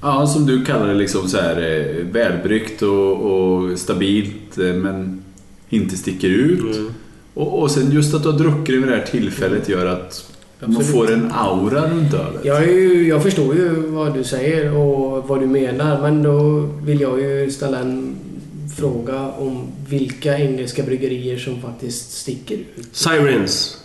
ja, 0.03 0.27
som 0.27 0.47
du 0.47 0.65
kallar 0.65 0.89
det, 0.89 0.95
liksom 0.95 1.29
så 1.29 1.37
här, 1.37 1.57
eh, 1.57 2.05
välbryggt 2.05 2.83
och, 2.83 3.17
och 3.17 3.79
stabilt 3.79 4.59
eh, 4.59 4.75
men 4.75 5.23
inte 5.69 5.97
sticker 5.97 6.29
ut. 6.29 6.77
Mm. 6.77 6.93
Och, 7.35 7.63
och 7.63 7.71
sen 7.71 7.91
just 7.91 8.15
att 8.15 8.23
du 8.23 8.31
har 8.31 8.39
druckit 8.39 8.67
det 8.67 8.77
vid 8.77 8.89
det 8.89 8.97
här 8.97 9.07
tillfället 9.07 9.69
gör 9.69 9.87
att 9.87 10.33
man 10.61 10.77
Absolut. 10.77 10.93
får 10.93 11.13
en 11.13 11.33
aura 11.33 11.91
runt 11.91 12.15
ölet. 12.15 12.45
Jag, 12.45 12.67
ju, 12.67 13.09
jag 13.09 13.23
förstår 13.23 13.55
ju 13.55 13.69
vad 13.69 14.15
du 14.15 14.25
säger 14.25 14.77
och 14.77 15.29
vad 15.29 15.41
du 15.41 15.47
menar 15.47 16.03
men 16.03 16.23
då 16.23 16.69
vill 16.83 17.01
jag 17.01 17.21
ju 17.21 17.51
ställa 17.51 17.79
en 17.79 18.17
fråga 18.77 19.29
om 19.29 19.67
vilka 19.89 20.39
engelska 20.39 20.83
bryggerier 20.83 21.39
som 21.39 21.61
faktiskt 21.61 22.13
sticker 22.13 22.55
ut. 22.55 22.89
Sirens. 22.93 23.79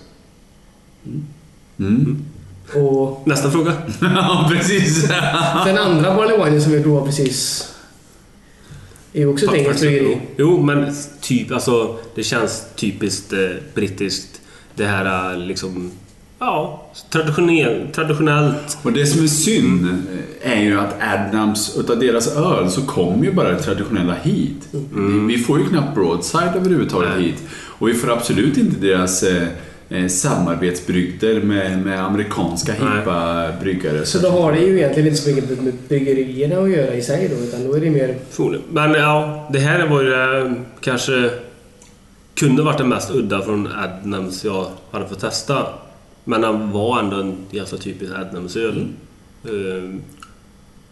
Mm. 1.80 2.26
Och 2.76 3.24
Nästa 3.26 3.52
fråga. 3.52 3.74
ja, 4.02 4.50
precis. 4.52 5.08
den 5.66 5.78
andra 5.78 6.16
barley 6.16 6.46
winen 6.46 6.62
som 6.62 6.72
vi 6.72 6.84
provade 6.84 7.06
precis 7.06 7.68
är 9.18 9.20
ju 9.22 9.28
också 9.28 9.46
ett 9.46 9.54
engelskt 9.54 9.82
bryggeri. 9.82 10.22
Jo, 10.38 10.62
men 10.62 10.96
typ, 11.22 11.52
alltså, 11.52 11.98
det 12.16 12.24
känns 12.24 12.66
typiskt 12.76 13.34
eh, 13.34 13.40
brittiskt. 13.74 14.42
Det 14.76 14.86
här 14.86 15.34
eh, 15.34 15.40
liksom... 15.40 15.92
Ja, 16.40 16.88
traditionell, 17.10 17.88
traditionellt. 17.96 18.78
Och 18.84 18.92
det 18.94 19.06
som 19.06 19.24
är 19.24 19.28
synd 19.28 20.04
är 20.42 20.62
ju 20.62 20.80
att 20.80 20.96
Adnams, 21.02 21.78
utav 21.78 22.00
deras 22.00 22.36
öl, 22.36 22.72
så 22.72 22.82
kommer 22.82 23.26
ju 23.26 23.34
bara 23.34 23.52
det 23.52 23.60
traditionella 23.60 24.14
hit. 24.14 24.68
Vi, 24.72 25.20
vi 25.20 25.38
får 25.38 25.60
ju 25.60 25.66
knappt 25.66 25.96
broadside 25.96 26.56
överhuvudtaget 26.56 27.10
Nej. 27.16 27.24
hit. 27.24 27.44
Och 27.52 27.88
vi 27.88 27.94
får 27.94 28.12
absolut 28.12 28.58
inte 28.58 28.80
deras 28.80 29.24
eh, 29.24 29.48
eh, 29.90 30.08
samarbetsbrygder 30.08 31.42
med, 31.42 31.86
med 31.86 32.06
amerikanska 32.06 32.74
hippa 32.74 33.48
bryggare. 33.62 34.06
Så 34.06 34.20
då 34.20 34.30
har 34.30 34.52
det 34.52 34.60
ju 34.60 34.78
egentligen 34.78 35.08
inte 35.08 35.22
så 35.22 35.30
mycket 35.30 35.62
med 35.62 35.74
bryggerierna 35.88 36.62
att 36.62 36.72
göra 36.72 36.94
i 36.94 37.02
sig 37.02 37.30
då 37.30 37.44
utan 37.44 37.68
då 37.68 37.74
är 37.74 37.82
det 37.82 37.90
mer... 37.90 38.16
Förmodligen. 38.30 38.66
Men 38.70 38.94
ja, 38.94 39.48
det 39.54 39.60
här 39.60 39.88
var 39.88 40.02
ju 40.02 40.14
eh, 40.14 40.52
kanske... 40.82 41.30
Kunde 42.36 42.64
varit 42.64 42.78
den 42.78 42.90
mest 42.90 43.12
udda 43.12 43.42
från 43.42 43.68
Adnams 43.68 44.46
jag 44.46 44.68
hade 44.92 45.08
fått 45.08 45.20
testa. 45.20 45.66
Men 46.24 46.44
han 46.44 46.72
var 46.72 47.00
ändå 47.00 47.18
en 47.18 47.38
ganska 47.52 47.78
typisk 47.78 48.12
Adnams-öl. 48.16 48.88
Eh, 49.44 50.00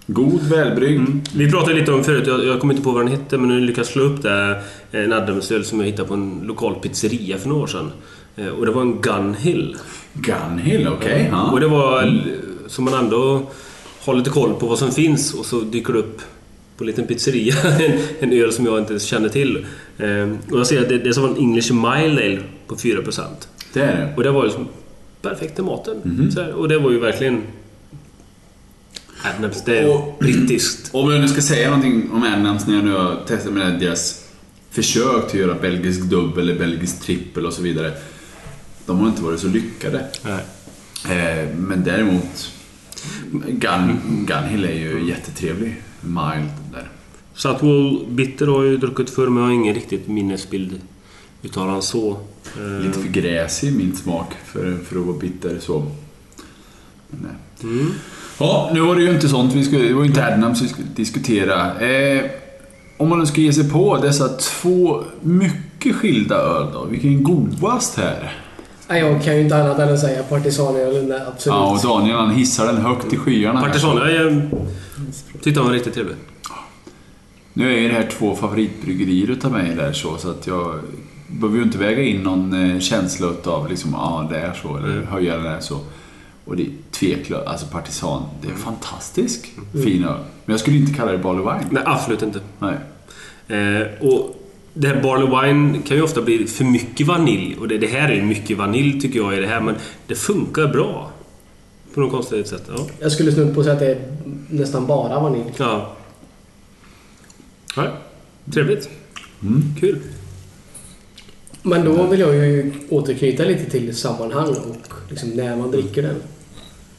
God, 0.07 0.41
välbryggd. 0.41 0.99
Mm. 0.99 1.21
Vi 1.35 1.51
pratade 1.51 1.73
lite 1.73 1.91
om 1.91 2.03
förut, 2.03 2.27
jag, 2.27 2.45
jag 2.45 2.59
kommer 2.59 2.73
inte 2.73 2.83
på 2.83 2.91
vad 2.91 3.01
den 3.01 3.11
hette, 3.11 3.37
men 3.37 3.49
nu 3.49 3.59
lyckas 3.59 3.87
slå 3.87 4.03
upp 4.03 4.21
det. 4.21 4.61
En 4.91 5.13
Adamsöl 5.13 5.65
som 5.65 5.79
jag 5.79 5.87
hittade 5.87 6.07
på 6.07 6.13
en 6.13 6.41
lokal 6.43 6.75
pizzeria 6.75 7.37
för 7.37 7.49
några 7.49 7.63
år 7.63 7.67
sedan. 7.67 7.91
Eh, 8.35 8.47
Och 8.47 8.65
det 8.65 8.71
var 8.71 8.81
en 8.81 9.01
Gunhill. 9.01 9.77
Gunhill, 10.13 10.87
okej. 10.87 11.27
ja. 11.31 11.51
Och 11.51 11.59
det 11.59 11.67
var 11.67 12.01
l- 12.01 12.21
så 12.67 12.81
man 12.81 12.93
ändå 12.93 13.49
har 14.05 14.15
lite 14.15 14.29
koll 14.29 14.53
på 14.53 14.67
vad 14.67 14.79
som 14.79 14.91
finns 14.91 15.33
och 15.33 15.45
så 15.45 15.59
dyker 15.61 15.93
det 15.93 15.99
upp 15.99 16.21
på 16.77 16.83
en 16.83 16.87
liten 16.87 17.07
pizzeria 17.07 17.55
en, 17.79 17.99
en 18.19 18.33
öl 18.33 18.51
som 18.53 18.65
jag 18.65 18.79
inte 18.79 18.99
känner 18.99 19.29
till. 19.29 19.65
Eh, 19.97 20.29
Och 20.51 20.59
jag 20.59 20.67
ser 20.67 20.81
att 20.81 20.89
det, 20.89 20.97
det 20.97 21.09
är 21.09 21.13
som 21.13 21.25
en 21.25 21.37
English 21.37 21.73
Mile 21.73 22.21
Ale 22.25 22.39
på 22.67 22.75
4%. 22.75 23.21
Det 23.73 23.79
är 23.81 23.95
det. 23.97 24.13
Och 24.17 24.23
det 24.23 24.31
var 24.31 24.41
ju 24.41 24.47
liksom 24.47 24.67
perfekt 25.21 25.55
till 25.55 25.63
maten. 25.63 26.31
Så 26.33 26.41
här, 26.41 26.51
och 26.53 26.69
det 26.69 26.79
var 26.79 26.91
ju 26.91 26.99
verkligen... 26.99 27.41
Adnams, 29.23 29.63
det 29.65 29.79
är 29.79 29.89
Och- 29.89 30.15
brittiskt. 30.19 30.89
Om 30.95 31.11
jag 31.11 31.21
nu 31.21 31.27
ska 31.27 31.41
säga 31.41 31.67
någonting 31.69 32.09
om 32.11 32.23
Adnams 32.23 32.67
när 32.67 32.75
jag 32.75 32.83
nu 32.85 32.91
har 32.91 33.15
testat 33.27 33.53
med 33.53 33.79
deras 33.79 34.25
försök 34.71 35.03
till 35.31 35.41
att 35.41 35.47
göra 35.47 35.59
belgisk 35.61 36.01
dubbel 36.01 36.49
eller 36.49 36.59
belgisk 36.59 37.01
trippel 37.01 37.45
och 37.45 37.53
så 37.53 37.61
vidare. 37.61 37.91
De 38.85 38.99
har 38.99 39.07
inte 39.07 39.21
varit 39.21 39.39
så 39.39 39.47
lyckade. 39.47 39.99
Eh, 41.09 41.55
men 41.57 41.83
däremot 41.83 42.51
Gun, 43.47 43.99
Gunhill 44.27 44.65
är 44.65 44.73
ju 44.73 45.07
jättetrevlig. 45.09 45.81
Mild 46.01 46.49
där. 46.73 46.89
Southwall 47.33 48.05
Bitter 48.09 48.47
har 48.47 48.63
ju 48.63 48.77
druckit 48.77 49.09
förr 49.09 49.27
men 49.27 49.43
jag 49.43 49.49
har 49.49 49.53
ingen 49.55 49.75
riktigt 49.75 50.07
minnesbild 50.07 50.81
utav 51.41 51.69
han 51.69 51.81
så. 51.81 52.17
Eh, 52.57 52.85
Lite 52.85 52.99
för 52.99 53.07
gräsig 53.07 53.67
i 53.67 53.71
min 53.71 53.95
smak 53.95 54.33
för, 54.45 54.77
för 54.77 54.99
att 54.99 55.05
vara 55.05 55.17
bitter 55.17 55.59
så. 55.59 55.85
Nej. 57.09 57.31
Mm. 57.63 57.91
Ja, 58.39 58.69
nu 58.73 58.79
var 58.79 58.95
det 58.95 59.01
ju 59.01 59.11
inte 59.11 59.29
sånt 59.29 59.53
vi 59.53 59.63
skulle... 59.63 59.87
Det 59.87 59.93
var 59.93 60.01
ju 60.03 60.07
inte 60.07 60.25
Adnams 60.33 60.61
vi 60.61 60.67
skulle 60.67 60.87
diskutera. 60.95 61.79
Eh, 61.79 62.25
om 62.97 63.09
man 63.09 63.19
nu 63.19 63.25
ska 63.25 63.41
ge 63.41 63.53
sig 63.53 63.69
på 63.69 63.97
dessa 63.97 64.27
två 64.27 65.03
mycket 65.21 65.95
skilda 65.95 66.35
öl 66.35 66.67
då. 66.73 66.85
Vilken 66.85 67.23
godast 67.23 67.97
här? 67.97 68.44
Nej, 68.87 68.99
jag 69.01 69.23
kan 69.23 69.35
ju 69.35 69.41
inte 69.41 69.55
annat 69.63 69.79
än 69.79 69.93
att 69.93 69.99
säga 69.99 70.23
partisanölen 70.23 71.11
är 71.11 71.27
absolut. 71.27 71.55
Ja, 71.55 71.71
och 71.71 71.81
Daniel 71.81 72.15
han 72.17 72.31
hissar 72.31 72.65
den 72.65 72.77
högt 72.77 73.13
i 73.13 73.17
skyarna. 73.17 73.59
här. 73.59 73.67
Partisan, 73.67 73.97
jag 75.33 75.41
tyckte 75.43 75.59
han 75.59 75.67
var 75.67 75.73
riktigt 75.73 75.93
trevlig. 75.93 76.15
Nu 77.53 77.73
är 77.75 77.79
ju 77.79 77.87
det 77.87 77.93
här 77.93 78.09
två 78.19 78.35
favoritbryggerier 78.35 79.29
utav 79.31 79.51
mig 79.51 79.75
där 79.75 79.93
så, 79.93 80.17
så 80.17 80.29
att 80.29 80.47
jag 80.47 80.75
behöver 81.27 81.57
ju 81.57 81.63
inte 81.63 81.77
väga 81.77 82.03
in 82.03 82.23
någon 82.23 82.71
eh, 82.71 82.79
känsla 82.79 83.27
utav 83.27 83.69
liksom, 83.69 83.91
ja 83.93 83.99
ah, 83.99 84.27
det 84.31 84.37
är 84.39 84.53
så, 84.53 84.77
eller 84.77 84.91
Mm. 84.91 85.07
höja 85.07 85.37
det 85.37 85.49
är 85.49 85.59
så. 85.59 85.79
Och 86.45 86.55
det 86.57 86.63
är 86.63 86.69
tveklöst, 86.91 87.47
alltså 87.47 87.65
Partisan, 87.65 88.23
det 88.41 88.47
är 88.47 88.51
Mm. 88.51 88.61
fantastisk 88.63 89.51
fin 89.83 90.03
öl. 90.03 90.17
Men 90.45 90.53
jag 90.53 90.59
skulle 90.59 90.77
inte 90.77 90.93
kalla 90.93 91.11
det 91.11 91.17
Barley 91.17 91.41
Wine. 91.41 91.67
Nej, 91.71 91.83
absolut 91.85 92.21
inte. 92.21 92.39
Nej. 92.59 92.75
Eh, 93.47 93.87
och 94.07 94.41
det 94.77 94.87
här 94.87 95.01
Barley 95.01 95.27
Wine 95.27 95.81
kan 95.81 95.97
ju 95.97 96.03
ofta 96.03 96.21
bli 96.21 96.47
för 96.47 96.63
mycket 96.63 97.07
vanilj. 97.07 97.57
Och 97.59 97.67
det, 97.67 97.77
det 97.77 97.87
här 97.87 98.09
är 98.09 98.15
ju 98.15 98.21
mycket 98.21 98.57
vanilj 98.57 99.01
tycker 99.01 99.19
jag 99.19 99.37
i 99.37 99.39
det 99.39 99.47
här, 99.47 99.61
men 99.61 99.75
det 100.07 100.15
funkar 100.15 100.67
bra. 100.67 101.11
På 101.93 101.99
något 101.99 102.11
konstigt 102.11 102.47
sätt. 102.47 102.63
Ja. 102.67 102.87
Jag 102.99 103.11
skulle 103.11 103.31
snudd 103.31 103.53
på 103.53 103.59
att 103.59 103.65
säga 103.65 103.73
att 103.73 103.79
det 103.79 103.91
är 103.91 104.01
nästan 104.49 104.85
bara 104.87 105.19
vanilj. 105.19 105.53
ja. 105.57 105.95
Nej, 107.77 107.89
trevligt. 108.53 108.89
Kul. 109.79 109.99
Men 111.61 111.85
då 111.85 112.07
vill 112.07 112.19
jag 112.19 112.35
ju 112.35 112.73
återknyta 112.89 113.43
lite 113.43 113.69
till 113.71 113.95
sammanhang 113.95 114.49
och 114.49 114.93
liksom 115.09 115.29
när 115.29 115.55
man 115.55 115.71
dricker 115.71 116.01
den. 116.01 116.15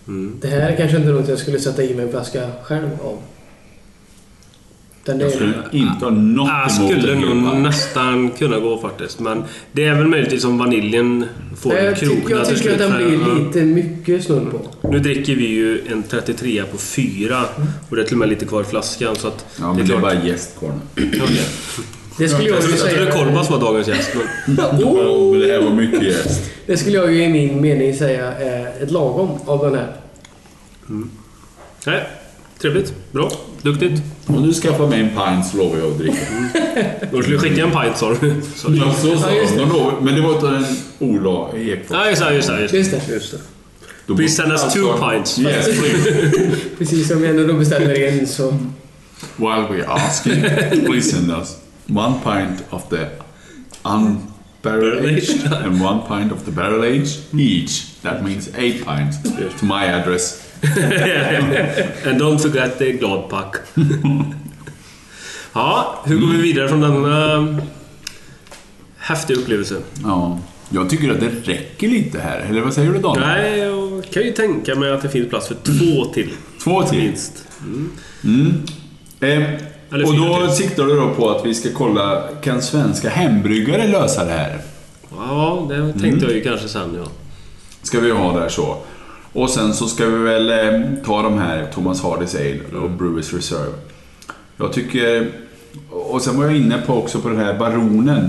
Mm. 0.08 0.36
Det 0.40 0.48
här 0.48 0.60
är 0.60 0.76
kanske 0.76 0.96
inte 0.96 1.08
något 1.08 1.28
jag 1.28 1.38
skulle 1.38 1.58
sätta 1.58 1.82
i 1.82 1.94
mig 1.94 2.04
en 2.04 2.10
flaska 2.10 2.50
själv 2.62 2.88
av. 3.04 3.18
Den 5.06 5.20
Jag 5.20 5.28
är, 5.28 5.34
skulle 5.34 5.54
inte 5.70 6.04
ha 6.04 6.10
något 6.10 6.48
Jag 6.48 6.76
emot 6.76 7.00
skulle 7.00 7.14
nog 7.14 7.56
nästan 7.56 8.30
kunna 8.30 8.58
gå 8.58 8.78
faktiskt. 8.78 9.20
Men 9.20 9.44
det 9.72 9.84
är 9.84 9.94
väl 9.94 10.06
möjligtvis 10.06 10.44
om 10.44 10.58
vaniljen 10.58 11.24
får 11.56 11.70
Nej, 11.70 11.78
en 11.78 11.84
jag, 11.84 11.96
krokna 11.96 12.36
jag 12.36 12.48
tycker 12.48 12.72
att 12.72 12.78
den 12.78 12.96
blir 12.96 13.44
lite 13.44 13.62
mycket 13.62 14.24
snudd 14.24 14.50
på. 14.50 14.88
Nu 14.88 14.98
dricker 14.98 15.34
vi 15.34 15.46
ju 15.46 15.80
en 15.92 16.02
33 16.02 16.62
på 16.72 16.78
4 16.78 17.44
och 17.88 17.96
det 17.96 18.02
är 18.02 18.06
till 18.06 18.14
och 18.14 18.18
med 18.18 18.28
lite 18.28 18.44
kvar 18.44 18.60
i 18.60 18.64
flaskan 18.64 19.16
så 19.16 19.28
att... 19.28 19.46
Ja, 19.60 19.72
men 19.72 19.86
det 19.86 19.94
är 19.94 19.98
bara 19.98 20.24
gäst 20.24 20.58
kvar 20.58 20.72
nu. 20.94 21.10
Okej. 21.22 21.40
Det 22.18 22.28
skulle 22.28 22.48
jag 22.48 22.56
Jag 22.56 22.62
ju 22.62 22.76
trodde 22.76 22.90
säga... 22.90 23.12
Kolbas 23.12 23.50
var 23.50 23.60
dagens 23.60 23.88
gäst. 23.88 24.10
Men... 24.46 24.56
Ja, 24.58 24.72
men 25.32 25.40
det 25.40 25.52
här 25.52 25.62
var 25.62 25.70
mycket 25.70 26.02
gäst. 26.02 26.50
Det 26.66 26.76
skulle 26.76 26.96
jag 26.96 27.12
ju 27.12 27.24
i 27.24 27.28
min 27.28 27.60
mening 27.60 27.94
säga 27.94 28.32
är 28.32 28.82
ett 28.82 28.90
lagom 28.90 29.30
av 29.46 29.64
den 29.64 29.74
här. 29.74 29.92
Nej, 31.86 32.02
trevligt. 32.58 32.94
Bra. 33.12 33.30
Duktigt. 33.66 34.02
Om 34.26 34.42
du 34.42 34.54
skaffar 34.54 34.86
mig 34.86 35.00
en 35.00 35.08
pint 35.08 35.46
så 35.50 35.56
lovar 35.56 35.78
jag 35.78 35.90
att 35.90 35.98
dricka. 35.98 36.16
Då 37.12 37.22
skulle 37.22 37.36
du 37.36 37.38
skicka 37.42 37.62
en 37.64 37.70
pint 37.70 37.96
sa 37.96 38.10
du. 38.20 38.34
Så- 38.56 38.74
Ja, 38.74 38.92
så 38.94 39.18
sa 39.18 39.30
Ja, 39.30 39.42
de. 39.56 39.56
De 39.56 40.04
Men 40.04 40.14
det 40.14 40.20
var 40.20 40.38
utav 40.38 40.54
en 40.54 40.64
Ola 40.98 41.58
Ekfors. 41.58 41.96
Ja, 41.96 42.10
just 42.10 42.22
det. 42.22 42.32
Just 42.32 42.48
det, 42.48 42.58
just 42.58 42.72
det. 42.72 42.76
Just 42.78 42.90
det. 43.06 43.12
Just 43.14 43.32
det. 43.32 43.38
Då 44.06 44.16
Please 44.16 44.34
send 44.34 44.52
us 44.52 44.72
two 44.74 45.10
pints. 45.10 45.38
Yes, 45.38 45.64
please. 45.64 46.10
Precis 46.78 47.08
som 47.08 47.22
vi 47.22 47.28
ändå 47.28 47.46
då 47.46 47.52
beställer 47.52 47.94
en 47.94 48.26
så... 48.26 48.58
While 49.36 49.66
we 49.70 49.86
asking, 49.86 50.42
please 50.86 51.10
send 51.10 51.30
us 51.30 51.56
one 51.88 52.14
pint 52.24 52.64
of 52.70 52.82
the 52.90 53.06
unbarrel 53.82 55.06
aged 55.06 55.52
and 55.52 55.82
one 55.82 56.00
pint 56.08 56.32
of 56.32 56.44
the 56.44 56.50
barrel 56.50 56.84
aged 56.84 57.18
each. 57.40 58.00
That 58.02 58.22
means 58.24 58.48
eight 58.58 58.84
pints 58.84 59.16
to 59.60 59.64
my 59.66 59.86
address. 59.86 60.45
And 62.06 62.20
don't 62.20 62.38
forget 62.38 62.78
the 62.78 62.92
gladpack. 62.92 63.56
ja, 65.52 66.02
hur 66.06 66.18
går 66.20 66.26
vi 66.26 66.42
vidare 66.42 66.68
från 66.68 66.80
denna 66.80 67.58
häftiga 68.98 69.36
upplevelse? 69.36 69.76
Ja, 70.04 70.38
jag 70.70 70.90
tycker 70.90 71.10
att 71.10 71.20
det 71.20 71.30
räcker 71.44 71.88
lite 71.88 72.18
här. 72.20 72.38
Eller 72.50 72.60
vad 72.60 72.74
säger 72.74 72.92
du 72.92 72.98
Daniel? 72.98 73.26
Nej, 73.26 73.58
jag 73.58 74.04
kan 74.12 74.22
ju 74.22 74.32
tänka 74.32 74.74
mig 74.74 74.92
att 74.92 75.02
det 75.02 75.08
finns 75.08 75.28
plats 75.28 75.48
för 75.48 75.54
två 75.54 76.04
till. 76.14 76.30
Två 76.64 76.82
till. 76.82 76.98
Minst. 76.98 77.44
Mm. 78.24 78.62
Eh, 79.20 79.50
Eller 79.92 80.06
och 80.06 80.16
då 80.16 80.46
till. 80.46 80.56
siktar 80.56 80.84
du 80.84 80.96
då 80.96 81.14
på 81.14 81.30
att 81.30 81.46
vi 81.46 81.54
ska 81.54 81.68
kolla, 81.74 82.28
kan 82.42 82.62
svenska 82.62 83.08
hembryggare 83.08 83.86
lösa 83.88 84.24
det 84.24 84.30
här? 84.32 84.58
Ja, 85.18 85.66
det 85.68 85.76
tänkte 85.92 86.08
Mm. 86.08 86.20
jag 86.22 86.32
ju 86.32 86.40
kanske 86.42 86.68
sen 86.68 86.94
ja. 87.04 87.10
Ska 87.82 88.00
vi 88.00 88.10
ha 88.10 88.40
där 88.40 88.48
så. 88.48 88.78
Och 89.36 89.50
sen 89.50 89.74
så 89.74 89.86
ska 89.86 90.06
vi 90.06 90.18
väl 90.18 90.50
eh, 90.50 90.80
ta 91.04 91.22
de 91.22 91.38
här 91.38 91.70
Thomas 91.74 92.02
Hardys 92.02 92.34
Ale 92.34 92.78
och 92.82 92.90
Brewers 92.90 93.34
Reserve. 93.34 93.72
Jag 94.56 94.72
tycker... 94.72 95.30
Och 95.90 96.22
sen 96.22 96.36
var 96.36 96.44
jag 96.44 96.56
inne 96.56 96.82
på 96.86 96.94
också 96.94 97.20
på 97.20 97.28
den 97.28 97.38
här 97.38 97.58
Baronen. 97.58 98.28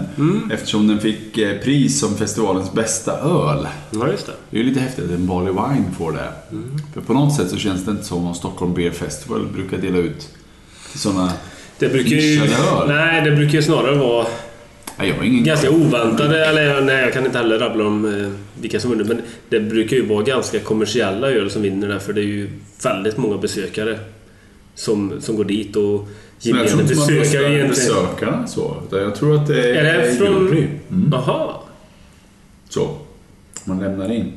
Eftersom 0.51 0.87
den 0.87 0.99
fick 0.99 1.37
eh, 1.37 1.57
pris 1.57 1.99
som 1.99 2.17
festivalens 2.17 2.73
bästa 2.73 3.11
öl. 3.11 3.67
Ja, 3.91 4.07
just 4.11 4.25
det. 4.25 4.31
Det 4.49 4.57
är 4.57 4.63
ju 4.63 4.69
lite 4.69 4.79
häftigt 4.79 5.05
att 5.05 5.11
en 5.11 5.27
Barley 5.27 5.51
Wine 5.51 5.85
får 5.97 6.11
det. 6.11 6.57
För 6.93 7.01
på 7.01 7.13
något 7.13 7.35
sätt 7.35 7.49
så 7.49 7.57
känns 7.57 7.85
det 7.85 7.91
inte 7.91 8.03
som 8.03 8.25
om 8.25 8.35
Stockholm 8.35 8.73
Beer 8.73 8.91
Festival 8.91 9.47
brukar 9.53 9.77
dela 9.77 9.97
ut 9.97 10.29
sådana... 10.95 11.31
Det 11.79 11.89
brukar 11.89 12.15
ju... 12.15 12.41
Öl. 12.41 12.87
Nej, 12.87 13.21
det 13.21 13.31
brukar 13.31 13.53
ju 13.53 13.63
snarare 13.63 13.95
vara 13.95 14.27
Nej, 14.97 15.09
jag 15.09 15.15
har 15.15 15.23
ingen... 15.23 15.43
ganska 15.43 15.69
oväntade, 15.71 16.45
eller 16.45 16.81
nej 16.81 17.01
jag 17.01 17.13
kan 17.13 17.25
inte 17.25 17.37
heller 17.37 17.59
rabbla 17.59 17.85
om 17.87 18.05
eh, 18.21 18.29
vilka 18.61 18.79
som 18.79 18.91
vinner, 18.91 19.03
men 19.03 19.21
det 19.49 19.59
brukar 19.59 19.95
ju 19.97 20.05
vara 20.05 20.23
ganska 20.23 20.59
kommersiella 20.59 21.31
öl 21.31 21.51
som 21.51 21.61
vinner 21.61 21.87
där, 21.87 21.99
för 21.99 22.13
det 22.13 22.21
är 22.21 22.25
ju 22.25 22.49
väldigt 22.83 23.17
många 23.17 23.37
besökare 23.37 23.99
som, 24.75 25.13
som 25.21 25.35
går 25.35 25.43
dit 25.43 25.75
och 25.75 26.07
gemene 26.39 26.75
man 26.75 26.87
besökare 26.87 27.19
röstar 27.19 27.39
egentligen... 27.39 27.69
besökarna 27.69 28.47
så. 28.47 28.75
Jag 28.91 29.15
tror 29.15 29.35
att 29.35 29.47
det 29.47 29.69
är, 29.69 29.83
Är 29.85 30.01
det 30.07 30.15
från- 30.15 30.47
jury. 30.47 30.67
Mm. 30.89 31.09
Jaha. 31.11 31.53
Så. 32.69 32.97
Man 33.65 33.79
lämnar 33.79 34.11
in. 34.13 34.33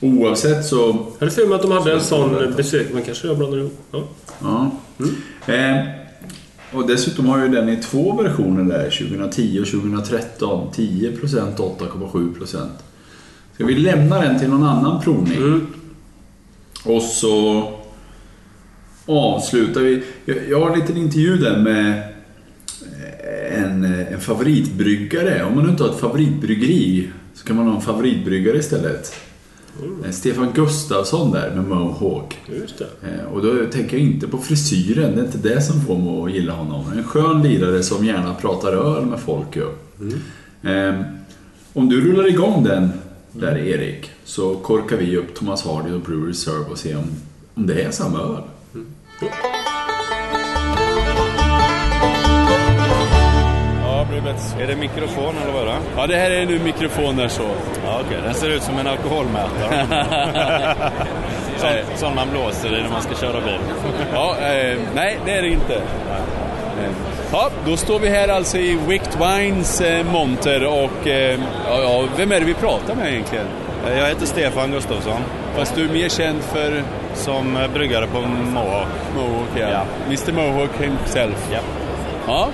Oavsett 0.00 0.64
så... 0.66 0.76
Jag 1.12 1.26
hade 1.26 1.30
för 1.32 1.46
mig 1.46 1.54
att 1.56 1.62
de 1.62 1.70
hade 1.70 1.92
en 1.92 2.00
Så 2.00 2.06
sån 2.06 2.54
besök... 2.56 2.86
Men 2.92 3.02
kanske 3.02 3.26
jag 3.26 3.38
blandar 3.38 3.58
ihop. 3.58 3.78
Ja. 3.92 4.02
Ja. 4.42 4.70
Eh, 5.54 6.03
och 6.74 6.86
dessutom 6.86 7.26
har 7.26 7.42
ju 7.44 7.48
den 7.48 7.68
i 7.68 7.76
två 7.76 8.22
versioner 8.22 8.64
där. 8.64 8.90
2010 8.90 9.60
och 9.60 9.66
2013. 9.66 10.68
10% 10.74 11.56
8,7%. 11.56 12.68
Ska 13.54 13.64
vi 13.64 13.74
lämna 13.74 14.20
den 14.20 14.38
till 14.38 14.48
någon 14.48 14.62
annan 14.62 15.02
provning? 15.02 15.36
Mm. 15.36 15.66
Och 16.84 17.02
så 17.02 17.68
avslutar 19.06 19.80
vi. 19.80 20.02
Jag, 20.24 20.36
jag 20.48 20.60
har 20.60 20.70
en 20.70 20.78
liten 20.78 20.96
intervju 20.96 21.36
där 21.36 21.58
med 21.58 22.02
en, 23.50 23.84
en 23.84 24.20
favoritbryggare. 24.20 25.44
Om 25.44 25.54
man 25.54 25.70
inte 25.70 25.82
har 25.82 25.90
ett 25.90 26.00
favoritbryggeri 26.00 27.10
så 27.34 27.46
kan 27.46 27.56
man 27.56 27.66
ha 27.66 27.74
en 27.74 27.80
favoritbryggare 27.80 28.58
istället. 28.58 29.14
Eh, 30.04 30.10
Stefan 30.10 30.48
Gustafsson 30.54 31.30
där 31.30 31.50
med 31.54 31.64
Mohawk. 31.64 32.38
Just 32.60 32.78
det. 32.78 32.86
Eh, 33.08 33.24
Och 33.32 33.42
då 33.42 33.66
tänker 33.72 33.96
jag 33.96 34.06
inte 34.06 34.28
på 34.28 34.38
frisyren, 34.38 35.14
det 35.16 35.20
är 35.20 35.24
inte 35.24 35.38
det 35.38 35.60
som 35.62 35.80
får 35.80 35.98
mig 35.98 36.22
att 36.24 36.32
gilla 36.40 36.52
honom. 36.52 36.92
En 36.96 37.04
skön 37.04 37.42
lirare 37.42 37.82
som 37.82 38.04
gärna 38.04 38.34
pratar 38.34 38.72
öl 38.72 39.06
med 39.06 39.20
folk 39.20 39.56
ju. 39.56 39.66
Eh, 40.70 40.94
Om 41.72 41.88
du 41.88 42.00
rullar 42.00 42.28
igång 42.28 42.64
den 42.64 42.88
där 43.32 43.56
Erik, 43.58 44.10
så 44.24 44.54
korkar 44.54 44.96
vi 44.96 45.16
upp 45.16 45.34
Thomas 45.34 45.64
Hardy 45.64 45.92
och 45.94 46.00
Brew 46.00 46.28
Reserve 46.28 46.64
och 46.70 46.78
ser 46.78 46.96
om 46.96 47.04
om 47.56 47.66
det 47.66 47.82
är 47.82 47.90
samma 47.90 48.18
öl. 48.18 48.42
Ja, 49.20 49.28
bättre. 54.20 54.62
Är 54.62 54.66
det 54.66 54.76
mikrofon 54.76 55.34
eller 55.42 55.52
vad 55.52 55.62
är 55.62 55.66
det? 55.66 55.78
Ja, 55.96 56.06
det 56.06 56.16
här 56.16 56.30
är 56.30 56.46
nu 56.46 56.58
mikrofoner 56.58 57.28
så. 57.28 57.42
Ja, 57.86 58.00
okej. 58.06 58.18
Den 58.24 58.34
ser 58.34 58.50
ut 58.50 58.62
som 58.62 58.78
en 58.78 58.86
alkoholmätare. 58.86 59.86
sån, 61.56 61.70
sån 61.96 62.14
man 62.14 62.30
blåser 62.30 62.78
i 62.78 62.82
när 62.82 62.90
man 62.90 63.02
ska 63.02 63.14
köra 63.14 63.40
bil. 63.40 63.58
Ja, 64.14 64.36
eh, 64.38 64.78
nej, 64.94 65.18
det 65.24 65.32
är 65.32 65.42
det 65.42 65.48
inte. 65.48 65.74
Eh, 65.74 66.90
Ja, 67.32 67.50
då 67.66 67.76
står 67.76 67.98
vi 67.98 68.08
här 68.08 68.28
alltså 68.28 68.58
i 68.58 68.78
Wicked 68.88 69.18
Wines 69.18 69.80
eh, 69.80 70.06
monter 70.06 70.64
och 70.66 71.06
eh, 71.06 71.40
ja, 71.68 72.04
vem 72.16 72.32
är 72.32 72.40
det 72.40 72.46
vi 72.46 72.54
pratar 72.54 72.94
med 72.94 73.12
egentligen? 73.12 73.46
Jag 73.96 74.08
heter 74.08 74.26
Stefan 74.26 74.70
Gustafsson. 74.70 75.20
Fast 75.56 75.74
du 75.74 75.84
är 75.84 75.92
mer 75.92 76.08
känd 76.08 76.42
för? 76.42 76.82
Som 77.14 77.56
eh, 77.56 77.70
bryggare 77.74 78.06
på 78.06 78.20
Mohawk. 78.20 78.86
Mohawk, 79.16 79.48
ja. 79.54 79.68
Ja. 79.68 79.82
Mr 80.06 80.32
Mohawk 80.32 80.70
himself. 80.80 81.48
Ja. 81.52 81.58
Ja. 82.26 82.48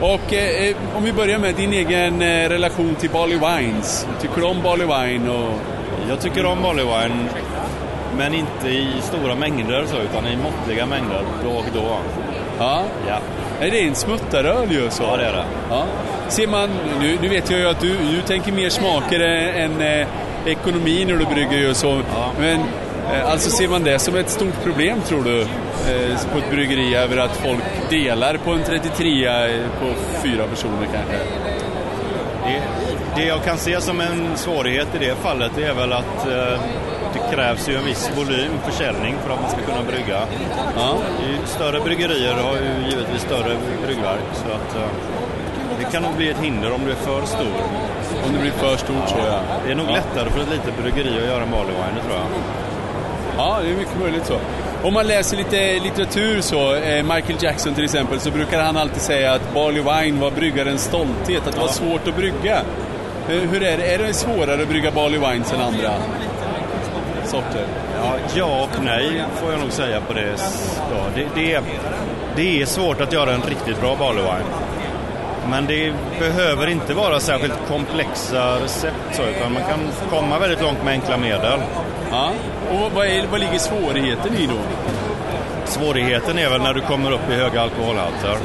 Och 0.00 0.32
eh, 0.32 0.76
om 0.96 1.04
vi 1.04 1.12
börjar 1.12 1.38
med 1.38 1.54
din 1.54 1.72
egen 1.72 2.22
eh, 2.22 2.48
relation 2.48 2.94
till 2.94 3.10
Barley 3.10 3.38
Wines. 3.38 4.06
Tycker 4.20 4.36
du 4.36 4.46
om 4.46 4.62
Barley 4.62 4.86
Wine? 4.86 5.30
Och... 5.30 5.52
Jag 6.08 6.20
tycker 6.20 6.46
om 6.46 6.62
Barley 6.62 6.84
Wine, 6.84 7.28
men 8.16 8.34
inte 8.34 8.68
i 8.68 8.88
stora 9.00 9.34
mängder 9.34 9.84
så, 9.86 9.96
utan 9.96 10.26
i 10.26 10.36
måttliga 10.36 10.86
mängder 10.86 11.22
då 11.44 11.50
och 11.50 11.64
då. 11.74 11.96
Ja. 12.58 12.82
Ja. 13.08 13.18
Nej, 13.60 13.70
det 13.70 13.80
är 13.80 13.88
en 13.88 13.94
smuttaröl 13.94 14.72
ju 14.72 14.90
så. 14.90 15.02
Ja, 15.02 15.16
det 15.16 15.24
är 15.24 15.32
det. 15.32 15.44
Ja. 15.70 15.84
Ser 16.28 16.46
man, 16.46 16.70
nu, 17.00 17.18
nu 17.22 17.28
vet 17.28 17.50
jag 17.50 17.60
ju 17.60 17.68
att 17.68 17.80
du, 17.80 17.88
du 17.88 18.22
tänker 18.22 18.52
mer 18.52 18.68
smaker 18.68 19.20
än 19.20 19.80
eh, 19.80 20.06
ekonomi 20.46 21.04
när 21.04 21.16
du 21.16 21.24
brygger 21.24 21.58
ju 21.58 21.74
så. 21.74 22.00
Men 22.38 22.60
eh, 22.60 22.66
alltså 23.24 23.50
ser 23.50 23.68
man 23.68 23.82
det 23.84 23.98
som 23.98 24.16
ett 24.16 24.30
stort 24.30 24.62
problem 24.64 25.00
tror 25.00 25.22
du? 25.24 25.40
Eh, 25.40 26.18
på 26.32 26.38
ett 26.38 26.50
bryggeri 26.50 26.94
över 26.94 27.16
att 27.16 27.36
folk 27.36 27.62
delar 27.90 28.36
på 28.36 28.50
en 28.50 28.62
33 28.62 29.28
på 29.80 29.86
fyra 30.22 30.46
personer 30.46 30.88
kanske? 30.94 31.16
Det, 32.44 32.62
det 33.16 33.26
jag 33.28 33.44
kan 33.44 33.58
se 33.58 33.80
som 33.80 34.00
en 34.00 34.36
svårighet 34.36 34.88
i 34.94 34.98
det 34.98 35.14
fallet 35.14 35.58
är 35.58 35.74
väl 35.74 35.92
att 35.92 36.26
eh, 36.26 36.60
det 37.14 37.34
krävs 37.36 37.68
ju 37.68 37.76
en 37.76 37.84
viss 37.84 38.10
volym 38.16 38.52
försäljning 38.64 39.14
för 39.24 39.34
att 39.34 39.40
man 39.40 39.50
ska 39.50 39.60
kunna 39.60 39.82
brygga. 39.90 40.20
Ja. 40.76 40.96
Större 41.44 41.80
bryggerier 41.80 42.34
har 42.34 42.54
ju 42.54 42.90
givetvis 42.90 43.22
större 43.22 43.56
bryggverk 43.86 44.24
så 44.32 44.44
att 44.44 44.76
eh, 44.76 44.90
det 45.78 45.84
kan 45.92 46.02
nog 46.02 46.14
bli 46.16 46.30
ett 46.30 46.38
hinder 46.42 46.72
om 46.72 46.80
du 46.84 46.90
är 46.90 46.96
för 46.96 47.26
stor. 47.26 47.54
Om 48.26 48.32
det 48.32 48.38
blir 48.40 48.50
för 48.50 48.76
stort 48.76 49.08
så 49.08 49.16
ja. 49.26 49.40
Det 49.66 49.72
är 49.72 49.76
nog 49.76 49.86
Ja. 49.88 49.94
lättare 49.94 50.30
för 50.30 50.40
ett 50.40 50.50
litet 50.50 50.82
bryggeri 50.82 51.18
att 51.22 51.26
göra 51.28 51.42
en 51.42 51.50
barley 51.50 51.72
wine, 51.72 51.94
det 51.96 52.02
tror 52.08 52.14
jag. 52.18 52.26
Ja, 53.40 53.58
det 53.62 53.70
är 53.70 53.74
mycket 53.76 53.98
möjligt 54.00 54.26
så. 54.26 54.38
Om 54.82 54.94
man 54.94 55.06
läser 55.06 55.36
lite 55.36 55.78
litteratur 55.78 56.40
så, 56.40 56.74
eh, 56.74 57.02
Michael 57.02 57.38
Jackson 57.40 57.74
till 57.74 57.84
exempel, 57.84 58.20
så 58.20 58.30
brukar 58.30 58.62
han 58.62 58.76
alltid 58.76 59.02
säga 59.02 59.32
att 59.32 59.54
Barley 59.54 59.82
Wine 59.82 60.20
var 60.20 60.30
bryggarens 60.30 60.84
stolthet, 60.84 61.46
att 61.46 61.54
det 61.54 61.60
var 61.60 61.68
svårt 61.68 62.08
att 62.08 62.16
brygga. 62.16 62.56
Eh, 63.28 63.36
Hur 63.50 63.62
är 63.62 63.78
det? 63.78 63.94
Är 63.94 63.98
det 63.98 64.14
svårare 64.14 64.62
att 64.62 64.68
brygga 64.68 64.90
Barley 64.90 65.18
Wines 65.18 65.52
än 65.52 65.60
andra 65.60 65.92
sorter? 67.24 67.66
Ja, 68.02 68.14
ja 68.34 68.62
och 68.62 68.84
nej 68.84 69.22
får 69.34 69.50
jag 69.52 69.60
nog 69.60 69.72
säga 69.72 70.00
på 70.00 70.12
det. 70.12 70.34
Ja, 70.90 71.04
det, 71.14 71.26
det, 71.34 71.54
är, 71.54 71.62
det 72.36 72.62
är 72.62 72.66
svårt 72.66 73.00
att 73.00 73.12
göra 73.12 73.32
en 73.32 73.42
riktigt 73.42 73.80
bra 73.80 73.96
barley 73.98 74.22
wine. 74.22 74.44
Men 75.48 75.66
det 75.66 75.92
behöver 76.18 76.66
inte 76.66 76.94
vara 76.94 77.20
särskilt 77.20 77.68
komplexa 77.68 78.60
recept 78.60 78.96
så, 79.12 79.22
utan 79.22 79.52
man 79.52 79.62
kan 79.62 79.80
komma 80.10 80.38
väldigt 80.38 80.62
långt 80.62 80.84
med 80.84 80.92
enkla 80.92 81.16
medel. 81.16 81.60
Ja. 82.10 82.30
Och 82.70 82.92
vad, 82.92 83.06
är, 83.06 83.26
vad 83.26 83.40
ligger 83.40 83.58
svårigheten 83.58 84.34
i 84.34 84.46
då? 84.46 84.58
Svårigheten 85.64 86.38
är 86.38 86.50
väl 86.50 86.62
när 86.62 86.74
du 86.74 86.80
kommer 86.80 87.12
upp 87.12 87.30
i 87.30 87.34
höga 87.34 87.60
alkoholhalter. 87.60 88.36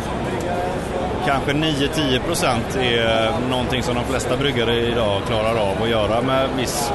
Kanske 1.25 1.51
9-10 1.53 2.19
procent 2.19 2.75
är 2.75 3.31
någonting 3.49 3.83
som 3.83 3.95
de 3.95 4.03
flesta 4.03 4.37
bryggare 4.37 4.75
idag 4.75 5.21
klarar 5.27 5.55
av 5.55 5.83
att 5.83 5.89
göra 5.89 6.21
med 6.21 6.49
viss 6.57 6.91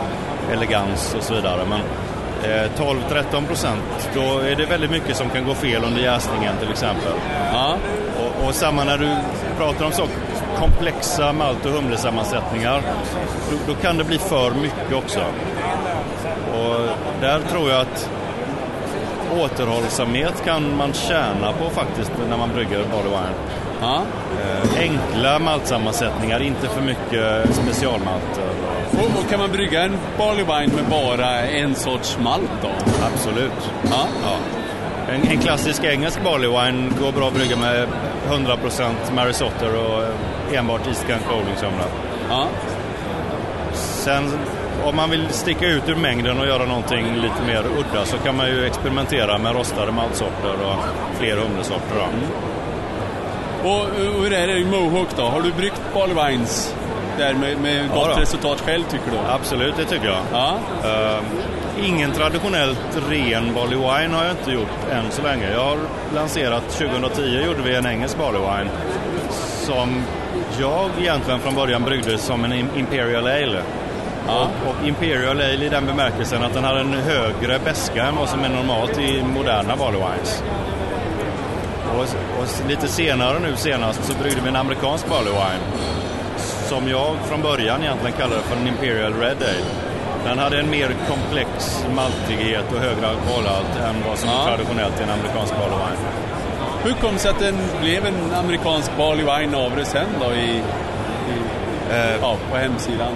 elegans 0.53 1.15
och 1.19 1.23
så 1.23 1.35
vidare. 1.35 1.63
Men 1.69 1.81
eh, 2.51 2.71
12-13 2.77 3.47
procent, 3.47 4.11
då 4.15 4.39
är 4.39 4.57
det 4.57 4.67
väldigt 4.67 4.91
mycket 4.91 5.17
som 5.17 5.31
kan 5.31 5.45
gå 5.45 5.55
fel 5.55 5.85
under 5.85 6.03
jäsningen 6.03 6.57
till 6.61 6.71
exempel. 6.71 7.13
Ja. 7.53 7.77
Och, 8.19 8.47
och 8.47 8.55
samma 8.55 8.85
när 8.85 8.99
du 8.99 9.17
pratar 9.61 9.85
om 9.85 9.93
så 9.93 10.07
komplexa 10.59 11.33
malt 11.33 11.67
och 11.67 11.73
humlesammansättningar, 11.73 12.83
då, 13.51 13.57
då 13.73 13.75
kan 13.75 13.99
det 13.99 14.05
bli 14.05 14.19
för 14.19 14.51
mycket 14.51 14.93
också. 14.95 15.21
Och 16.55 16.87
där 17.21 17.41
tror 17.51 17.71
jag 17.71 17.81
att 17.81 18.11
återhållsamhet 19.41 20.45
kan 20.45 20.77
man 20.77 20.93
tjäna 20.93 21.53
på 21.53 21.71
faktiskt 21.71 22.13
när 22.29 22.37
man 22.37 22.51
brygger 22.55 22.85
barley 22.93 23.11
wine. 23.11 23.35
Ja. 23.81 24.03
Eh, 24.41 24.81
enkla 24.81 25.39
maltsammansättningar, 25.39 26.43
inte 26.43 26.69
för 26.69 26.83
mycket 26.83 27.55
specialmalter. 27.55 28.49
Och, 28.93 29.21
och 29.23 29.31
kan 29.31 29.41
man 29.41 29.53
brygga 29.53 29.83
en 29.83 29.99
Barley 30.19 30.45
Wine 30.45 30.75
med 30.75 30.85
bara 30.91 31.41
en 31.41 31.75
sorts 31.75 32.19
malt 32.19 32.51
då? 32.63 32.71
Absolut. 33.07 33.71
Ja. 33.91 34.07
Ja. 34.23 34.60
En, 35.15 35.29
en 35.31 35.39
klassisk 35.41 35.85
engelsk 35.85 36.21
barley 36.25 36.49
wine 36.49 36.91
går 37.01 37.13
bra 37.13 37.29
att 37.29 37.35
brygga 37.35 37.57
med 37.57 37.89
100% 38.31 38.93
Mary 39.15 39.33
Sotter 39.33 39.77
och 39.77 40.03
eh, 40.03 40.59
enbart 40.59 40.87
East 40.87 41.07
Gun 41.07 41.19
Odlingsumla. 41.41 41.85
Ja. 42.29 42.47
Sen 43.73 44.25
om 44.85 44.97
man 44.97 45.11
vill 45.11 45.29
sticka 45.29 45.67
ut 45.67 45.89
ur 45.89 45.95
mängden 45.95 46.41
och 46.41 46.47
göra 46.47 46.65
någonting 46.65 47.15
lite 47.15 47.43
mer 47.47 47.65
udda 47.79 48.05
så 48.05 48.19
kan 48.19 48.37
man 48.37 48.47
ju 48.47 48.67
experimentera 48.67 49.39
med 49.39 49.57
rostade 49.57 49.93
maltsorter 49.93 50.55
och 50.67 50.77
fler 51.19 51.37
humlesorter. 51.37 51.95
Då. 51.95 53.69
Och, 53.69 53.81
och 53.81 54.23
hur 54.23 54.33
är 54.33 54.47
det 54.47 54.59
i 54.59 54.65
Mohawk 54.65 55.09
då? 55.17 55.23
Har 55.23 55.41
du 55.43 55.53
bryggt 55.53 55.81
Barley 55.95 56.15
Wines 56.29 56.75
där 57.19 57.35
med, 57.35 57.59
med 57.61 57.89
Ja 57.95 57.95
gott 57.95 58.15
då. 58.15 58.21
resultat 58.21 58.61
själv 58.61 58.83
tycker 58.83 59.11
du? 59.11 59.19
Absolut, 59.29 59.77
det 59.77 59.85
tycker 59.85 60.07
jag. 60.07 60.19
Ja. 60.33 60.55
Eh, 60.85 61.19
ingen 61.79 62.13
traditionellt 62.13 62.79
ren 63.11 63.55
barley 63.55 63.77
wine 63.79 64.15
har 64.17 64.25
jag 64.25 64.31
inte 64.33 64.51
gjort 64.53 64.91
än 64.93 65.11
så 65.11 65.23
länge. 65.23 65.51
Jag 65.53 65.65
har 65.65 65.79
lanserat, 66.15 66.69
2010 66.71 67.23
gjorde 67.47 67.63
vi 67.63 67.75
en 67.75 67.87
engelsk 67.87 68.19
barley 68.19 68.41
wine 68.41 68.71
som 69.67 70.03
jag 70.61 70.91
egentligen 71.01 71.41
från 71.41 71.55
början 71.55 71.83
bryggde 71.83 72.19
som 72.19 72.45
en 72.45 72.53
im- 72.53 72.79
Imperial 72.79 73.27
Ale. 73.27 73.63
Och, 74.29 74.43
och 74.71 74.87
Imperial 74.87 75.37
Ale 75.41 75.65
i 75.67 75.69
den 75.69 75.87
bemärkelsen 75.87 76.43
att 76.43 76.55
den 76.55 76.65
hade 76.65 76.81
en 76.81 76.93
högre 76.95 77.59
beska 77.65 78.05
än 78.05 78.17
vad 78.17 78.29
som 78.29 78.45
är 78.45 78.49
normalt 78.49 78.99
i 78.99 79.23
moderna 79.23 79.77
barley 79.77 80.01
wines. 80.01 80.43
Och, 81.97 82.01
och 82.41 82.69
lite 82.69 82.89
senare 82.89 83.39
nu 83.39 83.57
senast 83.57 84.05
så 84.05 84.13
bryggde 84.23 84.41
vi 84.43 84.49
en 84.49 84.57
amerikansk 84.57 85.09
barley 85.09 85.33
wine 85.33 85.81
som 86.69 86.89
jag 86.89 87.17
från 87.29 87.43
början 87.43 87.83
egentligen 87.83 88.13
kallade 88.17 88.43
för 88.43 88.57
en 88.57 88.67
Imperial 88.69 89.13
Red 89.15 89.37
Ale. 89.43 89.90
Den 90.25 90.39
hade 90.39 90.59
en 90.61 90.71
mer 90.71 90.91
komplex 91.09 91.49
maltighet 91.97 92.65
och 92.73 92.79
högre 92.81 93.09
alkoholhalt 93.09 93.77
än 93.89 93.95
vad 94.09 94.19
som 94.19 94.31
Ja. 94.31 94.43
är 94.43 94.49
traditionellt 94.49 95.01
i 95.01 95.03
en 95.03 95.11
amerikansk 95.11 95.55
barley 95.57 95.79
wine. 95.79 95.99
Hur 96.85 96.93
kom 96.93 97.13
det 97.13 97.19
sig 97.19 97.31
att 97.31 97.39
den 97.39 97.57
blev 97.81 98.07
en 98.07 98.35
amerikansk 98.35 98.91
Barley 98.97 99.25
Wine 99.25 99.57
av 99.57 99.77
det 99.77 99.85
sen 99.85 100.07
då 100.21 100.33
i, 100.35 100.51
i, 100.51 100.63
ja, 102.21 102.37
på 102.51 102.57
hemsidan? 102.57 103.13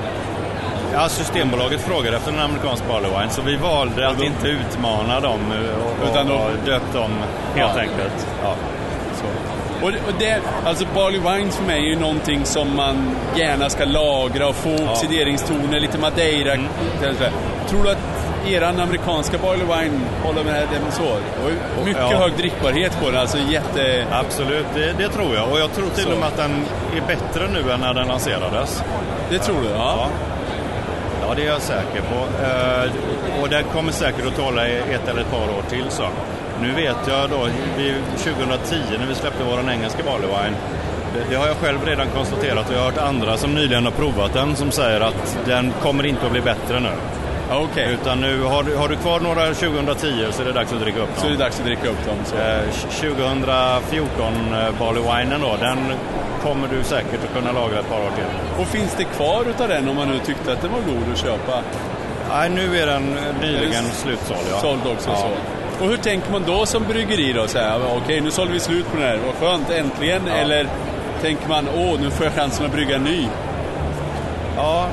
Ja, 0.93 1.09
Systembolaget 1.09 1.81
frågade 1.81 2.16
efter 2.16 2.32
en 2.32 2.40
amerikansk 2.40 2.89
barley 2.89 3.10
wine 3.10 3.31
så 3.31 3.43
vi 3.43 3.56
valde 3.56 4.09
att 4.09 4.22
inte 4.22 4.48
utmana 4.48 5.20
dem 5.20 5.40
eh, 5.52 5.85
och, 5.86 6.10
Utan 6.10 6.31
och, 6.31 6.39
då- 6.39 6.44
och 6.44 6.51
döpt 6.66 6.93
dem 6.93 7.10
helt 7.55 7.72
Ja. 7.76 7.81
enkelt. 7.81 8.26
Ja. 8.43 8.55
Och, 9.82 9.90
det- 10.18 10.40
alltså 10.64 10.86
Barley 10.94 11.20
Wines 11.20 11.56
för 11.56 11.64
mig 11.64 11.76
är 11.78 11.88
ju 11.90 11.98
någonting 12.01 12.44
som 12.44 12.76
man 12.76 13.16
gärna 13.36 13.70
ska 13.70 13.84
lagra 13.84 14.48
och 14.48 14.55
få 14.55 14.74
oxideringstoner, 14.90 15.80
lite 15.80 15.98
madeira. 15.98 16.56
Tror 17.68 17.82
du 17.84 17.90
att 17.90 17.98
eran 18.48 18.80
amerikanska 18.80 19.38
Barley 19.38 19.64
Wine 19.66 20.01
håller 20.22 20.44
med 20.44 20.62
det 20.72 20.92
så? 20.92 21.02
Och 21.80 21.86
mycket 21.86 22.02
Ja. 22.10 22.18
hög 22.18 22.32
drickbarhet 22.36 23.01
på 23.02 23.10
den, 23.10 23.20
alltså 23.20 23.38
jätte... 23.51 24.06
Absolut, 24.12 24.66
det, 24.74 24.92
det 24.98 25.09
tror 25.09 25.34
jag. 25.34 25.52
Och 25.52 25.59
jag 25.60 25.72
tror 25.72 25.88
till 25.88 26.05
Så. 26.05 26.12
och 26.12 26.18
med 26.18 26.28
att 26.28 26.36
den 26.36 26.51
är 26.96 27.01
bättre 27.06 27.48
nu 27.52 27.72
än 27.72 27.80
när 27.80 27.94
den 27.94 28.09
lanserades. 28.09 28.82
Det 29.30 29.38
tror 29.38 29.56
du? 29.62 29.68
Ja. 29.68 30.06
Ja, 31.28 31.34
det 31.36 31.42
är 31.42 31.46
jag 31.46 31.62
säker 31.62 32.01
på. 32.01 32.44
Eh, 32.44 32.90
och 33.42 33.48
den 33.48 33.64
kommer 33.64 33.92
säkert 33.92 34.26
att 34.26 34.36
tåla 34.36 34.68
i 34.68 34.76
ett 34.76 35.09
eller 35.09 35.20
ett 35.20 35.30
par 35.30 35.38
år 35.59 35.62
till. 35.70 35.84
Så. 35.88 36.02
Nu 36.64 36.72
vet 36.72 36.96
jag 37.08 37.30
då, 37.30 37.48
vi, 37.76 37.94
2010 38.16 38.76
när 38.98 39.06
vi 39.06 39.14
släppte 39.14 39.44
vår 39.44 39.70
engelska 39.70 40.02
barley 40.02 40.26
wine, 40.28 40.56
det, 41.14 41.30
det 41.30 41.36
har 41.36 41.46
jag 41.46 41.56
själv 41.56 41.78
redan 41.86 42.06
konstaterat 42.08 42.68
och 42.68 42.74
jag 42.74 42.78
har 42.78 42.90
hört 42.90 42.98
andra 42.98 43.36
som 43.36 43.54
nyligen 43.54 43.84
har 43.84 43.92
provat 43.92 44.32
den 44.32 44.56
som 44.56 44.70
säger 44.70 45.00
att 45.00 45.38
den 45.46 45.72
kommer 45.82 46.06
inte 46.06 46.26
att 46.26 46.32
bli 46.32 46.40
bättre 46.40 46.80
nu. 46.80 46.90
Okej. 47.50 47.92
Utan 47.92 48.20
nu 48.20 48.42
har, 48.42 48.62
du- 48.62 48.76
har 48.76 48.88
du 48.88 48.96
kvar 48.96 49.20
några 49.20 49.46
2010 49.54 50.26
så 50.30 50.42
är 50.42 50.46
det 50.46 50.52
dags 50.52 50.72
att 50.72 50.80
dricka 50.80 50.98
upp 51.00 51.08
dem. 51.08 51.16
Så 51.20 51.26
är 51.26 51.30
det 51.30 51.36
dags 51.36 51.58
att 51.60 51.66
dricka 51.66 51.88
upp 51.88 52.06
dem. 52.06 52.16
Så. 52.24 52.36
Eh, 52.36 52.60
2014 53.00 54.54
eh, 54.54 54.78
barley 54.78 55.02
winen 55.02 55.40
då, 55.40 55.56
den 55.60 55.78
kommer 56.42 56.68
du 56.68 56.84
säkert 56.84 57.20
att 57.24 57.34
kunna 57.34 57.52
lagra 57.52 57.78
ett 57.80 57.88
par 57.90 57.98
år 57.98 58.10
till. 58.16 58.60
Och 58.62 58.66
finns 58.66 58.94
det 58.96 59.04
kvar 59.04 59.44
utav 59.50 59.68
den 59.68 59.88
om 59.88 59.96
man 59.96 60.08
nu 60.08 60.18
tyckte 60.18 60.52
att 60.52 60.62
den 60.62 60.72
var 60.72 60.80
god 60.80 61.12
att 61.12 61.18
köpa? 61.18 61.62
Nej, 62.30 62.50
nu 62.50 62.78
är 62.78 62.86
den 62.86 63.16
nyligen 63.40 63.84
slutsåld. 63.84 64.46
Ja. 64.50 64.58
Såld 64.60 64.86
också 64.86 65.10
ja. 65.10 65.16
så. 65.16 65.28
Och 65.80 65.88
hur 65.88 65.96
tänker 65.96 66.32
man 66.32 66.42
då 66.46 66.66
som 66.66 66.84
bryggeri 66.84 67.32
då? 67.32 67.48
Så 67.48 67.59
här, 67.59 67.80
Okej, 67.96 68.20
nu 68.20 68.30
sålde 68.30 68.52
vi 68.52 68.60
slut 68.60 68.90
på 68.90 68.96
den 68.96 69.06
här, 69.06 69.18
vad 69.26 69.34
skönt, 69.34 69.70
äntligen. 69.70 70.28
Eller 70.28 70.68
tänker 71.20 71.48
man, 71.48 71.68
åh, 71.76 72.01
nu 72.01 72.10
får 72.10 72.26
jag 72.26 72.34
chansen 72.34 72.66
att 72.66 72.72
brygga 72.72 72.96
en 72.96 73.05
ny? 73.05 73.28
Ja, 74.56 74.88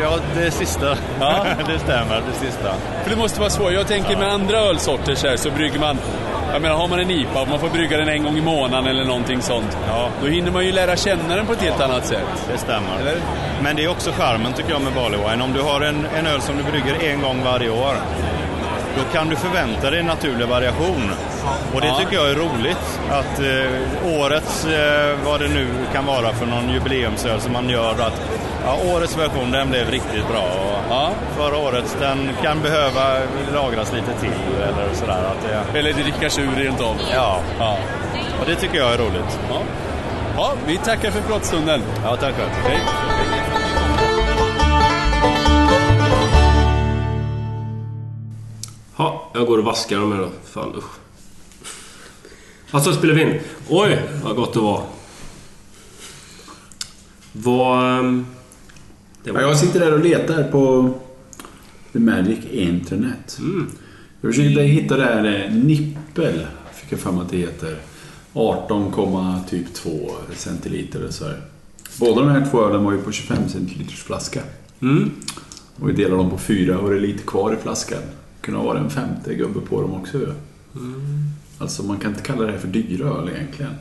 ja 0.00 0.18
det 0.36 0.50
sista. 0.50 0.96
Ja. 1.20 1.46
det 1.66 1.78
stämmer, 1.78 2.22
det 2.32 2.46
sista. 2.46 2.74
För 3.02 3.10
det 3.10 3.16
måste 3.16 3.40
vara 3.40 3.50
svårt. 3.50 3.72
Jag 3.72 3.86
tänker 3.86 4.16
med 4.16 4.28
andra 4.28 4.58
ölsorter 4.58 5.14
så, 5.14 5.26
här, 5.28 5.36
så 5.36 5.50
brygger 5.50 5.78
man... 5.78 5.98
Jag 6.52 6.62
menar, 6.62 6.76
har 6.76 6.88
man 6.88 7.00
en 7.00 7.10
IPA 7.10 7.40
och 7.40 7.48
man 7.48 7.58
får 7.60 7.68
brygga 7.68 7.96
den 7.96 8.08
en 8.08 8.24
gång 8.24 8.38
i 8.38 8.40
månaden 8.40 8.86
eller 8.86 9.04
någonting 9.04 9.42
sånt. 9.42 9.78
Ja. 9.88 10.08
Då 10.22 10.26
hinner 10.28 10.50
man 10.50 10.66
ju 10.66 10.72
lära 10.72 10.96
känna 10.96 11.36
den 11.36 11.46
på 11.46 11.52
ett 11.52 11.62
helt 11.62 11.80
annat 11.80 12.06
sätt. 12.06 12.48
Det 12.52 12.58
stämmer. 12.58 13.00
Eller? 13.00 13.16
Men 13.62 13.76
det 13.76 13.84
är 13.84 13.88
också 13.88 14.12
charmen 14.12 14.52
tycker 14.52 14.70
jag 14.70 14.82
med 14.82 14.92
barley 14.92 15.20
wine. 15.30 15.44
Om 15.44 15.52
du 15.52 15.60
har 15.60 15.80
en, 15.80 16.06
en 16.18 16.26
öl 16.26 16.40
som 16.40 16.56
du 16.56 16.62
brygger 16.62 17.12
en 17.12 17.22
gång 17.22 17.42
varje 17.44 17.70
år, 17.70 17.94
då 18.96 19.02
kan 19.12 19.28
du 19.28 19.36
förvänta 19.36 19.90
dig 19.90 20.02
naturlig 20.02 20.48
variation. 20.48 21.10
Och 21.74 21.80
det 21.80 21.92
tycker 21.98 22.14
jag 22.16 22.30
är 22.30 22.34
roligt. 22.34 23.00
Att 23.10 23.38
eh, 23.40 24.20
årets, 24.20 24.64
eh, 24.66 25.16
vad 25.24 25.40
det 25.40 25.48
nu 25.48 25.66
kan 25.92 26.06
vara 26.06 26.32
för 26.32 26.46
någon 26.46 26.68
jubileumsöl 26.70 27.40
som 27.40 27.52
man 27.52 27.68
gör, 27.68 27.90
att 27.92 28.20
ja, 28.66 28.78
årets 28.94 29.18
version 29.18 29.50
den 29.50 29.70
blev 29.70 29.90
riktigt 29.90 30.28
bra. 30.28 30.42
Och 30.42 30.72
Ja. 30.90 31.10
Förra 31.36 31.56
årets, 31.56 31.96
den 32.00 32.30
kan 32.42 32.62
behöva 32.62 33.18
lagras 33.54 33.92
lite 33.92 34.12
till 34.20 34.62
eller 34.62 34.94
sådär. 34.94 35.12
Att 35.30 35.72
det, 35.72 35.78
Eller 35.78 35.92
drickas 35.92 36.38
ur 36.38 36.50
rent 36.56 36.80
av. 36.80 36.96
ja, 37.14 37.40
Ja. 37.58 37.78
och 38.40 38.46
det 38.46 38.54
tycker 38.54 38.78
jag 38.78 38.92
är 38.92 38.98
roligt. 38.98 39.40
Ja. 39.50 39.58
ja, 40.36 40.52
vi 40.66 40.76
tackar 40.78 41.10
för 41.10 41.20
pratstunden. 41.20 41.82
Ja, 42.04 42.16
tack 42.16 42.34
själv. 42.34 42.50
Hej. 42.64 42.78
Ja, 48.96 49.30
jag 49.34 49.46
går 49.46 49.58
och 49.58 49.64
vaskar 49.64 49.98
dem 49.98 50.12
här 50.12 50.18
då. 50.20 50.30
Fan 50.44 50.74
usch. 50.76 50.90
Alltså 52.70 52.92
spelar 52.92 53.14
vi 53.14 53.22
in. 53.22 53.40
Oj, 53.68 54.02
vad 54.24 54.36
gott 54.36 54.52
det 54.52 54.60
var. 54.60 54.82
Vad... 57.32 57.98
ehm, 57.98 58.26
Det 59.24 59.30
Ja, 59.30 59.40
jag 59.40 59.58
sitter 59.58 59.80
där 59.80 59.92
och 59.92 60.04
letar 60.04 60.42
på 60.44 60.94
The 61.92 61.98
Magic 61.98 62.38
Internet. 62.50 63.38
Jag 64.20 64.34
försökte 64.34 64.62
hitta 64.62 64.96
det 64.96 65.04
här 65.04 65.24
eh, 65.24 65.54
nippel, 65.54 66.46
fick 66.74 66.92
jag 66.92 67.00
för 67.00 67.12
mig 67.12 67.22
att 67.22 67.30
det 67.30 67.36
heter. 67.36 67.78
18,2 68.32 69.48
typ 69.50 69.66
centiliter 70.36 70.98
eller 70.98 71.10
så 71.10 71.24
här. 71.24 71.40
Båda 71.96 72.20
de 72.20 72.30
här 72.30 72.46
två 72.50 72.64
ölen 72.64 72.84
var 72.84 72.92
ju 72.92 72.98
på 72.98 73.12
25 73.12 73.48
centiliters 73.48 74.02
flaska. 74.02 74.40
Mm. 74.82 75.10
Och 75.80 75.88
vi 75.88 75.92
delade 75.92 76.16
dem 76.16 76.30
på 76.30 76.38
fyra 76.38 76.78
och 76.78 76.90
det 76.90 76.96
är 76.96 77.00
lite 77.00 77.22
kvar 77.22 77.52
i 77.52 77.56
flaskan. 77.56 78.02
Det 78.52 78.58
ha 78.58 78.64
varit 78.64 78.80
en 78.80 78.90
femte 78.90 79.34
gubbe 79.34 79.60
på 79.60 79.80
dem 79.80 79.94
också 79.94 80.18
ju. 80.18 80.32
Alltså 81.58 81.82
man 81.82 81.98
kan 81.98 82.10
inte 82.10 82.22
kalla 82.22 82.42
det 82.42 82.52
här 82.52 82.58
för 82.58 82.68
dyra 82.68 83.08
öl 83.08 83.30
egentligen. 83.34 83.72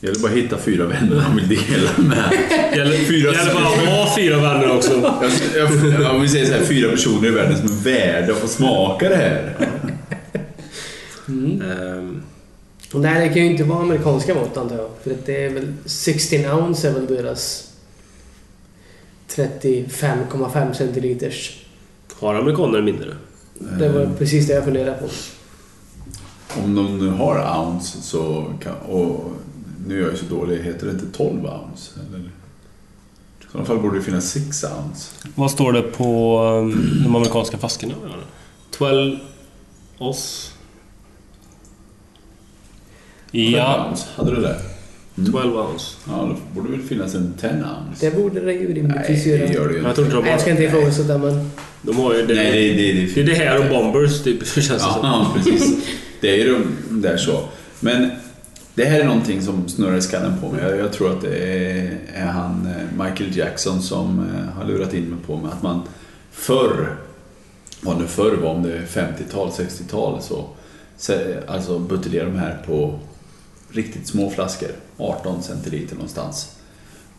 Det 0.00 0.06
gäller 0.06 0.20
bara 0.20 0.32
att 0.32 0.38
hitta 0.38 0.58
fyra 0.58 0.86
vänner 0.86 1.16
man 1.16 1.36
vill 1.36 1.48
dela 1.48 1.90
med. 1.96 2.32
Gäller, 2.76 2.96
Fyra 2.96 3.32
gäller 3.32 3.54
bara 3.54 3.66
att 3.66 3.88
ha 3.88 4.16
fyra 4.16 4.36
vänner 4.36 4.76
också. 4.76 4.92
Jag, 5.54 5.70
jag, 5.70 6.02
jag 6.02 6.18
vill 6.18 6.30
säga 6.30 6.46
så 6.46 6.52
här, 6.52 6.64
fyra 6.64 6.90
personer 6.90 7.28
i 7.28 7.30
världen 7.30 7.58
som 7.58 7.66
är 7.66 7.82
värda 7.82 8.32
att 8.32 8.38
få 8.38 8.48
smaka 8.48 9.08
det 9.08 9.16
här. 9.16 9.56
Ehm, 11.28 12.22
Nej, 12.94 13.28
det 13.28 13.34
kan 13.34 13.42
ju 13.42 13.50
inte 13.50 13.64
vara 13.64 13.82
amerikanska 13.82 14.34
mått 14.34 14.56
antar 14.56 14.76
jag. 14.76 14.90
För 15.02 15.16
det 15.26 15.44
är 15.44 15.50
väl 15.50 15.74
16 15.84 16.38
ounce 16.38 16.88
är 16.88 16.92
väl 16.92 17.06
deras 17.06 17.72
35,5 19.28 20.72
centiliters. 20.72 21.59
Har 22.20 22.34
amerikaner 22.34 22.82
mindre? 22.82 23.14
Det 23.58 23.88
var 23.88 24.10
precis 24.18 24.46
det 24.46 24.52
jag 24.54 24.64
funderade 24.64 24.98
på. 24.98 25.08
Om 26.64 26.74
de 26.74 26.98
nu 26.98 27.08
har 27.10 27.58
ounce 27.60 28.02
så 28.02 28.52
kan, 28.62 28.74
och 28.76 29.32
nu 29.86 29.98
är 29.98 30.02
jag 30.02 30.10
ju 30.10 30.16
så 30.16 30.24
dålig, 30.24 30.62
heter 30.62 30.86
det 30.86 30.92
inte 30.92 31.06
12 31.06 31.46
ounce? 31.46 32.00
Eller? 32.08 32.18
I 32.18 33.52
sådana 33.52 33.66
fall 33.66 33.78
borde 33.78 33.98
det 33.98 34.02
finnas 34.02 34.30
6 34.30 34.64
ounce. 34.64 35.10
Vad 35.34 35.50
står 35.50 35.72
det 35.72 35.82
på 35.82 36.40
um, 36.40 37.02
de 37.04 37.16
amerikanska 37.16 37.58
flaskorna? 37.58 37.94
12 38.70 39.18
oss. 39.98 40.54
12 43.32 43.44
Ja, 43.44 43.94
hade 44.16 44.34
du 44.34 44.42
det? 44.42 44.69
12 45.32 45.56
ounce. 45.56 45.96
Ja, 46.08 46.12
då 46.30 46.36
borde 46.60 46.72
det 46.72 46.76
väl 46.78 46.86
finnas 46.86 47.14
en 47.14 47.34
10 47.40 47.50
ounce. 47.50 48.10
Det 48.10 48.16
borde 48.16 48.40
det 48.40 48.52
ju 48.52 48.74
rimligtvis 48.74 49.26
Nej, 49.26 49.36
göra. 49.36 49.46
det 49.48 49.54
gör 49.54 49.68
det 49.68 49.74
ju 49.74 49.82
Jag 49.82 49.94
tror 49.94 50.06
inte 50.06 50.16
de 50.16 50.22
Nej, 50.22 50.32
jag 50.32 50.40
ska 50.40 50.50
inte 50.50 50.64
ifrågasätta 50.64 51.18
men... 51.18 51.50
De 51.82 51.96
har 51.96 52.14
ju 52.14 52.26
det. 52.26 52.34
Nej, 52.34 52.52
det, 52.74 52.92
det, 52.92 52.92
det, 52.92 53.14
Det 53.14 53.20
är 53.20 53.24
det 53.24 53.34
här 53.34 53.58
och 53.58 53.68
Bombers 53.68 54.22
typ, 54.22 54.46
känns 54.54 54.68
det 54.68 54.74
Ja, 54.74 54.78
som. 54.94 55.04
ja, 55.06 55.32
precis. 55.44 55.86
Det 56.20 56.30
är 56.30 56.36
ju 56.44 56.52
de 56.88 57.02
där 57.02 57.16
så. 57.16 57.40
Men 57.80 58.10
det 58.74 58.84
här 58.84 59.00
är 59.00 59.04
någonting 59.04 59.42
som 59.42 59.68
snurrar 59.68 59.96
i 59.96 60.02
skallen 60.02 60.32
på 60.40 60.48
mig. 60.52 60.62
Jag, 60.64 60.78
jag 60.78 60.92
tror 60.92 61.12
att 61.12 61.20
det 61.20 61.36
är, 61.36 61.98
är 62.14 62.26
han 62.26 62.66
eh, 62.66 63.04
Michael 63.04 63.36
Jackson 63.36 63.82
som 63.82 64.18
eh, 64.20 64.58
har 64.58 64.64
lurat 64.68 64.94
in 64.94 65.04
mig 65.04 65.18
på 65.26 65.36
mig 65.36 65.50
att 65.52 65.62
man 65.62 65.80
förr, 66.32 66.96
vad 67.80 67.98
nu 68.00 68.06
förr 68.06 68.36
var, 68.42 68.50
om 68.50 68.62
det 68.62 68.72
är 68.72 68.82
50-tal, 68.82 69.48
60-tal 69.48 70.22
så, 70.22 70.44
så 70.96 71.12
alltså 71.48 71.78
buteljerade 71.78 72.30
de 72.30 72.38
här 72.38 72.58
på 72.66 72.98
riktigt 73.72 74.06
små 74.06 74.30
flaskor, 74.30 74.68
18 74.96 75.42
centiliter 75.42 75.94
någonstans. 75.94 76.50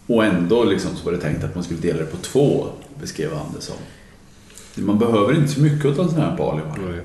Och 0.07 0.25
ändå 0.25 0.63
liksom 0.63 0.91
så 0.95 1.05
var 1.05 1.11
det 1.11 1.17
tänkt 1.17 1.43
att 1.43 1.55
man 1.55 1.63
skulle 1.63 1.79
dela 1.79 1.99
det 1.99 2.05
på 2.05 2.17
två, 2.17 2.67
beskrev 3.01 3.33
han 3.33 3.45
det 3.55 3.61
som. 3.61 3.75
Man 4.75 4.99
behöver 4.99 5.35
inte 5.35 5.51
så 5.53 5.61
mycket 5.61 5.85
av 5.85 5.99
en 5.99 6.09
sån 6.11 6.21
här 6.21 6.37
barley 6.37 6.63
wine. 6.77 7.01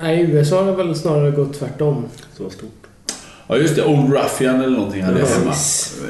Nej, 0.00 0.20
i 0.20 0.22
USA 0.22 0.64
har 0.64 0.70
det 0.70 0.76
väl 0.84 0.94
snarare 0.94 1.30
gått 1.30 1.58
tvärtom. 1.58 2.04
Så 2.36 2.50
stort. 2.50 2.70
Ja 3.46 3.56
just 3.56 3.76
det, 3.76 3.84
Old 3.84 4.12
Ruffian 4.12 4.60
eller 4.60 4.76
någonting 4.76 5.02
hade 5.02 5.18
jag 5.20 5.26
hemma. 5.26 5.54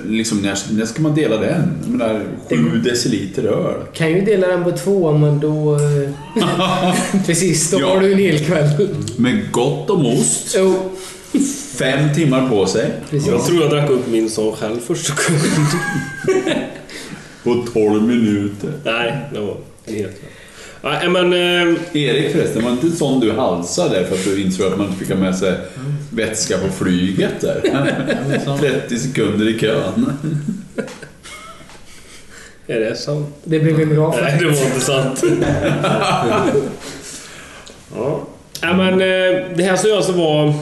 Liksom, 0.07 0.39
när, 0.39 0.59
när 0.73 0.87
ska 0.87 1.03
man 1.03 1.15
dela 1.15 1.37
den? 1.37 1.79
Jag 1.83 1.91
menar, 1.91 2.23
sju 2.49 2.79
deciliter 2.85 3.43
öl. 3.45 3.81
Kan 3.93 4.11
ju 4.13 4.21
dela 4.21 4.47
den 4.49 4.65
på 4.65 4.73
två 4.73 5.13
men 5.13 5.41
då... 5.41 5.75
eh, 5.75 6.11
Precis, 7.27 7.71
då 7.71 7.81
Ja. 7.81 7.89
har 7.89 8.01
du 8.01 8.13
en 8.13 8.19
hel 8.19 8.39
kväll. 8.45 8.89
Med 9.17 9.53
gott 9.53 9.91
om 9.91 10.07
ost. 10.07 10.55
Jo, 10.59 10.91
Fem 11.79 12.15
timmar 12.15 12.49
på 12.49 12.67
sig. 12.67 12.91
precis. 13.11 13.29
Jag 13.29 13.47
tror 13.47 13.63
jag 13.63 13.71
drack 13.71 13.91
upp 13.91 14.09
min 14.09 14.31
sån 14.31 14.57
själv 14.57 14.81
första 14.81 15.15
gången. 15.15 16.65
På 17.45 17.67
12 17.73 18.03
minuter. 18.03 18.73
Nej, 18.85 19.19
det 19.33 19.41
var 19.41 19.57
helt. 19.87 20.21
Nej, 20.83 21.09
men... 21.09 21.33
Eh, 21.33 21.77
Erik 21.93 22.33
förresten, 22.33 22.65
var 22.65 22.71
inte 22.71 22.91
sån 22.91 23.21
du 23.21 23.33
halsade 23.33 23.99
där 23.99 24.05
för 24.05 24.15
att 24.15 24.25
du 24.25 24.43
insåg 24.43 24.73
att 24.73 24.79
man 24.79 24.87
inte 24.87 24.99
fick 24.99 25.09
ha 25.09 25.17
med 25.17 25.37
sig 25.37 25.59
vätska 26.11 26.59
på 26.59 26.69
flyget 26.73 27.41
där? 27.41 27.61
30 28.61 28.99
sekunder 28.99 29.49
i 29.49 29.59
kön. 29.59 30.13
är 32.67 32.81
det 32.81 32.97
sant? 32.97 33.35
Det 33.45 33.59
blev 33.59 33.81
en 33.81 33.95
bra 33.95 34.17
Nej, 34.23 34.37
det 34.39 34.45
var 34.45 34.53
inte 34.53 34.81
sant. 34.81 35.23
ja. 37.97 38.27
Nej, 38.63 38.75
men 38.75 38.93
eh, 38.93 39.57
det 39.57 39.63
här 39.63 39.77
ska 39.77 39.89
ju 39.89 39.95
alltså 39.97 40.13
vara 40.13 40.55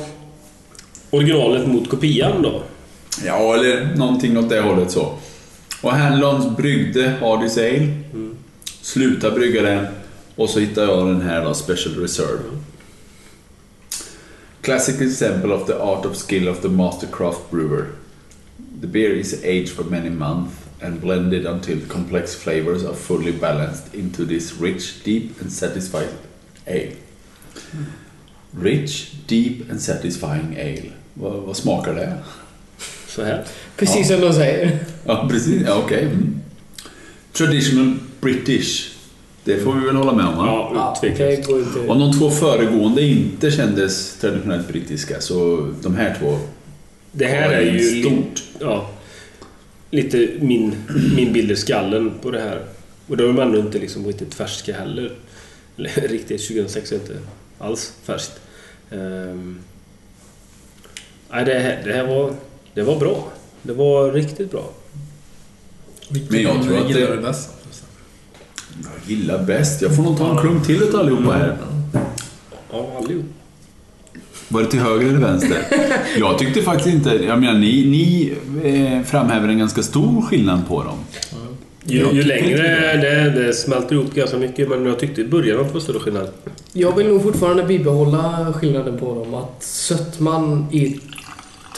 originalet 1.13 1.69
mot 1.69 1.89
kopian 1.89 2.43
då. 2.43 2.63
Ja, 3.25 3.55
eller 3.55 3.95
någonting 3.97 4.39
åt 4.39 4.49
det 4.49 4.61
hållet 4.61 4.91
så. 4.91 5.19
Och 5.83 5.93
Hanlons 5.93 6.57
bryggde 6.57 7.15
Hardys 7.21 7.59
Ale. 7.59 7.95
Sluta 8.81 9.31
brygga 9.31 9.63
den. 9.63 9.87
Och 10.37 10.51
så 10.51 10.61
hittade 10.61 10.87
jag 10.87 11.07
den 11.07 11.21
här 11.21 11.45
då, 11.45 11.55
Special 11.55 11.95
Reserve. 11.95 12.43
Classic 14.61 15.01
example 15.01 15.55
of 15.55 15.67
the 15.67 15.75
art 15.75 16.07
of 16.07 16.17
skill 16.17 16.49
of 16.49 16.61
the 16.61 16.69
mastercraft 16.69 17.51
brewer. 17.51 17.87
The 18.81 18.87
beer 18.87 19.11
is 19.11 19.35
aged 19.45 19.69
for 19.69 19.85
many 19.85 20.11
months 20.11 20.55
and 20.81 21.01
blended 21.01 21.47
until 21.47 21.81
complex 21.89 22.35
flavors 22.35 22.85
are 22.85 22.95
fully 22.95 23.33
balanced 23.33 23.95
into 23.95 24.25
this 24.25 24.61
rich, 24.61 25.05
deep 25.05 25.41
and 25.41 25.53
satisfying 25.53 26.17
ale. 26.67 26.97
Rich, 28.53 29.27
deep 29.27 29.71
and 29.71 29.81
satisfying 29.81 30.57
ale. 30.57 30.93
Vad, 31.15 31.33
vad 31.33 31.57
smakar 31.57 31.95
det? 31.95 32.13
Så 33.09 33.25
här. 33.25 33.45
Precis 33.77 34.09
som 34.09 34.21
de 34.21 34.33
säger. 34.33 34.79
Ja, 35.07 35.29
precis. 35.31 35.63
Ja, 35.67 35.83
okej. 35.85 36.03
Mm. 36.05 36.41
Traditional 37.33 37.95
British. 38.21 38.89
Det 39.45 39.59
får 39.59 39.75
vi 39.75 39.87
väl 39.87 39.97
hålla 39.97 40.13
med 40.13 40.27
om, 40.27 40.37
va? 40.37 40.47
Ja, 40.47 41.09
inte... 41.09 41.43
Om 41.89 41.99
de 41.99 42.19
två 42.19 42.31
föregående 42.31 43.03
inte 43.03 43.51
kändes 43.51 44.19
traditionellt 44.21 44.69
brittiska, 44.69 45.21
så 45.21 45.69
de 45.83 45.97
här 45.97 46.17
två... 46.21 46.39
Det 47.13 47.27
här 47.27 47.53
Ja, 47.53 47.59
är 47.59 47.73
ju 47.73 48.03
stort. 48.03 48.43
Ja, 48.61 48.91
lite 49.91 50.29
min, 50.41 50.75
min 51.17 51.33
bild 51.33 51.51
i 51.51 51.57
skallen 51.57 52.13
på 52.23 52.31
det 52.31 52.41
här. 52.41 52.65
Och 53.07 53.17
då 53.17 53.25
är 53.25 53.43
ändå 53.43 53.59
inte 53.59 53.79
liksom 53.79 54.07
riktigt 54.07 54.35
färska 54.35 54.75
heller. 54.75 55.13
Eller 55.77 55.91
riktigt, 56.09 56.49
2006 56.49 56.93
är 56.93 56.97
inte 56.97 57.19
alls 57.59 57.93
färskt. 58.05 58.41
Ehm, 58.91 59.59
nej, 61.33 61.45
det 61.45 61.55
här, 61.59 61.83
det 61.85 61.93
här 61.93 62.07
var, 62.07 62.31
det 62.75 62.83
var 62.83 62.97
bra. 62.99 63.25
Det 63.63 63.73
var 63.73 64.13
riktigt 64.13 64.51
bra. 64.51 64.71
Men 66.29 66.43
jag 66.43 66.63
tror 66.63 66.79
att 66.79 66.89
gillar 66.89 67.01
det- 67.11 67.17
du 67.17 67.23
bäst? 67.23 67.51
Jag 68.83 69.17
gillar 69.17 69.43
bäst. 69.45 69.83
Jag 69.83 69.97
får 69.97 70.03
nog 70.03 70.19
ta 70.19 70.31
en 70.31 70.39
klunk 70.39 70.67
till 70.67 70.83
utav 70.83 71.01
allihopa 71.01 71.33
här. 71.33 71.57
Ja, 72.73 72.87
allihop. 72.99 73.25
Var 74.49 74.61
det 74.63 74.67
till 74.67 74.81
höger 74.81 75.07
eller 75.09 75.19
vänster? 75.19 75.59
Jag 76.19 76.39
tyckte 76.39 76.63
faktiskt 76.63 76.95
inte... 76.95 77.11
Jag 77.25 77.41
menar, 77.41 77.59
ni, 77.59 77.87
ni 77.87 78.33
eh, 78.69 79.03
framhäver 79.07 79.49
en 79.49 79.59
ganska 79.59 79.83
stor 79.83 80.23
skillnad 80.23 80.69
på 80.69 80.83
dem. 80.83 80.99
Ju, 81.85 82.11
ju 82.13 82.23
längre 82.23 82.63
det, 82.97 83.31
det 83.45 83.53
smälter 83.55 83.95
ihop 83.95 84.15
ganska 84.15 84.37
mycket, 84.37 84.69
men 84.69 84.87
jag 84.87 84.99
tyckte 84.99 85.21
i 85.21 85.25
början 85.25 85.61
att 85.61 85.67
det 85.69 85.73
var 85.75 85.81
större 85.81 85.99
skillnad. 85.99 86.29
Jag 86.73 86.97
vill 86.97 87.09
nog 87.09 87.23
fortfarande 87.23 87.63
bibehålla 87.65 88.53
skillnaden 88.57 88.99
på 88.99 89.15
dem. 89.15 89.35
Att 89.35 89.63
sötman 89.63 90.67
i 90.73 91.01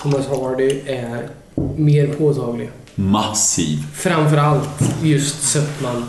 Thomas 0.04 0.26
Hardy 0.28 0.80
är 0.86 1.28
mer 1.76 2.06
påtaglig. 2.06 2.70
Massiv. 2.94 3.78
Framförallt 3.94 4.68
just 5.02 5.42
sötman. 5.48 6.04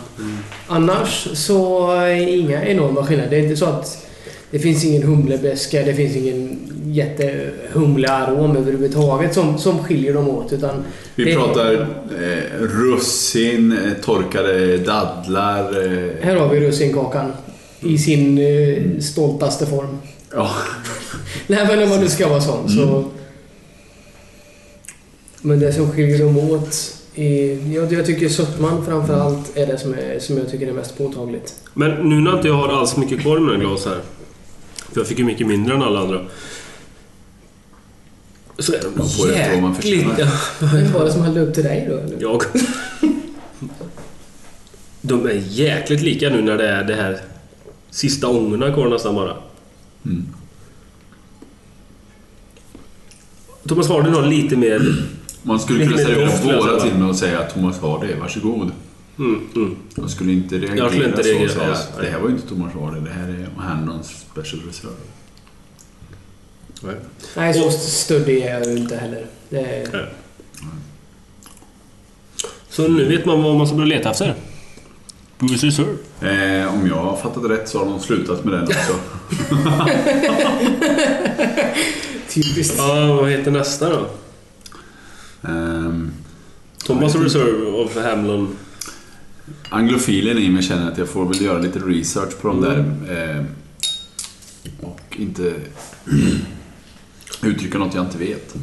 Annars 0.66 1.28
så 1.34 1.90
är 1.92 2.10
inga 2.38 2.64
enorma 2.64 3.06
skillnader. 3.06 3.30
Det 3.30 3.36
är 3.36 3.42
inte 3.42 3.56
så 3.56 3.64
att 3.66 4.06
det 4.50 4.58
finns 4.58 4.84
ingen 4.84 5.02
humlebeska, 5.02 5.82
det 5.82 5.94
finns 5.94 6.16
ingen 6.16 6.58
jättehumlearom 6.86 8.56
överhuvudtaget 8.56 9.34
som, 9.34 9.58
som 9.58 9.78
skiljer 9.78 10.14
dem 10.14 10.28
åt. 10.28 10.52
Utan 10.52 10.84
Vi 11.14 11.24
det- 11.24 11.34
pratar 11.34 11.72
eh, 11.74 12.60
russin, 12.60 13.72
eh, 13.72 13.92
torkade 14.04 14.76
dadlar. 14.78 15.84
Eh, 15.86 16.10
Här 16.22 16.36
har 16.36 16.48
vi 16.48 16.60
russinkakan 16.60 17.32
i 17.80 17.98
sin 17.98 18.38
eh, 18.38 19.00
stoltaste 19.00 19.66
form. 19.66 19.98
ja. 20.34 20.50
Nej 21.46 21.66
men 21.66 21.82
om 21.82 21.88
man 21.88 22.00
nu 22.00 22.08
ska 22.08 22.28
vara 22.28 22.40
sån 22.40 22.68
så... 22.68 23.04
Men 25.46 25.60
det 25.60 25.72
som 25.72 25.92
skiljer 25.92 26.18
dem 26.18 26.38
åt. 26.38 26.96
Jag, 27.74 27.92
jag 27.92 28.06
tycker 28.06 28.28
sötman 28.28 28.84
framförallt 28.86 29.56
är 29.56 29.66
det 29.66 29.78
som, 29.78 29.94
är, 29.94 30.18
som 30.18 30.38
jag 30.38 30.50
tycker 30.50 30.66
är 30.66 30.72
mest 30.72 30.98
påtagligt. 30.98 31.54
Men 31.74 32.08
nu 32.08 32.20
när 32.20 32.36
inte 32.36 32.48
jag 32.48 32.54
har 32.54 32.68
alls 32.68 32.96
mycket 32.96 33.20
kvar 33.20 33.36
i 33.36 33.40
mina 33.40 33.56
glas 33.56 33.84
här. 33.84 34.00
För 34.92 35.00
jag 35.00 35.06
fick 35.06 35.18
ju 35.18 35.24
mycket 35.24 35.46
mindre 35.46 35.74
än 35.74 35.82
alla 35.82 36.00
andra. 36.00 36.20
Så 38.58 38.72
är 38.72 38.80
de 38.82 38.98
Man 38.98 39.08
får 39.08 39.52
vad 39.52 39.62
man 39.62 39.74
jäkligt... 39.74 40.04
förtjänar. 40.04 40.82
Vem 40.82 40.92
var 40.92 41.04
det 41.04 41.12
som 41.12 41.22
hällde 41.22 41.40
upp 41.40 41.54
till 41.54 41.64
dig 41.64 41.86
då? 41.90 41.96
eller? 41.96 42.16
Jag. 42.20 42.42
De 45.00 45.26
är 45.26 45.42
jäkligt 45.48 46.02
lika 46.02 46.28
nu 46.30 46.42
när 46.42 46.58
det 46.58 46.68
är 46.68 46.84
det 46.84 46.94
här 46.94 47.20
sista 47.90 48.28
ångorna 48.28 48.72
kvar 48.72 48.88
nästan 48.88 49.14
bara. 49.14 49.36
Mm. 50.04 50.26
Thomas 53.68 53.88
Hardy 53.88 54.10
har 54.10 54.26
lite 54.26 54.56
mer... 54.56 54.80
Man 55.46 55.60
skulle 55.60 55.86
kunna 55.86 55.98
säga. 55.98 56.80
till 56.80 56.94
mig 56.94 57.08
och 57.08 57.16
säga 57.16 57.38
att 57.38 57.54
Thomas 57.54 57.80
Hardy, 57.80 58.14
varsågod. 58.14 58.70
Mm, 59.18 59.40
mm. 59.56 59.76
Jag 59.94 60.10
skulle 60.10 60.32
inte 60.32 60.54
reagera, 60.54 60.76
Jag 60.76 60.90
skulle 60.90 61.08
inte 61.08 61.22
så 61.22 61.28
reagera 61.28 61.72
att 61.72 61.92
nej. 61.96 62.04
det 62.06 62.10
här 62.10 62.20
var 62.20 62.28
ju 62.28 62.34
inte 62.34 62.48
Thomas 62.48 62.74
Hardy, 62.74 63.00
det 63.00 63.10
här 63.10 63.28
är 63.28 63.62
Handons 63.62 64.26
Special 64.32 64.62
Reserve. 64.66 64.94
Nej, 67.36 67.54
så 67.54 67.70
stöddig 67.70 68.42
är 68.42 68.58
jag 68.58 68.66
ju 68.66 68.76
inte 68.76 68.96
heller. 68.96 69.26
Det 69.48 69.60
är, 69.60 69.88
Nej. 69.92 70.06
Så 72.68 72.88
nu 72.88 73.04
vet 73.04 73.24
man 73.24 73.42
vad 73.42 73.56
man 73.56 73.66
ska 73.66 73.76
börja 73.76 73.88
leta 73.88 74.10
efter. 74.10 74.34
Bruce 75.38 75.66
Reserve. 75.66 75.96
Eh, 76.20 76.74
om 76.74 76.86
jag 76.86 76.96
har 76.96 77.16
fattat 77.16 77.50
rätt 77.50 77.68
så 77.68 77.78
har 77.78 77.86
de 77.86 78.00
slutat 78.00 78.44
med 78.44 78.54
den 78.54 78.62
också. 78.62 78.94
typiskt. 82.28 82.74
Ja, 82.78 83.14
vad 83.20 83.30
heter 83.30 83.50
nästa 83.50 83.90
då? 83.90 84.08
Ehm, 85.48 86.10
Thomas 86.86 87.14
Reserve 87.14 87.66
of 87.66 87.96
Hamlin. 88.04 88.48
Anglofilen 89.68 90.38
i 90.38 90.48
mig 90.50 90.62
känner 90.62 90.90
att 90.92 90.98
jag 90.98 91.08
får 91.08 91.24
väl 91.26 91.42
göra 91.42 91.58
lite 91.58 91.78
research 91.78 92.40
på 92.40 92.48
de 92.48 92.60
där. 92.60 92.78
Eh, 93.10 93.44
och 94.80 95.00
inte 95.16 95.54
uttrycka 97.42 97.78
något 97.78 97.94
jag 97.94 98.04
inte 98.04 98.18
vet. 98.18 98.54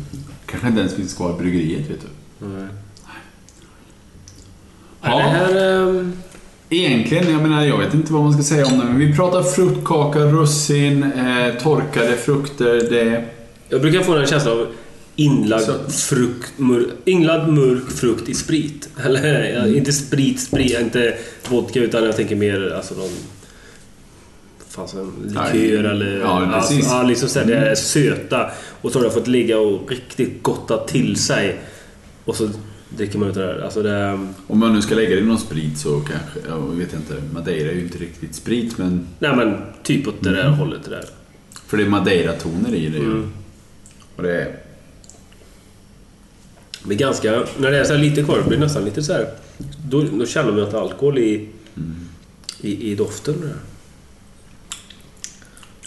Kanske 0.46 0.68
inte 0.68 0.80
ens 0.80 0.96
finns 0.96 1.14
kvar 1.14 1.36
i 1.36 1.38
bryggeriet, 1.42 1.90
vet 1.90 2.02
du. 2.02 2.46
Nej. 2.48 2.68
Ja. 5.02 5.18
Det 5.18 5.24
här... 5.24 5.80
ehm, 5.90 6.14
Egentligen, 6.70 7.32
jag 7.32 7.42
menar, 7.42 7.66
jag 7.66 7.78
vet 7.78 7.94
inte 7.94 8.14
vad 8.14 8.24
man 8.24 8.34
ska 8.34 8.44
säga 8.44 8.66
om 8.66 8.72
det, 8.80 8.86
men 8.86 8.98
vi 9.00 9.16
pratar 9.16 9.44
fruktkaka, 9.44 10.20
russin, 10.20 11.04
eh, 11.04 11.54
torkade 11.64 12.18
frukter, 12.18 12.74
det... 12.90 13.26
Jag 13.70 13.82
brukar 13.82 14.02
få 14.02 14.16
en 14.16 14.26
känsla 14.28 14.52
av 14.52 14.68
inlagd, 15.16 15.64
Så- 15.64 15.90
frukt, 15.90 16.54
mör, 16.58 16.86
inlagd 17.06 17.50
mörk 17.50 17.90
frukt 17.90 18.30
i 18.30 18.34
sprit. 18.34 18.90
Eller 19.06 19.54
ja, 19.54 19.68
inte 19.68 19.94
sprit, 19.94 20.40
sprit, 20.40 20.80
inte 20.80 21.18
vodka 21.50 21.80
utan 21.80 22.04
jag 22.04 22.16
tänker 22.16 22.36
mer 22.36 22.74
alltså 22.74 22.96
någon... 22.96 23.10
Fan, 24.70 24.88
som 24.88 25.00
en 25.00 25.28
likör 25.28 25.84
eller... 25.84 26.20
ja, 26.20 26.52
precis. 26.54 26.78
Alltså, 26.78 26.96
ja, 26.96 27.04
liksom 27.04 27.30
så 27.30 27.40
här, 27.40 27.46
det 27.46 27.56
är 27.56 27.76
söta. 27.76 28.50
Och 28.82 28.92
så 28.92 29.00
har 29.00 29.06
det 29.06 29.12
fått 29.12 29.28
ligga 29.28 29.60
och 29.60 29.92
riktigt 29.92 30.44
gotta 30.44 30.78
till 30.78 31.16
sig. 31.16 31.60
Och 32.26 32.36
så 32.36 32.50
dricker 32.90 33.20
man 33.20 33.30
ut 33.30 33.36
det 33.36 33.42
där. 33.46 33.60
Alltså 33.60 33.84
det... 33.84 34.28
Om 34.48 34.60
man 34.60 34.74
nu 34.74 34.82
ska 34.82 34.96
lägga 34.96 35.10
det 35.10 35.22
i 35.22 35.26
någon 35.26 35.40
sprit 35.40 35.78
så 35.78 36.00
kanske, 36.00 36.50
jag 36.50 36.60
vet 36.60 36.94
inte, 36.94 37.14
Madeira 37.34 37.72
är 37.72 37.76
ju 37.76 37.82
inte 37.82 37.98
riktigt 37.98 38.36
sprit 38.36 38.78
men... 38.78 39.08
Nej 39.20 39.36
men 39.36 39.58
typ 39.84 40.08
åt 40.08 40.24
det 40.24 40.32
där 40.32 40.50
hållet 40.50 40.84
det 40.84 40.90
där. 40.90 41.06
För 41.68 41.78
det 41.78 41.84
är 41.84 41.90
Madeira-toner 41.90 42.76
i 42.76 42.90
det 42.90 42.98
ju. 42.98 43.06
Mm. 43.06 43.32
Och 44.16 44.24
det 44.24 44.42
är... 44.42 44.63
Men 46.84 46.98
ganska... 46.98 47.44
När 47.58 47.72
det 47.72 47.80
är 47.80 47.84
så 47.84 47.94
här 47.94 48.00
lite 48.00 48.24
kvar, 48.24 48.42
blir 48.48 48.58
nästan 48.58 48.86
lite 48.86 49.04
så 49.04 49.14
här... 49.14 49.28
Då, 49.88 50.02
då 50.02 50.26
känner 50.26 50.52
man 50.52 50.64
att 50.64 50.74
alkohol 50.74 51.18
i, 51.18 51.50
i, 52.62 52.92
i 52.92 52.96
doften. 52.96 53.36
Där. 53.42 53.56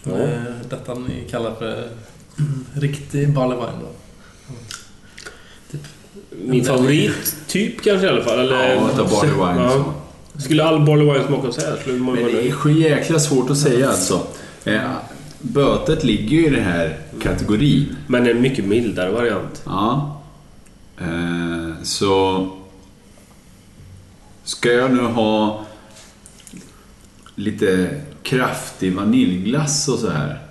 Ja. 0.05 0.23
Eh, 0.23 0.43
Detta 0.70 0.94
ni 0.94 1.28
kallar 1.31 1.55
för 1.55 1.89
riktig 2.74 3.35
barley 3.35 3.56
wine 3.56 3.78
då? 3.81 3.89
Min 6.44 6.64
favorit 6.64 7.36
typ 7.47 7.82
kanske 7.82 8.06
i 8.06 8.10
alla 8.10 8.24
fall. 8.24 8.39
Eller, 8.39 8.74
Ja, 8.74 8.90
utav 8.94 9.10
barley 9.10 9.32
wine 9.32 9.62
Ja. 9.62 9.94
Skulle 10.39 10.64
all 10.64 10.85
barley 10.86 11.05
wine 11.12 11.27
smaka 11.27 11.52
så 11.52 11.60
här 11.60 11.77
skulle 11.77 11.98
man 11.98 12.14
Men 12.14 12.24
det 12.24 12.48
är 12.48 12.68
jäkla 12.68 13.18
svårt 13.18 13.51
att 13.51 13.59
säga 13.59 13.89
alltså. 13.89 14.27
Eh, 14.64 14.81
bötet 15.40 16.05
ligger 16.05 16.36
ju 16.36 16.47
i 16.47 16.51
den 16.51 16.64
här 16.64 16.98
kategorin. 17.23 17.97
Men 18.06 18.27
en 18.27 18.40
mycket 18.40 18.64
mildare 18.64 19.10
variant. 19.10 19.62
Ja. 19.64 20.15
Eh, 20.98 21.82
så... 21.82 22.48
Ska 24.44 24.73
jag 24.73 24.93
nu 24.93 25.02
ha 25.02 25.66
lite 27.35 28.01
kraftig 28.23 28.94
vaniljglass 28.94 29.89
och 29.89 29.98
så 29.98 30.10
här. 30.10 30.43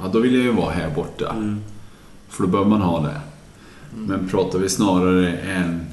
Ja, 0.00 0.08
då 0.12 0.18
vill 0.18 0.34
jag 0.34 0.42
ju 0.42 0.52
vara 0.52 0.70
här 0.70 0.90
borta. 0.90 1.56
För 2.28 2.42
då 2.42 2.48
bör 2.48 2.64
man 2.64 2.80
ha 2.80 3.00
det. 3.00 3.20
Men 3.94 4.28
pratar 4.28 4.58
vi 4.58 4.68
snarare 4.68 5.36
en 5.36 5.86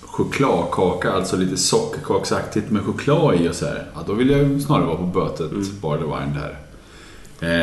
chokladkaka, 0.00 1.12
alltså 1.12 1.36
lite 1.36 1.56
sockerkaksaktigt 1.56 2.70
med 2.70 2.82
choklad 2.82 3.40
i 3.40 3.48
och 3.48 3.54
så 3.54 3.66
här. 3.66 3.86
Ja, 3.94 4.00
då 4.06 4.12
vill 4.12 4.30
jag 4.30 4.40
ju 4.40 4.60
snarare 4.60 4.86
vara 4.86 4.96
på 4.96 5.06
bötet, 5.06 5.72
bar 5.80 5.98
the 5.98 6.04
wine 6.04 6.40
där. 6.40 6.58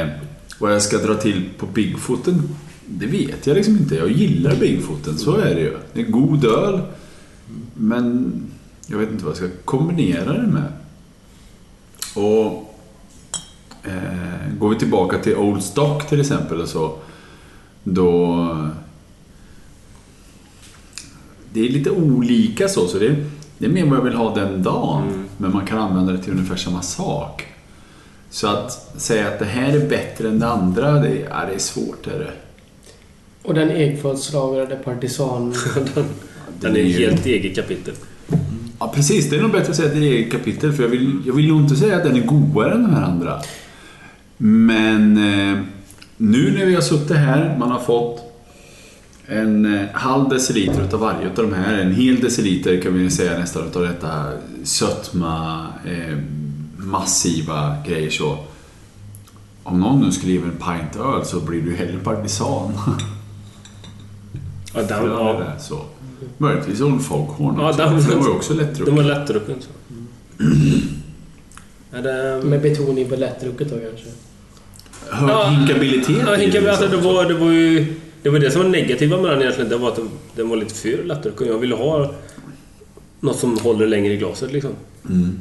Eh, 0.01 0.09
vad 0.59 0.73
jag 0.73 0.81
ska 0.81 0.97
dra 0.97 1.15
till 1.15 1.49
på 1.57 1.65
Bigfooten, 1.65 2.55
det 2.89 3.05
vet 3.05 3.47
jag 3.47 3.55
liksom 3.55 3.77
inte. 3.77 3.95
Jag 3.95 4.11
gillar 4.11 4.55
Bigfooten, 4.55 5.17
så 5.17 5.37
är 5.37 5.55
det 5.55 5.61
ju. 5.61 5.77
Det 5.93 6.01
är 6.01 6.05
god 6.05 6.45
öl, 6.45 6.81
men 7.73 8.33
jag 8.87 8.97
vet 8.97 9.11
inte 9.11 9.25
vad 9.25 9.31
jag 9.31 9.37
ska 9.37 9.47
kombinera 9.65 10.33
det 10.33 10.47
med. 10.47 10.73
Och 12.15 12.75
eh, 13.83 14.53
Går 14.59 14.69
vi 14.69 14.75
tillbaka 14.75 15.17
till 15.17 15.35
Old 15.35 15.63
Stock 15.63 16.07
till 16.07 16.21
exempel 16.21 16.61
och 16.61 16.67
så, 16.67 16.97
då... 17.83 18.71
Det 21.53 21.59
är 21.59 21.69
lite 21.69 21.91
olika 21.91 22.67
så, 22.67 22.87
så 22.87 22.99
det, 22.99 23.15
det 23.57 23.65
är 23.65 23.69
mer 23.69 23.85
vad 23.85 23.97
jag 23.97 24.03
vill 24.03 24.13
ha 24.13 24.35
den 24.35 24.63
dagen. 24.63 25.25
Men 25.37 25.53
man 25.53 25.65
kan 25.65 25.77
använda 25.77 26.11
det 26.11 26.17
till 26.17 26.33
ungefär 26.33 26.55
samma 26.55 26.81
sak. 26.81 27.47
Så 28.29 28.47
att 28.47 28.71
säga 29.01 29.27
att 29.27 29.39
det 29.39 29.45
här 29.45 29.77
är 29.77 29.89
bättre 29.89 30.29
än 30.29 30.39
det 30.39 30.47
andra, 30.47 30.91
det, 30.91 31.15
ja, 31.29 31.45
det 31.45 31.53
är 31.53 31.59
svårt. 31.59 32.07
Är 32.07 32.19
det. 32.19 32.33
Och 33.49 33.55
den 33.55 33.71
ekfatslagrade 33.71 34.75
partisan... 34.75 35.53
Den 36.61 36.75
är 36.75 36.83
helt 36.83 37.25
eget 37.25 37.55
kapitel. 37.55 37.93
Ja, 38.79 38.91
precis. 38.95 39.29
Det 39.29 39.35
är 39.35 39.41
nog 39.41 39.51
bättre 39.51 39.69
att 39.69 39.75
säga 39.75 39.87
att 39.87 39.93
det 39.93 39.99
är 39.99 40.11
eget 40.11 40.31
kapitel. 40.31 40.73
För 40.73 40.83
jag 40.83 40.89
vill, 40.89 41.21
jag 41.25 41.33
vill 41.33 41.47
nog 41.47 41.61
inte 41.61 41.75
säga 41.75 41.97
att 41.97 42.03
den 42.03 42.15
är 42.15 42.25
godare 42.25 42.73
än 42.73 42.83
de 42.83 42.93
här 42.93 43.03
andra. 43.03 43.41
Men 44.37 45.17
eh, 45.17 45.59
nu 46.17 46.51
när 46.57 46.65
vi 46.65 46.75
har 46.75 46.81
suttit 46.81 47.17
här, 47.17 47.57
man 47.59 47.71
har 47.71 47.79
fått 47.79 48.21
en 49.27 49.77
eh, 49.77 49.85
halv 49.93 50.29
deciliter 50.29 50.83
utav 50.83 50.99
varje 50.99 51.27
utav 51.27 51.49
de 51.49 51.55
här. 51.55 51.77
En 51.77 51.93
hel 51.95 52.19
deciliter 52.19 52.81
kan 52.81 52.93
vi 52.93 53.09
säga 53.09 53.39
nästan 53.39 53.67
utav 53.67 53.81
detta 53.81 54.31
sötma, 54.63 55.67
eh, 55.85 56.17
massiva 56.77 57.75
grejer 57.87 58.09
så. 58.09 58.37
Om 59.63 59.79
någon 59.79 60.01
nu 60.01 60.11
skriver 60.11 60.47
en 60.47 60.57
pint 60.57 61.05
öl 61.05 61.25
så 61.25 61.39
blir 61.39 61.65
ju 61.65 61.75
hellre 61.75 61.99
partisan. 61.99 62.73
Ja, 64.73 64.81
den, 64.81 65.05
ja, 65.05 65.33
det, 65.57 65.61
så. 65.63 65.81
Möjligtvis 66.37 66.81
Old 66.81 67.01
Foghorn 67.05 67.55
Ja, 67.59 67.69
också, 67.69 67.81
den- 67.83 67.99
den 68.09 68.17
var 68.19 68.25
ju 68.25 68.31
också 68.31 68.53
lättdrucken. 68.53 68.95
den 68.95 69.05
var 69.05 69.13
lättdrucken. 69.15 69.55
så. 69.61 69.69
Är 71.97 72.01
det, 72.01 72.45
Med 72.45 72.61
betoning 72.61 73.09
på 73.09 73.15
lättdrucket 73.15 73.69
då 73.69 73.75
kanske. 73.79 74.05
hög 75.11 75.29
Ja. 75.29 75.47
hinkabilitet 75.49 76.17
Ja, 76.27 76.35
hinka, 76.35 76.61
det, 76.61 76.69
alltså, 76.69 76.85
det, 76.87 76.91
liksom. 76.95 77.13
var, 77.13 77.25
det 77.25 77.33
var 77.33 77.51
ju... 77.51 77.95
Det 78.23 78.29
var 78.29 78.39
det 78.39 78.51
som 78.51 78.61
var 78.61 78.69
negativa 78.69 79.21
med 79.21 79.31
den 79.31 79.41
egentligen. 79.41 79.69
Det 79.69 79.77
var 79.77 79.89
att 79.89 79.95
den, 79.95 80.09
den 80.35 80.49
var 80.49 80.57
lite 80.57 80.73
för 80.75 81.03
lätt. 81.03 81.27
Jag 81.39 81.57
ville 81.57 81.75
ha 81.75 82.13
något 83.19 83.39
som 83.39 83.57
håller 83.57 83.87
längre 83.87 84.13
i 84.13 84.17
glaset 84.17 84.51
liksom. 84.53 84.71
Mm. 85.09 85.39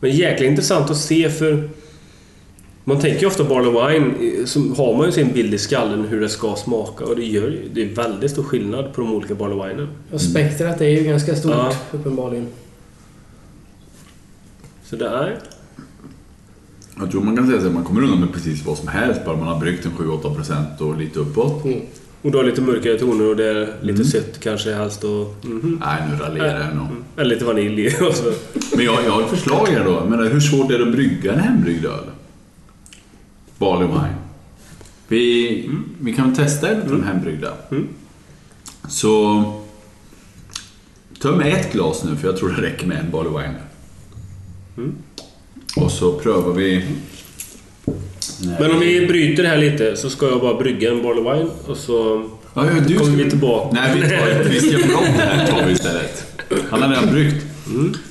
Men 0.00 0.10
jäkla 0.10 0.46
intressant 0.46 0.90
att 0.90 0.96
se 0.96 1.30
för... 1.30 1.68
Man 2.88 3.00
tänker 3.00 3.20
ju 3.20 3.26
ofta 3.26 3.44
Barley 3.44 3.70
Wine, 3.70 4.46
så 4.46 4.60
har 4.60 4.96
man 4.96 5.06
ju 5.06 5.12
sin 5.12 5.32
bild 5.32 5.54
i 5.54 5.58
skallen 5.58 6.04
hur 6.04 6.20
det 6.20 6.28
ska 6.28 6.56
smaka 6.56 7.04
och 7.04 7.16
det 7.16 7.24
gör 7.24 7.48
ju... 7.48 7.68
Det 7.74 7.82
är 7.82 7.94
väldigt 7.94 8.30
stor 8.30 8.42
skillnad 8.42 8.92
på 8.92 9.00
de 9.00 9.12
olika 9.14 9.34
Barley 9.34 9.68
Winen. 9.68 9.88
Och 10.12 10.20
spektrat 10.20 10.80
är 10.80 10.88
ju 10.88 11.04
ganska 11.04 11.36
stort 11.36 11.52
Ja. 11.52 11.72
uppenbarligen. 11.92 12.46
Så 14.84 14.96
det 14.96 15.08
är... 15.08 15.38
Jag 17.00 17.10
tror 17.10 17.22
man 17.22 17.36
kan 17.36 17.46
säga 17.46 17.58
att 17.66 17.72
man 17.74 17.84
kommer 17.84 18.02
undan 18.02 18.20
med 18.20 18.32
precis 18.32 18.66
vad 18.66 18.78
som 18.78 18.88
helst 18.88 19.24
bara 19.24 19.36
man 19.36 19.48
har 19.48 19.60
bryggt 19.60 19.84
en 19.86 19.92
7-8% 19.92 20.80
och 20.80 20.98
lite 20.98 21.18
uppåt. 21.18 21.64
Mm. 21.64 21.80
Och 22.22 22.30
du 22.30 22.36
har 22.38 22.44
lite 22.44 22.60
mörkare 22.60 22.98
toner 22.98 23.28
och 23.28 23.36
det 23.36 23.44
är 23.48 23.60
lite 23.80 24.00
Mm. 24.00 24.04
sött 24.04 24.40
kanske 24.40 24.72
helst 24.74 25.04
och... 25.04 25.34
mhm. 25.44 25.80
Nej, 25.84 26.02
nu 26.10 26.24
raljerar 26.24 26.60
jag 26.66 26.76
nog. 26.76 26.86
Mm. 26.86 27.04
Eller 27.16 27.30
lite 27.34 27.44
vanilj 27.44 27.80
i 27.82 27.86
och 28.08 28.14
så. 28.14 28.32
Men 28.76 28.84
jag, 28.84 28.98
jag 29.06 29.10
har 29.10 29.22
ett 29.22 29.30
förslag 29.30 29.66
här 29.66 29.84
då. 29.84 30.04
Men 30.08 30.28
hur 30.28 30.40
svårt 30.40 30.70
är 30.70 30.78
det 30.78 30.84
att 30.86 30.92
brygga 30.92 31.32
en 31.32 31.38
hembryggd 31.40 31.84
öl? 31.84 32.04
Barley 33.58 33.86
wine. 33.88 34.14
Vi, 35.08 35.70
vi 36.00 36.12
kan 36.12 36.34
testa 36.34 36.68
en 36.68 36.88
från 36.88 37.04
hembryggda. 37.04 37.52
Så... 38.88 39.42
Ta 41.22 41.30
med 41.32 41.52
ett 41.54 41.72
glas 41.72 42.04
nu, 42.04 42.16
för 42.16 42.28
jag 42.28 42.36
tror 42.36 42.48
det 42.48 42.62
räcker 42.62 42.86
med 42.86 42.98
en 42.98 43.10
Barley 43.10 43.32
wine. 43.32 43.54
Och 45.76 45.90
så 45.92 46.12
prövar 46.12 46.52
vi... 46.52 46.84
Men 48.60 48.70
om 48.70 48.80
vi 48.80 49.06
bryter 49.06 49.42
det 49.42 49.48
här 49.48 49.58
lite 49.58 49.96
så 49.96 50.10
ska 50.10 50.28
jag 50.28 50.40
bara 50.40 50.54
brygga 50.54 50.90
en 50.90 51.02
Barley 51.02 51.22
Wine 51.38 51.50
och 51.66 51.76
så 51.76 52.28
Ja, 52.54 52.64
ja, 52.66 52.70
kommer 52.70 52.94
ska- 52.96 53.04
vi 53.24 53.30
tillbaka. 53.30 53.68
Nej, 53.80 54.00
vi 54.00 54.00
tar 54.08 54.44
Christian 54.50 54.82
Blom 54.88 55.04
här 55.04 55.46
tar 55.46 55.66
vi 55.66 55.72
istället. 55.72 56.24
Han 56.70 56.82
har 56.82 56.88
redan 56.88 57.06
bryggt. 57.12 57.44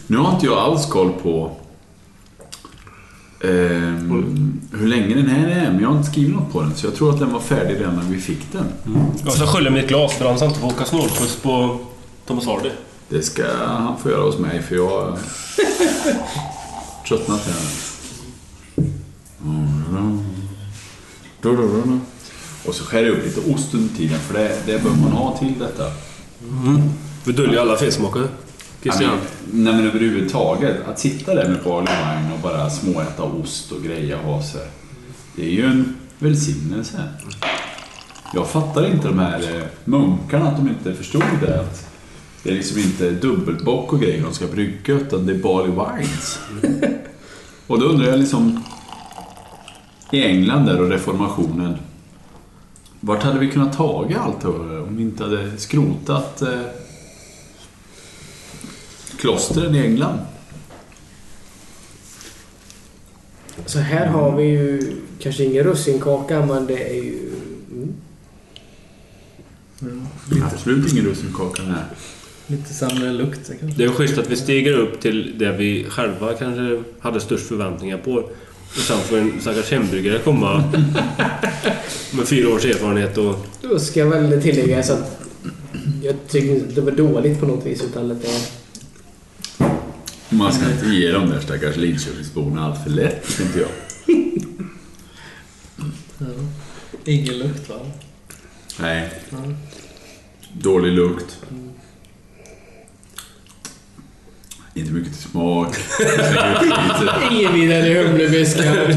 Nu 0.07 0.17
har 0.17 0.33
inte 0.33 0.45
jag 0.45 0.57
alls 0.57 0.85
koll 0.85 1.11
på 1.23 1.57
ehm, 3.43 4.59
hur 4.71 4.87
länge 4.87 5.15
den 5.15 5.27
här 5.27 5.47
är, 5.47 5.71
men 5.71 5.81
jag 5.81 5.89
har 5.89 5.97
inte 5.97 6.11
skrivit 6.11 6.35
något 6.35 6.51
på 6.51 6.61
den. 6.61 6.75
Så 6.75 6.85
jag 6.85 6.95
tror 6.95 7.13
att 7.13 7.19
den 7.19 7.33
var 7.33 7.39
färdig 7.39 7.79
redan 7.79 7.95
när 7.95 8.03
vi 8.03 8.19
fick 8.19 8.51
den. 8.51 8.65
Jag 9.23 9.33
ska 9.33 9.45
skölja 9.45 9.71
mitt 9.71 9.87
glas 9.87 10.13
för 10.13 10.25
han 10.25 10.37
ska 10.37 10.45
inte 10.47 10.59
få 10.59 10.67
åka 10.67 10.85
snålskjuts 10.85 11.35
på 11.35 11.79
Thomas 12.25 12.45
Hardy. 12.45 12.69
Det 13.09 13.21
ska 13.21 13.43
han 13.65 13.97
få 13.99 14.09
göra 14.09 14.21
hos 14.21 14.37
mig, 14.37 14.61
för 14.61 14.75
jag 14.75 14.89
har 14.89 15.17
tröttnat 17.07 17.45
här. 17.45 17.87
Och 22.65 22.75
så 22.75 22.83
skär 22.83 23.03
jag 23.03 23.09
upp 23.17 23.25
lite 23.25 23.53
ost 23.53 23.73
under 23.73 23.95
tiden, 23.95 24.19
för 24.19 24.33
det, 24.33 24.57
det 24.65 24.83
bör 24.83 24.89
man 24.89 25.11
ha 25.11 25.37
till 25.37 25.53
detta. 25.59 25.91
Vi 27.23 27.33
döljer 27.33 27.61
alla 27.61 27.77
felsmaker. 27.77 28.27
Christian. 28.81 29.17
Nej 29.51 29.73
men 29.73 29.87
överhuvudtaget, 29.87 30.87
att 30.87 30.99
sitta 30.99 31.35
där 31.35 31.49
med 31.49 31.63
barley 31.63 31.93
wine 31.95 32.33
och 32.33 32.39
bara 32.39 32.69
småäta 32.69 33.23
ost 33.23 33.71
och 33.71 33.83
greja 33.83 34.17
och 34.19 34.23
ha 34.23 34.43
sig. 34.43 34.67
Det 35.35 35.45
är 35.45 35.51
ju 35.51 35.65
en 35.65 35.95
välsignelse. 36.19 37.03
Jag 38.33 38.47
fattar 38.47 38.85
inte 38.85 39.07
de 39.07 39.19
här 39.19 39.57
eh, 39.57 39.63
munkarna, 39.85 40.47
att 40.47 40.57
de 40.57 40.67
inte 40.67 40.93
förstod 40.93 41.23
det. 41.41 41.59
Att 41.59 41.87
det 42.43 42.49
är 42.49 42.53
liksom 42.53 42.79
inte 42.79 43.11
dubbelbock 43.11 43.93
och 43.93 43.99
grejer 43.99 44.23
de 44.23 44.33
ska 44.33 44.47
brygga, 44.47 44.93
utan 44.93 45.25
det 45.25 45.33
är 45.33 45.37
barley 45.37 45.71
wines. 45.71 46.39
Och 47.67 47.79
då 47.79 47.85
undrar 47.85 48.07
jag 48.07 48.19
liksom, 48.19 48.63
i 50.11 50.23
England 50.23 50.65
där 50.65 50.81
och 50.81 50.89
reformationen, 50.89 51.75
vart 52.99 53.23
hade 53.23 53.39
vi 53.39 53.51
kunnat 53.51 53.77
taga 53.77 54.19
allt 54.19 54.43
här 54.43 54.81
om 54.81 54.97
vi 54.97 55.03
inte 55.03 55.23
hade 55.23 55.57
skrotat 55.57 56.41
eh, 56.41 56.61
klostren 59.17 59.75
i 59.75 59.79
England? 59.79 60.19
Så 63.65 63.79
här 63.79 64.07
har 64.07 64.37
vi 64.37 64.43
ju 64.43 64.93
kanske 65.19 65.43
ingen 65.43 65.63
russinkaka 65.63 66.45
men 66.45 66.67
det 66.67 66.89
är 66.89 67.03
ju... 67.03 67.29
Mm. 69.81 70.07
Absolut 70.53 70.93
ingen 70.93 71.05
russinkaka 71.05 71.63
här. 71.63 71.85
Lite 72.47 72.73
sämre 72.73 73.11
lukt 73.11 73.51
kanske. 73.59 73.77
Det 73.77 73.83
är 73.83 73.89
schysst 73.89 74.17
att 74.17 74.29
vi 74.29 74.35
stiger 74.35 74.73
upp 74.73 74.99
till 74.99 75.35
det 75.37 75.51
vi 75.51 75.85
själva 75.89 76.33
kanske 76.33 76.83
hade 76.99 77.19
störst 77.19 77.47
förväntningar 77.47 77.97
på. 77.97 78.13
Och 78.13 78.83
sen 78.87 78.97
får 78.97 79.17
en 79.17 79.41
stackars 79.41 79.71
hembryggare 79.71 80.19
komma 80.19 80.57
med 82.13 82.27
fyra 82.27 82.49
års 82.49 82.65
erfarenhet 82.65 83.17
och... 83.17 83.35
Då 83.61 83.79
ska 83.79 83.99
jag 83.99 84.07
väl 84.07 84.41
tillägga 84.41 84.83
så 84.83 84.93
att 84.93 85.21
jag 86.03 86.15
tycker 86.27 86.55
inte 86.55 86.75
det 86.75 86.81
var 86.81 86.91
dåligt 86.91 87.39
på 87.39 87.45
något 87.45 87.65
vis 87.65 87.83
utan 87.83 88.11
att 88.11 88.21
det... 88.21 88.56
Man 90.29 90.53
ska 90.53 90.71
inte 90.71 90.85
ge 90.85 91.11
de 91.11 91.29
där 91.29 91.39
stackars 91.39 91.75
Linköpingsborna 91.77 92.65
allt 92.65 92.83
för 92.83 92.89
lätt, 92.89 93.39
inte 93.39 93.59
jag. 93.59 93.69
Ja. 96.17 96.25
Ingen 97.05 97.37
lukt 97.37 97.69
va? 97.69 97.75
Nej. 98.79 99.09
Ja. 99.29 99.37
Dålig 100.53 100.91
lukt. 100.91 101.37
Inte 104.73 104.91
mycket 104.91 105.13
till 105.13 105.21
smak. 105.31 105.75
Ingen 107.31 107.53
vidare 107.53 108.03
humlebiskar. 108.07 108.95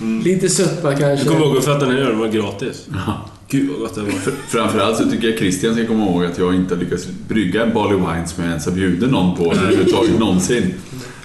Lite 0.24 0.48
sötma 0.48 0.90
Jag 0.90 0.98
kanske. 1.00 1.26
kommer 1.28 1.40
ihåg 1.40 1.56
att 1.56 1.64
fatta 1.64 1.86
här 1.86 1.92
ölen 1.94 2.18
var 2.18 2.28
gratis. 2.28 2.86
Ja. 3.06 3.30
Gud 3.50 3.70
vad 3.70 3.78
gott 3.78 3.94
det 3.94 4.00
var. 4.02 4.08
Fr- 4.10 4.34
Framförallt 4.48 4.96
så 4.98 5.10
tycker 5.10 5.28
jag 5.28 5.38
Christian 5.38 5.74
ska 5.74 5.86
komma 5.86 6.04
ihåg 6.06 6.24
att 6.24 6.38
jag 6.38 6.54
inte 6.54 6.74
har 6.74 6.82
lyckats 6.82 7.06
brygga 7.28 7.62
en 7.62 7.74
Barley 7.74 7.96
Wine 7.96 8.26
som 8.26 8.42
jag 8.42 8.50
ens 8.50 8.64
har 8.64 8.72
bjudit 8.72 9.10
någon 9.10 9.36
på 9.36 9.52
överhuvudtaget 9.52 10.18
någonsin. 10.18 10.74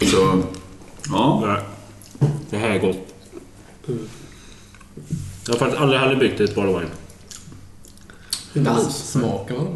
Så, 0.02 0.44
ja. 1.10 1.44
Nej. 1.46 2.30
Det 2.50 2.58
här 2.58 2.70
är 2.70 2.80
gott. 2.80 3.08
Jag 5.48 5.54
har 5.54 5.60
faktiskt 5.60 5.82
aldrig 5.82 6.00
heller 6.02 6.16
bryggt 6.16 6.40
ett 6.42 6.56
Barley 6.56 6.74
Wine. 6.74 6.90
Inte 8.54 8.72
alls. 8.72 8.96
Smakar 8.96 9.56
man 9.56 9.66
bra? 9.66 9.76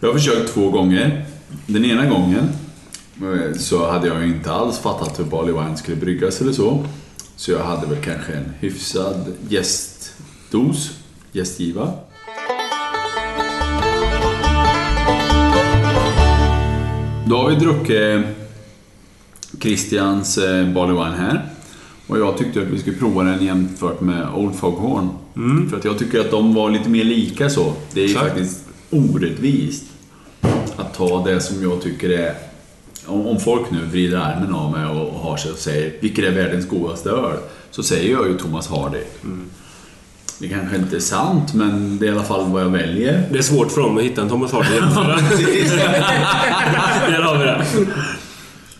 Jag 0.00 0.08
har 0.08 0.14
försökt 0.14 0.52
två 0.54 0.70
gånger. 0.70 1.26
Den 1.66 1.84
ena 1.84 2.06
gången 2.06 2.48
eh, 3.22 3.58
så 3.58 3.90
hade 3.90 4.06
jag 4.08 4.24
inte 4.28 4.52
alls 4.52 4.78
fattat 4.78 5.18
hur 5.18 5.24
Barley 5.24 5.52
Wine 5.54 5.76
skulle 5.76 5.96
bryggas 5.96 6.40
eller 6.40 6.52
så. 6.52 6.84
Så 7.36 7.50
jag 7.52 7.64
hade 7.64 7.86
väl 7.86 8.04
kanske 8.04 8.32
en 8.32 8.52
hyfsad 8.60 9.32
gästdos, 9.48 10.90
gästgiva. 11.32 11.92
Då 17.26 17.36
har 17.36 17.50
vi 17.50 17.56
druckit 17.56 18.26
Christians 19.60 20.38
eh, 20.38 20.68
Barley 20.68 20.94
Wine 20.94 21.16
här. 21.16 21.48
Och 22.06 22.18
jag 22.18 22.38
tyckte 22.38 22.62
att 22.62 22.66
vi 22.66 22.78
skulle 22.78 22.96
prova 22.96 23.22
den 23.22 23.44
jämfört 23.44 24.00
med 24.00 24.28
Old 24.34 24.54
Foghorn. 24.54 25.08
För 25.70 25.76
att 25.76 25.84
jag 25.84 25.98
tycker 25.98 26.20
att 26.20 26.30
de 26.30 26.54
var 26.54 26.70
lite 26.70 26.88
mer 26.88 27.04
lika 27.04 27.50
så. 27.50 27.72
Det 27.92 28.04
är 28.04 28.08
ju 28.08 28.14
faktiskt 28.14 28.64
orättvist 28.90 29.84
att 30.76 30.94
ta 30.94 31.24
det 31.24 31.40
som 31.40 31.62
jag 31.62 31.82
tycker 31.82 32.10
är... 32.10 32.34
Om, 33.06 33.40
folk 33.40 33.70
nu 33.70 33.78
vrider 33.84 34.18
armen 34.18 34.54
av 34.54 34.72
mig 34.72 34.86
och, 34.86 35.20
har 35.20 35.36
sig 35.36 35.52
och 35.52 35.58
säger 35.58 35.92
vilket 36.00 36.24
är 36.24 36.30
världens 36.30 36.68
godaste 36.68 37.10
öl? 37.10 37.38
Så 37.70 37.82
säger 37.82 38.12
jag 38.12 38.26
ju 38.26 38.38
Thomas 38.38 38.68
Hardy. 38.68 39.02
Det 40.38 40.48
kanske 40.48 40.76
inte 40.76 40.96
är 40.96 41.00
sant, 41.00 41.54
men 41.54 41.98
det 41.98 42.06
är 42.06 42.08
i 42.08 42.12
alla 42.12 42.22
fall 42.22 42.50
vad 42.50 42.62
jag 42.62 42.70
väljer. 42.70 43.28
Det 43.32 43.38
är 43.38 43.42
svårt 43.42 43.72
för 43.72 43.80
dem 43.80 43.98
att 43.98 44.04
hitta 44.04 44.22
en 44.22 44.28
Thomas 44.28 44.52
Hardy 44.52 44.68
Där 47.10 47.22
har 47.22 47.38
vi 47.38 47.44
det. 47.44 47.64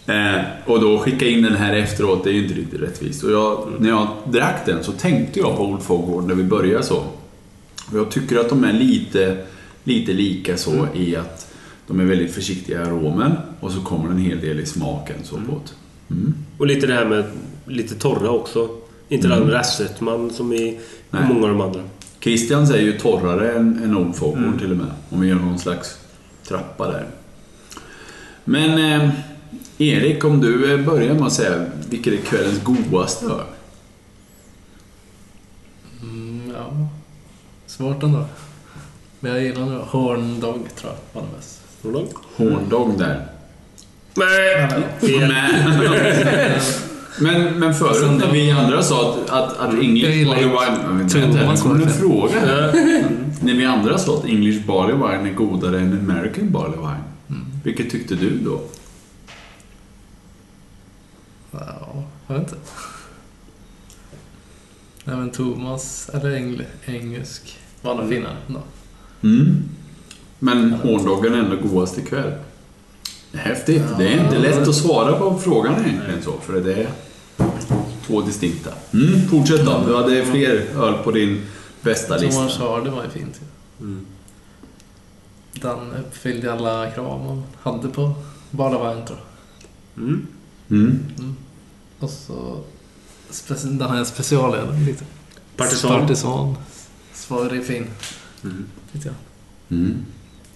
Eh, 0.09 0.41
och 0.67 0.81
då 0.81 0.99
skicka 0.99 1.27
in 1.27 1.43
den 1.43 1.57
här 1.57 1.73
efteråt, 1.75 2.25
det 2.25 2.31
är 2.31 2.35
ju 2.35 2.43
inte 2.43 2.55
riktigt 2.55 2.81
rättvist. 2.81 3.25
Och 3.25 3.31
jag, 3.31 3.73
när 3.79 3.89
jag 3.89 4.09
drack 4.27 4.67
den 4.67 4.85
så 4.85 4.93
tänkte 4.93 5.41
jag 5.41 5.57
på 5.57 5.65
Old 5.65 5.83
Foghorn 5.83 6.27
när 6.27 6.35
vi 6.35 6.45
började 6.45 6.85
så. 6.85 6.97
Och 7.93 7.99
jag 7.99 8.11
tycker 8.11 8.39
att 8.39 8.49
de 8.49 8.65
är 8.65 8.73
lite, 8.73 9.45
lite 9.85 10.13
lika 10.13 10.57
så 10.57 10.87
i 10.95 11.17
att 11.17 11.55
de 11.87 12.01
är 12.01 12.05
väldigt 12.05 12.35
försiktiga 12.35 12.81
i 12.81 12.85
aromen 12.85 13.33
och 13.61 13.73
så 13.73 13.81
kommer 13.81 14.11
en 14.11 14.19
hel 14.19 14.41
del 14.41 14.61
i 14.61 14.67
smaken 14.67 15.17
så 15.25 15.35
på 15.35 15.41
ett. 15.41 15.75
Mm. 16.11 16.35
Och 16.59 16.67
lite 16.67 16.87
det 16.87 16.95
här 16.95 17.05
med 17.05 17.25
lite 17.67 17.95
torra 17.95 18.31
också. 18.31 18.69
Inte 19.09 19.27
Mm. 19.27 19.39
den 19.41 19.51
restsötman 19.51 20.31
som 20.31 20.53
i 20.53 20.79
Nej. 21.11 21.23
många 21.29 21.43
av 21.43 21.49
de 21.49 21.61
andra. 21.61 21.81
Christians 22.21 22.71
är 22.71 22.79
ju 22.81 22.99
torrare 22.99 23.53
än, 23.53 23.83
än 23.85 23.97
Old 23.97 24.17
Foghorn 24.17 24.45
Mm. 24.45 24.59
till 24.59 24.71
och 24.71 24.77
med. 24.77 24.87
Om 25.11 25.21
vi 25.21 25.29
gör 25.29 25.35
någon 25.37 25.59
slags 25.59 25.99
trappa 26.49 26.87
där. 26.91 27.07
Men 28.45 29.03
eh, 29.03 29.11
Erik, 29.79 30.25
om 30.25 30.41
du 30.41 30.75
eh, 30.75 30.87
börjar 30.87 31.15
med 31.15 31.27
att 31.27 31.33
säga 31.33 31.67
vilket 31.91 32.13
är 32.13 32.17
kvällens 32.17 32.63
godaste 32.63 33.27
öl? 33.27 33.41
Mm, 36.03 36.53
ja. 36.57 36.89
Svårt 37.67 38.03
ändå. 38.03 38.25
Men 39.21 39.33
jag 39.33 39.43
gillar 39.43 39.67
nog 39.67 39.81
Horn 39.81 40.41
Dog 40.41 40.75
tror 40.75 40.93
jag 40.93 41.21
var 41.21 41.29
det 41.29 41.37
bäst. 41.37 41.61
Horn 41.83 41.93
Dog? 41.93 42.09
Horndog 42.37 42.99
där. 42.99 43.27
Nej! 44.15 44.69
Nej. 45.03 46.61
Men, 47.21 47.59
men 47.59 47.75
förut 47.75 47.89
Alltså, 47.89 48.11
när 48.11 48.33
vi 48.33 48.51
andra 48.51 48.83
sa 48.83 49.11
att, 49.11 49.31
att, 49.31 49.59
att 49.59 49.75
English 49.75 50.05
Jag 50.05 50.17
gillar 50.17 50.35
Barley 50.35 51.03
inte 51.03 51.19
Wine... 51.19 51.29
Thomas 51.29 51.37
vänta, 51.37 51.39
här 51.39 51.57
kommer 51.57 51.85
en 51.85 51.93
fråga. 51.93 52.41
När 53.41 53.55
vi 53.55 53.65
andra 53.65 53.99
sa 53.99 54.19
att 54.19 54.25
English 54.25 54.67
Barley 54.67 54.95
Wine 54.95 55.31
är 55.31 55.35
godare 55.35 55.81
än 55.81 56.11
American 56.11 56.51
Barley 56.51 56.77
Wine. 56.77 57.05
Mm. 57.29 57.45
Vilket 57.65 57.91
tyckte 57.91 58.15
du 58.15 58.39
då? 58.39 58.61
Ja, 61.51 62.05
jag 62.27 62.35
vet 62.35 62.43
inte. 62.43 62.57
Nej 65.05 65.17
men 65.17 65.31
Thomas, 65.31 66.11
eller 66.15 66.35
engl, 66.35 66.63
engelsk, 66.85 67.59
var 67.83 67.95
nog 67.95 68.09
finare 68.09 68.37
ändå. 68.47 68.61
Mm. 69.23 69.63
Men 70.39 70.73
horndoggen 70.73 71.35
är 71.35 71.39
ändå 71.39 71.57
godast 71.57 71.99
ikväll. 71.99 72.33
Häftigt. 73.33 73.83
Det 73.99 74.09
är 74.09 74.25
inte 74.25 74.39
lätt 74.39 74.69
att 74.69 74.75
svara 74.75 75.19
på 75.19 75.39
frågan 75.39 75.75
egentligen 75.87 76.23
så, 76.23 76.33
för 76.41 76.53
det 76.53 76.75
är 76.75 76.89
två 78.07 78.21
distinkta. 78.21 78.71
Mm, 78.93 79.29
fortsätt 79.29 79.65
då. 79.65 79.83
Du 79.87 79.97
hade 79.97 80.25
fler 80.25 80.53
öl 80.55 80.95
på 81.05 81.11
din 81.11 81.47
bästa 81.81 82.17
lista. 82.17 82.41
Thomas 82.41 82.59
Hardy 82.59 82.91
var 82.91 83.05
ju 83.05 83.11
fint. 83.11 83.41
Mm. 83.81 84.07
Den 85.53 85.93
uppfyllde 85.93 86.53
alla 86.53 86.91
krav 86.91 87.25
man 87.25 87.43
hade 87.63 87.89
på 87.89 88.15
Barlavine 88.51 89.07
tror 89.07 89.19
jag. 89.19 90.05
Mm. 90.05 90.27
Mm. 90.71 91.37
Och 91.99 92.11
så 92.11 92.65
den 93.63 93.81
här 93.81 94.05
specialölen 94.05 94.85
lite. 94.85 95.05
Partisan. 95.57 96.01
Partisan. 96.01 96.57
Så 97.15 97.35
var 97.35 97.51
det 97.51 97.63
fin. 97.63 97.87
Mm. 98.45 98.65
Tyckte 98.93 99.09
jag. 99.09 99.79
Mm. 99.79 100.05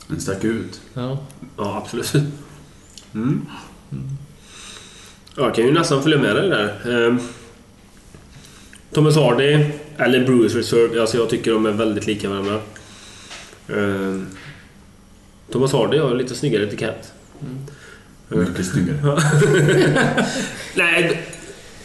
Den 0.09 0.21
stack 0.21 0.45
ut. 0.45 0.81
Ja. 0.95 1.19
Ja, 1.57 1.77
absolut. 1.77 2.15
Mm. 3.15 3.47
Ja, 3.49 3.97
jag 5.37 5.55
kan 5.55 5.65
ju 5.65 5.73
nästan 5.73 6.03
följa 6.03 6.19
med 6.19 6.37
dig 6.37 6.49
där. 6.49 7.07
Ehm, 7.07 7.21
Thomas 8.93 9.17
Hardy, 9.17 9.67
eller 9.97 10.27
Brewers 10.27 10.55
Reserve, 10.55 11.01
alltså 11.01 11.17
jag 11.17 11.29
tycker 11.31 11.53
de 11.53 11.67
är 11.67 11.71
väldigt 11.71 12.07
lika 12.07 12.29
varandra. 12.29 12.61
Ehm, 13.69 14.27
Thomas 15.51 15.73
Hardy 15.73 15.99
har 15.99 16.15
lite 16.15 16.35
snyggare 16.35 16.65
etikett. 16.65 17.13
Mycket 18.29 18.67
snyggare. 18.67 18.99
Nej, 20.75 21.23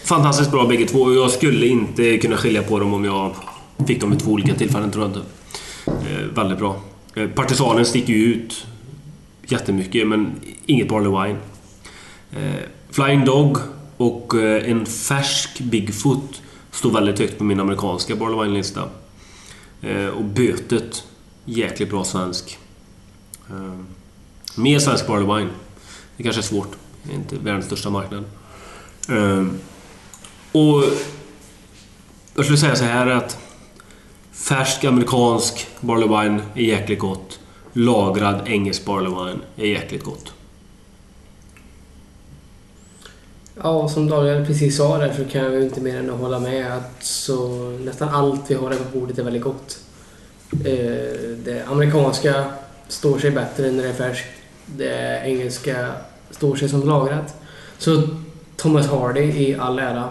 fantastiskt 0.04 0.52
bra 0.52 0.68
bägge 0.68 0.86
två. 0.86 1.14
Jag 1.14 1.32
skulle 1.32 1.68
inte 1.68 2.18
kunna 2.18 2.38
skilja 2.38 2.64
på 2.64 2.80
dem 2.80 2.94
om 2.94 3.06
jag 3.06 3.36
fick 3.88 4.02
dem 4.02 4.10
vid 4.10 4.20
två 4.20 4.32
olika 4.32 4.56
tillfällen, 4.56 4.92
tror 4.92 5.04
jag 5.04 5.10
inte. 5.10 5.22
Eh, 6.12 6.26
väldigt 6.36 6.60
bra. 6.60 6.82
Partisanen 7.36 7.86
sticker 7.86 8.14
ju 8.14 8.34
ut 8.34 8.66
jättemycket, 9.48 10.08
men 10.08 10.32
inget 10.66 10.90
Barley 10.90 11.10
Wine. 11.10 11.40
Flying 12.98 13.26
Dog 13.26 13.58
och 13.98 14.36
eh, 14.36 14.72
en 14.72 14.86
färsk 14.86 15.60
Bigfoot 15.60 16.42
står 16.72 16.92
väldigt 16.92 17.20
högt 17.20 17.38
på 17.38 17.44
min 17.44 17.60
amerikanska 17.60 18.16
Barlowine-lista. 18.16 18.90
Eh, 19.82 20.08
och 20.08 20.24
Bötet, 20.24 21.04
jäkligt 21.46 21.90
bra 21.90 22.04
svensk. 22.04 22.60
Eh, 23.50 23.80
mer 24.56 24.80
svensk 24.80 25.08
Barlowine. 25.08 25.50
Det 26.18 26.24
kanske 26.24 26.42
är 26.42 26.44
svårt. 26.44 26.72
Det 27.04 27.12
är 27.12 27.16
inte 27.16 27.36
världens 27.36 27.66
största 27.66 27.90
marknad. 27.90 28.24
Och 30.52 30.84
jag 32.36 32.46
skulle 32.46 32.58
säga 32.58 32.76
så 32.76 32.84
här 32.84 33.08
att 33.08 33.38
färsk 34.32 34.84
amerikansk 34.84 35.68
Barlowine 35.80 36.42
är 36.56 36.64
jäkligt 36.64 37.00
gott. 37.00 37.40
Lagrad 37.74 38.48
engelsk 38.48 38.86
Barlowine 38.86 39.42
är 39.56 39.68
jäkligt 39.68 40.04
gott. 40.04 40.34
Ja, 43.64 43.90
som 43.90 44.10
Daniel 44.10 44.46
precis 44.46 44.78
sa 44.78 44.98
där 44.98 45.14
så 45.14 45.26
kan 45.26 45.44
jag 45.44 45.54
ju 45.54 45.64
inte 45.64 45.82
mer 45.82 46.00
än 46.00 46.10
att 46.10 46.20
hålla 46.20 46.40
med 46.40 46.74
att 46.78 47.04
så 47.04 47.70
nästan 47.86 48.10
allt 48.10 48.42
vi 48.52 48.56
har 48.56 48.70
där 48.70 48.78
på 48.78 49.00
bordet 49.00 49.20
är 49.20 49.24
väldigt 49.24 49.44
gott. 49.44 49.80
Eh, 50.52 51.20
det 51.46 51.64
amerikanska 51.68 52.46
står 52.88 53.20
sig 53.20 53.32
bättre 53.32 53.72
när 53.72 53.84
det 53.84 53.90
är 53.90 53.94
färskt. 53.94 54.28
Det 54.66 55.22
engelska 55.26 55.92
står 56.32 56.56
sig 56.56 56.70
som 56.70 56.88
lagrat. 56.88 57.36
Så 57.78 58.02
Thomas 58.56 58.88
Hardy 58.88 59.22
i 59.22 59.56
all 59.56 59.80
ära. 59.80 60.10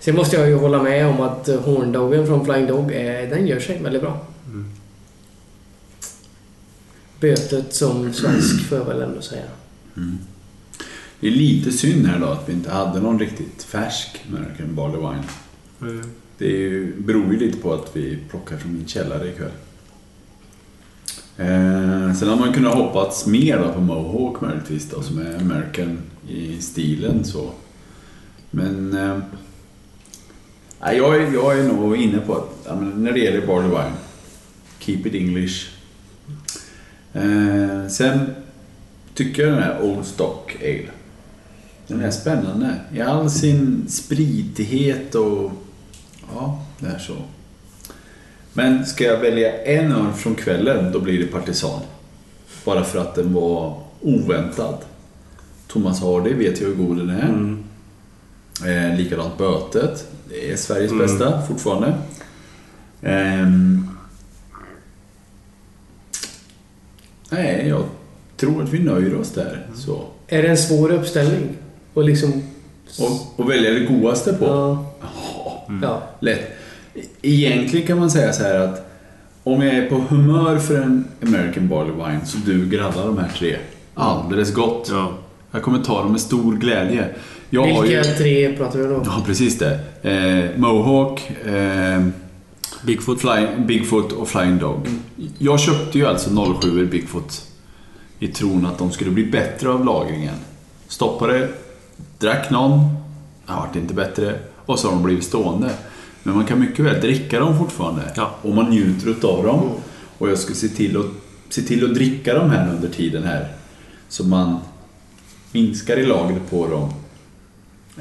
Sen 0.00 0.16
måste 0.16 0.36
jag 0.36 0.48
ju 0.48 0.54
hålla 0.54 0.82
med 0.82 1.06
om 1.06 1.20
att 1.20 1.48
Horndoggen 1.48 2.26
från 2.26 2.44
Flying 2.44 2.66
Dog, 2.66 2.92
är, 2.92 3.30
den 3.30 3.46
gör 3.46 3.60
sig 3.60 3.82
väldigt 3.82 4.02
bra. 4.02 4.26
Mm. 4.46 4.70
Bötet 7.20 7.74
som 7.74 8.12
svensk 8.12 8.68
får 8.68 8.78
jag 8.78 8.84
väl 8.84 9.02
ändå 9.02 9.22
säga. 9.22 9.44
Mm. 9.96 10.18
Det 11.24 11.28
är 11.28 11.32
lite 11.32 11.72
synd 11.72 12.06
här 12.06 12.18
då 12.18 12.26
att 12.26 12.48
vi 12.48 12.52
inte 12.52 12.70
hade 12.70 13.00
någon 13.00 13.18
riktigt 13.18 13.62
färsk 13.62 14.24
American 14.28 14.74
Barley 14.74 14.96
Wine. 14.96 15.24
Mm. 15.82 16.10
Det 16.38 16.46
är 16.46 16.58
ju, 16.58 17.00
beror 17.00 17.32
ju 17.32 17.38
lite 17.38 17.58
på 17.58 17.74
att 17.74 17.96
vi 17.96 18.18
plockar 18.30 18.56
från 18.56 18.74
min 18.74 18.86
källare 18.86 19.28
ikväll. 19.28 19.50
Eh, 21.36 22.14
sen 22.14 22.28
har 22.28 22.36
man 22.36 22.52
kunnat 22.52 22.74
hoppats 22.74 23.26
mer 23.26 23.58
då 23.58 23.72
på 23.72 23.80
Mohawk 23.80 24.40
möjligtvis 24.40 24.90
då, 24.90 25.02
som 25.02 25.18
är 25.18 25.36
American 25.36 25.98
i 26.28 26.60
stilen 26.60 27.24
så. 27.24 27.50
Men 28.50 28.96
eh, 28.96 29.18
jag, 30.80 31.16
är, 31.16 31.32
jag 31.34 31.58
är 31.58 31.68
nog 31.68 31.96
inne 31.96 32.18
på 32.18 32.34
att 32.34 32.64
ja, 32.66 32.74
när 32.74 33.12
det 33.12 33.20
gäller 33.20 33.46
Barley 33.46 33.70
Wine, 33.70 33.96
keep 34.78 35.08
it 35.08 35.14
English. 35.14 35.68
Eh, 37.12 37.88
sen 37.88 38.34
tycker 39.14 39.42
jag 39.42 39.52
den 39.52 39.62
här 39.62 39.82
Old 39.82 40.06
Stock 40.06 40.56
Ale. 40.60 40.93
Den 41.86 42.00
är 42.00 42.10
spännande. 42.10 42.74
I 42.92 43.00
all 43.00 43.30
sin 43.30 43.84
spritighet 43.88 45.14
och... 45.14 45.52
Ja, 46.34 46.62
det 46.78 46.86
är 46.86 46.98
så. 46.98 47.14
Men 48.52 48.86
ska 48.86 49.04
jag 49.04 49.18
välja 49.18 49.62
en 49.62 49.92
öl 49.92 50.12
från 50.12 50.34
kvällen, 50.34 50.92
då 50.92 51.00
blir 51.00 51.18
det 51.18 51.26
Partisan. 51.26 51.80
Bara 52.64 52.84
för 52.84 52.98
att 52.98 53.14
den 53.14 53.32
var 53.34 53.80
oväntad. 54.00 54.78
Thomas 55.68 56.00
Hardy 56.00 56.34
vet 56.34 56.60
jag 56.60 56.68
hur 56.68 56.74
god 56.74 56.96
den 56.96 57.10
är. 57.10 57.28
Mm. 57.28 57.64
Eh, 58.64 58.98
likadant 58.98 59.38
Bötet. 59.38 60.06
Det 60.28 60.52
är 60.52 60.56
Sveriges 60.56 60.92
Mm. 60.92 61.06
bästa 61.06 61.42
fortfarande. 61.46 61.94
Ehm. 63.02 63.88
nej, 67.30 67.68
jag 67.68 67.84
tror 68.36 68.62
att 68.62 68.68
vi 68.68 68.78
nöjer 68.78 69.14
oss 69.14 69.30
där. 69.30 69.66
Så. 69.74 70.04
Är 70.26 70.42
det 70.42 70.48
en 70.48 70.58
svår 70.58 70.92
uppställning? 70.92 71.56
Och 71.94 72.04
liksom... 72.04 72.42
Och, 73.00 73.40
och 73.40 73.50
välja 73.50 73.70
det 73.70 73.80
godaste 73.80 74.32
på? 74.32 74.44
Ja. 74.44 74.94
Ja. 75.82 76.02
Lätt. 76.20 76.50
Egentligen 77.22 77.86
kan 77.86 77.98
man 77.98 78.10
säga 78.10 78.32
så 78.32 78.42
här 78.42 78.58
att 78.58 78.90
om 79.44 79.62
jag 79.62 79.74
är 79.74 79.86
på 79.88 79.94
humör 80.08 80.58
för 80.58 80.80
en 80.80 81.04
American 81.22 81.68
Barley 81.68 81.92
Wine 81.92 82.26
så 82.26 82.38
duger 82.38 82.82
alla 82.82 83.06
de 83.06 83.18
här 83.18 83.28
tre. 83.38 83.56
Alldeles 83.94 84.54
gott. 84.54 84.92
Jag 85.50 85.62
kommer 85.62 85.78
ta 85.78 86.02
dem 86.02 86.12
med 86.12 86.20
stor 86.20 86.56
glädje. 86.56 87.08
Jag 87.50 87.82
Vilka 87.82 88.08
ju... 88.08 88.14
tre 88.14 88.56
pratar 88.56 88.78
vi 88.78 88.86
då? 88.86 89.02
Ja, 89.04 89.22
precis 89.26 89.58
det. 89.58 89.80
Eh, 90.02 90.60
Mohawk, 90.60 91.30
eh, 91.46 92.06
Bigfoot. 92.82 93.20
Fly, 93.20 93.46
Bigfoot 93.58 94.12
och 94.12 94.28
Flying 94.28 94.58
Dog. 94.58 94.88
Jag 95.38 95.60
köpte 95.60 95.98
ju 95.98 96.06
alltså 96.06 96.54
07 96.60 96.86
Bigfoot 96.86 97.42
i 98.18 98.28
tron 98.28 98.66
att 98.66 98.78
de 98.78 98.92
skulle 98.92 99.10
bli 99.10 99.24
bättre 99.24 99.68
av 99.68 99.84
lagringen. 99.84 100.34
Stoppade, 100.88 101.48
drack 102.18 102.50
någon, 102.50 102.80
ja, 103.46 103.54
vart 103.56 103.76
inte 103.76 103.94
bättre 103.94 104.38
och 104.66 104.78
så 104.78 104.88
har 104.88 104.94
de 104.94 105.02
blivit 105.02 105.24
stående. 105.24 105.70
Men 106.22 106.34
man 106.34 106.46
kan 106.46 106.60
mycket 106.60 106.84
väl 106.84 107.00
dricka 107.00 107.40
dem 107.40 107.58
fortfarande. 107.58 108.02
Och 108.42 108.54
man 108.54 108.70
njuter 108.70 109.08
utav 109.08 109.44
dem. 109.44 109.70
Och 110.18 110.30
jag 110.30 110.38
ska 110.38 110.54
se 110.54 110.68
till, 110.68 110.96
att, 110.96 111.06
se 111.48 111.62
till 111.62 111.84
att 111.84 111.94
dricka 111.94 112.34
dem 112.34 112.50
här 112.50 112.70
under 112.70 112.88
tiden 112.88 113.22
här. 113.22 113.52
Så 114.08 114.24
man 114.24 114.58
minskar 115.52 115.96
i 115.96 116.06
lagret 116.06 116.50
på 116.50 116.66
dem 116.66 116.92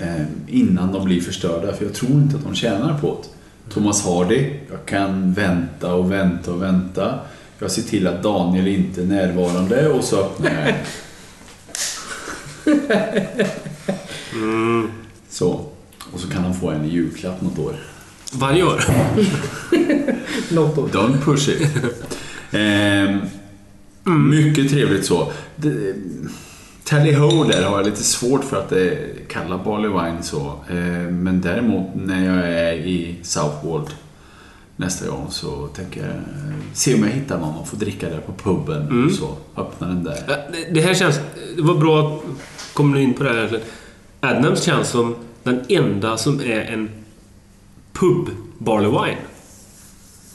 eh, 0.01 0.25
innan 0.47 0.93
de 0.93 1.05
blir 1.05 1.21
förstörda. 1.21 1.73
För 1.73 1.85
jag 1.85 1.93
tror 1.93 2.11
inte 2.11 2.35
att 2.35 2.43
de 2.43 2.55
tjänar 2.55 2.99
på 2.99 3.17
det. 3.21 3.27
Thomas 3.73 4.05
Hardy, 4.05 4.53
jag 4.71 4.85
kan 4.85 5.33
vänta 5.33 5.93
och 5.93 6.11
vänta 6.11 6.53
och 6.53 6.61
vänta. 6.61 7.19
Jag 7.59 7.71
ser 7.71 7.81
till 7.81 8.07
att 8.07 8.23
Daniel 8.23 8.67
inte 8.67 9.01
är 9.01 9.05
närvarande 9.05 9.89
och 9.89 10.03
så 10.03 10.19
öppnar 10.19 10.51
jag. 10.51 10.75
Mm. 14.35 14.89
Så. 15.29 15.65
Och 16.13 16.19
så 16.19 16.29
kan 16.29 16.43
han 16.43 16.53
få 16.53 16.69
en 16.69 16.85
i 16.85 16.89
julklapp 16.89 17.41
något 17.41 17.59
år. 17.59 17.75
Varje 18.33 18.63
år? 18.63 18.83
Något 20.53 20.77
år. 20.77 20.87
Don't 20.93 21.17
push 21.21 21.49
it. 21.49 21.67
Ehm, 22.51 23.19
Mycket 24.29 24.69
trevligt 24.71 25.05
så. 25.05 25.31
Det, 25.55 25.95
Tally 26.83 27.13
Ho 27.13 27.43
där 27.43 27.63
har 27.63 27.77
jag 27.77 27.85
lite 27.85 28.03
svårt 28.03 28.43
för 28.43 28.57
att 28.57 28.69
det 28.69 28.97
kalla 29.27 29.57
Barley 29.57 29.89
Wine 29.91 30.23
så. 30.23 30.53
Ehm, 30.69 31.23
men 31.23 31.41
däremot 31.41 31.87
när 31.95 32.25
jag 32.25 32.49
är 32.49 32.73
i 32.73 33.15
Southwold 33.21 33.87
nästa 34.75 35.07
gång 35.07 35.27
så 35.29 35.67
tänker 35.67 36.01
jag 36.01 36.09
eh, 36.09 36.55
se 36.73 36.95
om 36.95 37.03
jag 37.03 37.09
hittar 37.11 37.39
någon 37.39 37.55
och 37.55 37.67
få 37.67 37.75
dricka 37.75 38.09
där 38.09 38.19
på 38.19 38.33
puben. 38.33 38.81
Mm. 38.87 39.09
Så 39.09 39.35
öppna 39.57 39.87
den 39.87 40.03
där. 40.03 40.17
Ja, 40.27 40.35
det- 40.51 40.73
Det 40.73 40.81
här 40.81 40.93
känns... 40.93 41.19
Det 41.55 41.61
var 41.61 41.75
bra 41.75 41.99
att 42.15 42.23
komma 42.73 42.99
in 42.99 43.13
på 43.13 43.23
det 43.23 43.29
här 43.29 43.37
egentligen. 43.37 43.65
Adnams 44.23 44.63
känns 44.63 44.89
som 44.89 45.15
den 45.43 45.65
enda 45.69 46.17
som 46.17 46.39
är 46.39 46.61
en 46.61 46.89
pub 47.93 48.29
barley 48.57 48.89
wine. 48.89 49.17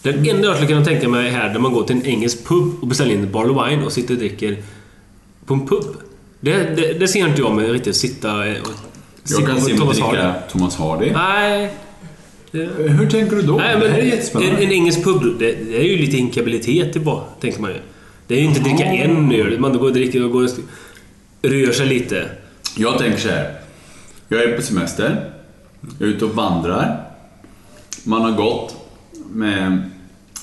Den 0.03 0.29
enda 0.29 0.49
jag 0.49 0.57
skulle 0.57 0.69
kunna 0.69 0.85
tänka 0.85 1.09
mig 1.09 1.29
är 1.29 1.33
här 1.33 1.53
där 1.53 1.61
man 1.61 1.73
går 1.73 1.85
till 1.85 1.97
en 1.97 2.07
engelsk 2.07 2.49
pub 2.49 2.83
och 2.83 2.87
beställer 2.87 3.15
in 3.15 3.33
barley 3.33 3.71
wine 3.71 3.85
och 3.85 3.93
sitter 3.93 4.15
och 4.15 4.19
dricker 4.19 4.57
på 5.47 5.55
en 5.55 5.67
pub. 5.67 5.85
Det, 6.41 6.77
det, 6.77 6.93
det 6.93 7.09
ser 7.09 7.29
inte 7.29 7.41
jag 7.41 7.55
mig 7.55 7.73
riktigt 7.73 7.97
sitta 7.97 8.47
eh, 8.47 8.63
och... 8.63 8.69
Jag 9.31 9.47
kan 9.47 9.61
se 9.61 9.71
mig 9.71 9.79
Thomas 9.79 9.97
dricka 9.97 10.23
Hardy. 10.23 10.39
Thomas 10.53 10.77
Hardy. 10.77 11.11
Nej. 11.11 11.71
Hur 12.77 13.11
tänker 13.11 13.37
du 13.37 13.43
då? 13.43 13.57
Nej, 13.57 13.75
det 13.75 13.81
men 13.81 13.91
här 13.91 13.99
är 13.99 14.03
en, 14.03 14.09
jättespännande. 14.09 14.65
en 14.65 14.73
engelsk 14.73 15.05
pub, 15.05 15.39
det, 15.39 15.53
det 15.53 15.77
är 15.77 15.85
ju 15.85 15.97
lite 15.97 16.17
inkabilitet 16.17 17.05
bara, 17.05 17.23
tänker 17.41 17.61
man 17.61 17.71
ju. 17.71 17.77
Det 18.27 18.35
är 18.35 18.39
ju 18.39 18.45
inte 18.45 18.61
dricka 18.61 18.85
en 18.85 19.33
öl, 19.33 19.61
man 19.61 19.73
går 19.73 19.87
och 19.87 19.93
dricker 19.93 20.25
och 20.25 20.31
går 20.31 20.45
och 20.45 20.51
rör 21.43 21.73
sig 21.73 21.87
lite. 21.87 22.31
Jag 22.77 22.99
tänker 22.99 23.19
så 23.19 23.29
här. 23.29 23.68
Jag 24.31 24.43
är 24.43 24.57
på 24.57 24.63
semester. 24.63 25.33
Jag 25.99 26.09
är 26.09 26.13
ute 26.13 26.25
och 26.25 26.35
vandrar. 26.35 27.11
Man 28.05 28.23
har 28.23 28.33
gått 28.33 28.77
med... 29.31 29.91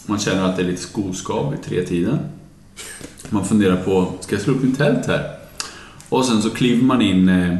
Man 0.05 0.19
känner 0.19 0.49
att 0.49 0.55
det 0.55 0.61
är 0.61 0.67
lite 0.67 0.81
skoskav 0.81 1.53
i 1.53 1.57
tretiden. 1.69 2.19
Man 3.29 3.45
funderar 3.45 3.75
på, 3.75 4.13
ska 4.19 4.35
jag 4.35 4.41
slå 4.41 4.53
upp 4.53 4.63
min 4.63 4.75
tält 4.75 5.07
här? 5.07 5.37
Och 6.09 6.25
sen 6.25 6.41
så 6.41 6.49
kliver 6.49 6.83
man 6.83 7.01
in 7.01 7.29
eh, 7.29 7.57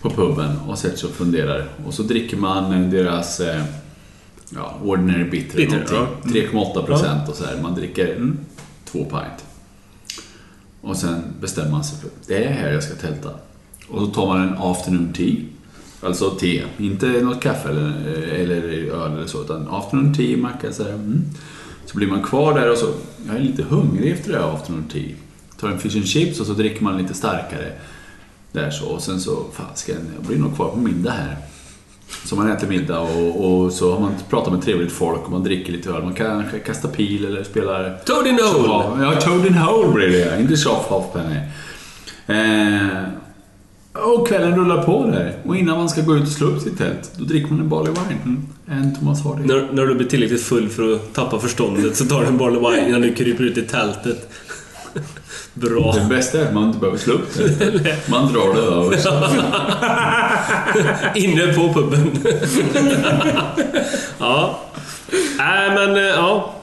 på 0.00 0.10
puben 0.10 0.58
och 0.68 0.78
sätter 0.78 0.96
sig 0.96 1.08
och 1.08 1.14
funderar. 1.14 1.68
Och 1.86 1.94
så 1.94 2.02
dricker 2.02 2.36
man 2.36 2.72
eh, 2.72 2.90
deras 2.90 3.40
eh, 3.40 3.64
ja, 4.48 4.78
Ordinary 4.84 5.30
Bitter, 5.30 5.56
Bitter, 5.56 5.92
någonting. 5.92 6.32
3,8 6.32 6.86
procent 6.86 7.28
och 7.28 7.34
så 7.34 7.44
här. 7.44 7.62
Man 7.62 7.74
dricker 7.74 8.32
två 8.84 9.04
pint. 9.04 9.44
Och 10.80 10.96
sen 10.96 11.22
bestämmer 11.40 11.70
man 11.70 11.84
sig 11.84 11.98
för 11.98 12.10
det 12.26 12.44
är 12.44 12.52
här 12.52 12.72
jag 12.72 12.82
ska 12.82 12.94
tälta. 12.94 13.30
Och 13.94 14.00
så 14.00 14.06
tar 14.06 14.26
man 14.26 14.48
en 14.48 14.54
afternoon 14.58 15.12
tea. 15.12 15.36
Alltså 16.02 16.30
te, 16.30 16.62
inte 16.78 17.06
något 17.06 17.40
kaffe 17.40 17.68
eller, 17.68 17.92
eller 18.34 18.62
öl 18.92 19.12
eller 19.12 19.26
så, 19.26 19.42
utan 19.42 19.68
afternoon 19.70 20.14
tea, 20.14 20.36
macka 20.36 20.72
så. 20.72 20.88
Mm. 20.88 21.22
Så 21.86 21.96
blir 21.96 22.06
man 22.06 22.22
kvar 22.22 22.60
där 22.60 22.70
och 22.70 22.78
så, 22.78 22.86
jag 23.26 23.36
är 23.36 23.40
lite 23.40 23.62
hungrig 23.62 24.12
efter 24.12 24.32
det 24.32 24.38
här 24.38 24.54
afternoon 24.54 24.84
tea. 24.92 25.16
Tar 25.60 25.68
en 25.68 25.78
fish 25.78 25.96
and 25.96 26.06
chips 26.06 26.40
och 26.40 26.46
så 26.46 26.52
dricker 26.52 26.84
man 26.84 26.98
lite 26.98 27.14
starkare. 27.14 27.72
Där 28.52 28.70
så, 28.70 28.86
och 28.86 29.02
sen 29.02 29.20
så, 29.20 29.44
fasken, 29.52 29.96
jag 30.16 30.24
blir 30.24 30.38
nog 30.38 30.56
kvar 30.56 30.68
på 30.68 30.78
middag 30.78 31.10
här. 31.10 31.36
Så 32.24 32.36
man 32.36 32.50
äter 32.50 32.68
middag 32.68 33.00
och, 33.00 33.44
och 33.44 33.72
så 33.72 33.92
har 33.92 34.00
man 34.00 34.12
pratat 34.30 34.52
med 34.52 34.62
trevligt 34.62 34.92
folk 34.92 35.24
och 35.24 35.30
man 35.30 35.44
dricker 35.44 35.72
lite 35.72 35.90
öl. 35.90 36.02
Man 36.02 36.14
kanske 36.14 36.58
kastar 36.58 36.88
pil 36.88 37.24
eller 37.24 37.44
spelar... 37.44 37.98
Toad 38.06 38.26
in 38.26 38.38
hole! 38.38 39.04
Ja, 39.04 39.20
Toad 39.20 39.46
in 39.46 39.54
hole 39.54 39.92
blir 39.94 40.08
det. 40.08 40.40
Inte 40.40 40.56
soft 40.56 40.90
halfpenny. 40.90 41.40
Eh, 42.26 43.04
och 43.94 44.28
kvällen 44.28 44.56
rullar 44.56 44.82
på 44.82 45.06
där. 45.06 45.36
Och 45.44 45.56
innan 45.56 45.78
man 45.78 45.88
ska 45.88 46.00
gå 46.00 46.16
ut 46.16 46.22
och 46.22 46.28
slå 46.28 46.46
upp 46.46 46.62
sitt 46.62 46.78
tält, 46.78 47.10
då 47.16 47.24
dricker 47.24 47.50
man 47.50 47.60
en 47.60 47.68
barley 47.68 47.92
wine. 47.92 48.42
En 48.66 48.94
Thomas 48.94 49.24
Hardy. 49.24 49.42
När, 49.42 49.68
när 49.72 49.86
du 49.86 49.94
blir 49.94 50.06
tillräckligt 50.06 50.42
full 50.42 50.68
för 50.68 50.94
att 50.94 51.14
tappa 51.14 51.38
förståndet 51.38 51.96
så 51.96 52.04
tar 52.04 52.20
du 52.20 52.26
en 52.26 52.38
barley 52.38 52.60
wine 52.60 52.88
innan 52.88 53.00
du 53.00 53.14
kryper 53.14 53.44
ut 53.44 53.58
i 53.58 53.62
tältet. 53.62 54.28
Bra. 55.54 55.92
Det 55.92 56.06
bästa 56.08 56.40
är 56.40 56.46
att 56.46 56.54
man 56.54 56.64
inte 56.64 56.78
behöver 56.78 56.98
slå 56.98 57.14
upp 57.14 57.34
det. 57.34 58.10
Man 58.10 58.32
drar 58.32 58.54
det 58.54 58.60
över. 58.60 58.96
Inne 61.18 61.52
på 61.54 61.72
puben. 61.74 62.10
ja. 64.18 64.60
Nej 65.38 65.70
men, 65.70 65.96
eh, 65.96 66.02
ja. 66.02 66.54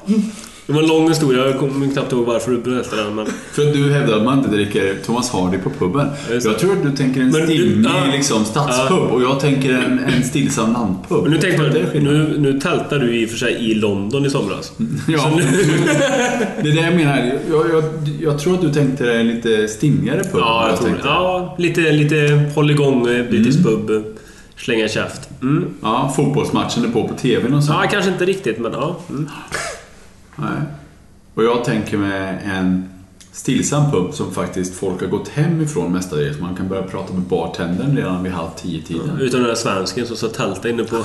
Det 0.72 0.76
var 0.76 0.82
en 0.84 0.88
lång 0.90 1.10
historia. 1.10 1.46
Jag 1.46 1.60
kommer 1.60 1.92
knappt 1.94 2.12
ihåg 2.12 2.26
varför 2.26 2.52
du 2.52 2.58
berättade 2.58 3.04
den. 3.04 3.16
Men... 3.16 3.26
För 3.52 3.68
att 3.68 3.74
du 3.74 3.92
hävdar 3.94 4.18
att 4.18 4.24
man 4.24 4.38
inte 4.38 4.50
dricker 4.50 4.96
Thomas 5.06 5.32
Hardy 5.32 5.58
på 5.58 5.70
puben. 5.70 6.08
Jag 6.44 6.60
tror 6.60 6.72
att 6.74 6.84
du 6.84 6.92
tänker 6.92 7.22
en 7.22 7.34
stimmig 7.34 7.86
ja. 7.86 8.06
liksom, 8.12 8.46
stadspub 8.46 8.98
Ja. 8.98 9.14
och 9.14 9.22
jag 9.22 9.40
tänker 9.40 9.74
en, 9.74 10.00
en 10.00 10.24
stillsam 10.24 10.74
landpub. 10.74 11.28
Nu 11.30 11.40
skillnad. 11.42 12.04
nu, 12.04 12.36
nu 12.38 12.60
tältar 12.60 13.00
du 13.00 13.16
i 13.16 13.26
och 13.26 13.30
för 13.30 13.38
sig 13.38 13.72
i 13.72 13.74
London 13.74 14.26
i 14.26 14.30
somras. 14.30 14.72
Ja, 15.08 15.32
nu, 15.36 15.44
det 16.64 16.70
är 16.70 16.76
det 16.76 16.82
jag 16.82 16.96
menar. 16.96 17.32
Jag, 17.50 17.70
jag, 17.72 17.84
jag 18.22 18.40
tror 18.40 18.54
att 18.54 18.62
du 18.62 18.74
tänkte 18.74 19.04
dig 19.06 19.20
en 19.20 19.28
lite 19.28 19.68
stimmigare 19.68 20.24
pub. 20.24 20.40
ja, 20.40 20.64
än 20.64 20.70
jag 20.70 20.80
tror 20.80 20.90
det. 20.90 21.02
Ja, 21.04 21.56
lite, 21.58 21.82
lite 21.82 22.52
hålligång 22.56 23.08
eh, 23.08 23.26
brittisk 23.30 23.64
pub. 23.64 23.90
eh, 23.90 24.02
Slänga 24.58 24.88
käft. 24.88 25.30
Mm. 25.42 25.66
Ja, 25.82 26.14
fotbollsmatchen 26.16 26.86
är 26.86 26.90
på 26.90 27.08
på 27.08 27.14
TVn 27.14 27.54
och 27.54 27.64
så. 27.64 27.72
Ja, 27.72 27.84
kanske 27.92 28.12
inte 28.12 28.26
riktigt, 28.26 28.60
men 28.60 28.72
ja. 28.72 28.98
Mm. 29.10 29.30
Nej. 30.42 30.62
Och 31.34 31.44
jag 31.44 31.64
tänker 31.64 31.98
mig 31.98 32.40
en 32.46 32.90
stillsam 33.32 33.92
pub 33.92 34.14
som 34.14 34.34
faktiskt 34.34 34.76
folk 34.76 35.02
har 35.02 35.08
gått 35.08 35.28
hem 35.28 35.62
ifrån 35.62 35.92
mestadels. 35.92 36.40
Man 36.40 36.56
kan 36.56 36.68
börja 36.68 36.84
prata 36.84 37.14
med 37.14 37.22
bartendern 37.22 37.96
redan 37.96 38.24
vid 38.24 38.32
halv 38.32 38.50
tio-tiden. 38.58 39.20
Utan 39.20 39.40
den 39.40 39.50
där 39.50 39.56
svensken 39.56 40.08
som 40.08 40.16
satt 40.16 40.34
tälta 40.34 40.70
inne 40.70 40.84
på... 40.84 40.96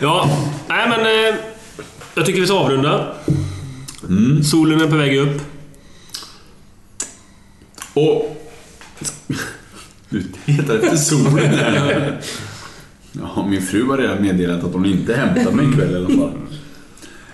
ja, 0.00 0.38
nej 0.68 0.88
men... 0.88 1.00
Eh, 1.00 1.40
jag 2.14 2.26
tycker 2.26 2.40
vi 2.40 2.46
ska 2.46 2.58
avrunda. 2.58 3.12
Solen 4.44 4.80
är 4.80 4.86
på 4.86 4.96
väg 4.96 5.18
upp. 5.18 5.40
Och... 7.94 8.36
Du 10.08 10.24
letar 10.44 10.74
efter 10.74 10.96
solen 10.96 11.54
här. 11.54 12.20
Ja, 13.12 13.46
min 13.48 13.62
fru 13.62 13.86
har 13.86 13.98
redan 13.98 14.22
meddelat 14.22 14.64
att 14.64 14.72
hon 14.72 14.86
inte 14.86 15.14
hämtar 15.14 15.52
mig 15.52 15.68
ikväll 15.70 15.92
i 15.92 15.96
alla 15.96 16.08
fall. 16.08 16.41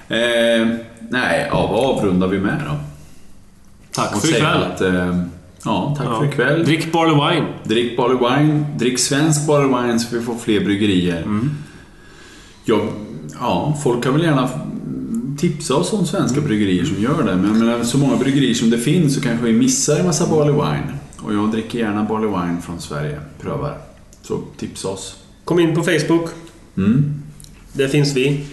Eh, 0.09 0.69
nej, 1.11 1.49
ja, 1.51 1.67
vad 1.73 1.85
avrundar 1.99 2.29
vi 2.29 2.39
med 2.39 2.63
då? 2.69 2.77
Tack 3.93 4.15
Och 4.17 4.21
för 4.23 4.29
ikväll. 4.29 4.63
Att, 4.63 4.81
eh, 4.81 5.23
ja, 5.65 5.95
tack 5.99 6.07
Ja. 6.07 6.19
för 6.19 6.27
ikväll. 6.27 6.65
Drick 6.65 6.93
Barley 6.93 7.15
Wine. 7.15 7.47
Drick 7.65 7.97
barley 7.97 8.19
wine. 8.19 8.67
Drick 8.77 8.99
svensk 8.99 9.47
barley 9.47 9.69
wine 9.87 9.99
så 9.99 10.17
vi 10.17 10.23
får 10.23 10.35
fler 10.35 10.61
bryggerier. 10.65 11.23
Mm. 11.23 11.51
Ja, 12.65 12.81
ja, 13.41 13.79
folk 13.83 14.05
kan 14.05 14.13
väl 14.13 14.23
gärna 14.23 14.49
tipsa 15.39 15.75
oss 15.75 15.93
om 15.93 16.07
svenska 16.07 16.41
bryggerier 16.41 16.85
som 16.85 17.03
gör 17.03 17.23
det. 17.23 17.37
Men 17.37 17.47
jag 17.51 17.57
menar, 17.57 17.85
så 17.85 17.99
många 17.99 18.17
bryggerier 18.17 18.55
som 18.55 18.71
det 18.71 18.79
finns 18.79 19.15
så 19.15 19.21
kanske 19.21 19.47
vi 19.47 19.53
missar 19.53 19.97
en 19.99 20.07
massa 20.07 20.27
barley 20.27 20.53
wine. 20.55 20.93
Och 21.23 21.35
jag 21.35 21.51
dricker 21.51 21.79
gärna 21.79 22.05
barley 22.05 22.29
wine 22.29 22.63
från 22.63 22.81
Sverige. 22.81 23.21
Prövar. 23.41 23.79
Så 24.23 24.41
tipsa 24.57 24.89
oss. 24.89 25.17
Kom 25.45 25.59
in 25.61 25.75
på 25.75 25.83
Facebook. 25.83 26.31
Mm. 26.77 27.23
Där 27.73 27.89
finns 27.89 28.17
vi. 28.17 28.45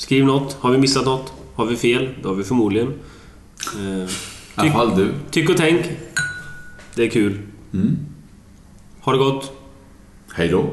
Skriv 0.00 0.24
något. 0.24 0.52
Har 0.52 0.70
vi 0.70 0.78
missat 0.78 1.04
något? 1.04 1.32
Har 1.54 1.66
vi 1.66 1.76
fel? 1.76 2.08
Det 2.22 2.28
har 2.28 2.34
vi 2.34 2.44
förmodligen. 2.44 2.88
Eh, 2.88 4.10
alla 4.54 4.72
fall 4.72 4.96
du. 4.96 5.14
tyck 5.30 5.50
och 5.50 5.56
tänk. 5.56 5.86
Det 6.94 7.02
är 7.02 7.10
kul. 7.10 7.38
Mm. 7.72 7.96
Ha 9.00 9.12
det 9.12 9.18
gott. 9.18 9.52
Hej 10.34 10.48
då. 10.48 10.70